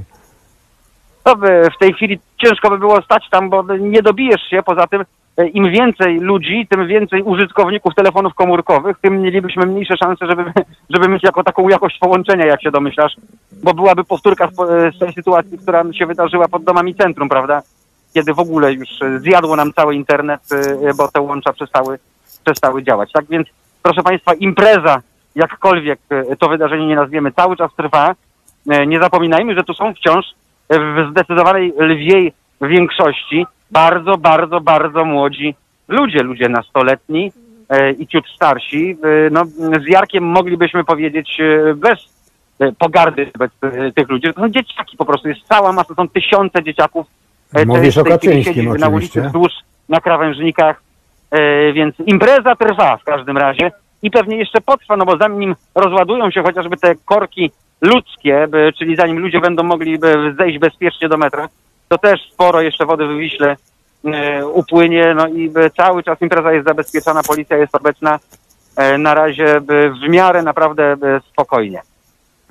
[1.25, 4.63] To by w tej chwili ciężko by było stać tam, bo nie dobijesz się.
[4.63, 5.05] Poza tym
[5.47, 10.45] im więcej ludzi, tym więcej użytkowników telefonów komórkowych, tym mielibyśmy mniejsze szanse, żeby,
[10.95, 13.17] żeby mieć jako taką jakość połączenia, jak się domyślasz,
[13.63, 14.49] bo byłaby powtórka e,
[14.93, 17.63] z tej sytuacji, która się wydarzyła pod domami centrum, prawda?
[18.15, 21.99] Kiedy w ogóle już e, zjadło nam cały internet, e, bo te łącza przestały,
[22.45, 23.13] przestały działać.
[23.13, 23.49] Tak więc,
[23.83, 25.03] proszę Państwa, impreza,
[25.35, 28.15] jakkolwiek e, to wydarzenie nie nazwiemy, cały czas trwa.
[28.71, 30.27] E, Nie zapominajmy, że tu są wciąż
[30.69, 35.55] e, w zdecydowanej lwiej większości bardzo, bardzo, bardzo młodzi
[35.89, 37.33] ludzie, ludzie nastoletni
[37.69, 38.97] e, i ciut starsi.
[39.27, 39.45] E, No,
[39.85, 41.99] z Jarkiem moglibyśmy powiedzieć e, bez
[42.61, 46.09] e, pogardy wobec e, tych ludzi, to są dzieciaki po prostu, jest cała masa, są
[46.09, 47.07] tysiące dzieciaków.
[47.55, 49.21] e, Mówisz tej o Kaczyńskim siedzi na ulicy oczywiście.
[49.23, 49.53] wzdłuż,
[49.89, 50.83] na krawężnikach,
[51.31, 56.31] e, więc impreza trwa w każdym razie i pewnie jeszcze potrwa, no bo zanim rozładują
[56.31, 57.51] się chociażby te korki
[57.81, 61.49] ludzkie, by, czyli zanim ludzie będą mogli by, zejść bezpiecznie do metra,
[61.91, 63.57] to też sporo jeszcze wody w Wiśle
[64.05, 68.19] e, upłynie, no i cały czas impreza jest zabezpieczana, policja jest obecna
[68.77, 69.61] e, na razie
[70.05, 71.83] w miarę naprawdę by, spokojnie.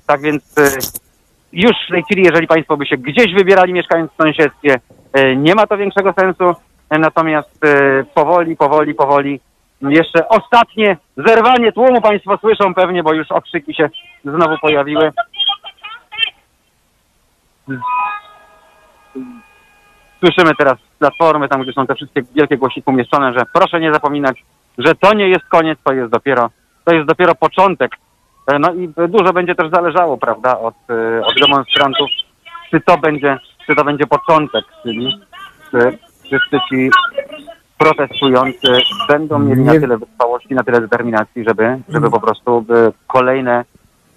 [0.07, 0.69] Tak więc e,
[1.53, 4.79] już w tej chwili, jeżeli Państwo by się gdzieś wybierali mieszkając w sąsiedztwie,
[5.13, 6.55] e, nie ma to większego sensu,
[6.89, 9.39] e, natomiast e, powoli, powoli, powoli
[9.81, 13.89] jeszcze ostatnie zerwanie tłumu Państwo słyszą pewnie, bo już okrzyki się
[14.25, 15.11] znowu pojawiły.
[20.19, 23.93] Słyszymy teraz z platformy, tam gdzie są te wszystkie wielkie głosiki umieszczone, że proszę nie
[23.93, 24.43] zapominać,
[24.77, 26.49] że to nie jest koniec, to jest dopiero,
[26.85, 27.91] to jest dopiero początek.
[28.47, 32.09] E, No i dużo będzie też zależało, prawda, od, e, od demonstrantów,
[32.71, 35.19] czy to będzie, czy to będzie początek, czyli
[35.71, 36.89] czy wszyscy ci
[37.77, 38.67] protestujący
[39.07, 42.65] będą mieli na tyle wytrwałości, na tyle determinacji, żeby, żeby po prostu
[43.07, 43.65] kolejne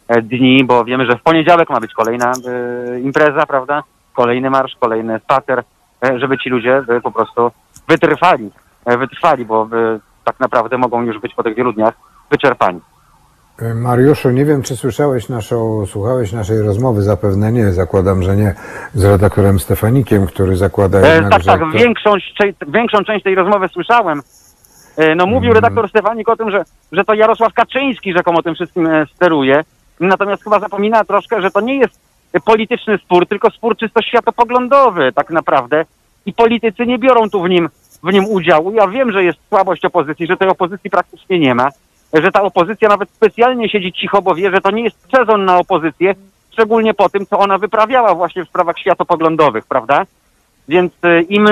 [0.09, 3.83] e, dni, bo wiemy, że w poniedziałek ma być kolejna e, impreza, prawda?
[4.15, 5.63] Kolejny marsz, kolejny spacer,
[6.05, 7.51] e, żeby ci ludzie e, po prostu
[7.89, 8.51] wytrwali,
[8.85, 9.69] e, wytrwali, bo
[10.25, 11.95] tak naprawdę mogą już być po tych wielu dniach
[12.31, 12.81] wyczerpani.
[13.75, 18.55] Mariuszu, nie wiem, czy słyszałeś naszą, słuchałeś naszej rozmowy, zapewne nie, zakładam, że nie,
[18.95, 21.79] z redaktorem Stefanikiem, który zakłada E, jednak, tak, tak, to...
[21.79, 22.15] większą,
[22.69, 24.23] większą część tej rozmowy słyszałem.
[25.17, 29.65] No mówił redaktor Stefanik o tym, że, że to Jarosław Kaczyński rzekomo tym wszystkim steruje.
[30.01, 32.01] Natomiast chyba zapomina troszkę, że to nie jest
[32.41, 35.85] polityczny spór, tylko spór czysto światopoglądowy tak naprawdę.
[36.27, 37.69] I politycy nie biorą tu w nim,
[38.03, 38.73] w nim udziału.
[38.73, 41.69] Ja wiem, że jest słabość opozycji, że tej opozycji praktycznie nie ma,
[42.13, 45.59] że ta opozycja nawet specjalnie siedzi cicho, bo wie, że to nie jest sezon na
[45.59, 46.15] opozycję,
[46.53, 50.05] szczególnie po tym, co ona wyprawiała właśnie w sprawach światopoglądowych, prawda?
[50.69, 51.47] Więc y, im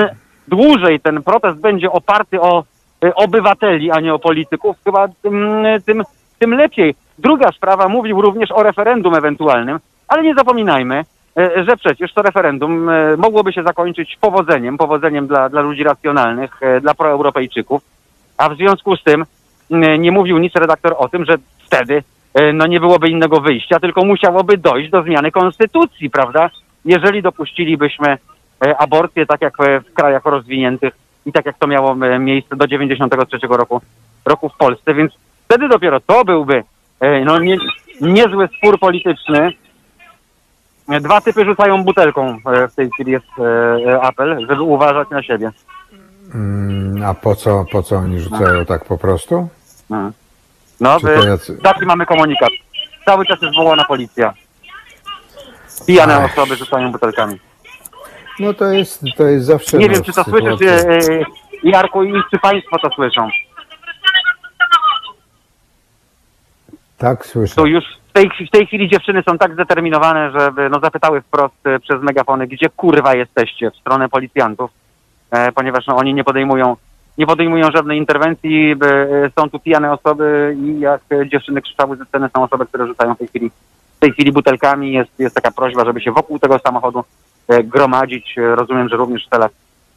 [0.47, 2.63] dłużej ten protest będzie oparty o
[3.05, 6.03] y, obywateli, a nie o polityków, chyba tym, tym,
[6.39, 6.95] tym lepiej.
[7.19, 9.79] Druga sprawa, mówił również o referendum ewentualnym,
[10.11, 11.05] ale nie zapominajmy,
[11.39, 16.61] y, że przecież to referendum y, mogłoby się zakończyć powodzeniem, powodzeniem dla, dla ludzi racjonalnych,
[16.77, 17.81] y, dla proeuropejczyków,
[18.37, 19.21] a w związku z tym
[19.71, 22.03] y, nie mówił nic redaktor o tym, że wtedy
[22.53, 26.49] no nie byłoby innego wyjścia, tylko musiałoby dojść do zmiany konstytucji, prawda?
[26.85, 28.17] Jeżeli dopuścilibyśmy
[28.65, 30.93] e, aborcję tak jak e, w krajach rozwiniętych
[31.25, 33.81] i tak jak to miało e, miejsce do 93 roku,
[34.25, 35.11] roku w Polsce, więc
[35.45, 36.63] wtedy dopiero to byłby
[36.99, 37.57] e, no, nie,
[38.01, 39.51] niezły spór polityczny.
[40.91, 43.25] E, Dwa typy rzucają butelką, e, w tej chwili jest
[43.87, 45.51] e, apel, żeby uważać na siebie.
[46.35, 49.47] Mm, A po co, po co oni rzucają tak po prostu?
[49.91, 50.13] Mhm.
[50.79, 52.49] No, Czy to wy, jacy- taki mamy komunikat.
[53.05, 54.33] Cały czas jest wołana policja.
[55.87, 56.31] Pijane Ach.
[56.37, 57.39] osoby rzucają butelkami.
[58.39, 59.77] No to jest, to jest zawsze...
[59.77, 61.25] Nie no, wiem, czy to sytuacja- słyszysz, e, e,
[61.63, 63.27] Jarku, i czy Państwo to słyszą.
[66.97, 67.55] Tak, słyszę.
[67.55, 71.67] Tu już w tej, w tej chwili dziewczyny są tak zdeterminowane, żeby no, zapytały wprost
[71.67, 74.71] e, przez megafony, gdzie kurwa jesteście w stronę policjantów,
[75.31, 76.75] e, ponieważ no, oni nie podejmują
[77.17, 82.29] nie podejmują żadnej interwencji, e, są tu pijane osoby i jak dziewczyny krzyczały ze sceny,
[82.35, 83.49] są osoby, które rzucają w tej chwili,
[83.97, 84.93] w tej chwili butelkami.
[84.93, 87.03] Jest, jest taka prośba, żeby się wokół tego samochodu
[87.47, 88.35] e, gromadzić.
[88.55, 89.51] Rozumiem, że również w celach,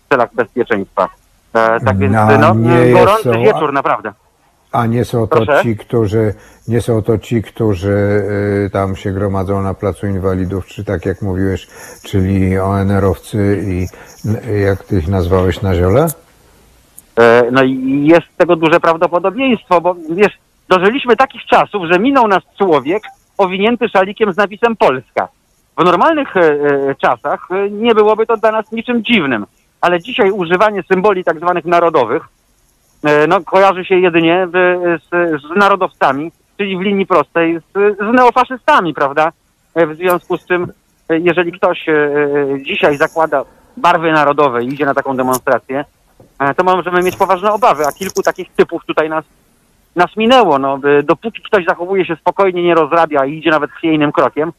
[0.06, 1.08] w celach bezpieczeństwa.
[1.54, 2.54] E, tak więc No, no,
[2.92, 4.12] gorący wieczór, naprawdę.
[4.74, 5.62] A nie są to Proszę?
[5.62, 6.34] ci, którzy
[6.68, 7.88] nie są to ci, którzy
[8.66, 11.66] y, tam się gromadzą na placu inwalidów, czy tak jak mówiłeś,
[12.02, 13.86] czyli ONR-owcy i
[14.28, 16.06] n- jak ty ich nazwałeś na ziole?
[17.18, 20.32] E, No i jest tego duże prawdopodobieństwo, bo wiesz,
[20.68, 23.02] dożyliśmy takich czasów, że minął nas człowiek
[23.38, 25.28] owinięty szalikiem z napisem Polska.
[25.78, 29.46] W normalnych e, e, czasach e, nie byłoby to dla nas niczym dziwnym,
[29.80, 32.22] ale dzisiaj używanie symboli tak zwanych narodowych
[33.28, 35.02] no, kojarzy się jedynie z,
[35.42, 39.32] z narodowcami, czyli w linii prostej z, z neofaszystami, prawda?
[39.74, 40.72] E, W związku z czym,
[41.08, 43.44] e, jeżeli ktoś e, e, dzisiaj zakłada
[43.76, 45.84] barwy narodowe i idzie na taką demonstrację,
[46.38, 49.24] e, to możemy mieć poważne obawy, a kilku takich typów tutaj nas,
[49.96, 50.58] nas minęło.
[50.58, 54.52] No, e, dopóki ktoś zachowuje się spokojnie, nie rozrabia i idzie nawet chwiejnym krokiem,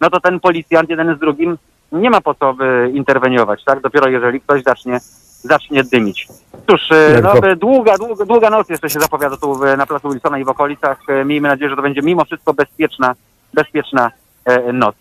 [0.00, 1.58] no to ten policjant jeden z drugim
[1.92, 3.80] nie ma po co e, interweniować, tak?
[3.80, 4.98] Dopiero jeżeli ktoś zacznie,
[5.42, 6.28] zacznie dymić.
[6.70, 10.10] Cóż, e, no, e, długa, długa, długa noc jeszcze się zapowiada tu e, na placu
[10.10, 10.98] Wilsona i w okolicach.
[11.24, 13.14] Miejmy nadzieję, że to będzie mimo wszystko bezpieczna,
[13.54, 14.10] bezpieczna
[14.72, 14.94] noc.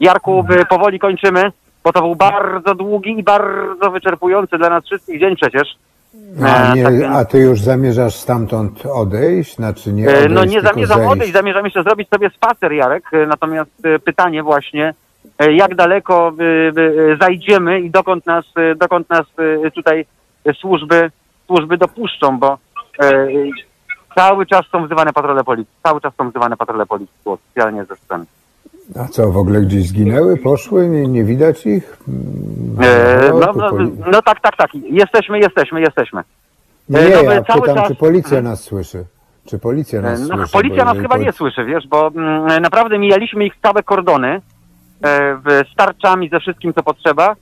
[0.00, 1.52] Jarku, e, powoli kończymy,
[1.84, 5.68] bo to był bardzo długi i bardzo wyczerpujący dla nas wszystkich dzień przecież.
[6.42, 9.56] A, tak nie, więc- a ty już zamierzasz stamtąd odejść?
[9.56, 11.12] Znaczy nie E, odejść, No nie zamierzam zejść.
[11.12, 13.04] odejść, zamierzam jeszcze zrobić sobie spacer, Jarek.
[13.28, 13.70] Natomiast
[14.04, 14.94] pytanie właśnie,
[15.50, 16.42] jak daleko e,
[17.12, 19.26] e, zajdziemy i dokąd nas, e, dokąd nas
[19.66, 20.06] e, tutaj
[20.44, 21.10] e, służby,
[21.46, 22.58] służby dopuszczą, bo
[23.02, 23.26] e,
[24.14, 25.74] cały czas są wzywane patrole policji.
[25.82, 28.24] Cały czas są wzywane patrole policji oficjalnie ze sceny.
[29.00, 30.88] A co, w ogóle gdzieś zginęły, poszły?
[30.88, 31.98] Nie, nie widać ich?
[32.80, 34.70] E, No, No, no, no tak, tak, tak.
[34.74, 36.22] Jesteśmy, jesteśmy, jesteśmy.
[36.88, 39.04] Nie, e, no, ja cały pytam, czas- czy policja nas słyszy.
[39.46, 40.52] Czy policja nas No, słyszy?
[40.52, 44.40] policja nas chyba nie słyszy, wiesz, bo mm, naprawdę mijaliśmy ich całe kordony e,
[45.72, 47.36] z tarczami, ze wszystkim, co potrzeba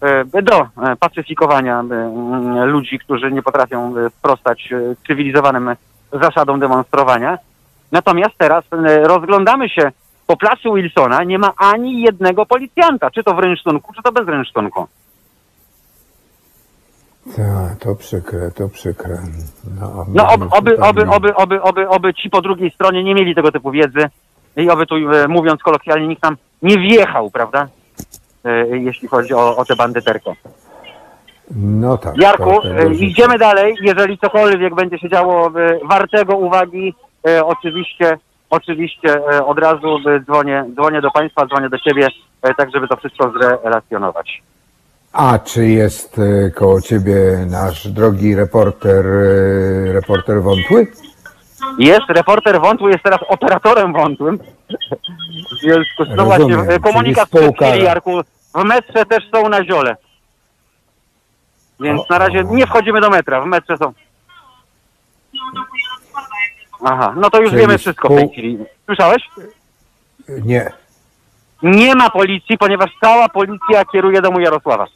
[0.00, 5.76] e, do e, pacyfikowania e, mm, ludzi, którzy nie potrafią e, sprostać e, cywilizowanym
[6.12, 7.38] zasadom demonstrowania.
[7.92, 9.92] Natomiast teraz e, rozglądamy się
[10.26, 14.28] po placu Wilsona, nie ma ani jednego policjanta, czy to w rynsztunku, czy to bez
[14.28, 14.86] rynsztunku.
[17.36, 19.18] Tak, to przykre, to przykre.
[19.80, 23.34] No, No oby, oby, oby, oby, oby, oby, oby ci po drugiej stronie nie mieli
[23.34, 24.08] tego typu wiedzy
[24.56, 27.68] i oby tu, e, mówiąc kolokwialnie, nikt tam nie wjechał, prawda?
[28.44, 30.32] E, Jeśli chodzi o, o tę bandyterkę.
[31.56, 32.16] No tak.
[32.16, 33.76] Jarku, to tego e, idziemy dalej.
[33.80, 35.50] Jeżeli cokolwiek będzie się działo
[35.84, 36.94] wartego uwagi,
[37.44, 38.18] oczywiście,
[38.50, 42.08] oczywiście od razu dzwonię, dzwonię do Państwa, dzwonię do Ciebie,
[42.56, 44.42] tak żeby to wszystko zrelacjonować.
[45.12, 46.20] A czy jest
[46.54, 49.04] koło ciebie nasz drogi reporter,
[49.92, 50.86] reporter Wątły?
[51.78, 54.38] Jest, reporter wątły jest teraz operatorem wątłym.
[55.52, 58.20] W związku z tym Rozumiem, właśnie e, komunikat czyli przed spółka- chwili, Jarku.
[58.54, 59.96] W metrze też są na ziole.
[61.80, 63.92] Więc na razie nie wchodzimy do metra, w metrze są.
[66.84, 68.58] Aha, no to już Czyli wiemy wszystko w tej spół- chwili.
[68.86, 69.22] Słyszałeś?
[70.28, 70.72] Nie.
[71.62, 74.86] Nie ma policji, ponieważ cała policja kieruje do mu Jarosława.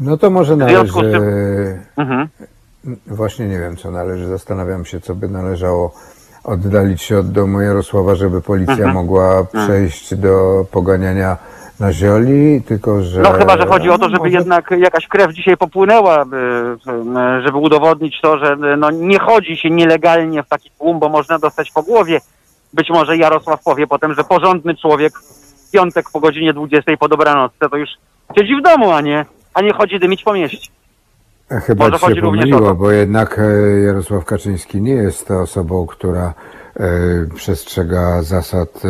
[0.00, 1.20] No to może W związku należy...
[1.20, 2.28] z Mhm.
[3.06, 4.26] Właśnie nie wiem, co należy.
[4.26, 5.94] Zastanawiam się, co by należało
[6.44, 8.94] oddalić się od domu Jarosława, żeby policja Mhm.
[8.94, 11.36] mogła przejść do poganiania
[11.80, 13.20] na zioli, tylko że...
[13.20, 16.76] No chyba, że chodzi o to, żeby może- jednak jakaś krew dzisiaj popłynęła, by,
[17.44, 21.70] żeby udowodnić to, że no, nie chodzi się nielegalnie w taki tłum, bo można dostać
[21.70, 22.20] po głowie.
[22.72, 27.68] Być może Jarosław powie potem, że porządny człowiek w piątek po godzinie 20 po dobranocce
[27.70, 27.88] to już
[28.38, 30.68] siedzi w domu, a nie, a nie chodzi dymić po mieście.
[31.60, 36.34] Chyba Może ci się pomyliło, bo jednak e, Jarosław Kaczyński nie jest osobą, która
[36.76, 36.84] e,
[37.34, 38.82] przestrzega zasad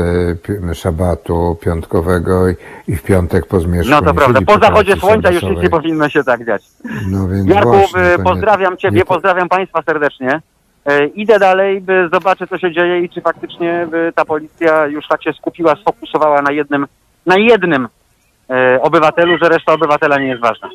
[0.70, 2.49] e, szabatu piątkowego
[2.89, 6.09] i, w piątek po zmierzchu No to prawda, po zachodzie słońca już nic nie powinno
[6.09, 6.62] się tak dziać.
[7.10, 10.41] No więc Jarku, właśnie, to nie- pozdrawiam Ciebie, nie pozdrawiam Państwa serdecznie.
[11.15, 15.23] Idę dalej, by zobaczę, co się dzieje i czy faktycznie by ta policja już tak
[15.23, 16.86] się skupiła, sfokusowała na jednym,
[17.26, 17.89] na jednym
[18.81, 20.70] obywatelu, że reszta obywatela nie jest ważna.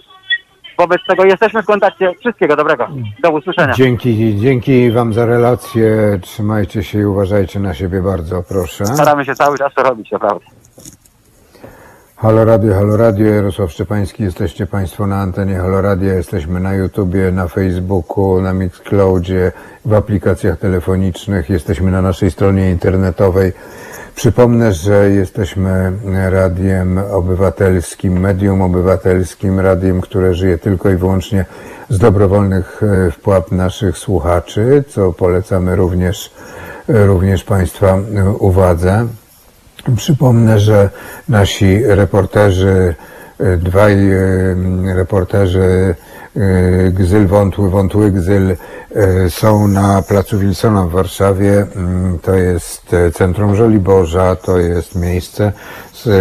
[0.79, 2.13] Wobec tego jesteśmy w kontakcie.
[2.19, 2.87] Wszystkiego dobrego.
[3.23, 3.73] Do usłyszenia.
[3.73, 6.19] Dzięki, dzięki Wam za relację.
[6.21, 8.85] Trzymajcie się i uważajcie na siebie bardzo, proszę.
[8.85, 10.45] Staramy się cały czas to robić, naprawdę.
[12.21, 17.31] Halo Radio, Halo Radio, Jarosław Szczepański, jesteście Państwo na antenie Halo Radio, jesteśmy na YouTubie,
[17.31, 19.51] na Facebooku, na Mixcloudzie,
[19.85, 23.53] w aplikacjach telefonicznych, jesteśmy na naszej stronie internetowej.
[24.15, 25.91] Przypomnę, że jesteśmy
[26.29, 31.45] radiem obywatelskim, medium obywatelskim, radiem, które żyje tylko i wyłącznie
[31.89, 36.33] z dobrowolnych e, wpłat naszych słuchaczy, co polecamy również,
[36.89, 39.07] e, również Państwa e, uwadze.
[39.95, 40.89] Przypomnę, że
[41.29, 42.95] nasi reporterzy,
[43.41, 45.95] y, dwaj y, reporterzy
[46.37, 48.55] y, Gzyl Wątły, Wątły Gzyl
[49.29, 51.65] są na placu Wilsona w Warszawie.
[51.75, 55.53] Mm, To jest e, centrum Żoliborza, to jest miejsce,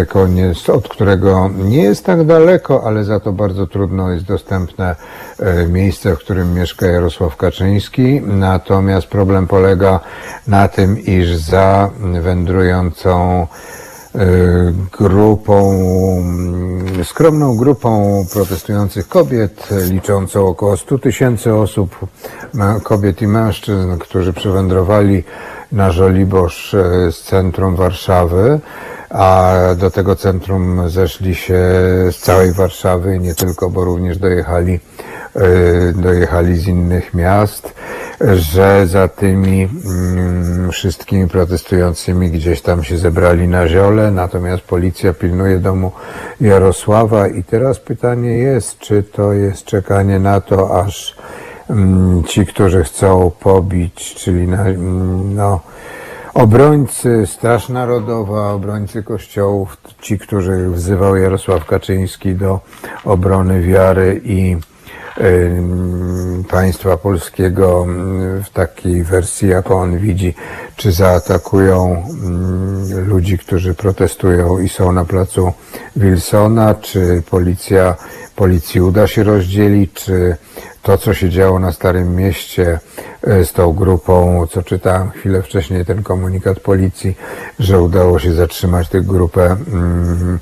[0.09, 4.97] koniec, od którego nie jest tak daleko, ale za to bardzo trudno jest dostępne
[5.39, 8.21] e, miejsce, w którym mieszka Jarosław Kaczyński.
[8.21, 10.01] Natomiast problem polega
[10.47, 11.91] na tym, iż za
[12.21, 13.88] wędrującą e,
[14.99, 15.73] grupą,
[16.19, 22.07] mm, skromną grupą protestujących kobiet, liczącą około 100 tysięcy osób,
[22.83, 25.25] kobiet i mężczyzn, którzy przywędrowali
[25.73, 28.61] na Żoliborz e, z centrum Warszawy,
[29.11, 31.61] a do tego centrum zeszli się
[32.11, 34.81] z całej Warszawy, nie tylko, bo również dojechali,
[35.35, 37.75] e, dojechali z innych miast,
[38.21, 45.59] że za tymi mm, wszystkimi protestującymi gdzieś tam się zebrali na ziole, natomiast policja pilnuje
[45.59, 45.93] domu
[46.41, 47.29] Jarosława.
[47.29, 51.17] I teraz pytanie jest, czy to jest czekanie na to, aż
[51.71, 55.61] mm, ci, którzy chcą pobić, czyli na, mm, no,
[56.35, 62.61] obrońcy, Straż Narodowa, obrońcy kościołów, ci, których wzywał Jarosław Kaczyński do
[63.05, 64.57] obrony wiary i
[66.51, 67.87] państwa polskiego
[68.45, 70.35] w takiej wersji, jaką on widzi,
[70.77, 72.05] czy zaatakują
[73.07, 75.53] ludzi, którzy protestują i są na placu
[75.97, 77.97] Wilsona, czy policja,
[78.37, 80.37] policji uda się rozdzielić, czy
[80.83, 82.79] to, co się działo na Starym Mieście
[83.23, 87.17] e, z tą grupą, co czytałem chwilę wcześniej, ten komunikat policji,
[87.59, 90.39] że udało się zatrzymać tę grupę, mm,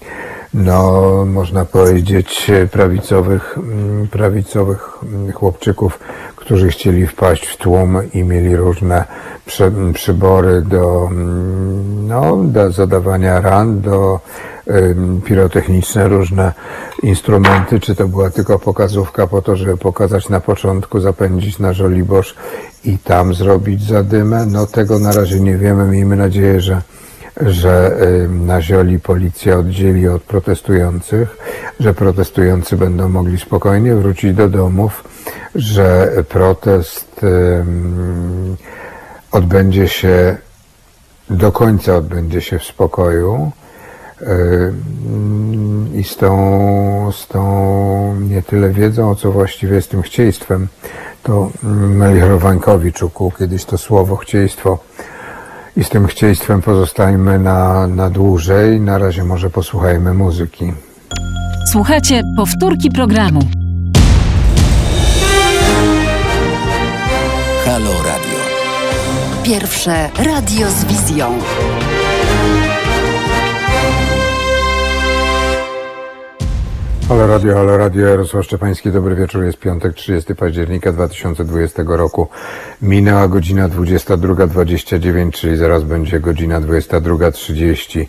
[0.55, 5.99] no, można powiedzieć, prawicowych, mm, prawicowych mm, chłopczyków,
[6.36, 9.05] którzy chcieli wpaść w tłum i mieli różne
[9.47, 14.20] przy, przybory do, mm, no, do zadawania ran, do
[15.25, 16.52] pirotechniczne różne
[17.02, 22.34] instrumenty, czy to była tylko pokazówka po to, żeby pokazać na początku, zapędzić na Żoliborz
[22.84, 24.47] i tam zrobić zadymę.
[24.47, 25.86] No tego na razie nie wiemy.
[25.86, 26.83] Miejmy nadzieję, że
[27.40, 31.36] że ym, na zioli policja oddzieli od protestujących,
[31.81, 35.05] że protestujący będą mogli spokojnie wrócić do domów,
[35.55, 37.20] że protest
[39.32, 40.36] odbędzie się
[41.31, 43.52] do końca odbędzie się w spokoju
[45.94, 50.68] i z tą, z tą nie tyle wiedzą, co właściwie z tym chcieństwem.
[51.23, 53.00] To Melichor Wańkowicz
[53.39, 54.78] kiedyś to słowo chcieństwo
[55.76, 58.80] i z tym chcieństwem pozostańmy na, na dłużej.
[58.80, 60.72] Na razie może posłuchajmy muzyki.
[61.72, 63.40] Słuchajcie powtórki programu.
[67.64, 68.38] Halo Radio.
[69.44, 71.38] Pierwsze radio z wizją.
[77.08, 82.28] Halo Radio, Halo Radio, Jarosław Szczepański, dobry wieczór, jest piątek, 30 października 2020 roku.
[82.82, 88.06] Minęła godzina 22.29, czyli zaraz będzie godzina 22.30.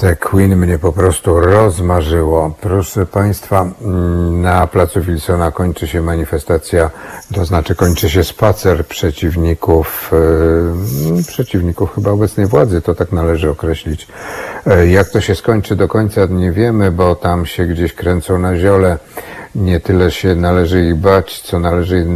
[0.00, 2.54] Te Queen mnie po prostu rozmarzyło.
[2.60, 6.90] Proszę Państwa, mm, na placu Wilsona kończy się manifestacja,
[7.34, 10.10] to znaczy kończy się spacer przeciwników,
[11.16, 14.08] yy, przeciwników chyba obecnej władzy, to tak należy określić.
[14.66, 18.56] E, Jak to się skończy do końca nie wiemy, bo tam się gdzieś kręcą na
[18.56, 18.98] ziole.
[19.54, 22.06] Nie tyle się należy ich bać, co należy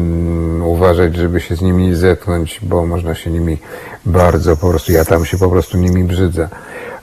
[0.65, 3.59] uważać, żeby się z nimi nie zetknąć, bo można się nimi
[4.07, 6.49] bardzo po prostu, ja tam się po prostu nimi brzydzę.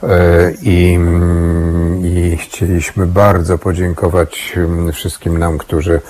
[0.03, 6.01] E, I, mm, I chcieliśmy bardzo podziękować mm, wszystkim nam, którzy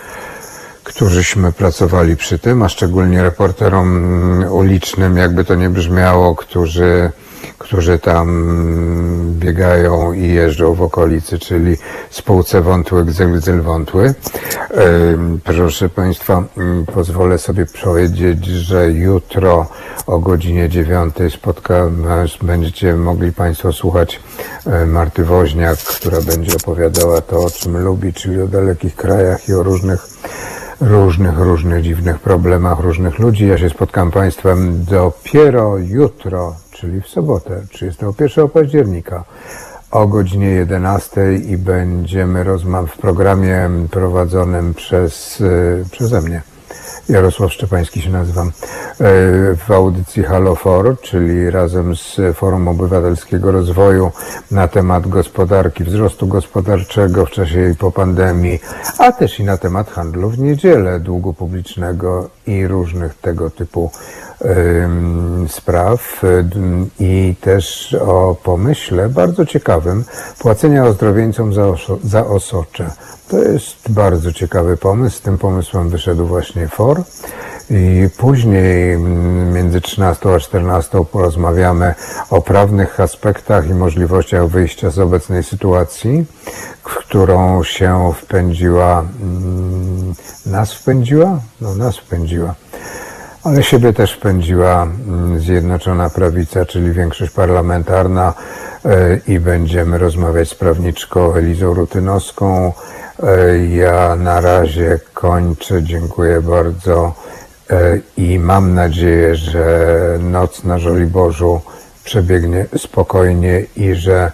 [0.84, 7.12] którzyśmy pracowali przy tym, a szczególnie reporterom mm, ulicznym, jakby to nie brzmiało, którzy,
[7.58, 8.54] którzy tam
[9.34, 11.78] biegają i jeżdżą w okolicy, czyli
[12.10, 14.14] spółce wątły, gzyl, wątły.
[15.44, 16.44] Proszę Państwa,
[16.94, 19.68] pozwolę sobie powiedzieć, że jutro
[20.08, 21.90] o godzinie 9 spotka,
[22.42, 24.20] będziecie mogli Państwo słuchać
[24.66, 29.54] e, Marty Woźniak, która będzie opowiadała to, o czym lubi, czyli o dalekich krajach i
[29.54, 30.08] o różnych
[30.82, 33.48] różnych, różnych dziwnych problemach różnych ludzi.
[33.48, 39.24] Ja się spotkam Państwem dopiero jutro, czyli w sobotę, 31 października
[39.92, 46.42] o godzinie 11 i będziemy rozmawiać w programie prowadzonym przez, e, przeze mnie.
[47.10, 48.52] Jarosław Szczepański się nazywam, e,
[49.56, 54.12] w audycji Halofor, czyli razem z Forum Obywatelskiego Rozwoju
[54.52, 58.60] na temat gospodarki, wzrostu gospodarczego w czasie i po pandemii,
[58.98, 63.92] a też i na temat handlu w niedzielę, długu publicznego i różnych tego typu
[65.48, 66.22] spraw
[67.00, 70.04] i też o pomyśle bardzo ciekawym
[70.40, 71.64] płacenia ozdrowieńcom za,
[72.04, 72.92] za osocze.
[73.30, 75.18] To jest bardzo ciekawy pomysł.
[75.18, 77.04] Z tym pomysłem wyszedł właśnie FOR.
[77.70, 78.98] I później
[79.54, 81.96] między 13 a 14 porozmawiamy
[82.30, 86.26] o prawnych aspektach i możliwościach wyjścia z obecnej sytuacji,
[86.84, 89.04] w którą się wpędziła,
[90.46, 91.40] nas wpędziła?
[91.62, 92.56] No nas wpędziła.
[93.44, 98.34] Ale siebie też wpędziła mm, Zjednoczona Prawica, czyli większość parlamentarna
[98.86, 102.74] e, i będziemy rozmawiać z prawniczką Elizą Rutynowską.
[103.24, 105.84] E, Ja na razie kończę.
[105.84, 107.14] Dziękuję bardzo
[107.70, 111.62] e, i mam nadzieję, że noc na Żoliborzu
[112.04, 114.32] przebiegnie spokojnie i że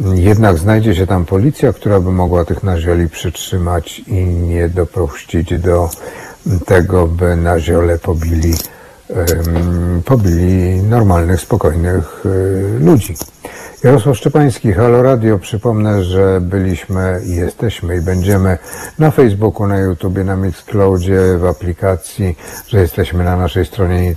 [0.00, 5.58] mm, jednak znajdzie się tam policja, która by mogła tych nazioli przytrzymać i nie dopuścić
[5.58, 5.90] do
[6.66, 8.54] tego, by na ziole pobili,
[10.04, 13.14] pobili normalnych, spokojnych y, ludzi.
[13.84, 15.38] Jarosław Szczepański, Halo Radio.
[15.38, 18.58] Przypomnę, że byliśmy i jesteśmy i będziemy
[18.98, 24.14] na Facebooku, na YouTubie, na Mixcloudzie, w aplikacji, że jesteśmy na naszej stronie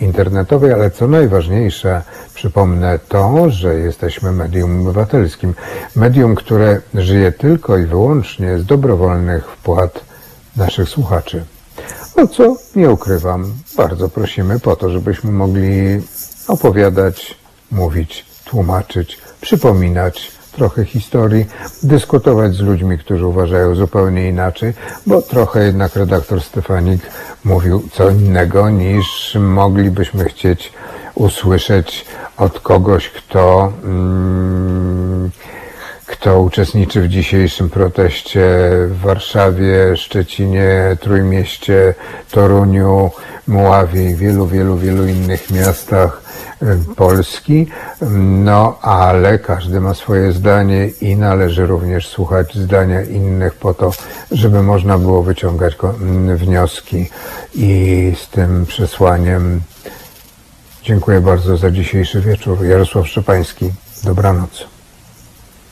[0.00, 2.02] internetowej, ale co najważniejsze,
[2.34, 5.54] przypomnę to, że jesteśmy medium obywatelskim.
[5.96, 10.13] Medium, które żyje tylko i wyłącznie z dobrowolnych wpłat
[10.56, 11.44] naszych słuchaczy.
[12.16, 16.00] O co nie ukrywam, bardzo prosimy po to, żebyśmy mogli
[16.48, 17.34] opowiadać,
[17.70, 21.46] mówić, tłumaczyć, przypominać trochę historii,
[21.82, 24.72] dyskutować z ludźmi, którzy uważają zupełnie inaczej,
[25.06, 27.02] bo trochę jednak redaktor Stefanik
[27.44, 30.72] mówił co innego niż moglibyśmy chcieć
[31.14, 35.30] usłyszeć od kogoś, kto mm,
[36.24, 41.94] kto uczestniczy w dzisiejszym proteście w Warszawie, Szczecinie, Trójmieście,
[42.30, 43.10] Toruniu,
[43.46, 46.22] Muławie i wielu, wielu, wielu innych miastach
[46.96, 47.66] Polski.
[48.44, 53.92] No, ale każdy ma swoje zdanie i należy również słuchać zdania innych po to,
[54.30, 55.76] żeby można było wyciągać
[56.36, 57.10] wnioski.
[57.54, 59.60] I z tym przesłaniem
[60.82, 62.64] dziękuję bardzo za dzisiejszy wieczór.
[62.64, 63.70] Jarosław Szczepański.
[64.04, 64.73] Dobranoc.